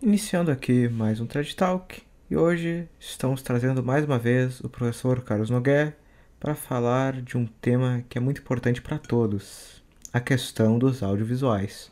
Iniciando 0.00 0.52
aqui 0.52 0.88
mais 0.88 1.20
um 1.20 1.26
TED 1.26 1.56
Talk 1.56 2.00
e 2.30 2.36
hoje 2.36 2.88
estamos 3.00 3.42
trazendo 3.42 3.82
mais 3.82 4.04
uma 4.04 4.16
vez 4.16 4.60
o 4.60 4.68
professor 4.68 5.24
Carlos 5.24 5.50
Noguer 5.50 5.98
para 6.38 6.54
falar 6.54 7.20
de 7.20 7.36
um 7.36 7.44
tema 7.44 8.04
que 8.08 8.16
é 8.16 8.20
muito 8.20 8.40
importante 8.40 8.80
para 8.80 8.96
todos, 8.96 9.82
a 10.12 10.20
questão 10.20 10.78
dos 10.78 11.02
audiovisuais, 11.02 11.90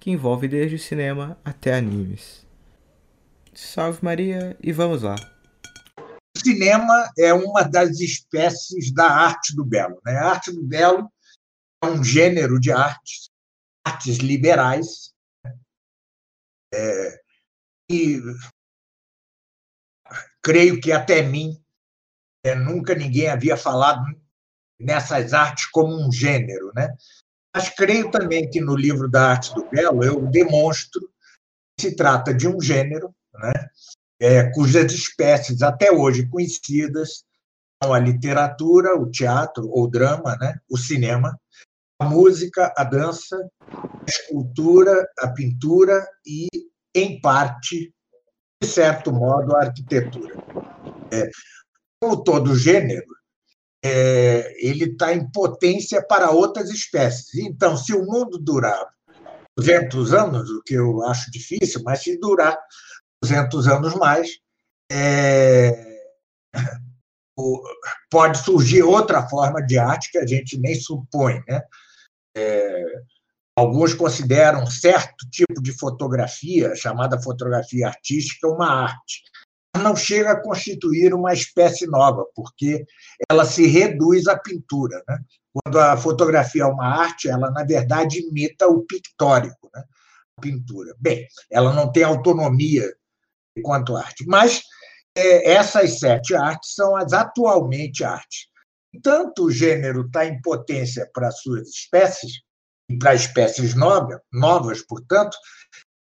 que 0.00 0.10
envolve 0.10 0.48
desde 0.48 0.76
cinema 0.76 1.38
até 1.44 1.72
animes. 1.72 2.44
Salve 3.54 4.00
Maria 4.02 4.56
e 4.60 4.72
vamos 4.72 5.02
lá! 5.02 5.14
O 6.36 6.40
cinema 6.40 7.12
é 7.16 7.32
uma 7.32 7.62
das 7.62 8.00
espécies 8.00 8.92
da 8.92 9.08
arte 9.08 9.54
do 9.54 9.64
belo. 9.64 10.00
Né? 10.04 10.16
A 10.16 10.30
arte 10.30 10.50
do 10.50 10.64
belo 10.64 11.08
é 11.80 11.86
um 11.86 12.02
gênero 12.02 12.58
de 12.58 12.72
artes, 12.72 13.30
artes 13.86 14.16
liberais, 14.16 15.09
é, 16.72 17.20
e 17.90 18.20
creio 20.42 20.80
que 20.80 20.92
até 20.92 21.22
mim 21.22 21.60
é, 22.44 22.54
nunca 22.54 22.94
ninguém 22.94 23.28
havia 23.28 23.56
falado 23.56 24.04
nessas 24.78 25.34
artes 25.34 25.66
como 25.66 25.94
um 25.94 26.10
gênero, 26.10 26.72
né? 26.74 26.88
Mas 27.54 27.68
creio 27.70 28.10
também 28.10 28.48
que 28.48 28.60
no 28.60 28.76
livro 28.76 29.08
da 29.08 29.30
Arte 29.30 29.54
do 29.54 29.68
Belo 29.68 30.04
eu 30.04 30.26
demonstro 30.26 31.00
que 31.76 31.88
se 31.88 31.96
trata 31.96 32.32
de 32.32 32.46
um 32.46 32.60
gênero, 32.60 33.14
né? 33.34 33.52
É, 34.22 34.52
cujas 34.52 34.92
espécies 34.92 35.62
até 35.62 35.90
hoje 35.90 36.28
conhecidas 36.28 37.24
são 37.82 37.94
a 37.94 37.98
literatura, 37.98 38.94
o 38.94 39.10
teatro 39.10 39.68
ou 39.70 39.88
drama, 39.88 40.36
né? 40.36 40.60
O 40.68 40.76
cinema, 40.76 41.39
a 42.00 42.04
música, 42.06 42.72
a 42.76 42.82
dança, 42.82 43.36
a 43.60 44.04
escultura, 44.08 45.06
a 45.18 45.28
pintura 45.28 46.02
e 46.26 46.48
em 46.94 47.20
parte, 47.20 47.94
de 48.60 48.68
certo 48.68 49.12
modo, 49.12 49.54
a 49.54 49.64
arquitetura. 49.64 50.34
É, 51.12 51.28
como 52.00 52.24
todo 52.24 52.56
gênero, 52.56 53.04
é, 53.84 54.66
ele 54.66 54.86
está 54.86 55.12
em 55.12 55.30
potência 55.30 56.02
para 56.02 56.30
outras 56.30 56.70
espécies. 56.70 57.34
Então, 57.34 57.76
se 57.76 57.92
o 57.92 58.04
mundo 58.04 58.38
durar 58.38 58.86
200 59.56 60.14
anos, 60.14 60.50
o 60.50 60.62
que 60.62 60.74
eu 60.74 61.04
acho 61.04 61.30
difícil, 61.30 61.82
mas 61.84 62.02
se 62.02 62.18
durar 62.18 62.58
200 63.22 63.68
anos 63.68 63.94
mais, 63.94 64.38
é, 64.90 65.98
pode 68.10 68.38
surgir 68.38 68.82
outra 68.82 69.28
forma 69.28 69.60
de 69.60 69.78
arte 69.78 70.10
que 70.10 70.18
a 70.18 70.26
gente 70.26 70.58
nem 70.58 70.74
supõe. 70.74 71.42
Né? 71.46 71.60
É, 72.36 72.84
Alguns 73.60 73.92
consideram 73.92 74.64
certo 74.66 75.28
tipo 75.30 75.60
de 75.60 75.76
fotografia, 75.76 76.74
chamada 76.74 77.20
fotografia 77.20 77.88
artística, 77.88 78.48
uma 78.48 78.84
arte. 78.84 79.22
Não 79.76 79.94
chega 79.94 80.32
a 80.32 80.40
constituir 80.40 81.12
uma 81.12 81.34
espécie 81.34 81.86
nova, 81.86 82.24
porque 82.34 82.86
ela 83.30 83.44
se 83.44 83.66
reduz 83.66 84.26
à 84.28 84.38
pintura. 84.38 85.02
Né? 85.06 85.18
Quando 85.52 85.78
a 85.78 85.94
fotografia 85.94 86.62
é 86.62 86.66
uma 86.66 86.86
arte, 86.86 87.28
ela, 87.28 87.50
na 87.50 87.62
verdade, 87.62 88.20
imita 88.20 88.66
o 88.66 88.80
pictórico, 88.86 89.70
né? 89.74 89.84
a 90.38 90.40
pintura. 90.40 90.94
Bem, 90.98 91.26
ela 91.50 91.74
não 91.74 91.92
tem 91.92 92.02
autonomia 92.02 92.90
quanto 93.62 93.94
arte, 93.94 94.24
mas 94.26 94.62
é, 95.14 95.52
essas 95.52 95.98
sete 95.98 96.34
artes 96.34 96.72
são 96.74 96.96
as 96.96 97.12
atualmente 97.12 98.04
artes. 98.04 98.49
Tanto 99.02 99.44
o 99.44 99.50
gênero 99.50 100.06
está 100.06 100.26
em 100.26 100.40
potência 100.40 101.08
para 101.12 101.30
suas 101.30 101.68
espécies, 101.68 102.42
para 102.98 103.14
espécies 103.14 103.74
novas, 103.74 104.20
novas, 104.32 104.82
portanto, 104.82 105.36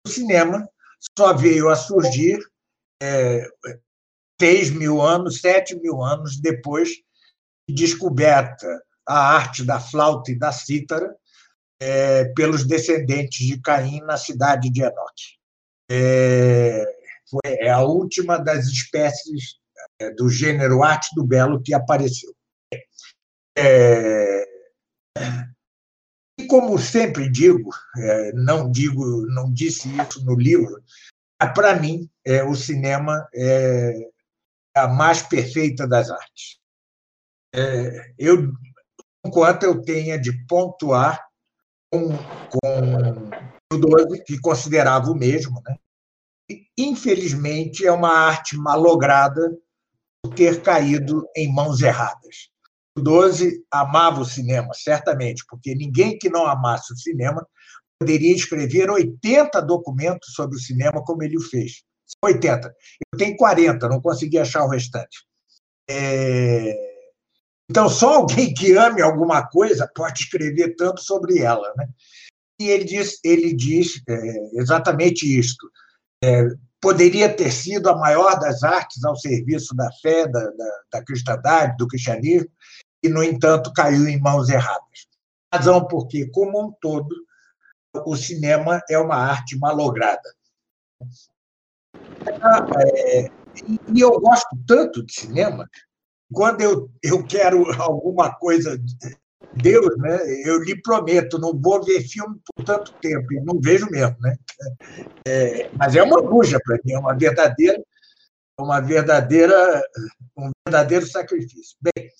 o 0.06 0.10
cinema 0.10 0.68
só 1.16 1.32
veio 1.32 1.70
a 1.70 1.76
surgir 1.76 2.38
é, 3.02 3.46
seis 4.40 4.70
mil 4.70 5.00
anos, 5.00 5.40
sete 5.40 5.74
mil 5.74 6.02
anos 6.02 6.38
depois 6.38 6.90
de 7.68 7.74
descoberta 7.74 8.66
a 9.06 9.34
arte 9.34 9.64
da 9.64 9.80
flauta 9.80 10.30
e 10.30 10.38
da 10.38 10.52
cítara 10.52 11.14
é, 11.80 12.24
pelos 12.34 12.64
descendentes 12.64 13.46
de 13.46 13.60
Caim 13.60 14.00
na 14.00 14.16
cidade 14.16 14.70
de 14.70 14.82
Enoque. 14.82 15.38
É, 15.90 16.84
foi, 17.28 17.40
é 17.44 17.70
a 17.70 17.82
última 17.82 18.38
das 18.38 18.66
espécies 18.66 19.58
é, 19.98 20.10
do 20.10 20.28
gênero 20.28 20.82
arte 20.82 21.14
do 21.14 21.24
belo 21.24 21.62
que 21.62 21.74
apareceu. 21.74 22.34
É, 23.56 24.44
e 26.38 26.46
como 26.46 26.78
sempre 26.78 27.30
digo, 27.30 27.70
é, 27.96 28.32
não 28.32 28.70
digo, 28.70 29.26
não 29.26 29.52
disse 29.52 29.88
isso 29.88 30.24
no 30.24 30.34
livro, 30.34 30.82
para 31.54 31.78
mim 31.78 32.08
é, 32.24 32.42
o 32.42 32.54
cinema 32.54 33.28
é 33.34 34.10
a 34.76 34.88
mais 34.88 35.22
perfeita 35.22 35.86
das 35.86 36.10
artes. 36.10 36.58
É, 37.54 38.12
eu, 38.18 38.52
enquanto 39.24 39.62
eu 39.62 39.80
tenha 39.82 40.18
de 40.18 40.32
pontuar 40.46 41.24
com, 41.92 42.08
com 42.50 43.30
o 43.72 43.78
12, 43.78 44.24
que 44.24 44.40
considerava 44.40 45.10
o 45.10 45.14
mesmo, 45.14 45.62
né? 45.64 45.76
infelizmente 46.76 47.86
é 47.86 47.92
uma 47.92 48.10
arte 48.10 48.56
malograda 48.56 49.56
por 50.22 50.34
ter 50.34 50.62
caído 50.62 51.28
em 51.36 51.52
mãos 51.52 51.80
erradas. 51.80 52.50
12 52.96 53.64
amava 53.70 54.20
o 54.20 54.24
cinema, 54.24 54.72
certamente, 54.74 55.44
porque 55.48 55.74
ninguém 55.74 56.16
que 56.18 56.28
não 56.28 56.46
amasse 56.46 56.92
o 56.92 56.96
cinema 56.96 57.46
poderia 57.98 58.34
escrever 58.34 58.90
80 58.90 59.60
documentos 59.62 60.32
sobre 60.34 60.56
o 60.56 60.60
cinema 60.60 61.02
como 61.02 61.22
ele 61.22 61.36
o 61.36 61.40
fez. 61.40 61.82
80. 62.22 62.68
Eu 63.12 63.18
tenho 63.18 63.36
40, 63.36 63.88
não 63.88 64.00
consegui 64.00 64.38
achar 64.38 64.64
o 64.64 64.68
restante. 64.68 65.24
É... 65.88 66.74
Então, 67.70 67.88
só 67.88 68.16
alguém 68.16 68.52
que 68.52 68.76
ame 68.76 69.00
alguma 69.00 69.46
coisa 69.46 69.90
pode 69.94 70.20
escrever 70.20 70.76
tanto 70.76 71.00
sobre 71.00 71.38
ela. 71.38 71.72
Né? 71.76 71.88
E 72.60 72.68
ele 72.68 72.84
diz, 72.84 73.18
ele 73.24 73.54
diz 73.54 74.02
é, 74.08 74.60
exatamente 74.60 75.26
isto. 75.26 75.66
É, 76.22 76.46
poderia 76.80 77.34
ter 77.34 77.50
sido 77.50 77.88
a 77.88 77.96
maior 77.96 78.38
das 78.38 78.62
artes 78.62 79.02
ao 79.04 79.16
serviço 79.16 79.74
da 79.74 79.90
fé, 80.02 80.28
da, 80.28 80.40
da, 80.50 80.80
da 80.92 81.04
cristandade, 81.04 81.76
do 81.78 81.88
cristianismo, 81.88 82.50
e, 83.04 83.08
no 83.08 83.22
entanto, 83.22 83.72
caiu 83.72 84.08
em 84.08 84.18
mãos 84.18 84.48
erradas. 84.48 85.06
Razão 85.52 85.86
porque, 85.86 86.26
como 86.30 86.68
um 86.68 86.72
todo, 86.80 87.14
o 88.06 88.16
cinema 88.16 88.82
é 88.90 88.98
uma 88.98 89.16
arte 89.16 89.56
malograda. 89.58 90.34
É, 92.86 93.30
e 93.92 94.00
eu 94.00 94.18
gosto 94.20 94.48
tanto 94.66 95.04
de 95.04 95.12
cinema, 95.12 95.68
quando 96.32 96.60
eu, 96.60 96.90
eu 97.02 97.24
quero 97.24 97.70
alguma 97.80 98.34
coisa 98.34 98.80
Deus, 99.52 99.96
né? 99.98 100.18
Eu 100.44 100.62
lhe 100.62 100.80
prometo, 100.80 101.38
não 101.38 101.58
vou 101.58 101.82
ver 101.84 102.02
filme 102.02 102.40
por 102.54 102.64
tanto 102.64 102.92
tempo, 102.94 103.32
e 103.32 103.40
não 103.40 103.60
vejo 103.60 103.86
mesmo, 103.90 104.16
né? 104.20 104.36
É, 105.26 105.70
mas 105.76 105.94
é 105.94 106.02
uma 106.02 106.20
buja 106.22 106.58
para 106.64 106.78
mim, 106.84 106.92
é 106.92 106.98
uma 106.98 107.14
verdadeira, 107.16 107.80
uma 108.58 108.80
verdadeira, 108.80 109.82
um 110.36 110.50
verdadeiro 110.66 111.06
sacrifício. 111.06 111.76
Bem, 111.80 112.10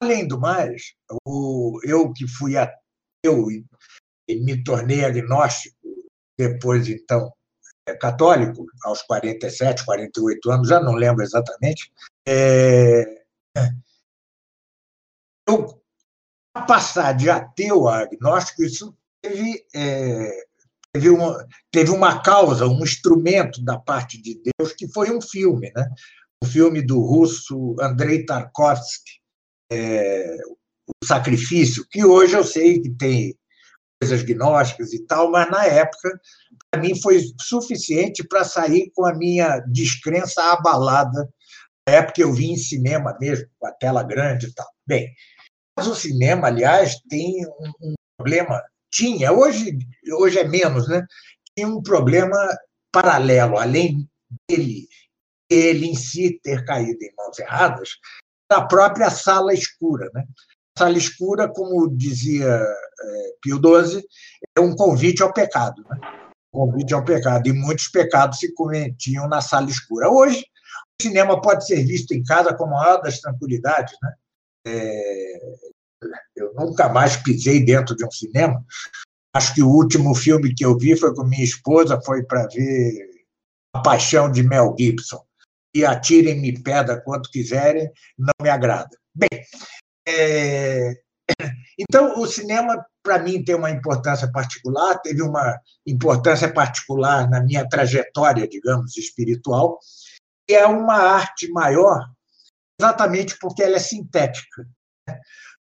Além 0.00 0.26
do 0.26 0.38
mais, 0.38 0.94
eu 1.84 2.12
que 2.12 2.28
fui 2.28 2.56
ateu 2.56 3.50
e 4.28 4.36
me 4.40 4.62
tornei 4.62 5.04
agnóstico, 5.04 5.76
depois, 6.38 6.88
então, 6.88 7.32
é, 7.88 7.94
católico, 7.94 8.66
aos 8.82 9.02
47, 9.02 9.84
48 9.84 10.50
anos, 10.50 10.68
já 10.68 10.80
não 10.80 10.94
lembro 10.94 11.22
exatamente, 11.22 11.90
é... 12.26 13.24
eu 15.48 15.80
passar 16.66 17.12
de 17.12 17.30
ateu 17.30 17.88
a 17.88 18.00
agnóstico, 18.00 18.64
isso 18.64 18.96
teve, 19.22 19.64
é, 19.74 20.46
teve, 20.92 21.10
uma, 21.10 21.46
teve 21.70 21.90
uma 21.90 22.22
causa, 22.22 22.66
um 22.66 22.82
instrumento 22.82 23.62
da 23.64 23.78
parte 23.78 24.20
de 24.20 24.40
Deus, 24.42 24.72
que 24.72 24.88
foi 24.88 25.10
um 25.10 25.20
filme, 25.20 25.72
né? 25.74 25.88
o 26.42 26.46
filme 26.46 26.82
do 26.82 27.00
russo 27.00 27.76
Andrei 27.80 28.26
Tarkovsky, 28.26 29.20
é, 29.70 30.36
o 30.86 31.06
sacrifício, 31.06 31.86
que 31.90 32.04
hoje 32.04 32.34
eu 32.34 32.44
sei 32.44 32.80
que 32.80 32.90
tem 32.90 33.36
coisas 34.00 34.22
gnósticas 34.22 34.92
e 34.92 35.06
tal, 35.06 35.30
mas 35.30 35.50
na 35.50 35.64
época, 35.64 36.20
para 36.70 36.80
mim, 36.80 37.00
foi 37.00 37.20
suficiente 37.40 38.22
para 38.26 38.44
sair 38.44 38.90
com 38.94 39.06
a 39.06 39.14
minha 39.14 39.58
descrença 39.60 40.42
abalada. 40.52 41.28
Na 41.88 41.94
época 41.94 42.20
eu 42.20 42.32
vi 42.32 42.50
em 42.50 42.56
cinema 42.56 43.16
mesmo, 43.20 43.46
com 43.58 43.66
a 43.66 43.72
tela 43.72 44.02
grande 44.02 44.46
e 44.46 44.54
tal. 44.54 44.66
Bem, 44.86 45.12
mas 45.76 45.86
o 45.86 45.94
cinema, 45.94 46.48
aliás, 46.48 46.96
tem 47.08 47.46
um, 47.46 47.94
problema, 48.18 48.62
tinha, 48.90 49.32
hoje, 49.32 49.78
hoje 50.18 50.38
é 50.38 50.48
menos, 50.48 50.88
né? 50.88 51.04
Tinha 51.56 51.68
um 51.68 51.82
problema 51.82 52.36
paralelo, 52.92 53.58
além 53.58 54.08
dele, 54.48 54.88
ele 55.50 55.86
em 55.86 55.94
si 55.94 56.40
ter 56.42 56.64
caído 56.64 57.02
em 57.02 57.14
mãos 57.16 57.38
erradas, 57.38 57.90
da 58.50 58.62
própria 58.62 59.10
sala 59.10 59.52
escura. 59.52 60.10
Né? 60.14 60.24
Sala 60.78 60.96
escura, 60.96 61.48
como 61.48 61.88
dizia 61.88 62.46
é, 62.46 63.32
Pio 63.42 63.56
XII, 63.56 64.04
é 64.56 64.60
um 64.60 64.74
convite 64.74 65.22
ao 65.22 65.32
pecado. 65.32 65.84
Né? 65.90 65.98
convite 66.56 66.94
ao 66.94 67.04
pecado, 67.04 67.46
e 67.48 67.52
muitos 67.52 67.88
pecados 67.88 68.38
se 68.38 68.54
cometiam 68.54 69.28
na 69.28 69.42
sala 69.42 69.68
escura. 69.68 70.08
Hoje, 70.08 70.40
o 70.98 71.02
cinema 71.02 71.38
pode 71.40 71.66
ser 71.66 71.84
visto 71.84 72.12
em 72.12 72.22
casa 72.24 72.54
com 72.54 72.64
a 72.64 72.70
maior 72.70 73.02
das 73.02 73.20
tranquilidades. 73.20 73.94
Né? 74.02 74.14
É, 74.68 75.38
eu 76.34 76.54
nunca 76.54 76.88
mais 76.88 77.16
pisei 77.16 77.62
dentro 77.62 77.94
de 77.94 78.04
um 78.06 78.10
cinema. 78.10 78.64
Acho 79.34 79.54
que 79.54 79.62
o 79.62 79.68
último 79.68 80.14
filme 80.14 80.54
que 80.54 80.64
eu 80.64 80.78
vi 80.78 80.96
foi 80.96 81.14
com 81.14 81.24
minha 81.24 81.44
esposa, 81.44 82.00
foi 82.00 82.22
para 82.24 82.46
ver 82.46 83.06
A 83.74 83.82
Paixão 83.82 84.32
de 84.32 84.42
Mel 84.42 84.74
Gibson. 84.78 85.22
E 85.76 85.84
atirem-me 85.84 86.62
pedra 86.62 87.02
quanto 87.02 87.30
quiserem, 87.30 87.90
não 88.18 88.32
me 88.40 88.48
agrada. 88.48 88.96
Bem, 89.14 89.28
é, 90.08 90.94
então 91.78 92.18
o 92.18 92.26
cinema 92.26 92.82
para 93.02 93.18
mim 93.18 93.44
tem 93.44 93.54
uma 93.54 93.70
importância 93.70 94.30
particular, 94.32 94.98
teve 95.02 95.22
uma 95.22 95.60
importância 95.86 96.50
particular 96.52 97.28
na 97.28 97.42
minha 97.42 97.68
trajetória, 97.68 98.48
digamos, 98.48 98.96
espiritual, 98.96 99.78
e 100.48 100.54
é 100.54 100.66
uma 100.66 100.94
arte 100.94 101.48
maior 101.50 102.08
exatamente 102.80 103.38
porque 103.38 103.62
ela 103.62 103.76
é 103.76 103.80
sintética. 103.80 104.66
Né? 105.06 105.20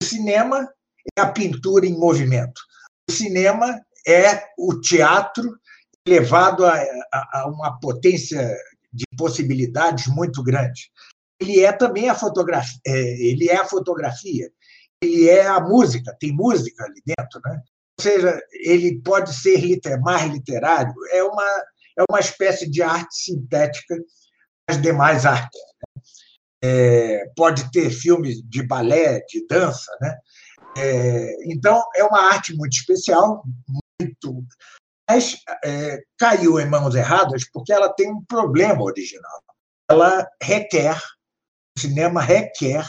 O 0.01 0.05
cinema 0.05 0.69
é 1.17 1.21
a 1.21 1.31
pintura 1.31 1.85
em 1.85 1.97
movimento. 1.97 2.61
O 3.09 3.11
cinema 3.13 3.79
é 4.07 4.43
o 4.57 4.79
teatro 4.79 5.57
levado 6.07 6.65
a, 6.65 6.75
a, 7.13 7.41
a 7.41 7.47
uma 7.47 7.79
potência 7.79 8.55
de 8.93 9.05
possibilidades 9.17 10.07
muito 10.07 10.43
grande. 10.43 10.91
Ele 11.39 11.61
é 11.61 11.71
também 11.71 12.09
a 12.09 12.15
fotografia, 12.15 12.79
é, 12.85 13.27
ele 13.27 13.49
é 13.49 13.57
a 13.57 13.65
fotografia, 13.65 14.49
ele 15.01 15.27
é 15.27 15.45
a 15.45 15.59
música, 15.59 16.15
tem 16.19 16.31
música 16.31 16.83
ali 16.85 17.01
dentro, 17.05 17.41
né? 17.45 17.61
Ou 17.99 18.03
seja, 18.03 18.41
ele 18.51 19.01
pode 19.01 19.33
ser 19.33 19.57
liter, 19.59 19.99
mais 19.99 20.31
literário, 20.31 20.93
é 21.11 21.23
uma, 21.23 21.63
é 21.97 22.03
uma 22.09 22.19
espécie 22.19 22.69
de 22.69 22.81
arte 22.81 23.15
sintética 23.15 23.95
das 24.67 24.81
demais 24.81 25.25
artes. 25.25 25.59
Né? 25.95 26.03
É, 26.65 27.25
pode 27.35 27.69
ter 27.71 27.89
filmes 27.89 28.41
de 28.43 28.63
balé, 28.65 29.19
de 29.27 29.45
dança, 29.47 29.91
né? 30.01 30.15
É, 30.77 31.35
então, 31.51 31.83
é 31.95 32.03
uma 32.03 32.31
arte 32.31 32.55
muito 32.55 32.73
especial, 32.73 33.43
muito. 33.99 34.43
Mas 35.09 35.37
é, 35.63 36.01
caiu 36.17 36.59
em 36.59 36.69
mãos 36.69 36.95
erradas 36.95 37.43
porque 37.51 37.73
ela 37.73 37.93
tem 37.93 38.11
um 38.11 38.23
problema 38.23 38.81
original. 38.83 39.43
Ela 39.89 40.27
requer, 40.41 40.97
o 41.77 41.81
cinema 41.81 42.21
requer 42.21 42.87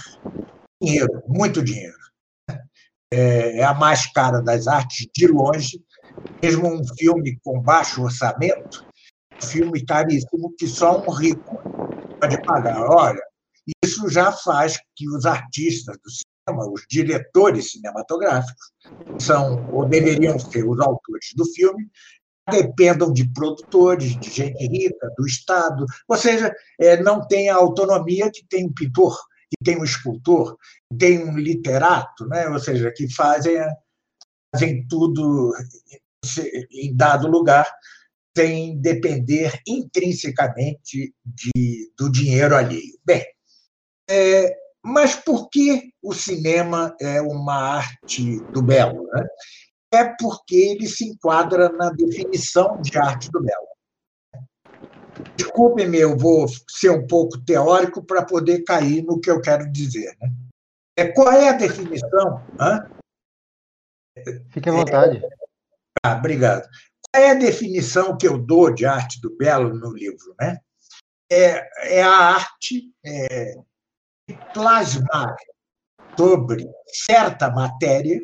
dinheiro, 0.80 1.22
muito 1.26 1.62
dinheiro 1.62 2.04
é, 3.14 3.58
é 3.58 3.64
a 3.64 3.72
mais 3.72 4.06
cara 4.12 4.40
das 4.40 4.66
artes, 4.66 5.06
de 5.14 5.26
longe. 5.28 5.82
Mesmo 6.42 6.68
um 6.68 6.82
filme 6.96 7.38
com 7.42 7.60
baixo 7.60 8.02
orçamento, 8.02 8.84
um 9.42 9.46
filme 9.46 9.84
caríssimo 9.84 10.54
que 10.56 10.66
só 10.66 11.00
um 11.00 11.10
rico 11.10 11.58
pode 12.20 12.42
pagar. 12.44 12.80
Olha, 12.90 13.22
isso 13.84 14.08
já 14.08 14.32
faz 14.32 14.78
que 14.96 15.08
os 15.08 15.24
artistas 15.24 15.96
do 15.96 16.10
os 16.52 16.84
diretores 16.88 17.72
cinematográficos, 17.72 18.72
são 19.18 19.68
ou 19.72 19.86
deveriam 19.86 20.38
ser 20.38 20.68
os 20.68 20.78
autores 20.80 21.32
do 21.34 21.44
filme, 21.46 21.88
dependam 22.50 23.12
de 23.12 23.26
produtores, 23.32 24.18
de 24.20 24.30
gente 24.30 24.66
rica, 24.66 25.10
do 25.16 25.26
Estado, 25.26 25.86
ou 26.06 26.16
seja, 26.16 26.54
é, 26.78 27.02
não 27.02 27.26
tem 27.26 27.48
a 27.48 27.56
autonomia 27.56 28.30
que 28.30 28.46
tem 28.46 28.66
um 28.66 28.72
pintor 28.72 29.18
que 29.48 29.64
tem 29.64 29.78
um 29.78 29.84
escultor, 29.84 30.56
tem 30.98 31.18
um 31.18 31.38
literato, 31.38 32.26
né? 32.26 32.48
ou 32.48 32.58
seja, 32.58 32.90
que 32.90 33.12
fazem, 33.12 33.56
fazem 34.52 34.86
tudo 34.88 35.52
em 36.72 36.94
dado 36.96 37.28
lugar 37.28 37.70
sem 38.36 38.80
depender 38.80 39.60
intrinsecamente 39.66 41.14
de, 41.24 41.92
do 41.96 42.10
dinheiro 42.10 42.56
alheio. 42.56 42.98
Bem, 43.04 43.24
é, 44.10 44.56
mas 44.84 45.16
por 45.16 45.48
que 45.48 45.90
o 46.02 46.12
cinema 46.12 46.94
é 47.00 47.18
uma 47.22 47.54
arte 47.54 48.38
do 48.52 48.60
belo? 48.60 49.06
Né? 49.14 49.26
É 49.94 50.04
porque 50.20 50.54
ele 50.54 50.86
se 50.86 51.08
enquadra 51.08 51.70
na 51.70 51.88
definição 51.88 52.82
de 52.82 52.98
arte 52.98 53.30
do 53.30 53.42
belo. 53.42 53.66
Desculpe-me, 55.36 55.98
eu 55.98 56.18
vou 56.18 56.46
ser 56.68 56.90
um 56.90 57.06
pouco 57.06 57.42
teórico 57.42 58.04
para 58.04 58.26
poder 58.26 58.62
cair 58.64 59.02
no 59.02 59.18
que 59.18 59.30
eu 59.30 59.40
quero 59.40 59.72
dizer. 59.72 60.14
Né? 60.20 60.30
É, 60.98 61.06
qual 61.12 61.32
é 61.32 61.48
a 61.48 61.52
definição? 61.52 62.44
Hã? 62.60 62.86
Fique 64.50 64.68
à 64.68 64.72
vontade. 64.72 65.24
É, 65.24 65.28
ah, 66.04 66.16
obrigado. 66.16 66.68
Qual 67.10 67.22
é 67.22 67.30
a 67.30 67.34
definição 67.34 68.18
que 68.18 68.28
eu 68.28 68.36
dou 68.36 68.72
de 68.72 68.84
arte 68.84 69.18
do 69.22 69.34
belo 69.34 69.72
no 69.72 69.94
livro? 69.94 70.34
Né? 70.38 70.58
É, 71.32 71.98
é 71.98 72.02
a 72.02 72.10
arte 72.10 72.92
é, 73.02 73.54
plasmar 74.52 75.36
sobre 76.16 76.66
certa 76.86 77.50
matéria, 77.50 78.20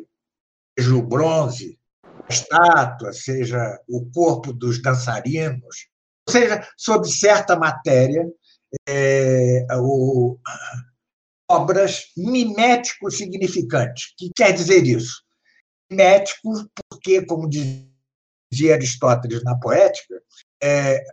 seja 0.77 0.95
o 0.95 1.01
bronze, 1.01 1.77
a 2.03 2.33
estátua, 2.33 3.13
seja 3.13 3.79
o 3.87 4.09
corpo 4.11 4.53
dos 4.53 4.81
dançarinos, 4.81 5.89
seja, 6.29 6.67
sobre 6.77 7.09
certa 7.09 7.55
matéria, 7.55 8.25
é, 8.87 9.65
o, 9.77 10.37
obras 11.49 12.05
mimético-significantes. 12.15 14.05
O 14.05 14.15
que 14.17 14.31
quer 14.35 14.53
dizer 14.53 14.85
isso? 14.85 15.21
Mimético, 15.89 16.49
porque, 16.89 17.25
como 17.25 17.49
dizia 17.49 18.73
Aristóteles 18.73 19.43
na 19.43 19.57
Poética, 19.57 20.21
é, 20.63 21.03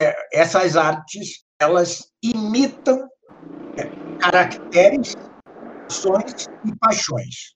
é, 0.00 0.16
essas 0.32 0.76
artes 0.76 1.44
elas 1.60 2.10
imitam 2.22 3.06
caracteres, 4.20 5.14
ações 5.88 6.46
e 6.64 6.76
paixões. 6.78 7.54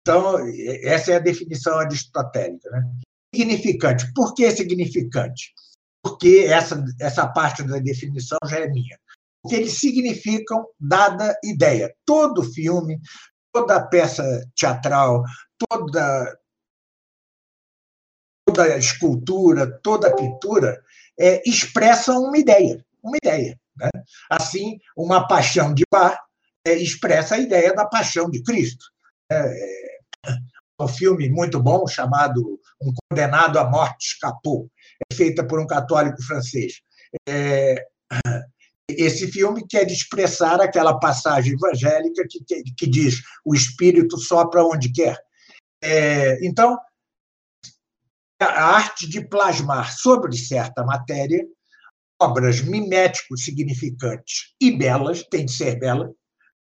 Então, 0.00 0.36
essa 0.82 1.12
é 1.12 1.16
a 1.16 1.20
definição 1.20 1.78
aristotélica. 1.78 2.68
Né? 2.70 2.92
Significante. 3.34 4.12
Por 4.12 4.34
que 4.34 4.50
significante? 4.50 5.54
porque 6.02 6.46
essa, 6.48 6.84
essa 7.00 7.26
parte 7.28 7.62
da 7.62 7.78
definição 7.78 8.38
já 8.46 8.58
é 8.58 8.68
minha. 8.68 8.98
Porque 9.40 9.56
eles 9.56 9.78
significam 9.78 10.66
dada 10.78 11.38
ideia. 11.44 11.94
Todo 12.04 12.42
filme, 12.42 13.00
toda 13.52 13.86
peça 13.86 14.22
teatral, 14.56 15.22
toda, 15.58 16.38
toda 18.46 18.76
escultura, 18.76 19.80
toda 19.80 20.14
pintura 20.14 20.82
é, 21.18 21.42
expressam 21.48 22.24
uma 22.24 22.38
ideia. 22.38 22.84
Uma 23.02 23.16
ideia. 23.16 23.58
Né? 23.76 23.90
Assim, 24.30 24.78
uma 24.96 25.26
paixão 25.26 25.72
de 25.74 25.84
bar 25.90 26.18
é, 26.66 26.74
expressa 26.74 27.34
a 27.34 27.38
ideia 27.38 27.74
da 27.74 27.86
paixão 27.86 28.30
de 28.30 28.42
Cristo. 28.42 28.84
É, 29.30 29.36
é 30.26 30.36
um 30.80 30.88
filme 30.88 31.28
muito 31.30 31.62
bom 31.62 31.86
chamado 31.86 32.60
Um 32.80 32.92
Condenado 33.08 33.58
à 33.58 33.68
Morte 33.68 34.06
Escapou 34.06 34.68
feita 35.12 35.44
por 35.46 35.60
um 35.60 35.66
católico 35.66 36.22
francês. 36.22 36.80
É, 37.28 37.84
esse 38.88 39.30
filme 39.30 39.66
quer 39.66 39.86
expressar 39.86 40.60
aquela 40.60 40.98
passagem 40.98 41.54
evangélica 41.54 42.24
que, 42.28 42.44
que, 42.44 42.62
que 42.76 42.86
diz 42.86 43.22
o 43.44 43.54
Espírito 43.54 44.18
sopra 44.18 44.64
onde 44.64 44.92
quer. 44.92 45.18
É, 45.82 46.44
então, 46.44 46.78
a 48.40 48.64
arte 48.76 49.08
de 49.08 49.26
plasmar 49.26 49.96
sobre 49.96 50.36
certa 50.36 50.84
matéria 50.84 51.44
obras 52.22 52.60
miméticos 52.60 53.44
significantes 53.44 54.54
e 54.60 54.70
belas, 54.70 55.22
tem 55.24 55.44
de 55.44 55.52
ser 55.52 55.78
bela, 55.78 56.12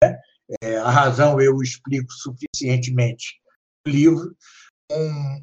né? 0.02 0.18
é, 0.62 0.76
a 0.76 0.90
razão 0.90 1.40
eu 1.40 1.60
explico 1.62 2.12
suficientemente 2.12 3.40
no 3.86 3.92
livro, 3.92 4.36
um 4.90 5.40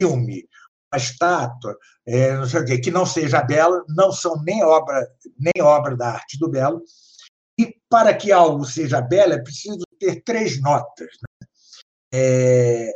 filme 0.00 0.48
a 0.90 0.96
estátua, 0.96 1.76
é, 2.06 2.34
não 2.34 2.46
sei 2.46 2.60
o 2.60 2.64
quê, 2.64 2.78
que 2.78 2.90
não 2.90 3.04
seja 3.04 3.42
bela, 3.42 3.84
não 3.88 4.10
são 4.10 4.42
nem 4.42 4.62
obra, 4.64 5.06
nem 5.38 5.62
obra 5.62 5.94
da 5.94 6.12
arte 6.12 6.38
do 6.38 6.48
belo. 6.48 6.82
E 7.60 7.76
para 7.90 8.14
que 8.14 8.32
algo 8.32 8.64
seja 8.64 9.00
belo, 9.00 9.34
é 9.34 9.42
preciso 9.42 9.82
ter 9.98 10.22
três 10.22 10.60
notas. 10.62 11.08
Né? 11.22 11.48
É, 12.14 12.92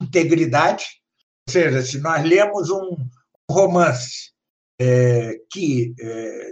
integridade, 0.00 0.84
ou 1.46 1.52
seja, 1.52 1.82
se 1.82 1.98
nós 1.98 2.24
lemos 2.24 2.70
um 2.70 2.96
romance 3.50 4.32
é, 4.80 5.38
que 5.50 5.94
é, 6.00 6.50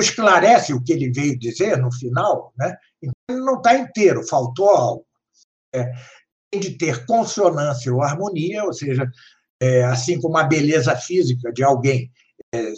esclarece 0.00 0.72
o 0.72 0.82
que 0.82 0.92
ele 0.92 1.12
veio 1.12 1.38
dizer 1.38 1.76
no 1.76 1.92
final, 1.92 2.52
né? 2.56 2.76
então 3.02 3.14
ele 3.30 3.40
não 3.40 3.56
está 3.58 3.74
inteiro, 3.74 4.26
faltou 4.26 4.70
algo. 4.70 5.06
É, 5.74 5.92
tem 6.50 6.60
de 6.60 6.78
ter 6.78 7.04
consonância 7.04 7.92
ou 7.92 8.02
harmonia, 8.02 8.64
ou 8.64 8.72
seja, 8.72 9.06
é, 9.60 9.84
assim 9.84 10.18
como 10.20 10.38
a 10.38 10.44
beleza 10.44 10.96
física 10.96 11.52
de 11.52 11.62
alguém 11.62 12.10
é, 12.54 12.72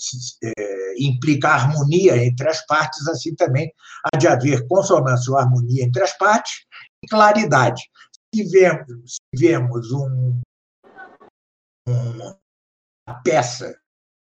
é, 0.45 0.95
implica 0.99 1.49
harmonia 1.49 2.17
entre 2.17 2.49
as 2.49 2.65
partes, 2.67 3.07
assim 3.07 3.35
também 3.35 3.73
há 4.05 4.17
de 4.17 4.27
haver 4.27 4.67
consonância 4.67 5.31
ou 5.31 5.39
harmonia 5.39 5.85
entre 5.85 6.03
as 6.03 6.17
partes 6.19 6.65
e 7.05 7.09
claridade. 7.09 7.83
Se 8.35 8.45
vemos, 8.45 9.15
se 9.15 9.41
vemos 9.41 9.93
um, 9.93 10.41
um, 11.89 12.35
peça 13.23 13.79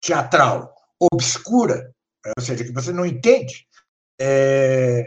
teatral 0.05 0.75
obscura, 1.01 1.93
ou 2.37 2.45
seja, 2.45 2.65
que 2.65 2.73
você 2.73 2.93
não 2.93 3.07
entende, 3.07 3.67
é, 4.21 5.05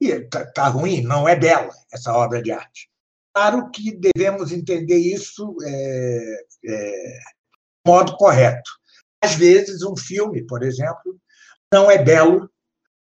e 0.00 0.08
está 0.08 0.44
tá 0.46 0.68
ruim, 0.68 1.02
não 1.02 1.28
é 1.28 1.34
bela 1.34 1.72
essa 1.92 2.12
obra 2.12 2.42
de 2.42 2.52
arte. 2.52 2.88
Claro 3.34 3.70
que 3.70 3.98
devemos 4.14 4.52
entender 4.52 4.98
isso 4.98 5.56
é, 5.64 6.44
é, 6.66 6.90
de 6.90 7.90
modo 7.90 8.16
correto. 8.16 8.70
Às 9.22 9.34
vezes, 9.34 9.82
um 9.82 9.96
filme, 9.96 10.46
por 10.46 10.62
exemplo, 10.62 11.18
não 11.72 11.90
é 11.90 12.02
belo, 12.02 12.50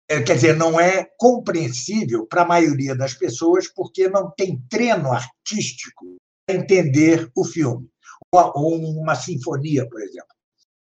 é, 0.09 0.21
quer 0.21 0.35
dizer, 0.35 0.55
não 0.55 0.79
é 0.79 1.07
compreensível 1.17 2.25
para 2.25 2.41
a 2.41 2.47
maioria 2.47 2.95
das 2.95 3.13
pessoas 3.13 3.67
porque 3.67 4.07
não 4.07 4.31
tem 4.31 4.59
treino 4.69 5.11
artístico 5.11 6.15
para 6.47 6.57
entender 6.57 7.29
o 7.35 7.45
filme. 7.45 7.87
Ou 8.31 8.75
uma 9.01 9.15
sinfonia, 9.15 9.87
por 9.87 10.01
exemplo. 10.01 10.34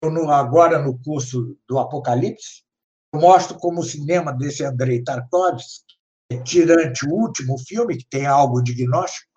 Eu, 0.04 0.30
agora, 0.30 0.78
no 0.78 0.98
curso 0.98 1.56
do 1.66 1.78
Apocalipse, 1.78 2.62
eu 3.12 3.20
mostro 3.20 3.56
como 3.58 3.80
o 3.80 3.84
cinema 3.84 4.32
desse 4.32 4.64
Andrei 4.64 5.02
Tarkovsky, 5.02 5.94
tirante 6.44 7.06
o 7.06 7.12
último 7.12 7.56
filme, 7.58 7.96
que 7.96 8.06
tem 8.10 8.26
algo 8.26 8.62
de 8.62 8.74
gnóstico, 8.74 9.30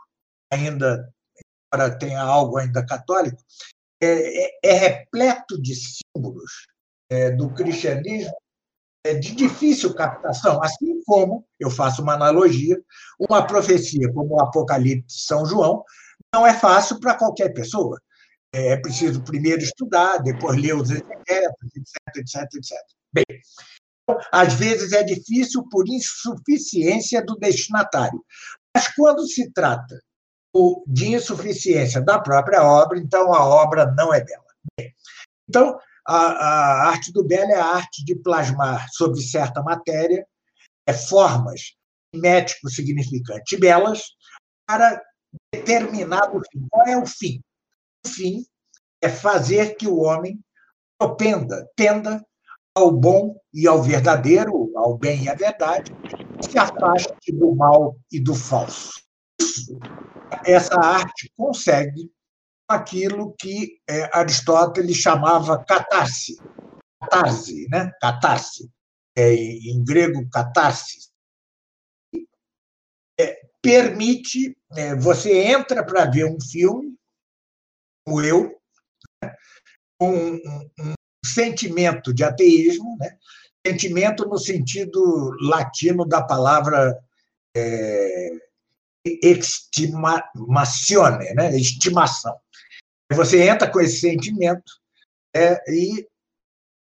ainda 0.51 1.07
embora 1.73 1.97
tenha 1.97 2.21
algo 2.21 2.57
ainda 2.57 2.85
católico, 2.85 3.41
é, 4.01 4.45
é, 4.45 4.59
é 4.63 4.73
repleto 4.73 5.61
de 5.61 5.73
símbolos 5.75 6.67
é, 7.09 7.31
do 7.31 7.49
cristianismo 7.53 8.35
é, 9.05 9.13
de 9.13 9.35
difícil 9.35 9.93
captação, 9.93 10.61
assim 10.61 11.01
como, 11.05 11.45
eu 11.59 11.69
faço 11.69 12.01
uma 12.01 12.13
analogia, 12.13 12.77
uma 13.17 13.45
profecia 13.45 14.11
como 14.11 14.35
o 14.35 14.41
Apocalipse 14.41 15.17
de 15.17 15.23
São 15.23 15.45
João 15.45 15.83
não 16.33 16.45
é 16.45 16.53
fácil 16.53 16.99
para 16.99 17.15
qualquer 17.15 17.53
pessoa. 17.53 18.01
É, 18.57 18.69
é 18.69 18.77
preciso 18.77 19.23
primeiro 19.23 19.61
estudar, 19.61 20.17
depois 20.17 20.59
ler 20.59 20.75
os 20.75 20.89
exegetas, 20.89 21.69
etc, 21.75 22.15
etc, 22.15 22.41
etc. 22.55 22.77
Bem, 23.13 23.25
às 24.31 24.53
vezes 24.53 24.93
é 24.93 25.03
difícil 25.03 25.63
por 25.69 25.87
insuficiência 25.87 27.23
do 27.23 27.35
destinatário. 27.35 28.23
Mas 28.75 28.87
quando 28.95 29.27
se 29.27 29.51
trata 29.51 30.01
de 30.87 31.13
insuficiência 31.13 32.01
da 32.01 32.19
própria 32.19 32.63
obra, 32.63 32.97
então 32.97 33.31
a 33.31 33.45
obra 33.45 33.93
não 33.95 34.11
é 34.11 34.23
bela. 34.23 34.43
Bem, 34.75 34.91
então, 35.47 35.77
a, 36.07 36.15
a, 36.15 36.89
arte 36.89 37.13
do 37.13 37.23
belo 37.23 37.51
é 37.51 37.59
a 37.59 37.75
arte 37.75 38.03
de 38.03 38.15
plasmar 38.15 38.87
sobre 38.91 39.21
certa 39.21 39.61
matéria 39.61 40.25
é, 40.87 40.93
formas 40.93 41.75
mético 42.15 42.69
significante 42.69 43.55
belas 43.57 44.01
para 44.65 45.03
determinado 45.53 46.41
fim. 46.51 46.67
Qual 46.71 46.87
é 46.87 46.97
o 46.97 47.05
fim? 47.05 47.39
Fim 48.07 48.45
é 49.01 49.09
fazer 49.09 49.75
que 49.75 49.87
o 49.87 49.97
homem 49.97 50.39
propenda, 50.97 51.69
tenda 51.75 52.25
ao 52.75 52.91
bom 52.91 53.39
e 53.53 53.67
ao 53.67 53.81
verdadeiro, 53.81 54.71
ao 54.75 54.97
bem 54.97 55.23
e 55.23 55.29
à 55.29 55.35
verdade, 55.35 55.91
se 56.41 56.57
afaste 56.57 57.31
do 57.31 57.55
mal 57.55 57.95
e 58.11 58.19
do 58.19 58.33
falso. 58.33 58.91
Isso, 59.39 59.79
essa 60.45 60.79
arte 60.79 61.31
consegue 61.35 62.11
aquilo 62.67 63.33
que 63.39 63.79
é, 63.89 64.09
Aristóteles 64.17 64.97
chamava 64.97 65.63
catarse. 65.63 66.37
Catarse, 67.01 67.67
né? 67.69 67.91
Catarse. 68.01 68.69
É, 69.15 69.33
em 69.33 69.83
grego, 69.83 70.27
catarse. 70.29 71.09
É, 73.19 73.39
permite, 73.61 74.55
é, 74.75 74.95
você 74.95 75.45
entra 75.45 75.83
para 75.83 76.05
ver 76.05 76.25
um 76.25 76.39
filme, 76.39 76.96
como 78.07 78.21
eu, 78.21 78.57
né? 79.21 79.35
um, 80.01 80.35
um, 80.35 80.69
um 80.79 80.93
sentimento 81.25 82.13
de 82.13 82.23
ateísmo, 82.23 82.95
né? 82.97 83.17
sentimento 83.65 84.25
no 84.25 84.37
sentido 84.37 85.35
latino 85.41 86.05
da 86.05 86.23
palavra 86.23 86.97
é, 87.55 88.29
estimazione, 89.21 90.13
né? 91.33 91.53
estimação. 91.57 92.33
Você 93.11 93.43
entra 93.43 93.69
com 93.69 93.81
esse 93.81 93.99
sentimento 93.99 94.71
é, 95.35 95.61
e 95.69 96.07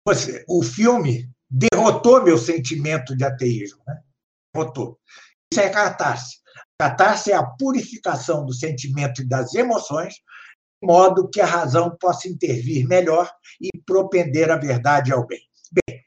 você, 0.08 0.46
o 0.48 0.64
filme 0.64 1.30
derrotou 1.50 2.24
meu 2.24 2.38
sentimento 2.38 3.18
de 3.18 3.26
ateísmo. 3.26 3.84
Né? 3.86 4.02
Derrotou. 4.54 4.98
Isso 5.52 5.60
é 5.60 5.70
catarse. 5.70 6.40
Catarse 6.80 7.32
é 7.32 7.36
a 7.36 7.44
purificação 7.44 8.46
do 8.46 8.54
sentimento 8.54 9.22
e 9.22 9.28
das 9.28 9.54
emoções 9.54 10.16
modo 10.82 11.30
que 11.30 11.40
a 11.40 11.46
razão 11.46 11.96
possa 12.00 12.28
intervir 12.28 12.88
melhor 12.88 13.32
e 13.60 13.70
propender 13.86 14.50
a 14.50 14.58
verdade 14.58 15.14
ao 15.14 15.26
bem. 15.26 15.42
Bem, 15.72 16.02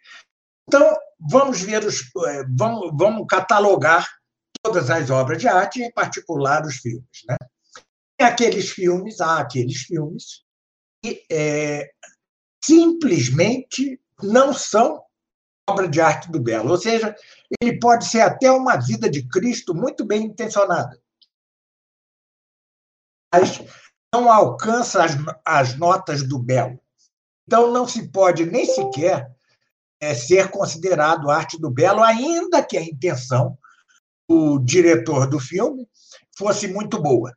então 0.67 0.97
vamos 1.19 1.61
ver 1.63 1.85
os, 1.85 2.01
eh, 2.01 2.45
vamos, 2.57 2.91
vamos 2.95 3.27
catalogar 3.29 4.09
todas 4.63 4.91
as 4.91 5.11
obras 5.11 5.41
de 5.41 5.49
arte, 5.49 5.83
em 5.83 5.93
particular 5.93 6.65
os 6.65 6.77
filmes, 6.77 7.23
né? 7.29 7.37
E 8.21 8.25
aqueles 8.25 8.71
filmes, 8.71 9.21
há 9.21 9.39
aqueles 9.39 9.83
filmes 9.83 10.45
que 11.03 11.25
é, 11.31 11.91
simplesmente 12.65 14.01
não 14.23 14.55
são 14.55 15.03
obra 15.69 15.89
de 15.89 16.01
arte 16.01 16.31
do 16.31 16.41
belo, 16.41 16.71
ou 16.71 16.79
seja, 16.79 17.15
ele 17.61 17.79
pode 17.79 18.07
ser 18.07 18.21
até 18.21 18.51
uma 18.51 18.77
vida 18.77 19.09
de 19.09 19.27
Cristo 19.29 19.75
muito 19.75 20.05
bem 20.05 20.25
intencionada, 20.25 20.99
mas 23.33 23.61
não 24.15 24.31
alcança 24.31 25.03
as, 25.03 25.13
as 25.45 25.77
notas 25.77 26.23
do 26.23 26.39
belo. 26.39 26.79
Então, 27.47 27.73
não 27.73 27.87
se 27.87 28.09
pode 28.09 28.47
nem 28.47 28.65
sequer 28.65 29.29
é, 30.01 30.15
ser 30.15 30.51
considerado 30.51 31.31
arte 31.31 31.61
do 31.61 31.69
belo, 31.69 32.01
ainda 32.01 32.63
que 32.63 32.79
a 32.79 32.83
intenção 32.83 33.59
do 34.29 34.61
diretor 34.61 35.27
do 35.27 35.41
filme 35.41 35.89
fosse 36.37 36.69
muito 36.69 37.03
boa. 37.03 37.37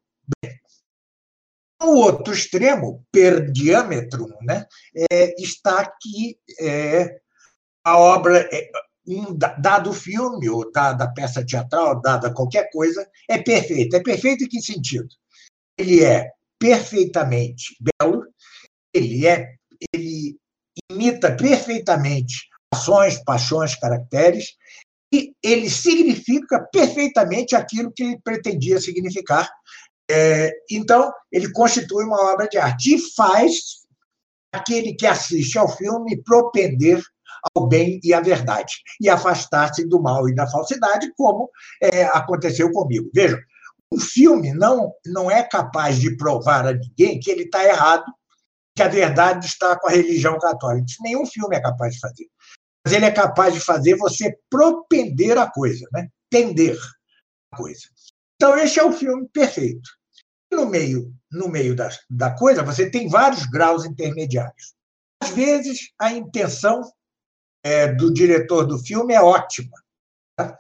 O 1.82 1.96
outro 1.96 2.34
extremo, 2.34 3.04
per 3.12 3.52
diâmetro, 3.52 4.28
né, 4.42 4.66
é, 5.12 5.42
está 5.42 5.92
que 6.00 6.38
é, 6.60 7.20
a 7.84 7.98
obra, 7.98 8.48
é, 8.52 8.70
um 9.08 9.36
dado 9.36 9.94
filme, 9.94 10.48
ou 10.50 10.72
dada 10.72 11.12
peça 11.12 11.46
teatral, 11.46 12.02
dada 12.02 12.34
qualquer 12.34 12.70
coisa, 12.72 13.10
é 13.28 13.38
perfeita. 13.38 13.98
É 13.98 14.04
perfeito 14.04 14.44
em 14.44 14.48
que 14.48 14.62
sentido? 14.62 15.08
Ele 15.78 16.04
é 16.04 16.37
perfeitamente 16.60 17.76
belo, 18.00 18.24
ele 18.94 19.28
é 19.28 19.56
ele 19.94 20.38
imita 20.92 21.36
perfeitamente 21.36 22.48
ações, 22.74 23.24
paixões, 23.24 23.76
caracteres, 23.76 24.56
e 25.14 25.34
ele 25.44 25.70
significa 25.70 26.68
perfeitamente 26.72 27.56
aquilo 27.56 27.92
que 27.96 28.04
ele 28.04 28.20
pretendia 28.24 28.80
significar. 28.80 29.50
É, 30.10 30.52
então, 30.70 31.12
ele 31.32 31.52
constitui 31.52 32.04
uma 32.06 32.34
obra 32.34 32.48
de 32.48 32.58
arte 32.58 32.96
e 32.96 33.16
faz 33.16 33.86
aquele 34.52 34.94
que 34.96 35.06
assiste 35.06 35.58
ao 35.58 35.70
filme 35.70 36.22
propender 36.24 37.02
ao 37.56 37.68
bem 37.68 38.00
e 38.04 38.14
à 38.14 38.20
verdade, 38.20 38.74
e 39.00 39.10
afastar-se 39.10 39.88
do 39.88 40.02
mal 40.02 40.28
e 40.28 40.36
da 40.36 40.50
falsidade, 40.50 41.12
como 41.16 41.50
é, 41.82 42.04
aconteceu 42.06 42.72
comigo. 42.72 43.10
Vejam, 43.14 43.40
o 43.92 44.00
filme 44.00 44.54
não, 44.54 44.94
não 45.06 45.32
é 45.32 45.44
capaz 45.44 46.00
de 46.00 46.16
provar 46.18 46.68
a 46.68 46.74
ninguém 46.74 47.20
que 47.20 47.32
ele 47.32 47.44
está 47.44 47.64
errado, 47.64 48.06
que 48.76 48.84
a 48.84 48.88
verdade 48.88 49.48
está 49.48 49.78
com 49.80 49.88
a 49.88 49.92
religião 49.92 50.38
católica. 50.38 50.86
Isso 50.88 51.02
nenhum 51.02 51.26
filme 51.26 51.56
é 51.56 51.62
capaz 51.62 51.94
de 51.94 52.00
fazer. 52.00 52.28
Mas 52.86 52.94
ele 52.94 53.06
é 53.06 53.12
capaz 53.12 53.54
de 53.54 53.60
fazer 53.60 53.96
você 53.96 54.38
propender 54.50 55.38
a 55.38 55.50
coisa, 55.50 55.88
né? 55.92 56.10
tender 56.30 56.78
a 57.52 57.58
coisa. 57.58 57.88
Então, 58.36 58.58
esse 58.58 58.80
é 58.80 58.84
o 58.84 58.92
filme 58.92 59.28
perfeito. 59.30 59.90
no 60.52 60.68
meio, 60.68 61.14
no 61.32 61.50
meio 61.50 61.76
da, 61.76 61.90
da 62.10 62.32
coisa, 62.36 62.64
você 62.64 62.90
tem 62.90 63.10
vários 63.10 63.46
graus 63.46 63.84
intermediários. 63.86 64.76
Às 65.22 65.32
vezes, 65.32 65.92
a 66.00 66.14
intenção 66.14 66.82
é, 67.64 67.88
do 67.94 68.14
diretor 68.14 68.66
do 68.66 68.78
filme 68.78 69.14
é 69.14 69.22
ótima. 69.22 69.76
Tá? 70.38 70.58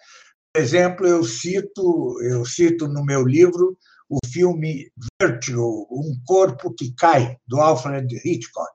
Exemplo, 0.58 1.06
eu 1.06 1.24
cito, 1.24 2.20
eu 2.24 2.44
cito 2.44 2.88
no 2.88 3.06
meu 3.06 3.24
livro 3.24 3.78
o 4.10 4.18
filme 4.28 4.92
Virtue, 5.22 5.56
Um 5.56 6.20
Corpo 6.26 6.74
que 6.74 6.96
Cai, 6.96 7.38
do 7.46 7.62
Alfred 7.62 8.08
Hitchcock. 8.26 8.74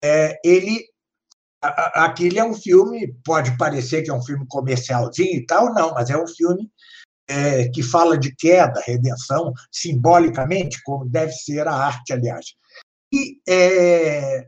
É, 0.00 0.38
ele, 0.44 0.86
aquele 1.60 2.38
é 2.38 2.44
um 2.44 2.54
filme, 2.54 3.12
pode 3.24 3.56
parecer 3.58 4.02
que 4.02 4.10
é 4.10 4.14
um 4.14 4.22
filme 4.22 4.46
comercialzinho 4.48 5.38
e 5.38 5.44
tal, 5.44 5.74
não, 5.74 5.92
mas 5.92 6.08
é 6.08 6.16
um 6.16 6.26
filme 6.28 6.70
é, 7.28 7.68
que 7.68 7.82
fala 7.82 8.16
de 8.16 8.32
queda, 8.36 8.80
redenção, 8.86 9.52
simbolicamente, 9.72 10.80
como 10.84 11.04
deve 11.04 11.32
ser 11.32 11.66
a 11.66 11.74
arte, 11.74 12.12
aliás. 12.12 12.54
E, 13.12 13.40
é, 13.48 14.46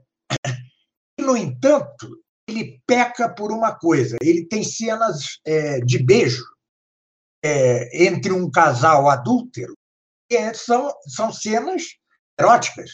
no 1.18 1.36
entanto, 1.36 2.16
ele 2.48 2.80
peca 2.86 3.28
por 3.28 3.50
uma 3.50 3.74
coisa: 3.74 4.16
ele 4.22 4.46
tem 4.46 4.62
cenas 4.62 5.40
é, 5.44 5.80
de 5.80 5.98
beijo 5.98 6.44
é, 7.42 8.06
entre 8.06 8.32
um 8.32 8.50
casal 8.50 9.08
adúltero, 9.08 9.74
é, 10.30 10.52
são, 10.54 10.92
são 11.06 11.32
cenas 11.32 11.82
eróticas. 12.38 12.90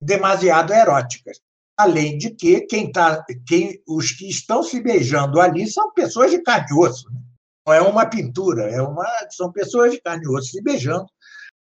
demasiado 0.00 0.72
eróticas. 0.72 1.38
Além 1.76 2.18
de 2.18 2.30
que 2.30 2.62
quem 2.62 2.90
tá, 2.90 3.24
quem, 3.46 3.80
os 3.86 4.10
que 4.10 4.28
estão 4.28 4.62
se 4.62 4.80
beijando 4.80 5.40
ali 5.40 5.68
são 5.70 5.92
pessoas 5.92 6.30
de 6.30 6.42
carne 6.42 6.66
e 6.70 6.74
osso. 6.74 7.08
Né? 7.12 7.20
Não 7.66 7.74
é 7.74 7.80
uma 7.82 8.06
pintura, 8.06 8.70
é 8.70 8.82
uma, 8.82 9.06
são 9.30 9.52
pessoas 9.52 9.92
de 9.92 10.00
carne 10.00 10.24
e 10.24 10.28
osso 10.28 10.50
se 10.50 10.62
beijando, 10.62 11.06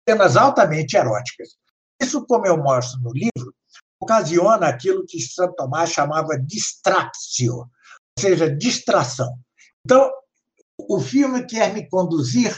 cenas 0.09 0.37
altamente 0.37 0.97
eróticas. 0.97 1.57
Isso, 2.01 2.25
como 2.27 2.47
eu 2.47 2.57
mostro 2.57 3.01
no 3.01 3.13
livro, 3.13 3.53
ocasiona 4.01 4.69
aquilo 4.69 5.05
que 5.07 5.21
Santo 5.21 5.55
Tomás 5.57 5.91
chamava 5.91 6.39
distractio, 6.39 7.57
ou 7.57 7.69
seja, 8.19 8.49
distração. 8.49 9.37
Então, 9.85 10.11
o 10.79 11.01
filme 11.01 11.45
quer 11.45 11.73
me 11.73 11.89
conduzir 11.89 12.57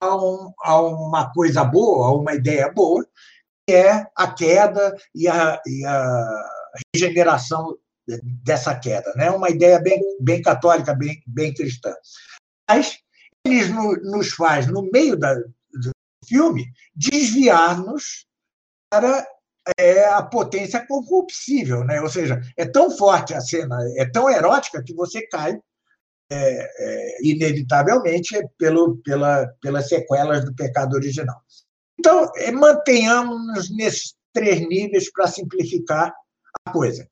a, 0.00 0.16
um, 0.16 0.52
a 0.62 0.80
uma 0.80 1.32
coisa 1.32 1.64
boa, 1.64 2.08
a 2.08 2.14
uma 2.14 2.34
ideia 2.34 2.70
boa, 2.72 3.06
que 3.66 3.74
é 3.74 4.06
a 4.16 4.32
queda 4.32 4.96
e 5.14 5.28
a, 5.28 5.60
e 5.66 5.84
a 5.84 6.48
regeneração 6.94 7.76
dessa 8.42 8.74
queda. 8.74 9.12
Né? 9.14 9.30
Uma 9.30 9.50
ideia 9.50 9.78
bem, 9.78 10.00
bem 10.20 10.40
católica, 10.42 10.94
bem, 10.94 11.22
bem 11.26 11.52
cristã. 11.52 11.94
Mas 12.68 12.98
eles 13.46 13.68
nos 13.68 14.32
faz, 14.32 14.66
no 14.66 14.88
meio 14.90 15.16
da, 15.16 15.34
do 15.34 15.90
filme, 16.26 16.66
desviar-nos 16.94 18.26
para 18.90 19.26
é, 19.78 20.06
a 20.06 20.22
potência 20.22 20.84
corruptível. 20.86 21.84
Né? 21.84 22.00
Ou 22.00 22.08
seja, 22.08 22.40
é 22.56 22.66
tão 22.66 22.90
forte 22.90 23.34
a 23.34 23.40
cena, 23.40 23.76
é 23.96 24.06
tão 24.06 24.28
erótica 24.28 24.82
que 24.82 24.94
você 24.94 25.26
cai 25.26 25.60
é, 26.30 26.70
é, 26.78 27.16
inevitavelmente 27.22 28.40
pelo, 28.56 28.98
pela, 28.98 29.46
pelas 29.60 29.88
sequelas 29.88 30.44
do 30.44 30.54
pecado 30.54 30.94
original. 30.94 31.42
Então, 31.98 32.30
é, 32.36 32.52
mantenhamos-nos 32.52 33.74
nesses 33.76 34.14
três 34.32 34.60
níveis 34.68 35.10
para 35.12 35.26
simplificar 35.26 36.14
a 36.64 36.72
coisa. 36.72 37.08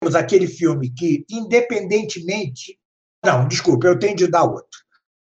Temos 0.00 0.14
aquele 0.14 0.46
filme 0.46 0.90
que, 0.90 1.24
independentemente. 1.28 2.78
Não, 3.24 3.46
desculpa, 3.46 3.86
eu 3.86 3.98
tenho 3.98 4.16
de 4.16 4.28
dar 4.28 4.44
outro. 4.44 4.80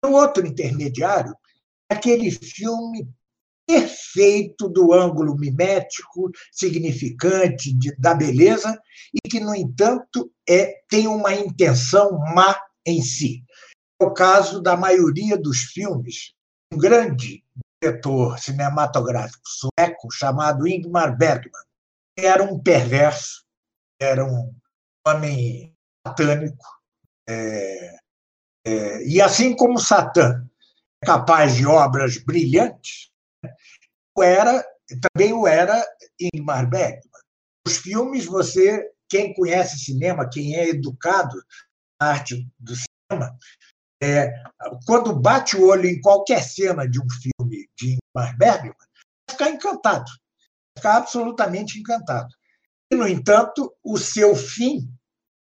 O 0.05 0.09
outro 0.09 0.45
intermediário 0.45 1.33
é 1.89 1.95
aquele 1.95 2.29
filme 2.31 3.07
perfeito 3.67 4.69
do 4.69 4.93
ângulo 4.93 5.35
mimético, 5.35 6.29
significante 6.51 7.73
de, 7.73 7.95
da 7.97 8.13
beleza, 8.13 8.79
e 9.13 9.29
que, 9.29 9.39
no 9.39 9.55
entanto, 9.55 10.31
é, 10.47 10.81
tem 10.89 11.07
uma 11.07 11.33
intenção 11.33 12.11
má 12.33 12.55
em 12.85 13.01
si. 13.01 13.43
É 14.01 14.05
o 14.05 14.13
caso 14.13 14.61
da 14.61 14.75
maioria 14.75 15.37
dos 15.37 15.63
filmes. 15.63 16.33
Um 16.73 16.77
grande 16.77 17.43
diretor 17.81 18.39
cinematográfico 18.39 19.43
sueco 19.45 20.11
chamado 20.11 20.67
Ingmar 20.67 21.17
Bergman 21.17 21.65
era 22.17 22.43
um 22.43 22.59
perverso, 22.59 23.43
era 23.99 24.25
um 24.25 24.53
homem 25.05 25.75
satânico, 26.07 26.65
é, 27.27 27.97
é, 28.65 29.03
e 29.03 29.21
assim 29.21 29.55
como 29.55 29.79
Satã 29.79 30.47
é 31.03 31.05
capaz 31.05 31.55
de 31.55 31.65
obras 31.65 32.17
brilhantes, 32.17 33.11
era 34.17 34.65
também 35.01 35.33
o 35.33 35.45
era 35.45 35.85
Ingmar 36.19 36.69
Bergman. 36.69 37.01
Os 37.67 37.77
filmes, 37.77 38.25
você, 38.25 38.91
quem 39.09 39.33
conhece 39.33 39.79
cinema, 39.79 40.29
quem 40.29 40.55
é 40.55 40.69
educado 40.69 41.35
arte 41.99 42.47
do 42.59 42.73
cinema, 42.75 43.37
é, 44.01 44.31
quando 44.85 45.17
bate 45.17 45.55
o 45.55 45.67
olho 45.67 45.87
em 45.87 45.99
qualquer 46.01 46.43
cena 46.43 46.87
de 46.87 46.99
um 46.99 47.07
filme 47.09 47.69
de 47.77 47.97
Ingmar 47.97 48.37
Bergman, 48.37 48.73
vai 48.73 49.31
ficar 49.31 49.49
encantado, 49.49 50.05
vai 50.05 50.77
ficar 50.77 50.97
absolutamente 50.97 51.79
encantado. 51.79 52.33
E, 52.91 52.95
no 52.95 53.07
entanto, 53.07 53.73
o 53.83 53.97
seu 53.97 54.35
fim 54.35 54.87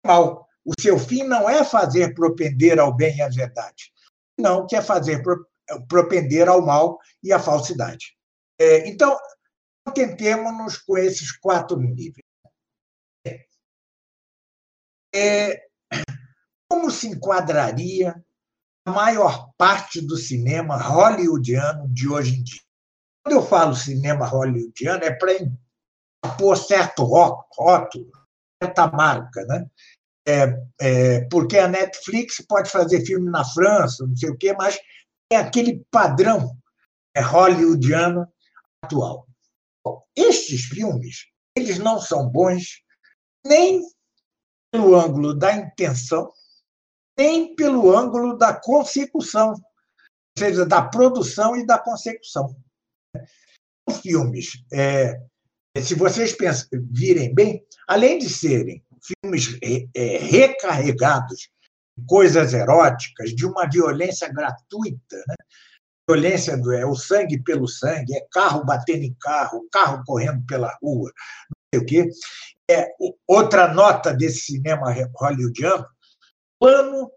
é 0.03 0.07
mal. 0.07 0.47
O 0.63 0.79
seu 0.79 0.99
fim 0.99 1.23
não 1.23 1.49
é 1.49 1.63
fazer 1.63 2.13
propender 2.13 2.79
ao 2.79 2.95
bem 2.95 3.17
e 3.17 3.21
à 3.21 3.29
verdade, 3.29 3.91
não 4.39 4.67
quer 4.67 4.83
fazer 4.83 5.23
propender 5.87 6.47
ao 6.47 6.61
mal 6.61 6.99
e 7.23 7.33
à 7.33 7.39
falsidade. 7.39 8.15
É, 8.59 8.87
então, 8.87 9.17
tentemos-nos 9.95 10.77
com 10.77 10.97
esses 10.97 11.31
quatro 11.31 11.77
níveis. 11.77 12.23
É, 15.13 15.67
como 16.71 16.89
se 16.89 17.09
enquadraria 17.09 18.15
a 18.85 18.91
maior 18.91 19.51
parte 19.57 19.99
do 19.99 20.15
cinema 20.15 20.77
hollywoodiano 20.77 21.89
de 21.89 22.07
hoje 22.07 22.39
em 22.39 22.43
dia? 22.43 22.61
Quando 23.21 23.35
eu 23.35 23.45
falo 23.45 23.75
cinema 23.75 24.25
hollywoodiano, 24.25 25.03
é 25.03 25.11
para 25.11 25.33
pôr 26.39 26.55
certo 26.55 27.03
rótulo, 27.03 28.09
certa 28.63 28.87
marca, 28.87 29.43
né? 29.47 29.69
É, 30.25 30.63
é, 30.79 31.27
porque 31.29 31.57
a 31.57 31.67
Netflix 31.67 32.39
pode 32.47 32.69
fazer 32.69 33.05
filme 33.05 33.29
na 33.29 33.43
França, 33.43 34.07
não 34.07 34.15
sei 34.15 34.29
o 34.29 34.37
quê, 34.37 34.53
mas 34.53 34.79
é 35.29 35.35
aquele 35.35 35.85
padrão 35.91 36.55
é, 37.13 37.19
hollywoodiano 37.19 38.25
atual. 38.81 39.27
Bom, 39.83 40.01
estes 40.15 40.61
filmes, 40.67 41.25
eles 41.53 41.79
não 41.79 41.99
são 41.99 42.29
bons 42.29 42.81
nem 43.45 43.81
pelo 44.71 44.95
ângulo 44.95 45.33
da 45.33 45.53
intenção, 45.53 46.31
nem 47.17 47.55
pelo 47.55 47.95
ângulo 47.95 48.37
da 48.37 48.53
consecução, 48.53 49.51
ou 49.51 49.59
seja, 50.37 50.65
da 50.65 50.81
produção 50.81 51.55
e 51.55 51.65
da 51.65 51.77
consecução. 51.77 52.55
Os 53.87 53.99
filmes, 53.99 54.63
é, 54.71 55.19
se 55.81 55.95
vocês 55.95 56.33
pensam, 56.33 56.67
virem 56.91 57.33
bem, 57.33 57.65
além 57.87 58.17
de 58.17 58.29
serem 58.29 58.83
filmes 59.23 59.57
é, 59.95 60.17
recarregados 60.17 61.49
de 61.97 62.05
coisas 62.05 62.53
eróticas, 62.53 63.31
de 63.35 63.45
uma 63.45 63.67
violência 63.69 64.31
gratuita, 64.31 65.17
né? 65.27 65.35
violência 66.09 66.57
do 66.57 66.73
é 66.73 66.85
o 66.85 66.95
sangue 66.95 67.41
pelo 67.41 67.67
sangue, 67.67 68.15
é 68.15 68.25
carro 68.31 68.65
batendo 68.65 69.03
em 69.03 69.15
carro, 69.19 69.67
carro 69.71 70.03
correndo 70.05 70.45
pela 70.45 70.77
rua, 70.81 71.11
não 71.49 71.79
sei 71.79 71.81
o 71.81 71.85
quê. 71.85 72.09
É, 72.69 72.87
outra 73.27 73.73
nota 73.73 74.13
desse 74.13 74.39
cinema 74.39 74.93
hollywoodiano, 75.15 75.85
plano, 76.61 77.11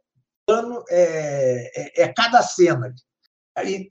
plano 0.47 0.83
é, 0.89 1.71
é, 1.77 2.03
é 2.05 2.13
cada 2.13 2.43
cena. 2.43 2.93
E 3.65 3.91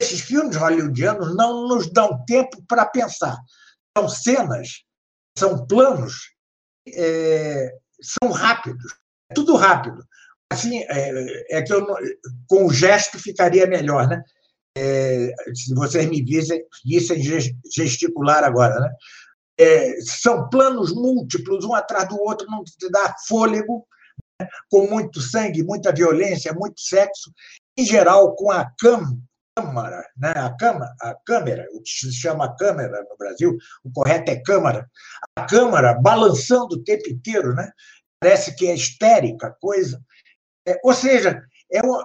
esses 0.00 0.20
filmes 0.20 0.56
hollywoodianos 0.56 1.34
não 1.34 1.66
nos 1.66 1.90
dão 1.90 2.24
tempo 2.26 2.62
para 2.68 2.84
pensar. 2.84 3.36
São 3.96 4.08
cenas, 4.08 4.84
são 5.36 5.66
planos, 5.66 6.34
é, 6.86 7.72
são 8.00 8.30
rápidos, 8.30 8.92
é 9.30 9.34
tudo 9.34 9.56
rápido 9.56 10.06
assim, 10.50 10.78
é, 10.88 11.58
é 11.58 11.62
que 11.62 11.72
eu, 11.72 11.84
com 12.48 12.66
o 12.66 12.72
gesto 12.72 13.18
ficaria 13.18 13.66
melhor, 13.66 14.08
né? 14.08 14.22
É, 14.76 15.32
se 15.54 15.74
vocês 15.74 16.06
me 16.06 16.22
vissem, 16.22 16.62
vissem 16.84 17.20
gesticular 17.74 18.44
agora, 18.44 18.78
né? 18.80 18.90
É, 19.58 20.00
são 20.02 20.48
planos 20.50 20.92
múltiplos, 20.92 21.64
um 21.64 21.74
atrás 21.74 22.08
do 22.08 22.20
outro, 22.20 22.46
não 22.48 22.62
te 22.62 22.90
dá 22.90 23.14
fôlego? 23.26 23.86
Com 24.70 24.88
muito 24.88 25.20
sangue, 25.20 25.62
muita 25.62 25.92
violência, 25.92 26.52
muito 26.52 26.80
sexo, 26.80 27.32
em 27.76 27.84
geral 27.84 28.34
com 28.34 28.50
a 28.50 28.70
câmara, 28.78 30.08
né? 30.16 30.32
a, 30.36 30.54
cama, 30.56 30.86
a 31.00 31.14
câmera, 31.24 31.66
o 31.72 31.82
que 31.82 31.90
se 31.90 32.12
chama 32.12 32.54
câmera 32.56 33.04
no 33.08 33.16
Brasil, 33.16 33.56
o 33.84 33.90
correto 33.90 34.30
é 34.30 34.36
câmara, 34.36 34.88
a 35.36 35.46
câmara 35.46 35.94
balançando 35.94 36.76
o 36.76 36.84
tempo 36.84 37.08
inteiro, 37.08 37.54
né? 37.54 37.70
parece 38.20 38.54
que 38.54 38.66
é 38.66 38.74
histérica 38.74 39.56
coisa, 39.60 40.00
é, 40.66 40.78
ou 40.82 40.92
seja, 40.92 41.42
é 41.72 41.80
o 41.84 42.04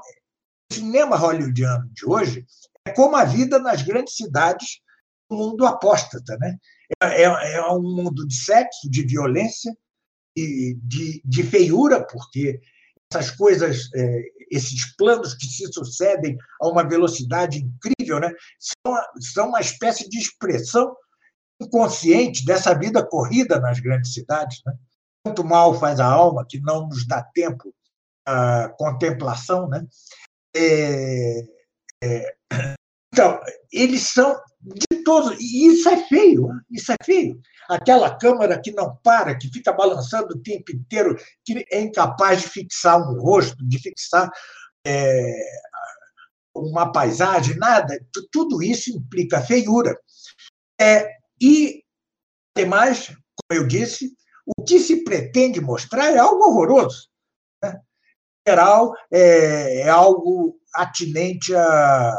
cinema 0.72 1.16
hollywoodiano 1.18 1.90
de 1.92 2.06
hoje 2.06 2.46
é 2.86 2.92
como 2.92 3.16
a 3.16 3.24
vida 3.24 3.60
nas 3.60 3.82
grandes 3.82 4.16
cidades 4.16 4.82
do 5.30 5.38
mundo 5.38 5.66
apóstata. 5.66 6.38
Né? 6.38 6.58
É, 7.02 7.24
é, 7.24 7.54
é 7.56 7.68
um 7.68 7.82
mundo 7.82 8.28
de 8.28 8.36
sexo, 8.36 8.90
de 8.90 9.04
violência 9.06 9.76
de, 10.36 11.22
de 11.24 11.44
feiura, 11.44 12.06
porque 12.06 12.60
essas 13.12 13.32
coisas, 13.32 13.90
é, 13.94 14.24
esses 14.50 14.96
planos 14.96 15.34
que 15.34 15.46
se 15.46 15.72
sucedem 15.72 16.38
a 16.62 16.68
uma 16.68 16.88
velocidade 16.88 17.60
incrível, 17.60 18.20
né, 18.20 18.32
são, 18.60 19.04
são 19.20 19.50
uma 19.50 19.60
espécie 19.60 20.10
de 20.10 20.18
expressão 20.18 20.96
inconsciente 21.62 22.46
dessa 22.46 22.74
vida 22.74 23.06
corrida 23.06 23.60
nas 23.60 23.80
grandes 23.80 24.14
cidades. 24.14 24.62
Né? 24.66 24.74
Quanto 25.24 25.44
mal 25.44 25.78
faz 25.80 26.00
a 26.00 26.06
alma 26.06 26.46
que 26.48 26.60
não 26.60 26.88
nos 26.88 27.06
dá 27.06 27.22
tempo 27.22 27.74
a 28.26 28.70
contemplação, 28.70 29.68
né? 29.68 29.86
É, 30.56 31.44
é, 32.04 32.36
então, 33.14 33.40
eles 33.72 34.02
são 34.04 34.40
todos, 35.04 35.38
e 35.40 35.68
isso 35.68 35.88
é 35.90 35.98
feio, 36.08 36.50
isso 36.70 36.92
é 36.92 36.96
feio. 37.04 37.40
Aquela 37.70 38.16
câmera 38.18 38.60
que 38.60 38.72
não 38.72 38.96
para, 38.98 39.38
que 39.38 39.50
fica 39.50 39.72
balançando 39.72 40.36
o 40.36 40.42
tempo 40.42 40.72
inteiro, 40.72 41.16
que 41.46 41.66
é 41.72 41.82
incapaz 41.82 42.42
de 42.42 42.50
fixar 42.50 43.00
um 43.00 43.20
rosto, 43.20 43.66
de 43.66 43.80
fixar 43.80 44.30
é, 44.86 45.34
uma 46.56 46.92
paisagem, 46.92 47.56
nada, 47.58 47.98
tudo 48.32 48.62
isso 48.62 48.90
implica 48.90 49.42
feiura. 49.42 49.98
É, 50.80 51.08
e 51.40 51.82
Demais, 52.56 53.08
como 53.08 53.62
eu 53.62 53.68
disse, 53.68 54.14
o 54.46 54.64
que 54.64 54.80
se 54.80 55.04
pretende 55.04 55.62
mostrar 55.62 56.12
é 56.12 56.18
algo 56.18 56.44
horroroso. 56.44 57.08
Né? 57.64 57.80
Em 58.46 58.52
geral, 58.52 58.94
é, 59.12 59.82
é 59.82 59.90
algo 59.90 60.60
atinente 60.76 61.56
à, 61.56 62.14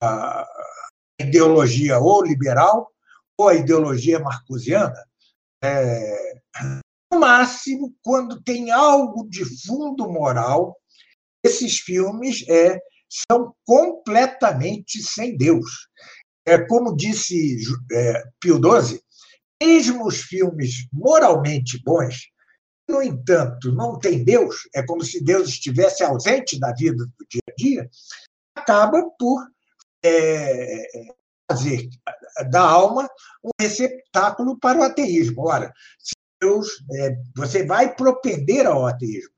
à 0.00 0.46
ideologia 1.18 1.98
ou 1.98 2.24
liberal 2.24 2.90
ou 3.36 3.48
à 3.48 3.54
ideologia 3.54 4.18
marcusiana. 4.18 5.02
É, 5.62 6.40
no 7.12 7.20
máximo, 7.20 7.94
quando 8.02 8.42
tem 8.42 8.70
algo 8.70 9.28
de 9.28 9.44
fundo 9.64 10.08
moral, 10.10 10.76
esses 11.44 11.78
filmes 11.78 12.44
é, 12.48 12.78
são 13.30 13.54
completamente 13.64 15.02
sem 15.02 15.36
Deus. 15.36 15.88
É, 16.46 16.58
como 16.66 16.96
disse 16.96 17.58
é, 17.92 18.22
Pio 18.40 18.56
XII, 18.56 19.00
mesmo 19.62 20.06
os 20.06 20.22
filmes 20.22 20.86
moralmente 20.92 21.82
bons, 21.84 22.16
no 22.88 23.02
entanto, 23.02 23.70
não 23.72 23.98
tem 23.98 24.24
Deus, 24.24 24.68
é 24.74 24.82
como 24.82 25.04
se 25.04 25.22
Deus 25.22 25.50
estivesse 25.50 26.02
ausente 26.02 26.58
da 26.58 26.72
vida 26.72 27.04
do 27.04 27.26
dia 27.28 27.42
a 27.48 27.54
dia, 27.56 27.90
acaba 28.56 29.02
por 29.18 29.46
é, 30.04 30.86
fazer 31.50 31.88
da 32.50 32.60
alma 32.60 33.08
um 33.42 33.50
receptáculo 33.60 34.58
para 34.58 34.78
o 34.78 34.82
ateísmo. 34.82 35.46
Ora, 35.46 35.72
se 35.98 36.14
Deus, 36.40 36.68
é, 36.92 37.16
você 37.36 37.64
vai 37.64 37.94
propender 37.94 38.66
ao 38.66 38.86
ateísmo. 38.86 39.32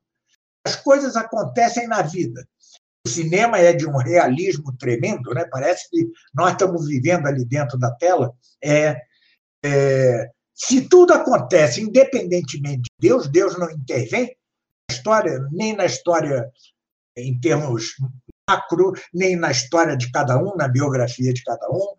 As 0.63 0.75
coisas 0.75 1.15
acontecem 1.15 1.87
na 1.87 2.01
vida. 2.01 2.47
O 3.05 3.09
cinema 3.09 3.57
é 3.57 3.73
de 3.73 3.87
um 3.87 3.97
realismo 3.97 4.75
tremendo, 4.77 5.33
né? 5.33 5.45
Parece 5.49 5.89
que 5.89 6.07
nós 6.33 6.51
estamos 6.51 6.85
vivendo 6.85 7.25
ali 7.25 7.43
dentro 7.43 7.77
da 7.79 7.89
tela. 7.95 8.31
É, 8.63 8.95
é, 9.65 10.29
se 10.53 10.87
tudo 10.87 11.13
acontece 11.13 11.81
independentemente 11.81 12.81
de 12.81 13.09
Deus, 13.09 13.27
Deus 13.27 13.57
não 13.57 13.71
intervém 13.71 14.35
na 14.87 14.95
história, 14.95 15.47
nem 15.51 15.75
na 15.75 15.85
história 15.85 16.51
em 17.17 17.39
termos 17.39 17.95
macro, 18.49 18.93
nem 19.13 19.35
na 19.35 19.51
história 19.51 19.95
de 19.95 20.11
cada 20.11 20.37
um, 20.37 20.55
na 20.55 20.67
biografia 20.67 21.33
de 21.33 21.43
cada 21.43 21.67
um, 21.69 21.95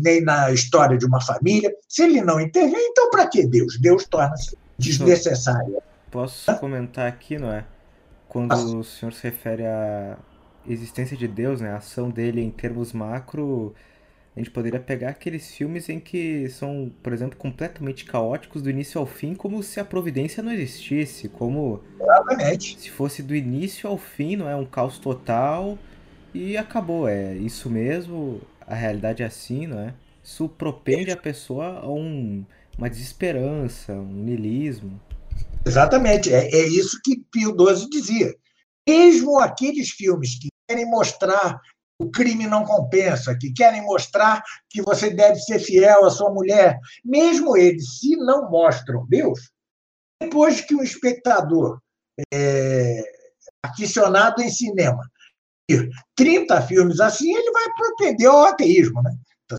nem 0.00 0.22
na 0.22 0.50
história 0.50 0.96
de 0.96 1.04
uma 1.04 1.20
família. 1.20 1.72
Se 1.88 2.02
ele 2.02 2.20
não 2.20 2.40
intervém, 2.40 2.88
então 2.90 3.10
para 3.10 3.26
que 3.26 3.46
Deus? 3.46 3.78
Deus 3.80 4.06
torna-se 4.06 4.56
desnecessário. 4.78 5.82
Posso 6.10 6.54
comentar 6.58 7.06
aqui, 7.06 7.38
não 7.38 7.52
é? 7.52 7.64
Quando 8.28 8.50
Posso. 8.50 8.78
o 8.78 8.84
senhor 8.84 9.12
se 9.12 9.24
refere 9.24 9.66
à 9.66 10.16
existência 10.66 11.16
de 11.16 11.26
Deus, 11.26 11.60
né? 11.60 11.72
a 11.72 11.76
ação 11.76 12.10
dele 12.10 12.40
em 12.40 12.50
termos 12.50 12.92
macro, 12.92 13.74
a 14.34 14.40
gente 14.40 14.50
poderia 14.50 14.80
pegar 14.80 15.10
aqueles 15.10 15.54
filmes 15.54 15.90
em 15.90 16.00
que 16.00 16.48
são, 16.48 16.90
por 17.02 17.12
exemplo, 17.12 17.36
completamente 17.36 18.06
caóticos 18.06 18.62
do 18.62 18.70
início 18.70 18.98
ao 18.98 19.06
fim, 19.06 19.34
como 19.34 19.62
se 19.62 19.78
a 19.78 19.84
providência 19.84 20.42
não 20.42 20.52
existisse, 20.52 21.28
como 21.28 21.82
Exatamente. 22.00 22.80
se 22.80 22.90
fosse 22.90 23.22
do 23.22 23.34
início 23.36 23.88
ao 23.88 23.98
fim, 23.98 24.36
não 24.36 24.48
é 24.48 24.56
um 24.56 24.64
caos 24.64 24.98
total 24.98 25.78
e 26.32 26.56
acabou, 26.56 27.06
é 27.06 27.34
isso 27.34 27.68
mesmo, 27.68 28.40
a 28.66 28.74
realidade 28.74 29.22
é 29.22 29.26
assim, 29.26 29.66
não 29.66 29.78
é? 29.78 29.94
Isso 30.24 30.48
propende 30.48 31.10
a 31.10 31.16
pessoa 31.16 31.80
a 31.80 31.90
um, 31.90 32.42
uma 32.78 32.88
desesperança, 32.88 33.92
um 33.92 34.24
niilismo. 34.24 34.98
Exatamente, 35.66 36.32
é, 36.32 36.48
é 36.48 36.68
isso 36.68 36.98
que 37.04 37.22
Pio 37.30 37.54
XII 37.54 37.88
dizia. 37.90 38.34
Mesmo 38.88 39.38
aqueles 39.38 39.90
filmes 39.90 40.38
que 40.38 40.48
querem 40.66 40.88
mostrar 40.88 41.60
o 42.02 42.10
crime 42.10 42.46
não 42.46 42.64
compensa, 42.64 43.36
que 43.38 43.52
querem 43.52 43.82
mostrar 43.82 44.42
que 44.68 44.82
você 44.82 45.10
deve 45.10 45.38
ser 45.40 45.58
fiel 45.58 46.04
à 46.04 46.10
sua 46.10 46.32
mulher, 46.32 46.78
mesmo 47.04 47.56
eles, 47.56 47.98
se 47.98 48.16
não 48.16 48.50
mostram 48.50 49.06
Deus, 49.08 49.50
depois 50.20 50.60
que 50.60 50.74
um 50.74 50.82
espectador 50.82 51.80
é, 52.32 53.02
aficionado 53.64 54.42
em 54.42 54.50
cinema 54.50 55.02
30 56.16 56.62
filmes 56.62 57.00
assim, 57.00 57.32
ele 57.32 57.50
vai 57.50 57.64
propender 57.74 58.28
ao 58.28 58.44
ateísmo, 58.44 59.02
né? 59.02 59.16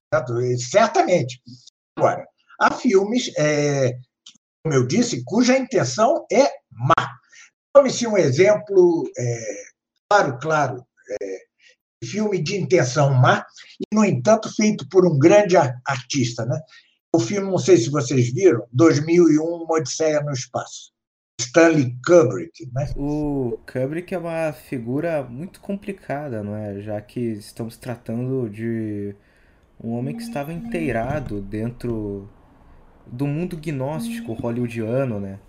Tá 0.09 0.23
Certamente. 0.69 1.41
Agora, 1.97 2.25
há 2.59 2.71
filmes, 2.71 3.31
é, 3.37 3.93
como 4.63 4.75
eu 4.75 4.85
disse, 4.85 5.23
cuja 5.23 5.57
intenção 5.57 6.25
é 6.31 6.43
má. 6.71 7.13
Tome-se 7.73 8.05
um 8.05 8.17
exemplo 8.17 9.09
é, 9.17 9.63
claro, 10.09 10.39
claro, 10.39 10.75
é, 10.77 10.92
filme 12.03 12.41
de 12.41 12.57
intenção 12.57 13.13
má, 13.13 13.45
e, 13.79 13.95
no 13.95 14.03
entanto, 14.05 14.53
feito 14.53 14.87
por 14.89 15.05
um 15.07 15.17
grande 15.17 15.55
artista. 15.57 16.45
Né? 16.45 16.59
O 17.13 17.19
filme, 17.19 17.49
não 17.49 17.57
sei 17.57 17.77
se 17.77 17.89
vocês 17.89 18.31
viram, 18.33 18.65
2001, 18.71 19.41
Uma 19.43 19.75
Odisseia 19.75 20.21
no 20.21 20.31
Espaço. 20.31 20.93
Stanley 21.39 21.95
Kubrick. 22.05 22.69
Né? 22.73 22.91
O 22.95 23.57
Kubrick 23.71 24.13
é 24.13 24.17
uma 24.17 24.53
figura 24.53 25.23
muito 25.23 25.59
complicada, 25.59 26.43
não 26.43 26.55
é? 26.55 26.81
Já 26.81 27.01
que 27.01 27.19
estamos 27.19 27.77
tratando 27.77 28.49
de 28.49 29.15
um 29.83 29.91
homem 29.91 30.15
que 30.15 30.23
estava 30.23 30.53
inteirado 30.53 31.41
dentro 31.41 32.29
do 33.05 33.27
mundo 33.27 33.57
gnóstico 33.57 34.33
hollywoodiano, 34.33 35.19
né? 35.19 35.39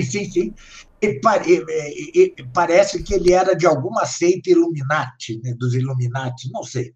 Sim, 0.00 0.30
sim. 0.30 0.54
E, 1.02 1.20
e, 1.46 2.22
e, 2.22 2.48
parece 2.52 3.02
que 3.02 3.14
ele 3.14 3.32
era 3.32 3.54
de 3.54 3.66
alguma 3.66 4.04
seita 4.06 4.50
Illuminati, 4.50 5.40
né, 5.42 5.54
dos 5.58 5.74
Illuminati, 5.74 6.50
não 6.52 6.62
sei. 6.62 6.94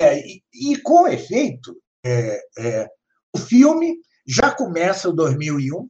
É, 0.00 0.22
e, 0.52 0.76
com 0.82 1.08
efeito, 1.08 1.76
é, 2.04 2.40
é, 2.58 2.88
o 3.34 3.38
filme 3.38 3.98
já 4.26 4.50
começa 4.50 5.08
em 5.08 5.14
2001. 5.14 5.88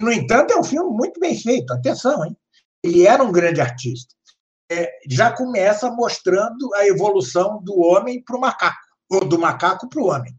No 0.00 0.12
entanto, 0.12 0.52
é 0.52 0.58
um 0.58 0.64
filme 0.64 0.90
muito 0.90 1.20
bem 1.20 1.38
feito. 1.38 1.72
Atenção, 1.72 2.24
hein? 2.24 2.36
Ele 2.82 3.06
era 3.06 3.22
um 3.22 3.32
grande 3.32 3.60
artista. 3.60 4.14
É, 4.70 4.90
já 5.08 5.30
começa 5.30 5.90
mostrando 5.90 6.74
a 6.74 6.86
evolução 6.86 7.62
do 7.62 7.78
homem 7.80 8.22
para 8.22 8.36
o 8.36 8.40
macaco, 8.40 8.78
ou 9.10 9.24
do 9.26 9.38
macaco 9.38 9.88
para 9.88 10.02
o 10.02 10.06
homem 10.06 10.34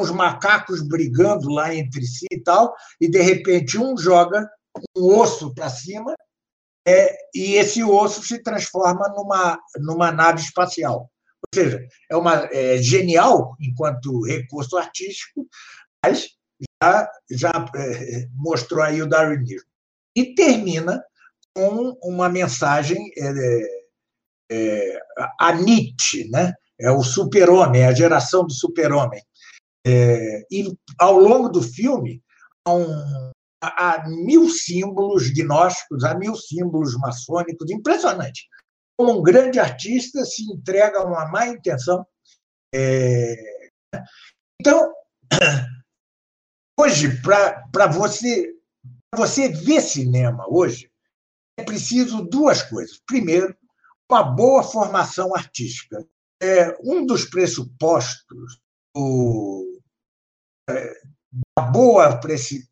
os 0.00 0.10
macacos 0.10 0.82
brigando 0.82 1.48
lá 1.48 1.74
entre 1.74 2.04
si 2.06 2.26
e 2.30 2.40
tal, 2.40 2.74
e 3.00 3.08
de 3.08 3.20
repente 3.20 3.78
um 3.78 3.96
joga 3.96 4.48
um 4.96 5.18
osso 5.18 5.52
para 5.54 5.68
cima 5.68 6.14
é, 6.86 7.14
e 7.34 7.54
esse 7.54 7.82
osso 7.82 8.22
se 8.22 8.42
transforma 8.42 9.08
numa, 9.08 9.58
numa 9.78 10.12
nave 10.12 10.40
espacial. 10.40 11.10
Ou 11.42 11.54
seja, 11.54 11.86
é, 12.10 12.16
uma, 12.16 12.48
é 12.52 12.78
genial 12.78 13.56
enquanto 13.60 14.24
recurso 14.24 14.76
artístico, 14.76 15.46
mas 16.04 16.28
já, 16.82 17.10
já 17.30 17.70
é, 17.74 18.28
mostrou 18.34 18.82
aí 18.82 19.02
o 19.02 19.08
darwinismo. 19.08 19.68
E 20.16 20.34
termina 20.34 21.04
com 21.54 21.96
uma 22.02 22.28
mensagem 22.28 23.10
é, 23.16 23.82
é, 24.50 25.00
a 25.38 25.52
Nietzsche, 25.52 26.28
né? 26.30 26.54
é 26.80 26.90
o 26.90 27.02
super-homem, 27.02 27.84
a 27.84 27.92
geração 27.92 28.46
do 28.46 28.52
super-homem. 28.52 29.20
É, 29.86 30.42
e 30.50 30.76
ao 30.98 31.18
longo 31.18 31.48
do 31.48 31.62
filme, 31.62 32.22
há, 32.64 32.72
um, 32.72 33.32
há, 33.62 34.08
mil 34.08 34.48
símbolos 34.48 35.30
gnósticos, 35.30 36.04
há 36.04 36.14
mil 36.14 36.34
símbolos 36.34 36.96
maçônicos, 36.96 37.70
impressionante. 37.70 38.48
Como 38.96 39.18
um 39.18 39.22
grande 39.22 39.58
artista 39.58 40.24
se 40.24 40.42
entrega 40.42 40.98
a 40.98 41.04
uma 41.04 41.26
má 41.28 41.46
intenção. 41.46 42.06
É... 42.74 43.34
Então, 44.60 44.92
hoje, 46.78 47.20
para 47.22 47.86
você, 47.86 48.52
você 49.14 49.48
ver 49.48 49.80
cinema 49.80 50.44
hoje, 50.48 50.90
é 51.56 51.62
preciso 51.62 52.22
duas 52.22 52.62
coisas. 52.62 53.00
Primeiro, 53.06 53.56
uma 54.10 54.22
boa 54.22 54.62
formação 54.62 55.34
artística. 55.34 56.04
É, 56.40 56.76
um 56.82 57.04
dos 57.04 57.24
pressupostos 57.24 58.60
da 61.56 61.62
boa 61.62 62.20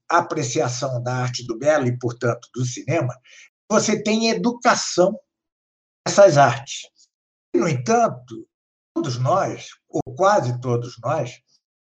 apreciação 0.08 1.02
da 1.02 1.14
arte 1.14 1.46
do 1.46 1.58
belo 1.58 1.86
e, 1.86 1.98
portanto, 1.98 2.48
do 2.54 2.64
cinema, 2.64 3.14
você 3.70 4.02
tem 4.02 4.30
educação 4.30 5.18
dessas 6.06 6.38
artes. 6.38 6.88
No 7.54 7.68
entanto, 7.68 8.46
todos 8.94 9.18
nós, 9.18 9.68
ou 9.88 10.02
quase 10.14 10.60
todos 10.60 10.96
nós, 11.02 11.40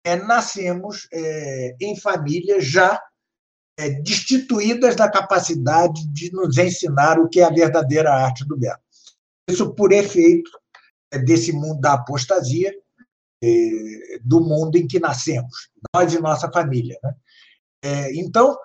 é, 0.05 0.17
nascemos 0.17 1.07
é, 1.13 1.77
em 1.81 1.97
famílias 1.97 2.67
já 2.67 3.01
é, 3.79 3.89
destituídas 3.89 4.97
da 4.97 5.11
capacidade 5.11 6.07
de 6.13 6.31
nos 6.33 6.59
ensinar 6.59 7.19
o 7.19 7.29
que 7.29 7.41
é 7.41 7.45
a 7.45 7.51
verdadeira 7.51 8.13
arte 8.13 8.45
do 8.47 8.57
belo. 8.57 8.81
Isso 9.49 9.75
por 9.75 9.93
efeito 9.93 10.51
é, 11.13 11.19
desse 11.19 11.53
mundo 11.53 11.81
da 11.81 11.95
apostasia, 11.95 12.71
é, 12.71 12.82
do 14.23 14.41
mundo 14.41 14.77
em 14.77 14.87
que 14.87 15.01
nascemos, 15.01 15.69
nós 15.95 16.13
e 16.15 16.21
nossa 16.21 16.51
família. 16.51 16.99
Né? 17.03 17.15
É, 17.85 18.15
então, 18.15 18.57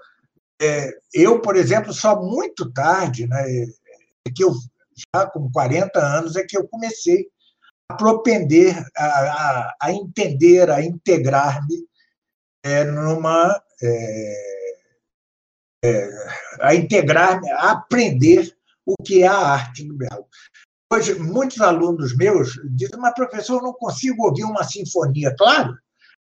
é, 0.61 0.91
eu, 1.13 1.41
por 1.41 1.55
exemplo, 1.55 1.93
só 1.93 2.21
muito 2.21 2.71
tarde, 2.71 3.27
né, 3.27 3.43
é 4.27 4.31
que 4.35 4.43
eu, 4.43 4.53
já 5.15 5.25
com 5.27 5.51
40 5.51 5.99
anos, 5.99 6.35
é 6.35 6.43
que 6.43 6.57
eu 6.57 6.67
comecei 6.67 7.27
a 7.89 7.95
propender, 7.95 8.75
a, 8.95 9.05
a, 9.05 9.75
a 9.81 9.91
entender, 9.91 10.69
a 10.69 10.81
integrar-me 10.81 11.87
é, 12.63 12.83
numa 12.83 13.61
é, 13.81 14.47
é, 15.83 16.09
a 16.61 16.75
integrar, 16.75 17.39
a 17.53 17.71
aprender 17.71 18.55
o 18.85 18.95
que 19.03 19.23
é 19.23 19.27
a 19.27 19.37
arte 19.37 19.83
do 19.83 19.95
belo. 19.95 20.27
Hoje, 20.91 21.15
muitos 21.15 21.59
alunos 21.59 22.15
meus 22.15 22.53
dizem, 22.71 22.97
mas 22.97 23.13
professor, 23.13 23.57
eu 23.57 23.63
não 23.63 23.73
consigo 23.73 24.25
ouvir 24.25 24.45
uma 24.45 24.63
sinfonia. 24.63 25.35
Claro, 25.37 25.77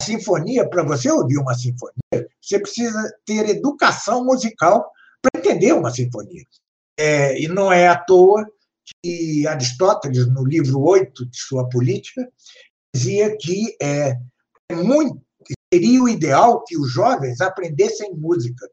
a 0.02 0.06
sinfonia, 0.06 0.68
para 0.70 0.82
você 0.82 1.12
ouvir 1.12 1.38
uma 1.38 1.54
sinfonia, 1.54 2.30
você 2.42 2.60
precisa 2.60 3.14
ter 3.26 3.50
educação 3.50 4.24
musical 4.24 4.90
para 5.22 5.42
entender 5.42 5.74
uma 5.74 5.92
sinfonia. 5.92 6.44
É, 6.98 7.38
e 7.40 7.50
não 7.50 7.72
é 7.72 7.90
à 7.90 7.98
toa 7.98 8.50
que 9.04 9.46
Aristóteles, 9.46 10.28
no 10.28 10.46
livro 10.46 10.80
8 10.80 11.26
de 11.26 11.38
sua 11.38 11.68
política, 11.68 12.26
dizia 12.96 13.36
que 13.38 13.76
é, 13.82 14.18
é 14.70 14.76
muito, 14.76 15.22
seria 15.74 16.02
o 16.02 16.08
ideal 16.08 16.64
que 16.64 16.78
os 16.78 16.90
jovens 16.92 17.42
aprendessem 17.42 18.14
música. 18.16 18.70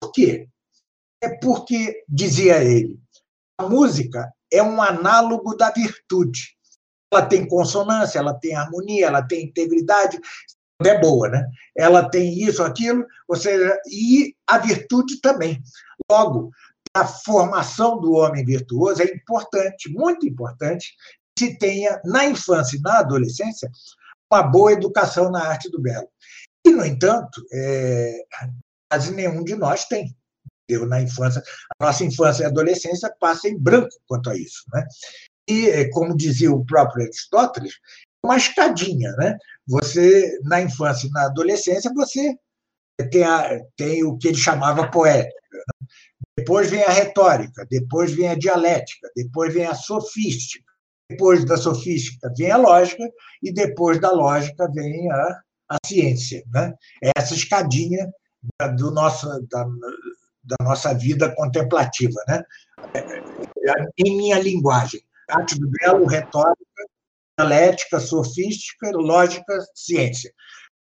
Por 0.00 0.12
quê? 0.12 0.48
É 1.20 1.28
porque, 1.38 2.04
dizia 2.08 2.62
ele, 2.62 3.00
a 3.58 3.68
música 3.68 4.32
é 4.54 4.62
um 4.62 4.80
análogo 4.80 5.56
da 5.56 5.70
virtude. 5.70 6.54
Ela 7.12 7.26
tem 7.26 7.46
consonância, 7.46 8.18
ela 8.18 8.34
tem 8.34 8.54
harmonia, 8.54 9.06
ela 9.06 9.22
tem 9.22 9.44
integridade, 9.44 10.20
é 10.82 10.98
boa, 10.98 11.28
né? 11.28 11.46
Ela 11.76 12.08
tem 12.08 12.42
isso, 12.42 12.62
aquilo, 12.62 13.04
ou 13.28 13.36
seja, 13.36 13.78
e 13.86 14.34
a 14.46 14.58
virtude 14.58 15.20
também. 15.20 15.62
Logo, 16.10 16.50
a 16.94 17.06
formação 17.06 18.00
do 18.00 18.12
homem 18.14 18.44
virtuoso 18.44 19.02
é 19.02 19.06
importante, 19.06 19.88
muito 19.90 20.26
importante, 20.26 20.94
que 21.36 21.46
se 21.46 21.58
tenha 21.58 22.00
na 22.04 22.24
infância 22.24 22.76
e 22.76 22.80
na 22.80 22.98
adolescência 22.98 23.70
uma 24.32 24.42
boa 24.42 24.72
educação 24.72 25.30
na 25.30 25.46
arte 25.46 25.70
do 25.70 25.80
belo. 25.80 26.08
E, 26.66 26.70
no 26.70 26.84
entanto, 26.84 27.44
é, 27.52 28.24
quase 28.90 29.12
nenhum 29.12 29.42
de 29.44 29.54
nós 29.54 29.84
tem. 29.84 30.16
Eu, 30.68 30.86
na 30.86 31.00
infância, 31.00 31.42
a 31.78 31.84
nossa 31.84 32.04
infância 32.04 32.42
e 32.42 32.46
adolescência 32.46 33.14
passa 33.20 33.48
em 33.48 33.58
branco 33.58 33.94
quanto 34.06 34.30
a 34.30 34.36
isso. 34.36 34.62
Né? 34.72 34.86
E, 35.48 35.68
é, 35.68 35.90
como 35.90 36.16
dizia 36.16 36.50
o 36.50 36.64
próprio 36.64 37.04
Aristóteles, 37.04 37.74
uma 38.24 38.36
escadinha. 38.36 39.12
Né? 39.12 39.36
Você, 39.66 40.38
na 40.44 40.62
infância 40.62 41.06
e 41.06 41.10
na 41.10 41.26
adolescência, 41.26 41.92
você 41.94 42.34
tem, 43.10 43.24
a, 43.24 43.60
tem 43.76 44.04
o 44.04 44.16
que 44.16 44.28
ele 44.28 44.36
chamava 44.36 44.90
poética. 44.90 45.34
Né? 45.52 45.88
Depois 46.38 46.70
vem 46.70 46.82
a 46.82 46.90
retórica, 46.90 47.66
depois 47.70 48.12
vem 48.12 48.28
a 48.28 48.34
dialética, 48.34 49.08
depois 49.14 49.54
vem 49.54 49.66
a 49.66 49.74
sofística, 49.74 50.64
depois 51.08 51.44
da 51.44 51.56
sofística 51.56 52.32
vem 52.36 52.50
a 52.50 52.56
lógica 52.56 53.04
e 53.42 53.52
depois 53.52 54.00
da 54.00 54.10
lógica 54.10 54.68
vem 54.72 55.10
a, 55.12 55.40
a 55.70 55.76
ciência. 55.86 56.42
Né? 56.52 56.74
É 57.02 57.12
essa 57.16 57.34
escadinha 57.34 58.10
do 58.76 58.90
nosso, 58.90 59.26
da, 59.48 59.66
da 60.44 60.56
nossa 60.60 60.94
vida 60.94 61.34
contemplativa. 61.34 62.20
Né? 62.28 62.42
Em 63.98 64.16
minha 64.16 64.38
linguagem, 64.38 65.02
arte 65.28 65.58
do 65.58 65.68
belo, 65.70 66.06
retórica, 66.06 66.64
dialética, 67.38 67.98
sofística, 68.00 68.90
lógica, 68.90 69.58
ciência. 69.74 70.32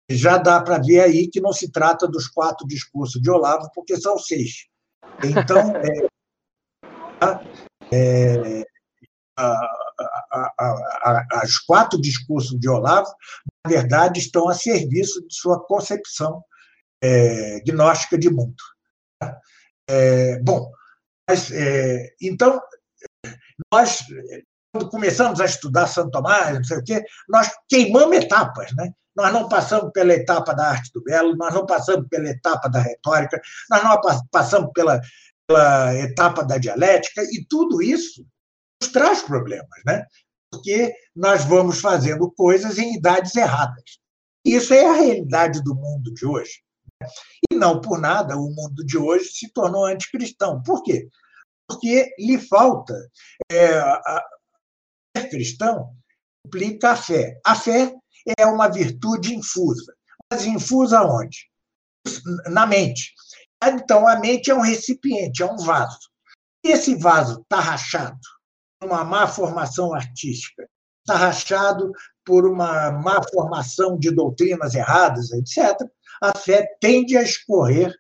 Já 0.10 0.38
dá 0.38 0.62
para 0.62 0.80
ver 0.80 1.02
aí 1.02 1.28
que 1.28 1.40
não 1.40 1.54
se 1.54 1.72
trata 1.72 2.08
dos 2.08 2.28
quatro 2.28 2.68
discursos 2.68 3.22
de 3.22 3.30
Olavo, 3.30 3.70
porque 3.74 3.96
são 3.96 4.18
seis. 4.18 4.68
Então, 5.24 5.74
é, 5.78 6.08
é, 7.94 8.66
a, 9.38 9.52
a, 10.32 10.54
a, 10.60 11.42
os 11.46 11.60
quatro 11.60 12.00
discursos 12.02 12.60
de 12.60 12.68
Olavo, 12.68 13.10
na 13.66 13.72
verdade, 13.72 14.20
estão 14.20 14.50
a 14.50 14.54
serviço 14.54 15.26
de 15.26 15.34
sua 15.34 15.64
concepção 15.66 16.44
é, 17.02 17.60
gnóstica 17.62 18.18
de 18.18 18.30
mundo. 18.30 18.56
É, 19.90 20.40
bom, 20.40 20.72
mas, 21.28 21.52
é, 21.52 22.10
então, 22.22 22.62
nós, 23.72 24.04
quando 24.74 24.90
começamos 24.90 25.40
a 25.42 25.46
estudar 25.46 25.88
Santo 25.88 26.12
Tomás, 26.12 26.56
não 26.56 26.64
sei 26.64 26.78
o 26.78 26.84
quê, 26.84 27.04
nós 27.30 27.50
queimamos 27.70 28.18
etapas, 28.18 28.72
né? 28.76 28.92
Nós 29.16 29.34
não 29.34 29.50
passamos 29.50 29.92
pela 29.92 30.14
etapa 30.14 30.54
da 30.54 30.70
arte 30.70 30.90
do 30.94 31.04
belo, 31.04 31.36
nós 31.36 31.54
não 31.54 31.66
passamos 31.66 32.08
pela 32.10 32.30
etapa 32.30 32.70
da 32.70 32.80
retórica, 32.80 33.42
nós 33.70 33.84
não 33.84 34.00
passamos 34.32 34.72
pela, 34.74 35.02
pela 35.48 35.96
etapa 35.98 36.44
da 36.44 36.58
dialética, 36.58 37.22
e 37.24 37.46
tudo 37.50 37.82
isso 37.82 38.26
nos 38.82 38.92
traz 38.92 39.22
problemas, 39.22 39.68
né? 39.86 40.06
porque 40.52 40.94
nós 41.16 41.46
vamos 41.46 41.80
fazendo 41.80 42.30
coisas 42.32 42.78
em 42.78 42.96
idades 42.96 43.36
erradas. 43.36 44.00
Isso 44.46 44.74
é 44.74 44.86
a 44.86 44.94
realidade 44.94 45.64
do 45.64 45.74
mundo 45.74 46.14
de 46.14 46.26
hoje. 46.26 46.62
Não 47.56 47.82
por 47.82 48.00
nada 48.00 48.38
o 48.38 48.50
mundo 48.50 48.86
de 48.86 48.98
hoje 48.98 49.26
se 49.26 49.52
tornou 49.52 49.86
anticristão. 49.86 50.62
Por 50.64 50.84
quê? 50.84 51.10
Porque 51.68 52.14
lhe 52.18 52.40
falta. 52.40 52.94
É, 53.52 53.78
a, 53.78 54.24
ser 55.16 55.30
cristão 55.30 55.96
implica 56.46 56.92
a 56.92 56.96
fé. 56.96 57.40
A 57.46 57.56
fé 57.56 57.94
é 58.38 58.46
uma 58.46 58.68
virtude 58.68 59.36
infusa. 59.36 59.94
Mas 60.32 60.46
infusa 60.46 61.02
onde? 61.04 61.50
Na 62.48 62.66
mente. 62.66 63.14
Então, 63.64 64.08
a 64.08 64.20
mente 64.20 64.50
é 64.50 64.56
um 64.56 64.62
recipiente, 64.62 65.44
é 65.44 65.46
um 65.46 65.58
vaso. 65.58 66.10
E 66.64 66.70
esse 66.70 66.96
vaso 66.96 67.42
está 67.42 67.60
rachado, 67.60 68.20
uma 68.84 69.04
má 69.04 69.28
formação 69.28 69.94
artística, 69.94 70.68
está 71.00 71.18
rachado 71.18 71.92
por 72.26 72.46
uma 72.46 72.92
má 72.92 73.22
formação 73.32 73.98
de 73.98 74.12
doutrinas 74.12 74.74
erradas, 74.76 75.32
etc., 75.32 75.76
a 76.22 76.38
fé 76.38 76.68
tende 76.80 77.18
a 77.18 77.24
escorrer 77.24 77.92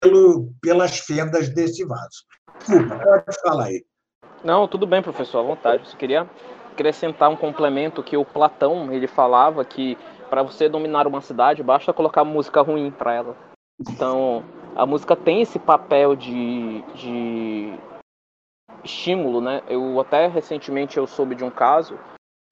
pelo, 0.00 0.52
pelas 0.62 0.98
fendas 0.98 1.48
desse 1.48 1.84
vaso. 1.84 2.24
Desculpa, 2.58 2.98
pode 2.98 3.40
falar 3.42 3.64
aí. 3.64 3.84
Não, 4.44 4.68
tudo 4.68 4.86
bem, 4.86 5.02
professor, 5.02 5.38
à 5.40 5.42
vontade. 5.42 5.90
Eu 5.90 5.98
queria 5.98 6.30
acrescentar 6.72 7.30
um 7.30 7.36
complemento 7.36 8.02
que 8.02 8.16
o 8.16 8.24
Platão 8.24 8.92
ele 8.92 9.06
falava 9.06 9.64
que 9.64 9.96
para 10.28 10.42
você 10.42 10.68
dominar 10.68 11.06
uma 11.06 11.20
cidade 11.20 11.62
basta 11.62 11.92
colocar 11.92 12.24
música 12.24 12.60
ruim 12.60 12.90
para 12.90 13.14
ela. 13.14 13.36
Então 13.80 14.44
a 14.76 14.84
música 14.84 15.16
tem 15.16 15.40
esse 15.40 15.58
papel 15.58 16.14
de, 16.14 16.82
de 16.94 17.78
estímulo, 18.82 19.40
né? 19.40 19.62
Eu 19.68 19.98
até 20.00 20.26
recentemente 20.26 20.96
eu 20.96 21.06
soube 21.06 21.34
de 21.34 21.44
um 21.44 21.50
caso 21.50 21.98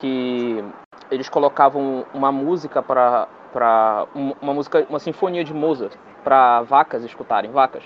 que 0.01 0.65
eles 1.11 1.29
colocavam 1.29 2.07
uma 2.15 2.33
música 2.33 2.83
para 2.83 3.29
para 3.53 4.07
uma 4.15 4.55
música, 4.55 4.87
uma 4.89 4.99
sinfonia 4.99 5.45
de 5.45 5.53
Mozart 5.53 5.95
para 6.25 6.63
vacas 6.63 7.05
escutarem, 7.05 7.51
vacas. 7.51 7.85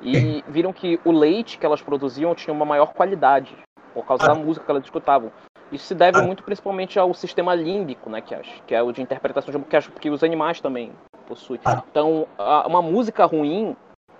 E 0.00 0.42
viram 0.48 0.72
que 0.72 1.00
o 1.04 1.10
leite 1.10 1.58
que 1.58 1.66
elas 1.66 1.82
produziam 1.82 2.34
tinha 2.34 2.54
uma 2.54 2.64
maior 2.64 2.92
qualidade 2.92 3.56
por 3.92 4.06
causa 4.06 4.26
da 4.26 4.34
música 4.34 4.64
que 4.64 4.70
elas 4.70 4.84
escutavam. 4.84 5.32
Isso 5.70 5.84
se 5.84 5.94
deve 5.94 6.22
muito 6.22 6.42
principalmente 6.42 6.98
ao 6.98 7.12
sistema 7.12 7.54
límbico, 7.54 8.08
né, 8.08 8.20
que, 8.20 8.34
acho, 8.34 8.62
que 8.62 8.74
é 8.74 8.82
o 8.82 8.90
de 8.90 9.02
interpretação 9.02 9.52
de 9.52 9.58
que, 9.66 9.76
acho, 9.76 9.90
que 9.92 10.08
os 10.08 10.22
animais 10.22 10.60
também 10.60 10.92
possuem. 11.26 11.60
Então, 11.90 12.26
uma 12.66 12.80
música 12.80 13.26
ruim 13.26 13.76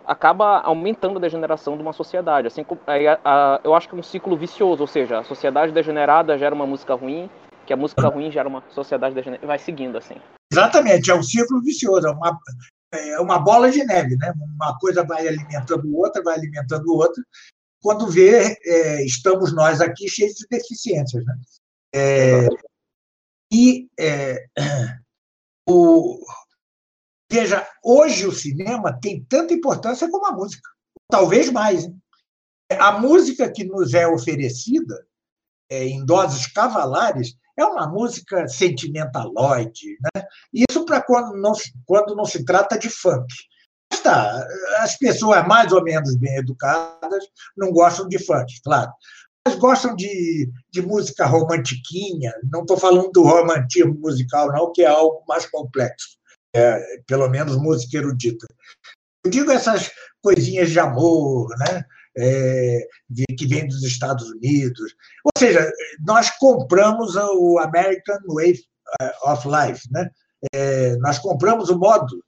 acaba 0.06 0.60
aumentando 0.60 1.18
a 1.18 1.20
degeneração 1.20 1.76
de 1.76 1.82
uma 1.82 1.92
sociedade. 1.92 2.46
Assim, 2.46 2.64
a, 2.86 3.20
a, 3.24 3.60
eu 3.64 3.74
acho 3.74 3.88
que 3.88 3.94
é 3.94 3.98
um 3.98 4.02
ciclo 4.02 4.36
vicioso, 4.36 4.82
ou 4.82 4.86
seja, 4.86 5.18
a 5.18 5.24
sociedade 5.24 5.72
degenerada 5.72 6.36
gera 6.36 6.54
uma 6.54 6.66
música 6.66 6.94
ruim, 6.94 7.30
que 7.64 7.72
a 7.72 7.76
música 7.76 8.08
ruim 8.08 8.30
gera 8.30 8.48
uma 8.48 8.62
sociedade 8.68 9.14
degenerada, 9.14 9.44
e 9.44 9.46
vai 9.46 9.58
seguindo 9.58 9.96
assim. 9.96 10.16
Exatamente, 10.58 11.10
é 11.10 11.14
um 11.14 11.22
ciclo 11.22 11.62
vicioso, 11.62 12.08
é 12.08 12.10
uma, 12.10 12.40
é 12.92 13.20
uma 13.20 13.38
bola 13.38 13.70
de 13.70 13.84
neve, 13.84 14.16
né? 14.16 14.32
Uma 14.56 14.76
coisa 14.78 15.04
vai 15.04 15.28
alimentando 15.28 15.96
outra, 15.96 16.20
vai 16.22 16.34
alimentando 16.34 16.92
outra. 16.92 17.22
Quando 17.80 18.08
vê, 18.08 18.58
é, 18.64 19.04
estamos 19.04 19.54
nós 19.54 19.80
aqui 19.80 20.08
cheios 20.08 20.34
de 20.34 20.46
deficiências, 20.50 21.24
né? 21.24 21.34
É, 21.94 22.48
e 23.52 23.88
é, 23.98 24.44
o, 25.68 26.20
Veja, 27.30 27.68
hoje 27.84 28.26
o 28.26 28.32
cinema 28.32 28.98
tem 29.00 29.22
tanta 29.24 29.52
importância 29.52 30.10
como 30.10 30.26
a 30.26 30.32
música, 30.32 30.68
talvez 31.08 31.50
mais. 31.50 31.84
Hein? 31.84 32.02
A 32.80 32.98
música 32.98 33.50
que 33.50 33.64
nos 33.64 33.94
é 33.94 34.08
oferecida 34.08 35.06
é, 35.70 35.84
em 35.84 36.04
doses 36.04 36.46
cavalares 36.46 37.36
é 37.56 37.64
uma 37.64 37.86
música 37.86 38.48
sentimentaloide, 38.48 39.98
né? 40.00 40.17
Isso 40.52 40.84
para 40.84 41.02
quando 41.02 41.36
não, 41.36 41.52
quando 41.86 42.14
não 42.14 42.24
se 42.24 42.44
trata 42.44 42.78
de 42.78 42.88
funk. 42.88 43.26
Mas 43.90 44.00
tá, 44.00 44.46
as 44.78 44.96
pessoas 44.96 45.46
mais 45.46 45.72
ou 45.72 45.82
menos 45.82 46.16
bem 46.16 46.36
educadas 46.36 47.24
não 47.56 47.70
gostam 47.70 48.08
de 48.08 48.18
funk, 48.18 48.60
claro. 48.62 48.90
Mas 49.46 49.56
gostam 49.56 49.96
de, 49.96 50.50
de 50.70 50.82
música 50.82 51.26
romantiquinha. 51.26 52.32
Não 52.52 52.62
estou 52.62 52.76
falando 52.76 53.10
do 53.12 53.22
romantismo 53.22 53.94
musical, 53.98 54.52
não, 54.52 54.72
que 54.72 54.82
é 54.82 54.86
algo 54.86 55.22
mais 55.26 55.46
complexo 55.46 56.18
é, 56.54 57.00
pelo 57.06 57.28
menos 57.28 57.56
música 57.56 57.98
erudita. 57.98 58.46
Eu 59.24 59.30
digo 59.30 59.50
essas 59.50 59.90
coisinhas 60.22 60.70
de 60.70 60.80
amor, 60.80 61.48
né? 61.58 61.84
É, 62.20 62.88
que 63.38 63.46
vem 63.46 63.66
dos 63.68 63.82
Estados 63.84 64.28
Unidos. 64.30 64.94
Ou 65.24 65.30
seja, 65.38 65.70
nós 66.04 66.30
compramos 66.38 67.14
o 67.14 67.58
American 67.60 68.18
Way 68.28 68.58
of 69.22 69.46
Life, 69.46 69.88
né? 69.92 70.10
É, 70.52 70.96
nós 70.96 71.18
compramos 71.18 71.68
o 71.68 71.78
modo 71.78 72.22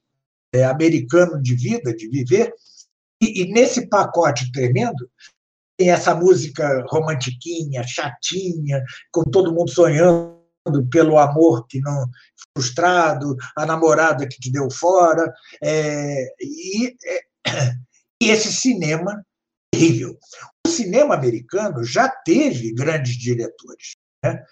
é, 0.53 0.65
americano 0.65 1.41
de 1.41 1.55
vida, 1.55 1.95
de 1.95 2.09
viver, 2.09 2.53
e, 3.23 3.43
e 3.43 3.53
nesse 3.53 3.87
pacote 3.87 4.51
tremendo 4.51 5.09
tem 5.77 5.91
essa 5.91 6.15
música 6.15 6.85
romantiquinha, 6.89 7.83
chatinha, 7.87 8.85
com 9.11 9.25
todo 9.25 9.53
mundo 9.53 9.71
sonhando 9.71 10.39
pelo 10.91 11.19
amor 11.19 11.67
que 11.67 11.81
não 11.81 12.07
frustrado, 12.55 13.37
a 13.57 13.65
namorada 13.65 14.29
que 14.29 14.39
te 14.39 14.53
deu 14.53 14.71
fora, 14.71 15.33
é, 15.63 16.35
e, 16.41 16.97
é, 17.07 17.73
e 18.23 18.29
esse 18.31 18.53
cinema 18.53 19.25
terrível. 19.73 20.19
O 20.67 20.71
cinema 20.71 21.15
americano 21.15 21.83
já 21.83 22.09
teve 22.09 22.75
grandes 22.75 23.17
diretores. 23.17 23.97
Né? 24.23 24.45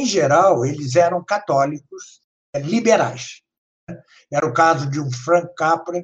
Em 0.00 0.04
geral, 0.04 0.64
eles 0.64 0.96
eram 0.96 1.24
católicos 1.24 2.21
liberais. 2.58 3.42
Né? 3.88 4.00
Era 4.32 4.46
o 4.46 4.52
caso 4.52 4.90
de 4.90 5.00
um 5.00 5.10
Frank 5.10 5.54
Capra, 5.56 5.98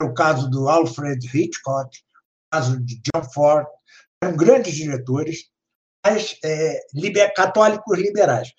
era 0.00 0.10
o 0.10 0.14
caso 0.14 0.48
do 0.50 0.68
Alfred 0.68 1.24
Hitchcock, 1.26 1.96
o 1.98 2.56
caso 2.56 2.80
de 2.80 3.00
John 3.00 3.24
Ford. 3.32 3.66
Eram 4.22 4.36
grandes 4.36 4.74
diretores, 4.74 5.50
mas 6.04 6.38
é, 6.44 6.80
liber, 6.94 7.32
católicos 7.34 7.98
liberais. 7.98 8.52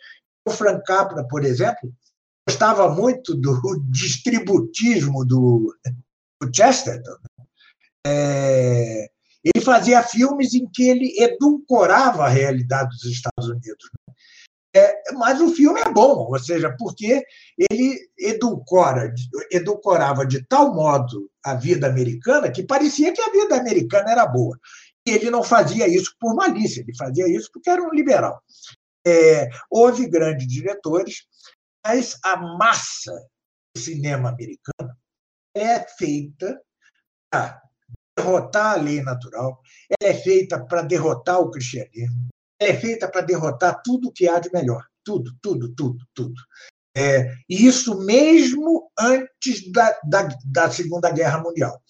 O 0.48 0.52
Frank 0.52 0.84
Capra, 0.86 1.28
por 1.28 1.44
exemplo, 1.44 1.94
gostava 2.48 2.90
muito 2.90 3.36
do 3.36 3.84
distributismo 3.90 5.26
do, 5.26 5.76
do 6.42 6.56
Chesterton. 6.56 7.18
É, 8.06 9.10
ele 9.44 9.64
fazia 9.64 10.04
filmes 10.04 10.54
em 10.54 10.68
que 10.68 10.88
ele 10.88 11.14
edulcorava 11.18 12.26
a 12.26 12.30
realidade 12.30 12.90
dos 12.90 13.06
Estados 13.06 13.48
Unidos. 13.48 13.90
É, 14.76 15.14
mas 15.14 15.40
o 15.40 15.56
filme 15.56 15.80
é 15.80 15.90
bom, 15.90 16.28
ou 16.30 16.38
seja, 16.38 16.76
porque 16.78 17.24
ele 17.58 17.98
edulcora, 18.20 19.14
edulcorava 19.50 20.26
de 20.26 20.46
tal 20.46 20.74
modo 20.74 21.32
a 21.42 21.56
vida 21.56 21.88
americana 21.88 22.52
que 22.52 22.62
parecia 22.62 23.14
que 23.14 23.22
a 23.22 23.32
vida 23.32 23.56
americana 23.56 24.12
era 24.12 24.26
boa. 24.26 24.60
E 25.08 25.12
ele 25.12 25.30
não 25.30 25.44
fazia 25.44 25.88
isso 25.88 26.14
por 26.20 26.36
malícia, 26.36 26.82
ele 26.82 26.94
fazia 26.98 27.26
isso 27.26 27.50
porque 27.54 27.70
era 27.70 27.82
um 27.82 27.92
liberal. 27.92 28.44
É, 29.08 29.48
houve 29.72 30.10
grandes 30.10 30.46
diretores, 30.46 31.26
mas 31.86 32.18
a 32.22 32.36
massa 32.36 33.14
do 33.74 33.82
cinema 33.82 34.30
americano 34.30 34.94
é 35.56 35.80
feita 35.98 36.60
para 37.32 37.62
derrotar 38.18 38.74
a 38.74 38.82
lei 38.82 39.02
natural, 39.02 39.62
ela 40.02 40.12
é 40.12 40.14
feita 40.14 40.66
para 40.66 40.82
derrotar 40.82 41.40
o 41.40 41.52
cristianismo, 41.52 42.28
é 42.60 42.74
feita 42.74 43.10
para 43.10 43.22
derrotar 43.22 43.82
tudo 43.84 44.12
que 44.12 44.28
há 44.28 44.40
de 44.40 44.52
melhor. 44.52 44.86
Tudo, 45.04 45.36
tudo, 45.42 45.74
tudo, 45.76 46.06
tudo. 46.14 46.42
É, 46.98 47.34
isso 47.50 48.00
mesmo 48.00 48.90
antes 48.98 49.70
da, 49.72 50.00
da, 50.04 50.30
da, 50.46 50.72
Segunda 50.72 51.12
Guerra 51.12 51.42
Mundial. 51.42 51.82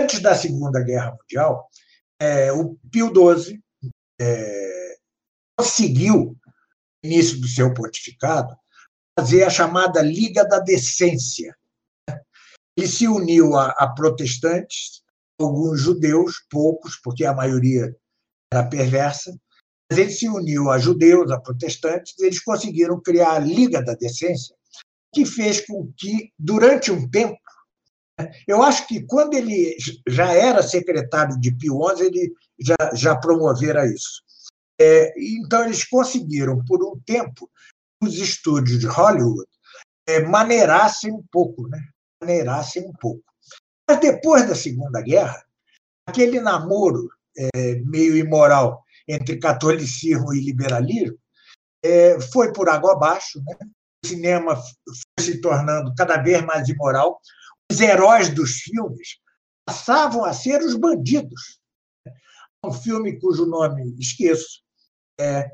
Antes 0.00 0.20
da 0.20 0.34
Segunda 0.36 0.80
Guerra 0.82 1.16
Mundial, 1.20 1.68
é, 2.20 2.52
o 2.52 2.76
Pio 2.90 3.12
XII 3.12 3.60
é, 4.20 4.96
conseguiu, 5.58 6.36
no 7.02 7.10
início 7.10 7.40
do 7.40 7.48
seu 7.48 7.74
pontificado, 7.74 8.56
fazer 9.18 9.42
a 9.42 9.50
chamada 9.50 10.00
Liga 10.00 10.44
da 10.44 10.60
Decência. 10.60 11.56
Ele 12.76 12.86
se 12.86 13.08
uniu 13.08 13.56
a, 13.56 13.70
a 13.70 13.88
protestantes, 13.88 15.02
alguns 15.40 15.80
judeus, 15.80 16.44
poucos, 16.48 16.96
porque 17.02 17.24
a 17.24 17.34
maioria 17.34 17.94
era 18.52 18.68
perversa, 18.68 19.36
mas 19.90 19.98
ele 19.98 20.10
se 20.10 20.28
uniu 20.28 20.70
a 20.70 20.78
judeus, 20.78 21.30
a 21.30 21.40
protestantes, 21.40 22.18
eles 22.18 22.42
conseguiram 22.42 23.00
criar 23.00 23.32
a 23.32 23.38
Liga 23.38 23.82
da 23.82 23.94
Decência, 23.94 24.54
que 25.14 25.24
fez 25.24 25.64
com 25.64 25.92
que, 25.96 26.32
durante 26.38 26.90
um 26.90 27.08
tempo, 27.08 27.38
né, 28.18 28.30
eu 28.46 28.62
acho 28.62 28.86
que 28.86 29.02
quando 29.06 29.34
ele 29.34 29.76
já 30.08 30.32
era 30.32 30.62
secretário 30.62 31.38
de 31.38 31.52
Pio 31.52 31.78
XI, 31.96 32.04
ele 32.04 32.34
já, 32.58 32.94
já 32.94 33.16
promovera 33.16 33.86
isso. 33.86 34.22
É, 34.78 35.12
então, 35.18 35.64
eles 35.64 35.84
conseguiram, 35.84 36.62
por 36.64 36.84
um 36.84 37.00
tempo, 37.00 37.50
os 38.02 38.18
estúdios 38.18 38.80
de 38.80 38.86
Hollywood 38.86 39.48
é, 40.06 40.20
maneirassem 40.20 41.12
um 41.12 41.24
pouco, 41.30 41.66
né? 41.68 41.80
maneirassem 42.22 42.86
um 42.86 42.92
pouco. 42.92 43.22
Mas 43.88 44.00
depois 44.00 44.46
da 44.48 44.54
Segunda 44.54 45.00
Guerra, 45.00 45.42
aquele 46.06 46.40
namoro 46.40 47.08
é, 47.36 47.76
meio 47.84 48.16
imoral 48.16 48.84
entre 49.08 49.38
catolicismo 49.38 50.34
e 50.34 50.40
liberalismo 50.40 51.18
é, 51.84 52.20
foi 52.32 52.52
por 52.52 52.68
água 52.68 52.92
abaixo. 52.92 53.40
Né? 53.44 53.56
O 54.04 54.08
cinema 54.08 54.56
foi 54.56 55.24
se 55.24 55.40
tornando 55.40 55.94
cada 55.94 56.16
vez 56.18 56.42
mais 56.42 56.68
imoral. 56.68 57.20
Os 57.70 57.80
heróis 57.80 58.28
dos 58.28 58.60
filmes 58.60 59.18
passavam 59.66 60.24
a 60.24 60.32
ser 60.32 60.60
os 60.62 60.74
bandidos. 60.74 61.60
Um 62.64 62.72
filme 62.72 63.18
cujo 63.18 63.46
nome 63.46 63.94
esqueço 63.98 64.62
é, 65.20 65.48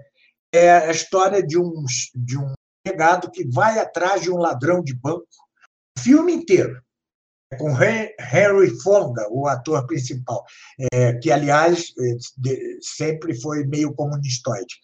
é 0.52 0.70
a 0.70 0.90
história 0.90 1.42
de 1.42 1.58
um, 1.58 1.84
de 2.14 2.38
um 2.38 2.52
empregado 2.80 3.30
que 3.30 3.44
vai 3.48 3.78
atrás 3.78 4.22
de 4.22 4.30
um 4.30 4.36
ladrão 4.36 4.82
de 4.82 4.94
banco. 4.94 5.26
O 5.98 6.00
filme 6.00 6.32
inteiro 6.32 6.82
com 7.58 7.70
Henry 7.70 8.70
Fonda, 8.82 9.26
o 9.30 9.46
ator 9.46 9.86
principal, 9.86 10.44
é, 10.92 11.14
que, 11.14 11.30
aliás, 11.30 11.92
é, 11.98 12.16
sempre 12.80 13.34
foi 13.40 13.64
meio 13.64 13.94
comunistoide. 13.94 14.74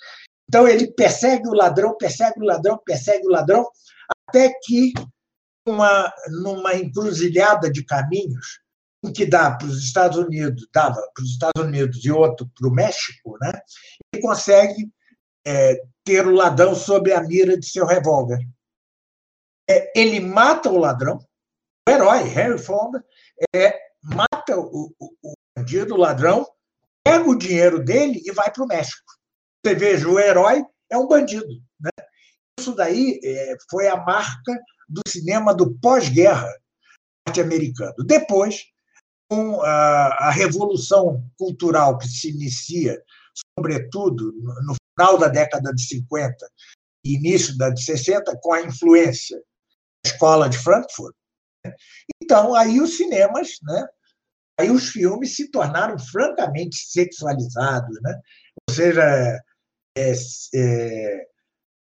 Então, 0.48 0.66
ele 0.66 0.90
persegue 0.92 1.48
o 1.48 1.54
ladrão, 1.54 1.96
persegue 1.96 2.40
o 2.40 2.44
ladrão, 2.44 2.80
persegue 2.84 3.26
o 3.26 3.30
ladrão, 3.30 3.66
até 4.28 4.52
que, 4.62 4.92
uma, 5.66 6.12
numa 6.42 6.74
encruzilhada 6.74 7.70
de 7.70 7.84
caminhos, 7.84 8.60
um 9.02 9.12
que 9.12 9.26
dá 9.26 9.52
para 9.52 9.66
os 9.66 9.78
Estados 9.82 10.18
Unidos, 10.18 10.66
dava 10.72 11.00
para 11.14 11.22
os 11.22 11.30
Estados 11.30 11.62
Unidos 11.62 12.04
e 12.04 12.10
outro 12.10 12.50
para 12.58 12.68
o 12.68 12.72
México, 12.72 13.36
né? 13.40 13.52
ele 14.12 14.22
consegue 14.22 14.90
é, 15.46 15.80
ter 16.04 16.26
o 16.26 16.34
ladrão 16.34 16.74
sob 16.74 17.12
a 17.12 17.22
mira 17.22 17.58
de 17.58 17.66
seu 17.66 17.86
revólver. 17.86 18.38
É, 19.70 19.92
ele 19.94 20.20
mata 20.20 20.70
o 20.70 20.78
ladrão, 20.78 21.18
herói, 21.88 22.22
Harry 22.24 22.58
Fonda, 22.58 23.04
é, 23.54 23.78
mata 24.02 24.58
o, 24.58 24.94
o, 24.98 25.10
o 25.22 25.34
bandido, 25.56 25.94
o 25.94 25.98
ladrão, 25.98 26.46
pega 27.04 27.28
o 27.28 27.38
dinheiro 27.38 27.82
dele 27.82 28.20
e 28.24 28.32
vai 28.32 28.50
para 28.52 28.64
o 28.64 28.66
México. 28.66 29.12
Você 29.64 29.74
veja, 29.74 30.08
o 30.08 30.18
herói 30.18 30.64
é 30.90 30.96
um 30.96 31.06
bandido. 31.06 31.48
Né? 31.80 31.90
Isso 32.58 32.74
daí 32.74 33.20
é, 33.24 33.56
foi 33.70 33.88
a 33.88 33.96
marca 33.96 34.52
do 34.88 35.02
cinema 35.06 35.54
do 35.54 35.74
pós-guerra 35.78 36.48
norte-americano. 37.26 37.94
Depois, 38.04 38.64
com 39.30 39.60
a, 39.62 40.28
a, 40.28 40.30
revolução 40.30 41.22
cultural 41.36 41.98
que 41.98 42.08
se 42.08 42.30
inicia, 42.30 43.00
sobretudo 43.56 44.32
no 44.64 44.74
final 44.98 45.18
da 45.18 45.28
década 45.28 45.72
de 45.74 45.86
50 45.86 46.34
e 47.04 47.14
início 47.14 47.56
da 47.56 47.70
de 47.70 47.82
60, 47.82 48.38
com 48.40 48.52
a 48.52 48.62
influência 48.62 49.36
da 49.36 50.10
escola 50.10 50.48
de 50.48 50.58
Frankfurt, 50.58 51.14
então, 52.22 52.54
aí 52.54 52.80
os 52.80 52.96
cinemas, 52.96 53.50
né? 53.62 53.86
aí 54.58 54.70
os 54.70 54.88
filmes 54.88 55.36
se 55.36 55.50
tornaram 55.50 55.98
francamente 55.98 56.76
sexualizados, 56.76 57.96
né? 58.02 58.20
ou 58.68 58.74
seja, 58.74 59.02
é, 59.96 60.12
é, 60.54 61.26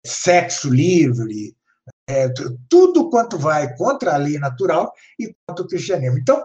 sexo 0.04 0.68
livre, 0.68 1.56
é, 2.08 2.28
tudo 2.68 3.10
quanto 3.10 3.38
vai 3.38 3.74
contra 3.76 4.14
a 4.14 4.16
lei 4.16 4.38
natural 4.38 4.92
e 5.18 5.34
contra 5.46 5.64
o 5.64 5.68
cristianismo. 5.68 6.18
Então, 6.18 6.42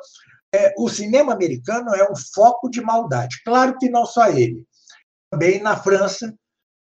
é, 0.53 0.73
o 0.77 0.89
cinema 0.89 1.33
americano 1.33 1.95
é 1.95 2.09
um 2.09 2.15
foco 2.15 2.69
de 2.69 2.81
maldade. 2.81 3.41
Claro 3.43 3.77
que 3.77 3.89
não 3.89 4.05
só 4.05 4.29
ele. 4.29 4.65
Também 5.31 5.61
na 5.61 5.77
França, 5.77 6.33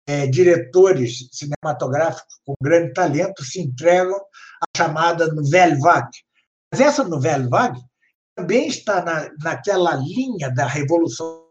é, 0.07 0.27
diretores 0.27 1.29
cinematográficos 1.31 2.41
com 2.45 2.55
grande 2.61 2.93
talento 2.93 3.45
se 3.45 3.61
entregam 3.61 4.19
à 4.61 4.67
chamada 4.77 5.33
Nouvelle 5.33 5.79
Vague. 5.79 6.19
Mas 6.73 6.81
essa 6.81 7.05
Nouvelle 7.05 7.49
Vague 7.49 7.81
também 8.35 8.67
está 8.67 9.05
na, 9.05 9.31
naquela 9.43 9.95
linha 9.95 10.51
da 10.51 10.67
revolução 10.67 11.43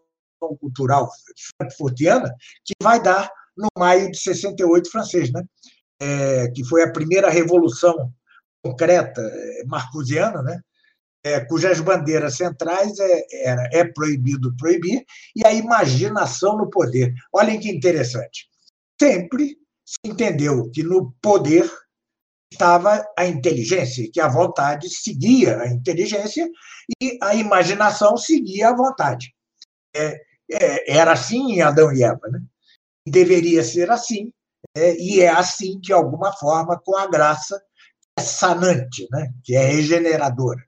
cultural 0.59 1.07
frankfurtiana 1.55 2.33
que 2.65 2.73
vai 2.81 3.01
dar 3.01 3.31
no 3.55 3.67
maio 3.77 4.09
de 4.09 4.17
68 4.17 4.89
francês, 4.89 5.31
né? 5.31 5.43
É, 6.01 6.47
que 6.49 6.63
foi 6.65 6.81
a 6.81 6.91
primeira 6.91 7.29
revolução 7.29 8.11
concreta 8.63 9.21
é, 9.21 9.63
marcusiana, 9.65 10.41
né? 10.41 10.59
É, 11.23 11.39
cujas 11.41 11.79
bandeiras 11.79 12.37
centrais 12.37 12.97
é, 12.99 13.79
é 13.79 13.85
proibido 13.85 14.55
proibir, 14.57 15.05
e 15.35 15.45
a 15.45 15.53
imaginação 15.53 16.57
no 16.57 16.67
poder. 16.67 17.13
Olhem 17.31 17.59
que 17.59 17.69
interessante. 17.69 18.47
Sempre 18.99 19.55
se 19.85 19.99
entendeu 20.03 20.71
que 20.71 20.81
no 20.81 21.13
poder 21.21 21.69
estava 22.51 23.05
a 23.17 23.25
inteligência, 23.25 24.09
que 24.11 24.19
a 24.19 24.27
vontade 24.27 24.89
seguia 24.89 25.57
a 25.61 25.67
inteligência 25.67 26.49
e 27.01 27.17
a 27.21 27.33
imaginação 27.33 28.17
seguia 28.17 28.69
a 28.69 28.75
vontade. 28.75 29.33
É, 29.95 30.21
é, 30.51 30.97
era 30.99 31.13
assim 31.13 31.53
em 31.53 31.61
Adão 31.61 31.93
e 31.93 32.03
Eva. 32.03 32.27
Né? 32.29 32.41
Deveria 33.07 33.63
ser 33.63 33.89
assim, 33.89 34.31
é, 34.75 34.95
e 34.97 35.21
é 35.21 35.29
assim, 35.29 35.79
de 35.79 35.93
alguma 35.93 36.33
forma, 36.33 36.79
com 36.83 36.97
a 36.97 37.07
graça 37.07 37.61
é 38.17 38.21
sanante, 38.21 39.07
né? 39.11 39.31
que 39.43 39.55
é 39.55 39.65
regeneradora. 39.65 40.61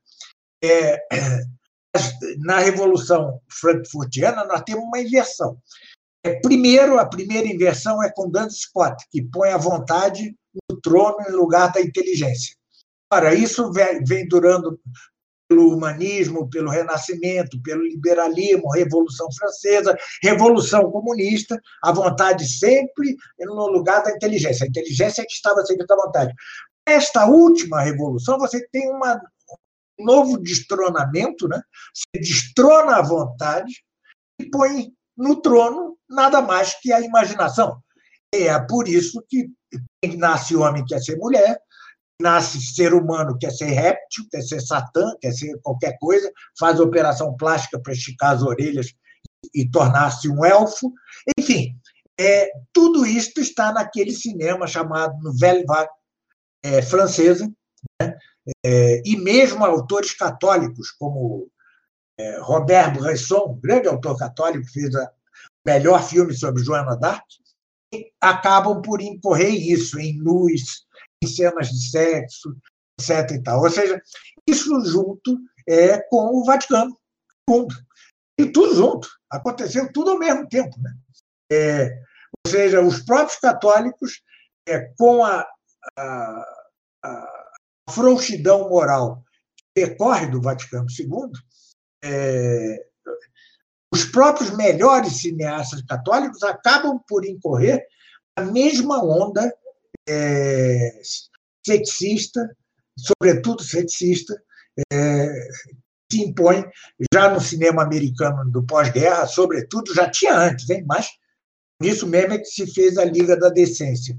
É, 0.63 1.05
na 2.39 2.59
Revolução 2.59 3.41
Frankfurtiana, 3.49 4.45
nós 4.45 4.61
temos 4.61 4.85
uma 4.85 4.99
inversão. 4.99 5.57
É, 6.25 6.39
primeiro, 6.39 6.97
a 6.97 7.05
primeira 7.05 7.47
inversão 7.47 8.01
é 8.01 8.09
com 8.09 8.29
Duns 8.29 8.61
Scott, 8.61 9.05
que 9.11 9.21
põe 9.21 9.49
a 9.49 9.57
vontade 9.57 10.33
no 10.69 10.79
trono 10.81 11.17
em 11.27 11.31
lugar 11.31 11.71
da 11.71 11.81
inteligência. 11.81 12.55
Ora, 13.11 13.33
isso 13.33 13.71
vem, 13.71 14.27
durando 14.27 14.79
pelo 15.47 15.75
humanismo, 15.75 16.49
pelo 16.49 16.71
renascimento, 16.71 17.61
pelo 17.61 17.83
liberalismo, 17.83 18.71
Revolução 18.71 19.27
Francesa, 19.37 19.95
Revolução 20.23 20.89
Comunista, 20.89 21.59
a 21.83 21.91
vontade 21.91 22.47
sempre 22.47 23.15
no 23.39 23.67
lugar 23.67 24.01
da 24.01 24.11
inteligência. 24.11 24.65
A 24.65 24.69
inteligência 24.69 25.21
é 25.21 25.25
que 25.25 25.33
estava 25.33 25.63
sempre 25.63 25.85
à 25.89 25.95
vontade. 25.95 26.33
Esta 26.87 27.27
última 27.27 27.81
revolução, 27.81 28.37
você 28.39 28.67
tem 28.69 28.89
uma, 28.89 29.21
um 29.99 30.05
novo 30.05 30.37
destronamento, 30.39 31.47
né? 31.47 31.61
você 31.93 32.19
destrona 32.19 32.97
a 32.97 33.01
vontade 33.03 33.83
e 34.39 34.49
põe 34.49 34.91
no 35.15 35.39
trono 35.41 35.97
nada 36.09 36.41
mais 36.41 36.73
que 36.81 36.91
a 36.91 36.99
imaginação. 36.99 37.79
É 38.33 38.59
por 38.59 38.87
isso 38.87 39.23
que 39.29 39.47
quem 40.01 40.17
nasce 40.17 40.55
homem 40.55 40.83
quer 40.85 40.99
ser 40.99 41.17
mulher, 41.17 41.59
nasce 42.19 42.59
ser 42.59 42.93
humano 42.93 43.37
quer 43.39 43.51
ser 43.51 43.65
réptil, 43.65 44.25
quer 44.31 44.41
ser 44.41 44.59
satã, 44.59 45.13
quer 45.21 45.31
ser 45.33 45.55
qualquer 45.61 45.97
coisa, 45.99 46.31
faz 46.59 46.79
operação 46.79 47.35
plástica 47.37 47.79
para 47.79 47.93
esticar 47.93 48.31
as 48.31 48.41
orelhas 48.41 48.93
e 49.53 49.69
tornar-se 49.69 50.27
um 50.29 50.43
elfo. 50.43 50.91
Enfim, 51.37 51.77
é, 52.19 52.49
tudo 52.71 53.05
isto 53.05 53.39
está 53.39 53.71
naquele 53.71 54.11
cinema 54.11 54.65
chamado 54.65 55.15
Nouvelle 55.21 55.63
Vague 55.65 55.91
é, 56.63 56.81
francesa, 56.81 57.51
né? 58.01 58.17
é, 58.65 59.01
e 59.05 59.15
mesmo 59.17 59.63
autores 59.63 60.13
católicos, 60.13 60.89
como 60.91 61.49
é, 62.17 62.39
Robert 62.39 62.97
Bresson, 62.97 63.59
grande 63.61 63.87
autor 63.87 64.17
católico, 64.17 64.65
fez 64.71 64.93
o 64.95 65.07
melhor 65.65 66.01
filme 66.03 66.33
sobre 66.33 66.63
Joana 66.63 66.95
d'Arc, 66.95 67.25
acabam 68.21 68.81
por 68.81 69.01
incorrer 69.01 69.53
isso, 69.53 69.99
em 69.99 70.19
luz, 70.19 70.85
em 71.23 71.27
cenas 71.27 71.69
de 71.69 71.89
sexo, 71.89 72.55
etc. 72.99 73.31
E, 73.31 73.43
tal. 73.43 73.61
Ou 73.61 73.69
seja, 73.69 74.01
isso 74.47 74.83
junto 74.85 75.37
é 75.67 75.99
com 76.09 76.35
o 76.35 76.43
Vaticano, 76.43 76.97
tudo. 77.47 77.75
E 78.39 78.45
tudo 78.51 78.75
junto. 78.75 79.07
Aconteceu 79.29 79.91
tudo 79.91 80.11
ao 80.11 80.19
mesmo 80.19 80.47
tempo. 80.47 80.75
Né? 80.79 80.93
É, 81.51 81.99
ou 82.45 82.51
seja, 82.51 82.81
os 82.81 83.03
próprios 83.03 83.39
católicos, 83.39 84.21
é, 84.67 84.91
com 84.97 85.23
a, 85.23 85.45
a, 85.97 86.43
a 87.03 87.91
frouxidão 87.91 88.69
moral 88.69 89.23
que 89.75 89.85
decorre 89.85 90.27
do 90.27 90.41
Vaticano 90.41 90.87
II, 90.89 91.31
é, 92.03 92.85
os 93.93 94.05
próprios 94.05 94.49
melhores 94.57 95.21
cineastas 95.21 95.83
católicos 95.83 96.41
acabam 96.41 96.99
por 97.07 97.23
incorrer 97.23 97.85
na 98.35 98.43
mesma 98.45 99.03
onda 99.03 99.53
é, 100.09 100.99
sexista, 101.63 102.57
sobretudo 102.97 103.61
sexista, 103.61 104.33
é, 104.91 105.31
se 106.11 106.23
impõe 106.23 106.65
já 107.13 107.29
no 107.29 107.39
cinema 107.39 107.83
americano 107.83 108.49
do 108.49 108.65
pós-guerra, 108.65 109.27
sobretudo, 109.27 109.93
já 109.93 110.09
tinha 110.09 110.35
antes, 110.35 110.67
hein? 110.71 110.83
mas 110.87 111.09
nisso 111.79 112.07
mesmo 112.07 112.33
é 112.33 112.39
que 112.39 112.45
se 112.45 112.65
fez 112.73 112.97
a 112.97 113.05
Liga 113.05 113.37
da 113.37 113.49
Decência. 113.49 114.17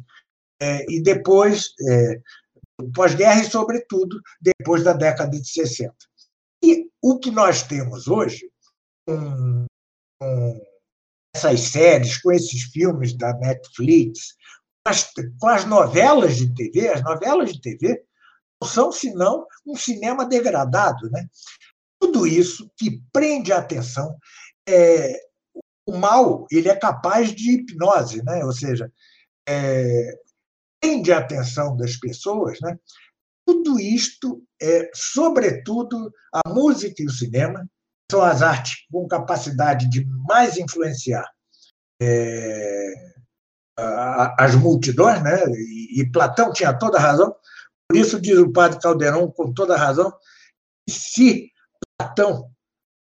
É, 0.62 0.86
e 0.88 1.02
depois, 1.02 1.70
é, 1.88 2.20
pós-guerra 2.94 3.42
e, 3.42 3.50
sobretudo, 3.50 4.20
depois 4.40 4.84
da 4.84 4.92
década 4.92 5.32
de 5.32 5.48
60. 5.48 5.92
E 6.62 6.88
o 7.02 7.18
que 7.18 7.32
nós 7.32 7.64
temos 7.64 8.06
hoje, 8.06 8.48
com, 9.06 9.66
com 10.20 10.60
essas 11.34 11.60
séries, 11.60 12.20
com 12.20 12.32
esses 12.32 12.62
filmes 12.64 13.16
da 13.16 13.32
Netflix, 13.34 14.34
as, 14.86 15.10
com 15.40 15.48
as 15.48 15.64
novelas 15.64 16.36
de 16.36 16.54
TV, 16.54 16.88
as 16.88 17.02
novelas 17.02 17.52
de 17.52 17.60
TV 17.60 18.04
não 18.60 18.68
são 18.68 18.92
senão 18.92 19.46
um 19.66 19.76
cinema 19.76 20.26
degradado. 20.26 21.10
Né? 21.10 21.26
Tudo 22.00 22.26
isso 22.26 22.70
que 22.76 23.02
prende 23.12 23.52
a 23.52 23.58
atenção. 23.58 24.16
É, 24.68 25.18
o 25.86 25.96
mal 25.96 26.46
ele 26.50 26.68
é 26.68 26.76
capaz 26.76 27.34
de 27.34 27.52
hipnose, 27.52 28.22
né? 28.22 28.44
ou 28.44 28.52
seja, 28.52 28.90
é, 29.48 30.18
prende 30.80 31.12
a 31.12 31.18
atenção 31.18 31.76
das 31.76 31.96
pessoas. 31.96 32.58
Né? 32.60 32.78
Tudo 33.46 33.78
isto, 33.80 34.42
é, 34.60 34.90
sobretudo 34.94 36.12
a 36.32 36.48
música 36.48 37.02
e 37.02 37.06
o 37.06 37.10
cinema, 37.10 37.68
são 38.10 38.22
as 38.22 38.42
artes 38.42 38.86
com 38.90 39.08
capacidade 39.08 39.88
de 39.88 40.04
mais 40.28 40.56
influenciar 40.56 41.26
é, 42.00 42.92
as 44.38 44.54
multidões, 44.54 45.22
né? 45.22 45.42
E, 45.48 46.00
e, 46.00 46.10
Platão 46.10 46.52
tinha 46.52 46.72
toda 46.72 46.98
a 46.98 47.00
razão. 47.00 47.34
Por 47.88 47.98
isso 47.98 48.20
diz 48.20 48.38
o 48.38 48.52
padre 48.52 48.80
Caldeirão 48.80 49.30
com 49.30 49.52
toda 49.52 49.74
a 49.74 49.78
razão, 49.78 50.12
se 50.88 51.50
Platão 51.98 52.50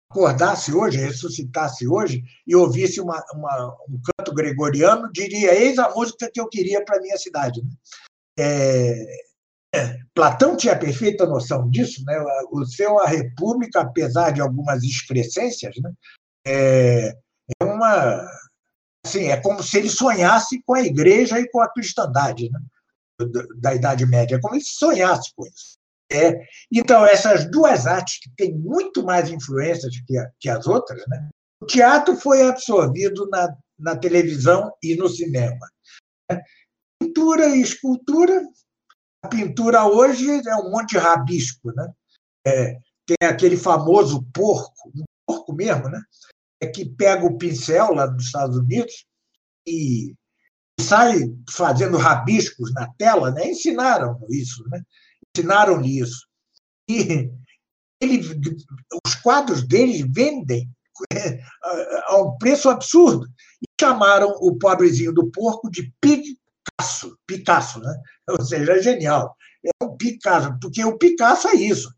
acordasse 0.09 0.73
hoje, 0.73 0.97
ressuscitasse 0.97 1.87
hoje 1.87 2.23
e 2.45 2.55
ouvisse 2.55 2.99
uma, 2.99 3.23
uma, 3.33 3.77
um 3.87 4.01
canto 4.01 4.33
gregoriano, 4.33 5.09
diria: 5.11 5.53
eis 5.53 5.77
a 5.79 5.89
música 5.89 6.29
que 6.31 6.39
eu 6.39 6.47
queria 6.47 6.83
para 6.83 6.99
minha 7.01 7.17
cidade. 7.17 7.61
Né? 7.61 7.69
É, 8.39 9.05
é, 9.73 9.97
Platão 10.13 10.57
tinha 10.57 10.77
perfeita 10.77 11.25
noção 11.25 11.69
disso, 11.69 12.03
né? 12.05 12.17
O 12.51 12.65
seu 12.65 12.99
A 12.99 13.07
República, 13.07 13.81
apesar 13.81 14.31
de 14.31 14.41
algumas 14.41 14.83
excrescências, 14.83 15.75
né? 15.81 15.91
é, 16.45 17.15
é 17.59 17.63
uma 17.63 18.27
assim, 19.05 19.27
é 19.27 19.37
como 19.37 19.63
se 19.63 19.77
ele 19.77 19.89
sonhasse 19.89 20.61
com 20.63 20.75
a 20.75 20.81
igreja 20.81 21.39
e 21.39 21.49
com 21.49 21.59
a 21.59 21.71
cristandade 21.71 22.49
né? 22.51 22.59
da, 23.27 23.43
da 23.55 23.75
Idade 23.75 24.05
Média, 24.05 24.35
é 24.35 24.39
como 24.39 24.59
se 24.59 24.73
sonhasse 24.73 25.31
com 25.35 25.45
isso. 25.45 25.79
É, 26.11 26.45
então, 26.71 27.05
essas 27.05 27.49
duas 27.49 27.87
artes 27.87 28.19
que 28.19 28.29
têm 28.35 28.53
muito 28.53 29.03
mais 29.03 29.29
influências 29.29 29.93
que, 30.05 30.17
a, 30.17 30.29
que 30.39 30.49
as 30.49 30.67
outras, 30.67 31.01
né? 31.07 31.29
o 31.61 31.65
teatro 31.65 32.17
foi 32.17 32.43
absorvido 32.43 33.27
na, 33.29 33.55
na 33.79 33.95
televisão 33.95 34.71
e 34.83 34.95
no 34.95 35.07
cinema. 35.07 35.67
Né? 36.29 36.41
Pintura 36.99 37.47
e 37.47 37.61
escultura, 37.61 38.43
a 39.23 39.27
pintura 39.27 39.85
hoje 39.85 40.27
é 40.47 40.55
um 40.55 40.71
monte 40.71 40.91
de 40.91 40.97
rabisco. 40.97 41.71
Né? 41.73 41.93
É, 42.45 42.79
tem 43.05 43.27
aquele 43.27 43.57
famoso 43.57 44.23
porco, 44.33 44.91
um 44.95 45.03
porco 45.25 45.53
mesmo, 45.53 45.89
né? 45.89 46.01
é 46.61 46.67
que 46.67 46.85
pega 46.85 47.25
o 47.25 47.37
pincel 47.37 47.93
lá 47.93 48.05
dos 48.05 48.25
Estados 48.25 48.55
Unidos 48.55 49.05
e 49.67 50.15
sai 50.79 51.33
fazendo 51.49 51.97
rabiscos 51.97 52.71
na 52.73 52.87
tela, 52.97 53.31
né? 53.31 53.49
Ensinaram 53.49 54.19
isso, 54.29 54.63
né? 54.69 54.81
Ensinaram 55.35 55.81
isso. 55.81 56.27
E 56.87 57.31
ele, 57.99 58.21
os 59.05 59.15
quadros 59.15 59.63
deles 59.63 60.05
vendem 60.07 60.69
a 62.07 62.21
um 62.21 62.37
preço 62.37 62.69
absurdo. 62.69 63.27
E 63.61 63.65
chamaram 63.79 64.29
o 64.39 64.57
pobrezinho 64.57 65.13
do 65.13 65.31
porco 65.31 65.69
de 65.69 65.91
Picasso, 65.99 67.17
Picasso, 67.25 67.79
né? 67.79 67.95
Ou 68.39 68.45
seja, 68.45 68.73
é 68.73 68.81
genial. 68.81 69.35
É 69.63 69.85
um 69.85 69.95
Picasso, 69.95 70.57
porque 70.59 70.83
o 70.83 70.97
Picasso 70.97 71.47
é 71.47 71.55
isso. 71.55 71.93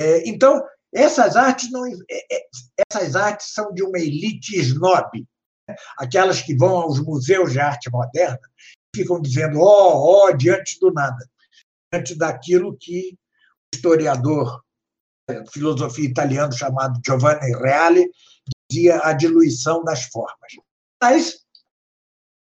É, 0.00 0.28
então, 0.28 0.62
essas 0.94 1.36
artes 1.36 1.70
não, 1.70 1.86
é, 1.86 1.94
é, 2.10 2.46
essas 2.90 3.16
artes 3.16 3.52
são 3.52 3.72
de 3.72 3.82
uma 3.82 3.98
elite 3.98 4.58
snob, 4.58 5.26
né? 5.68 5.74
aquelas 5.98 6.42
que 6.42 6.54
vão 6.56 6.76
aos 6.76 7.00
museus 7.00 7.52
de 7.52 7.60
arte 7.60 7.90
moderna 7.90 8.40
e 8.94 9.00
ficam 9.00 9.20
dizendo 9.20 9.60
ó, 9.60 9.64
oh, 9.64 9.96
ó, 9.96 10.26
oh, 10.26 10.36
diante 10.36 10.78
do 10.80 10.92
nada, 10.92 11.28
diante 11.92 12.14
daquilo 12.16 12.76
que 12.78 13.12
o 13.12 13.76
historiador 13.76 14.62
é, 15.28 15.44
filosofia 15.52 16.08
italiano 16.08 16.52
chamado 16.52 17.00
Giovanni 17.04 17.54
Reale 17.56 18.10
dizia 18.70 19.00
a 19.02 19.12
diluição 19.12 19.84
das 19.84 20.04
formas. 20.04 20.52
Mas 21.02 21.44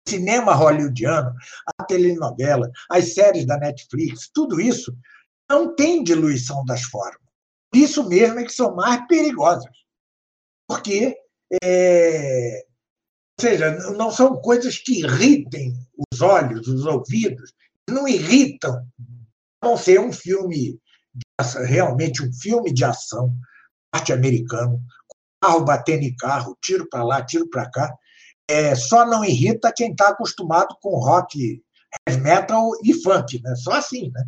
cinema 0.07 0.53
hollywoodiano, 0.53 1.33
a 1.77 1.83
telenovela, 1.83 2.69
as 2.89 3.13
séries 3.13 3.45
da 3.45 3.57
Netflix, 3.57 4.29
tudo 4.33 4.59
isso 4.59 4.95
não 5.49 5.75
tem 5.75 6.03
diluição 6.03 6.63
das 6.65 6.83
formas 6.83 7.27
isso 7.73 8.07
mesmo 8.07 8.39
é 8.39 8.43
que 8.43 8.51
são 8.51 8.75
mais 8.75 9.05
perigosas. 9.07 9.71
Porque, 10.67 11.15
é, 11.63 12.65
ou 13.39 13.41
seja, 13.41 13.71
não 13.93 14.11
são 14.11 14.41
coisas 14.41 14.77
que 14.77 14.99
irritem 14.99 15.73
os 16.11 16.21
olhos, 16.21 16.67
os 16.67 16.85
ouvidos, 16.85 17.53
não 17.89 18.07
irritam. 18.07 18.85
A 19.61 19.67
não 19.67 19.77
ser 19.77 19.99
um 19.99 20.11
filme, 20.11 20.79
realmente 21.65 22.23
um 22.23 22.31
filme 22.33 22.73
de 22.73 22.83
ação 22.83 23.33
norte-americano, 23.93 24.81
carro 25.41 25.63
batendo 25.63 26.03
em 26.03 26.15
carro, 26.15 26.57
tiro 26.61 26.87
para 26.89 27.03
lá, 27.03 27.25
tiro 27.25 27.49
para 27.49 27.69
cá. 27.69 27.93
É, 28.49 28.75
só 28.75 29.05
não 29.05 29.25
irrita 29.25 29.73
quem 29.75 29.91
está 29.91 30.09
acostumado 30.09 30.75
com 30.81 30.97
rock, 30.97 31.61
heavy 32.07 32.21
metal 32.21 32.71
e 32.83 32.93
funk, 32.93 33.41
né? 33.43 33.55
só 33.55 33.73
assim. 33.73 34.09
Né? 34.11 34.23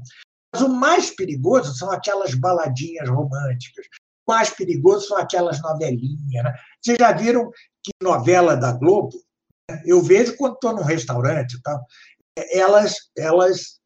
Mas 0.53 0.61
o 0.61 0.69
mais 0.69 1.15
perigoso 1.15 1.73
são 1.73 1.91
aquelas 1.91 2.33
baladinhas 2.33 3.07
românticas. 3.07 3.85
O 4.27 4.31
mais 4.31 4.49
perigoso 4.49 5.07
são 5.07 5.17
aquelas 5.17 5.61
novelinhas. 5.61 6.43
Né? 6.43 6.53
Vocês 6.81 6.97
já 6.99 7.11
viram 7.11 7.49
que 7.83 7.91
novela 8.01 8.55
da 8.55 8.73
Globo, 8.73 9.15
né? 9.69 9.81
eu 9.85 10.01
vejo 10.01 10.35
quando 10.35 10.55
estou 10.55 10.73
num 10.73 10.83
restaurante 10.83 11.59
tal, 11.63 11.85
elas, 12.51 12.95
elas, 13.17 13.79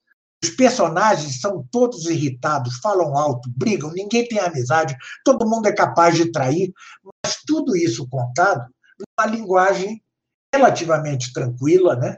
os 0.44 0.50
personagens 0.52 1.40
são 1.40 1.68
todos 1.72 2.06
irritados, 2.06 2.78
falam 2.78 3.18
alto, 3.18 3.50
brigam, 3.56 3.92
ninguém 3.92 4.28
tem 4.28 4.40
amizade, 4.40 4.96
todo 5.24 5.48
mundo 5.48 5.68
é 5.68 5.74
capaz 5.74 6.16
de 6.16 6.32
trair, 6.32 6.72
mas 7.04 7.38
tudo 7.46 7.76
isso 7.76 8.08
contado 8.10 8.68
numa 9.00 9.30
linguagem 9.30 10.02
relativamente 10.54 11.34
tranquila, 11.34 11.96
né? 11.96 12.18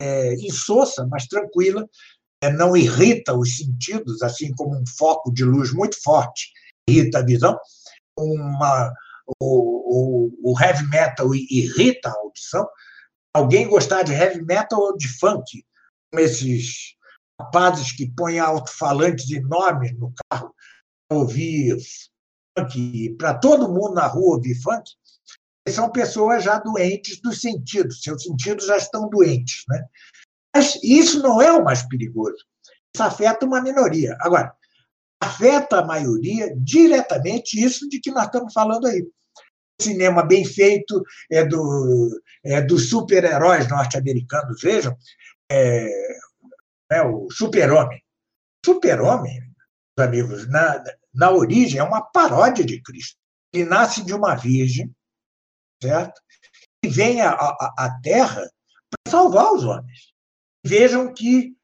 É, 0.00 0.34
insossa, 0.34 1.06
mas 1.06 1.26
tranquila, 1.26 1.88
é, 2.42 2.50
não 2.50 2.76
irrita 2.76 3.34
os 3.34 3.56
sentidos, 3.56 4.20
assim 4.22 4.52
como 4.54 4.76
um 4.76 4.84
foco 4.98 5.32
de 5.32 5.44
luz 5.44 5.72
muito 5.72 5.96
forte 6.02 6.50
irrita 6.88 7.18
a 7.18 7.24
visão. 7.24 7.58
Uma, 8.18 8.92
o, 9.40 10.30
o, 10.42 10.52
o 10.52 10.60
heavy 10.60 10.88
metal 10.88 11.34
irrita 11.34 12.08
a 12.08 12.18
audição. 12.18 12.66
Alguém 13.34 13.68
gostar 13.68 14.02
de 14.02 14.12
heavy 14.12 14.42
metal 14.42 14.80
ou 14.80 14.96
de 14.96 15.08
funk, 15.08 15.64
como 16.10 16.24
esses 16.24 16.94
rapazes 17.40 17.92
que 17.92 18.10
põem 18.10 18.38
alto-falantes 18.38 19.30
enormes 19.30 19.92
no 19.98 20.12
carro 20.30 20.54
para 21.08 21.18
ouvir 21.18 21.76
funk, 22.56 23.14
para 23.18 23.34
todo 23.34 23.68
mundo 23.68 23.94
na 23.94 24.06
rua 24.06 24.36
ouvir 24.36 24.54
funk, 24.62 24.90
são 25.72 25.90
pessoas 25.90 26.44
já 26.44 26.58
doentes 26.58 27.20
dos 27.20 27.40
sentidos, 27.40 28.02
seus 28.02 28.22
sentidos 28.22 28.66
já 28.66 28.76
estão 28.76 29.08
doentes. 29.08 29.64
Né? 29.68 29.84
Mas 30.54 30.78
isso 30.82 31.20
não 31.20 31.40
é 31.40 31.52
o 31.52 31.64
mais 31.64 31.82
perigoso. 31.82 32.38
Isso 32.94 33.02
afeta 33.02 33.44
uma 33.44 33.60
minoria. 33.60 34.16
Agora, 34.20 34.54
afeta 35.20 35.80
a 35.80 35.84
maioria 35.84 36.54
diretamente 36.56 37.62
isso 37.62 37.88
de 37.88 38.00
que 38.00 38.10
nós 38.10 38.26
estamos 38.26 38.52
falando 38.52 38.86
aí. 38.86 39.06
Cinema 39.80 40.22
bem 40.22 40.44
feito 40.44 41.02
é 41.30 41.44
do, 41.44 42.20
é 42.44 42.62
dos 42.62 42.88
super-heróis 42.88 43.68
norte-americanos, 43.68 44.62
vejam, 44.62 44.96
é, 45.50 45.90
é 46.90 47.02
o 47.02 47.28
super-homem. 47.30 48.02
Super-homem, 48.64 49.38
amigos, 49.98 50.48
na, 50.48 50.82
na 51.14 51.30
origem 51.30 51.78
é 51.78 51.82
uma 51.82 52.00
paródia 52.00 52.64
de 52.64 52.80
Cristo. 52.80 53.18
Ele 53.52 53.64
nasce 53.64 54.02
de 54.02 54.14
uma 54.14 54.34
virgem, 54.34 54.90
certo? 55.86 56.20
E 56.84 56.88
vem 56.88 57.20
à 57.20 57.98
Terra 58.02 58.42
para 58.90 59.10
salvar 59.10 59.52
os 59.52 59.64
homens. 59.64 60.12
Vejam 60.64 61.12
que 61.12 61.56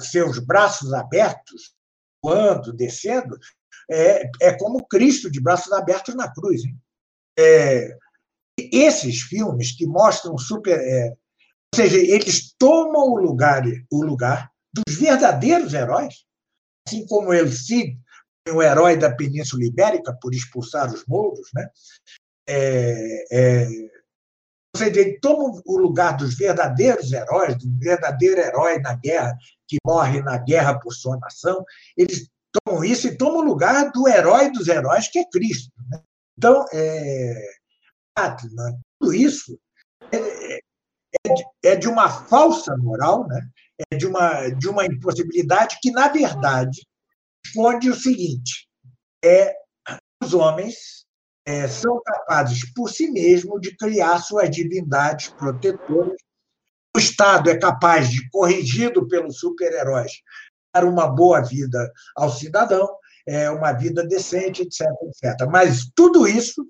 seus 0.00 0.38
braços 0.38 0.92
abertos, 0.92 1.74
voando, 2.24 2.72
descendo, 2.72 3.38
é, 3.90 4.30
é 4.40 4.52
como 4.52 4.86
Cristo 4.86 5.30
de 5.30 5.40
braços 5.40 5.72
abertos 5.72 6.14
na 6.14 6.32
cruz. 6.32 6.62
É, 7.38 7.96
esses 8.72 9.22
filmes 9.22 9.72
que 9.72 9.86
mostram 9.86 10.36
super. 10.38 10.78
É, 10.78 11.10
ou 11.10 11.76
seja, 11.76 11.98
eles 11.98 12.52
tomam 12.58 13.12
o 13.12 13.16
lugar, 13.16 13.62
o 13.90 14.02
lugar 14.02 14.50
dos 14.72 14.96
verdadeiros 14.96 15.72
heróis, 15.72 16.24
assim 16.86 17.06
como 17.06 17.32
El 17.32 17.50
Cid, 17.50 17.98
o 18.48 18.62
herói 18.62 18.96
da 18.96 19.14
Península 19.14 19.64
Ibérica, 19.64 20.16
por 20.20 20.34
expulsar 20.34 20.92
os 20.92 21.04
mouros, 21.06 21.48
né? 21.54 21.68
É, 22.48 23.24
é, 23.30 23.66
ou 24.74 24.78
seja, 24.78 25.00
ele 25.00 25.18
toma 25.20 25.60
o 25.66 25.78
lugar 25.78 26.16
dos 26.16 26.36
verdadeiros 26.36 27.12
heróis, 27.12 27.56
do 27.56 27.78
verdadeiro 27.78 28.40
herói 28.40 28.78
na 28.78 28.94
guerra, 28.94 29.36
que 29.66 29.76
morre 29.84 30.22
na 30.22 30.38
guerra 30.38 30.78
por 30.78 30.92
sua 30.92 31.16
nação. 31.18 31.64
Eles 31.96 32.28
tomam 32.64 32.84
isso 32.84 33.08
e 33.08 33.16
tomam 33.16 33.38
o 33.38 33.44
lugar 33.44 33.90
do 33.90 34.08
herói 34.08 34.50
dos 34.50 34.68
heróis, 34.68 35.08
que 35.08 35.18
é 35.18 35.28
Cristo. 35.30 35.72
Né? 35.90 36.00
Então, 36.38 36.64
é, 36.72 37.34
tudo 38.98 39.14
isso 39.14 39.58
é, 40.12 40.16
é, 40.16 41.34
de, 41.34 41.44
é, 41.64 41.76
de, 41.76 41.88
uma 41.88 42.08
falsa 42.08 42.76
moral, 42.76 43.26
né? 43.26 43.40
é 43.90 43.96
de 43.96 44.06
uma, 44.06 44.48
de 44.50 44.68
uma 44.68 44.86
impossibilidade 44.86 45.78
que, 45.82 45.90
na 45.90 46.08
verdade, 46.08 46.86
esconde 47.44 47.90
o 47.90 47.94
seguinte: 47.94 48.68
é 49.24 49.54
os 50.22 50.32
homens 50.32 51.06
é, 51.46 51.66
são 51.68 52.00
capazes 52.02 52.70
por 52.72 52.90
si 52.90 53.10
mesmos 53.10 53.60
de 53.60 53.76
criar 53.76 54.18
suas 54.18 54.50
divindades 54.50 55.28
protetoras. 55.28 56.16
O 56.94 56.98
Estado 56.98 57.50
é 57.50 57.58
capaz 57.58 58.10
de, 58.10 58.28
corrigido 58.30 59.06
pelos 59.08 59.38
super-heróis, 59.38 60.12
dar 60.74 60.84
uma 60.84 61.06
boa 61.06 61.40
vida 61.40 61.90
ao 62.16 62.30
cidadão, 62.30 62.88
é, 63.26 63.50
uma 63.50 63.72
vida 63.72 64.06
decente, 64.06 64.62
etc, 64.62 64.86
etc. 65.04 65.46
Mas 65.48 65.88
tudo 65.94 66.26
isso, 66.26 66.66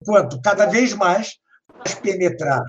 enquanto 0.00 0.40
cada 0.40 0.66
vez 0.66 0.92
mais 0.92 1.38
faz 1.78 1.94
penetrar 1.94 2.64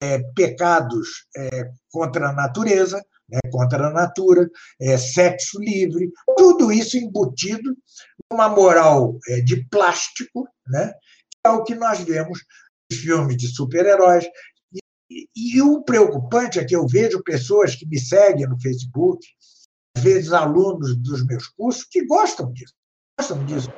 é, 0.00 0.18
pecados 0.34 1.26
é, 1.36 1.70
contra 1.90 2.30
a 2.30 2.32
natureza, 2.32 3.04
né, 3.28 3.38
contra 3.50 3.88
a 3.88 3.92
natura, 3.92 4.48
é, 4.80 4.96
sexo 4.96 5.58
livre, 5.58 6.10
tudo 6.36 6.72
isso 6.72 6.96
embutido 6.96 7.76
numa 8.30 8.48
moral 8.48 9.18
é, 9.28 9.40
de 9.40 9.66
plástico, 9.68 10.48
né, 10.68 10.92
que 10.92 11.40
é 11.44 11.50
o 11.50 11.64
que 11.64 11.74
nós 11.74 12.00
vemos 12.00 12.40
nos 12.90 13.00
filmes 13.00 13.36
de 13.36 13.48
super-heróis. 13.48 14.24
E, 15.10 15.28
e, 15.36 15.62
o 15.62 15.82
preocupante 15.82 16.58
é 16.58 16.64
que 16.64 16.74
eu 16.74 16.86
vejo 16.86 17.22
pessoas 17.22 17.76
que 17.76 17.86
me 17.86 17.98
seguem 17.98 18.46
no 18.48 18.60
Facebook, 18.60 19.24
às 19.96 20.02
vezes 20.02 20.32
alunos 20.32 20.96
dos 20.96 21.24
meus 21.24 21.48
cursos, 21.48 21.84
que 21.84 22.04
gostam 22.04 22.52
disso. 22.52 22.74
Gostam 23.18 23.44
disso. 23.44 23.72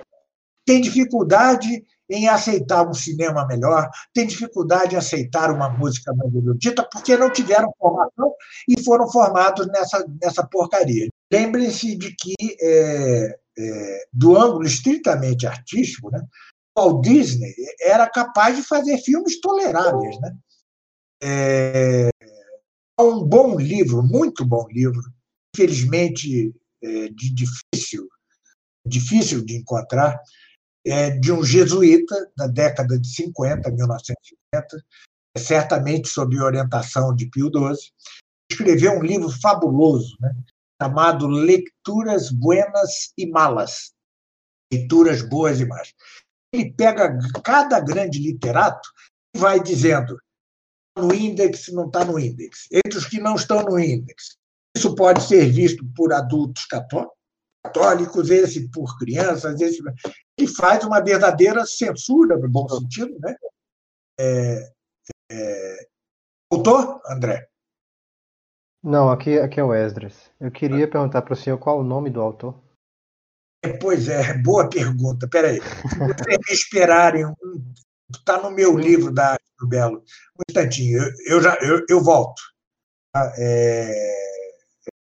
Tem 0.67 0.81
dificuldade 0.81 1.85
em 2.11 2.29
aceitar 2.29 2.89
um 2.89 2.95
cinema 2.95 3.47
melhor, 3.47 3.89
tem 4.15 4.27
dificuldade 4.27 4.95
em 4.95 4.99
aceitar 4.99 5.51
uma 5.51 5.69
música 5.69 6.13
mais 6.15 6.35
erudita, 6.35 6.89
porque 6.91 7.17
não 7.17 7.31
tiveram 7.31 7.73
formação 7.79 8.35
e 8.67 8.83
foram 8.83 9.11
formados 9.11 9.67
nessa, 9.69 10.07
nessa 10.23 10.47
porcaria. 10.47 11.09
Lembrem-se 11.31 11.97
de 11.97 12.15
que, 12.17 12.35
é, 12.61 13.39
é, 13.59 14.05
do 14.13 14.37
ângulo 14.37 14.65
estritamente 14.65 15.47
artístico, 15.47 16.11
né, 16.11 16.23
Walt 16.77 17.05
Disney 17.05 17.53
era 17.83 18.09
capaz 18.09 18.57
de 18.57 18.63
fazer 18.63 18.99
filmes 18.99 19.41
toleráveis. 19.41 20.19
Né? 20.21 20.37
É, 21.23 22.09
um 22.99 23.25
bom 23.25 23.59
livro, 23.59 24.03
muito 24.03 24.45
bom 24.45 24.67
livro, 24.71 25.03
infelizmente 25.55 26.55
é, 26.83 27.09
de 27.09 27.35
difícil, 27.35 28.09
difícil 28.87 29.45
de 29.45 29.57
encontrar, 29.57 30.21
é, 30.87 31.11
de 31.11 31.33
um 31.33 31.45
jesuíta 31.45 32.31
da 32.37 32.47
década 32.47 32.99
de 32.99 33.09
50, 33.09 33.71
1950, 33.71 34.85
certamente 35.37 36.09
sob 36.09 36.41
orientação 36.41 37.15
de 37.15 37.29
Pio 37.31 37.51
XII, 37.51 37.93
escreveu 38.51 38.93
um 38.93 39.03
livro 39.03 39.31
fabuloso, 39.41 40.17
né, 40.21 40.35
chamado 40.81 41.27
Leituras 41.27 42.31
Buenas 42.31 43.13
e 43.17 43.27
Malas, 43.27 43.93
Leituras 44.73 45.23
Boas 45.23 45.61
e 45.61 45.67
Más. 45.67 45.93
Ele 46.53 46.73
pega 46.73 47.19
cada 47.45 47.81
grande 47.81 48.19
literato 48.19 48.89
e 49.35 49.39
vai 49.39 49.61
dizendo 49.61 50.19
tá 50.95 51.03
no 51.03 51.15
índex, 51.15 51.69
não 51.69 51.87
está 51.87 52.05
no 52.05 52.19
índex, 52.19 52.67
entre 52.73 52.99
os 52.99 53.07
que 53.07 53.21
não 53.21 53.35
estão 53.35 53.63
no 53.63 53.79
índex. 53.79 54.37
Isso 54.77 54.95
pode 54.95 55.23
ser 55.23 55.51
visto 55.51 55.85
por 55.95 56.13
adultos 56.13 56.65
católicos, 56.67 57.18
esse 58.31 58.69
por 58.71 58.99
crianças, 58.99 59.61
esse 59.61 59.83
que 60.37 60.47
faz 60.47 60.85
uma 60.85 61.01
verdadeira 61.01 61.67
censura, 61.67 62.37
no 62.37 62.49
bom 62.49 62.69
sentido, 62.69 63.19
né? 63.21 63.37
É, 64.19 64.73
é... 65.31 65.89
Voltou, 66.51 67.01
André? 67.07 67.49
Não, 68.83 69.11
aqui, 69.11 69.39
aqui 69.39 69.61
é 69.61 69.65
o 69.65 69.75
Esdras. 69.75 70.31
Eu 70.41 70.51
queria 70.51 70.85
ah. 70.85 70.91
perguntar 70.91 71.23
para 71.23 71.35
o 71.35 71.37
senhor 71.37 71.59
qual 71.59 71.81
o 71.81 71.85
nome 71.85 72.11
do 72.11 72.21
autor. 72.21 72.55
É, 73.63 73.73
pois 73.73 74.09
é, 74.09 74.35
boa 74.39 74.69
pergunta. 74.69 75.29
Peraí. 75.29 75.59
Vocês 75.61 76.39
me 76.49 76.55
esperarem, 76.55 77.25
está 78.11 78.41
no 78.41 78.51
meu 78.51 78.79
livro 78.79 79.13
da 79.13 79.33
Arte 79.33 79.45
do 79.59 79.67
Belo. 79.67 80.05
Um 80.37 80.43
instantinho, 80.49 81.03
eu, 81.03 81.13
eu 81.27 81.43
já 81.43 81.57
eu, 81.61 81.85
eu 81.89 82.03
volto. 82.03 82.41
Está 83.09 83.35
é, 83.37 83.93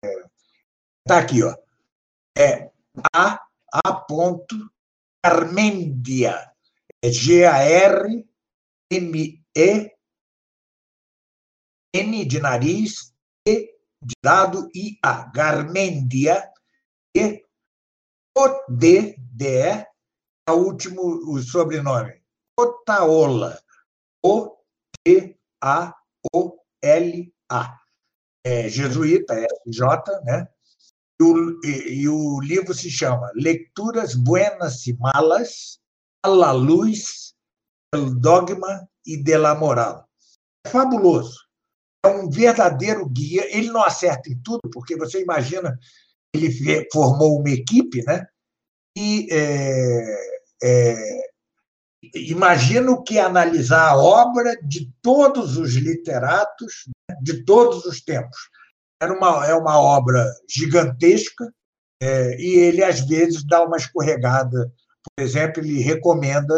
é, 0.04 0.24
tá 1.06 1.18
aqui, 1.18 1.42
ó. 1.42 1.54
É 2.38 2.70
A, 3.12 3.40
A 3.72 3.92
ponto 3.92 4.54
Garmendia. 5.24 6.52
É 7.02 7.10
G-A-R-M-E, 7.10 8.28
N 11.92 12.24
de 12.24 12.40
nariz, 12.40 13.12
E 13.44 13.74
de 14.00 14.14
dado, 14.22 14.68
I-A. 14.72 15.24
Garmendia. 15.32 16.48
E 17.16 17.44
o 18.36 18.48
D, 18.68 19.16
D, 19.18 19.46
é 19.48 19.88
o 20.50 20.54
último 20.54 21.02
o 21.02 21.42
sobrenome. 21.42 22.22
Otaola. 22.56 23.60
O-T-A-O-L-A. 24.22 25.38
É 28.44 28.68
jesuíta, 28.68 29.34
J, 29.66 30.20
né? 30.22 30.48
O, 31.20 31.66
e, 31.66 32.08
o 32.08 32.40
livro 32.40 32.72
se 32.72 32.90
chama 32.90 33.30
Lecturas 33.34 34.14
Buenas 34.14 34.86
e 34.86 34.96
Malas, 34.96 35.78
a 36.22 36.28
la 36.28 36.52
luz 36.52 37.34
del 37.92 38.14
dogma 38.20 38.88
e 39.04 39.16
de 39.16 39.36
la 39.36 39.54
moral. 39.54 40.08
É 40.64 40.70
fabuloso. 40.70 41.38
É 42.04 42.08
um 42.08 42.30
verdadeiro 42.30 43.08
guia. 43.08 43.44
Ele 43.56 43.68
não 43.68 43.82
acerta 43.82 44.30
em 44.30 44.40
tudo, 44.42 44.60
porque 44.72 44.96
você 44.96 45.22
imagina, 45.22 45.76
ele 46.32 46.86
formou 46.92 47.40
uma 47.40 47.50
equipe, 47.50 48.04
né? 48.04 48.26
E 48.96 49.26
é, 49.30 50.38
é, 50.62 51.28
imagino 52.14 53.02
que 53.02 53.18
analisar 53.18 53.90
a 53.90 53.96
obra 53.96 54.56
de 54.62 54.92
todos 55.02 55.56
os 55.56 55.74
literatos 55.74 56.84
né, 56.86 57.16
de 57.22 57.44
todos 57.44 57.84
os 57.84 58.00
tempos. 58.00 58.38
Era 59.00 59.12
uma, 59.12 59.46
é 59.46 59.54
uma 59.54 59.80
obra 59.80 60.24
gigantesca 60.48 61.52
é, 62.00 62.40
e 62.40 62.58
ele, 62.58 62.82
às 62.82 63.00
vezes, 63.00 63.44
dá 63.44 63.64
uma 63.64 63.76
escorregada. 63.76 64.72
Por 65.02 65.22
exemplo, 65.22 65.62
ele 65.62 65.80
recomenda 65.80 66.54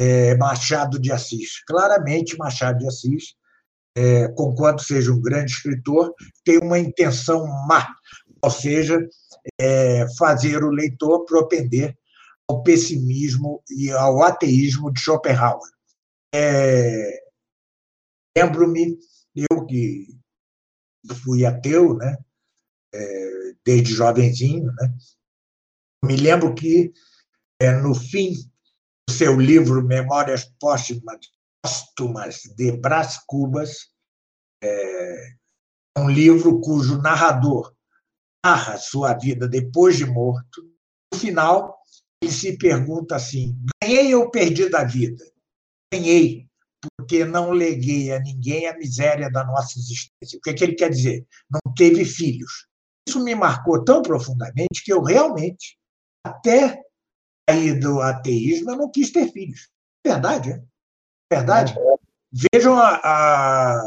é, 0.00 0.36
Machado 0.36 0.98
de 0.98 1.12
Assis. 1.12 1.62
Claramente, 1.64 2.36
Machado 2.36 2.78
de 2.78 2.86
Assis, 2.86 3.34
é, 3.96 4.28
conquanto 4.28 4.82
seja 4.82 5.12
um 5.12 5.20
grande 5.20 5.52
escritor, 5.52 6.14
tem 6.44 6.58
uma 6.58 6.78
intenção 6.78 7.46
má, 7.66 7.88
ou 8.42 8.50
seja, 8.50 8.98
é, 9.60 10.06
fazer 10.16 10.62
o 10.62 10.70
leitor 10.70 11.24
propender 11.24 11.96
ao 12.48 12.62
pessimismo 12.62 13.62
e 13.68 13.90
ao 13.90 14.22
ateísmo 14.22 14.92
de 14.92 15.00
Schopenhauer. 15.00 15.68
É, 16.34 17.22
Lembro-me, 18.38 18.96
eu 19.34 19.66
que 19.66 20.06
fui 21.22 21.44
ateu, 21.44 21.94
né, 21.94 22.16
é, 22.92 23.52
desde 23.64 23.94
jovenzinho, 23.94 24.72
né, 24.72 24.94
me 26.04 26.16
lembro 26.16 26.54
que 26.54 26.92
é, 27.60 27.72
no 27.72 27.94
fim 27.94 28.32
do 29.08 29.12
seu 29.12 29.38
livro 29.38 29.84
Memórias 29.84 30.44
Póstumas, 30.60 31.20
de 32.56 32.72
Brás 32.72 33.18
Cubas, 33.26 33.88
é 34.62 35.34
um 35.98 36.08
livro 36.08 36.60
cujo 36.60 37.00
narrador 37.00 37.74
narra 38.44 38.78
sua 38.78 39.14
vida 39.14 39.48
depois 39.48 39.96
de 39.96 40.06
morto. 40.06 40.62
No 41.12 41.18
final, 41.18 41.76
ele 42.22 42.32
se 42.32 42.56
pergunta 42.56 43.16
assim: 43.16 43.58
ganhei 43.82 44.14
ou 44.14 44.30
perdi 44.30 44.68
da 44.68 44.84
vida? 44.84 45.24
Ganhei, 45.92 46.47
porque 47.08 47.24
não 47.24 47.50
leguei 47.50 48.12
a 48.12 48.20
ninguém 48.20 48.68
a 48.68 48.76
miséria 48.76 49.30
da 49.30 49.42
nossa 49.42 49.78
existência. 49.78 50.36
O 50.36 50.40
que, 50.42 50.50
é 50.50 50.52
que 50.52 50.62
ele 50.62 50.74
quer 50.74 50.90
dizer? 50.90 51.26
Não 51.50 51.72
teve 51.74 52.04
filhos. 52.04 52.66
Isso 53.08 53.24
me 53.24 53.34
marcou 53.34 53.82
tão 53.82 54.02
profundamente 54.02 54.84
que 54.84 54.92
eu 54.92 55.02
realmente, 55.02 55.78
até 56.22 56.78
sair 57.48 57.80
do 57.80 58.02
ateísmo, 58.02 58.72
eu 58.72 58.76
não 58.76 58.90
quis 58.90 59.10
ter 59.10 59.32
filhos. 59.32 59.70
Verdade, 60.06 60.50
é? 60.50 60.62
Verdade. 61.32 61.74
Vejam 62.52 62.76
a. 62.76 63.00
a, 63.02 63.80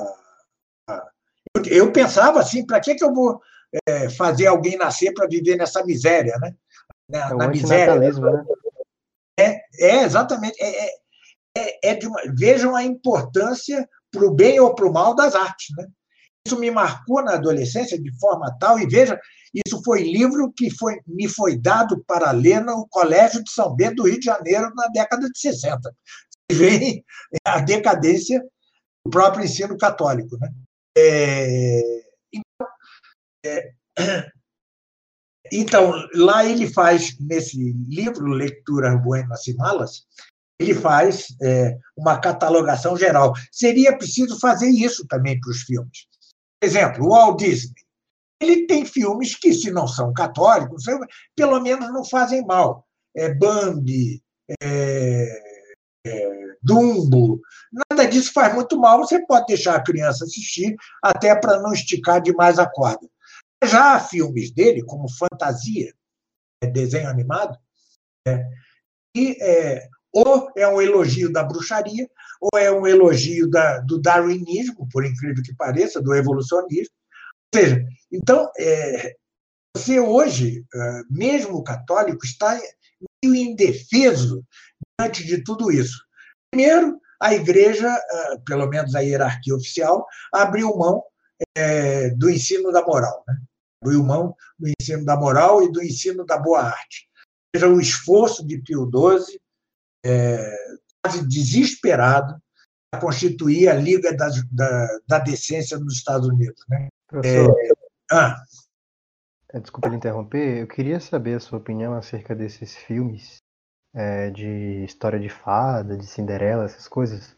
a 0.90 1.08
eu, 1.56 1.66
eu, 1.66 1.92
pensava 1.92 2.40
assim: 2.40 2.66
para 2.66 2.80
que, 2.80 2.96
que 2.96 3.04
eu 3.04 3.14
vou 3.14 3.40
é, 3.88 4.10
fazer 4.10 4.48
alguém 4.48 4.78
nascer 4.78 5.14
para 5.14 5.28
viver 5.28 5.58
nessa 5.58 5.86
miséria, 5.86 6.36
né? 6.40 6.56
na, 7.08 7.30
é 7.30 7.34
na 7.36 7.48
miséria. 7.50 8.00
Né? 8.00 8.46
É, 9.40 9.62
é, 9.80 10.04
exatamente. 10.04 10.58
É, 10.60 11.02
é, 11.62 11.92
é, 11.92 11.96
de 11.96 12.08
uma, 12.08 12.20
vejam 12.38 12.76
a 12.76 12.84
importância 12.84 13.88
para 14.12 14.26
o 14.26 14.34
bem 14.34 14.60
ou 14.60 14.74
para 14.74 14.88
o 14.88 14.94
mal 14.94 15.16
das 15.16 15.36
artes. 15.36 15.68
Né? 15.78 15.88
Isso 16.46 16.60
me 16.60 16.72
marcou 16.72 17.24
na 17.24 17.34
adolescência 17.34 18.02
de 18.02 18.12
forma 18.20 18.56
tal, 18.60 18.80
e 18.80 18.88
veja, 18.88 19.20
isso 19.54 19.82
foi 19.84 20.04
livro 20.04 20.52
que 20.56 20.70
foi, 20.72 21.00
me 21.06 21.28
foi 21.28 21.58
dado 21.58 22.04
para 22.06 22.32
ler 22.32 22.64
no 22.64 22.88
Colégio 22.90 23.44
de 23.44 23.52
São 23.52 23.76
Bento 23.76 23.98
do 23.98 24.10
Rio 24.10 24.20
de 24.20 24.26
Janeiro 24.26 24.72
na 24.76 24.88
década 24.88 25.30
de 25.30 25.40
60. 25.40 25.94
Vem 26.52 27.04
a 27.46 27.60
decadência 27.60 28.42
do 29.06 29.12
próprio 29.12 29.46
ensino 29.46 29.78
católico. 29.78 30.38
Né? 30.40 30.50
É, 30.98 31.82
então, 32.34 32.68
é, 33.46 33.72
então, 35.52 35.94
lá 36.16 36.46
ele 36.46 36.72
faz, 36.72 37.18
nesse 37.20 37.58
livro, 37.88 38.26
Lecturas 38.28 39.02
Buenas 39.02 39.46
e 39.48 39.56
Malas, 39.56 40.06
ele 40.62 40.74
faz 40.74 41.28
é, 41.42 41.78
uma 41.98 42.20
catalogação 42.20 42.96
geral. 42.96 43.34
Seria 43.52 43.98
preciso 43.98 44.40
fazer 44.40 44.70
isso 44.70 45.06
também 45.08 45.40
para 45.40 45.52
os 45.52 45.62
filmes. 45.64 46.08
Por 46.60 46.68
exemplo, 46.68 47.06
o 47.06 47.10
Walt 47.10 47.40
Disney. 47.40 47.74
Ele 48.42 48.66
tem 48.66 48.86
filmes 48.86 49.36
que, 49.36 49.54
se 49.54 49.70
não 49.72 49.88
são 49.88 50.14
católicos, 50.14 50.84
pelo 51.36 51.60
menos 51.60 51.92
não 51.94 52.04
fazem 52.04 52.44
mal. 52.44 52.88
É 53.16 53.34
Bambi, 53.34 54.22
é, 54.62 55.42
é, 56.06 56.42
Dumbo, 56.64 57.40
nada 57.90 58.08
disso 58.08 58.34
faz 58.34 58.54
muito 58.54 58.80
mal. 58.80 59.00
Você 59.00 59.24
pode 59.26 59.46
deixar 59.48 59.76
a 59.76 59.84
criança 59.84 60.24
assistir, 60.24 60.76
até 61.04 61.36
para 61.36 61.60
não 61.60 61.72
esticar 61.72 62.22
demais 62.22 62.58
a 62.58 62.68
corda. 62.68 63.08
Já 63.64 63.96
há 63.96 64.00
filmes 64.00 64.52
dele, 64.52 64.84
como 64.84 65.08
Fantasia, 65.08 65.94
é 66.64 66.68
desenho 66.68 67.10
animado, 67.10 67.58
é, 68.28 68.44
e 69.16 69.38
é, 69.42 69.88
ou 70.14 70.52
é 70.56 70.68
um 70.68 70.82
elogio 70.82 71.32
da 71.32 71.44
bruxaria, 71.44 72.10
ou 72.42 72.60
é 72.60 72.72
um 72.72 72.86
elogio 72.86 73.50
da, 73.50 73.80
do 73.80 74.02
darwinismo, 74.02 74.88
por 74.92 75.06
incrível 75.06 75.44
que 75.44 75.56
pareça, 75.56 76.02
do 76.02 76.14
evolucionismo. 76.14 76.94
Ou 77.54 77.62
seja, 77.62 77.86
então, 78.12 78.50
é, 78.58 79.16
você 79.76 80.00
hoje, 80.00 80.66
é, 80.74 81.02
mesmo 81.10 81.64
católico, 81.64 82.26
está 82.26 82.60
meio 83.24 83.36
indefeso 83.36 84.44
diante 85.00 85.26
de 85.26 85.44
tudo 85.44 85.72
isso. 85.72 86.04
Primeiro, 86.52 87.00
a 87.22 87.34
igreja, 87.34 87.88
é, 87.88 88.38
pelo 88.46 88.68
menos 88.68 88.96
a 88.96 89.00
hierarquia 89.00 89.56
oficial, 89.56 90.06
abriu 90.34 90.76
mão 90.76 91.04
é, 91.56 92.10
do 92.10 92.30
ensino 92.30 92.72
da 92.72 92.86
moral. 92.86 93.24
Né? 93.28 93.36
abriu 93.84 94.04
mão 94.04 94.36
do 94.60 94.70
ensino 94.70 95.04
da 95.04 95.18
moral 95.18 95.64
e 95.64 95.72
do 95.72 95.82
ensino 95.82 96.26
da 96.26 96.38
boa 96.38 96.62
arte. 96.62 97.10
Veja 97.54 97.68
o 97.68 97.82
esforço 97.82 98.46
de 98.46 98.60
Pio 98.60 98.90
XII, 98.90 99.41
é, 100.06 100.56
quase 101.04 101.28
desesperado, 101.28 102.42
para 102.92 103.02
constituir 103.02 103.70
a 103.70 103.74
Liga 103.74 104.16
da, 104.16 104.30
da, 104.52 105.00
da 105.08 105.20
Decência 105.20 105.78
nos 105.80 105.94
Estados 105.94 106.28
Unidos. 106.28 106.64
Né? 106.70 106.90
Professor, 107.08 107.56
é, 107.58 107.70
ah, 108.12 108.36
é, 109.54 109.60
desculpa 109.60 109.90
lhe 109.90 109.96
interromper, 109.96 110.60
eu 110.60 110.68
queria 110.68 111.00
saber 111.00 111.36
a 111.36 111.40
sua 111.40 111.60
opinião 111.60 111.94
acerca 111.94 112.36
desses 112.36 112.76
filmes 112.76 113.38
é, 113.94 114.30
de 114.30 114.84
história 114.86 115.20
de 115.20 115.30
fada, 115.30 115.98
de 115.98 116.06
Cinderela, 116.06 116.66
essas 116.66 116.88
coisas, 116.88 117.36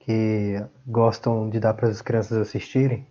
que 0.00 0.54
gostam 0.86 1.50
de 1.50 1.58
dar 1.58 1.74
para 1.74 1.88
as 1.88 2.00
crianças 2.00 2.38
assistirem. 2.38 3.06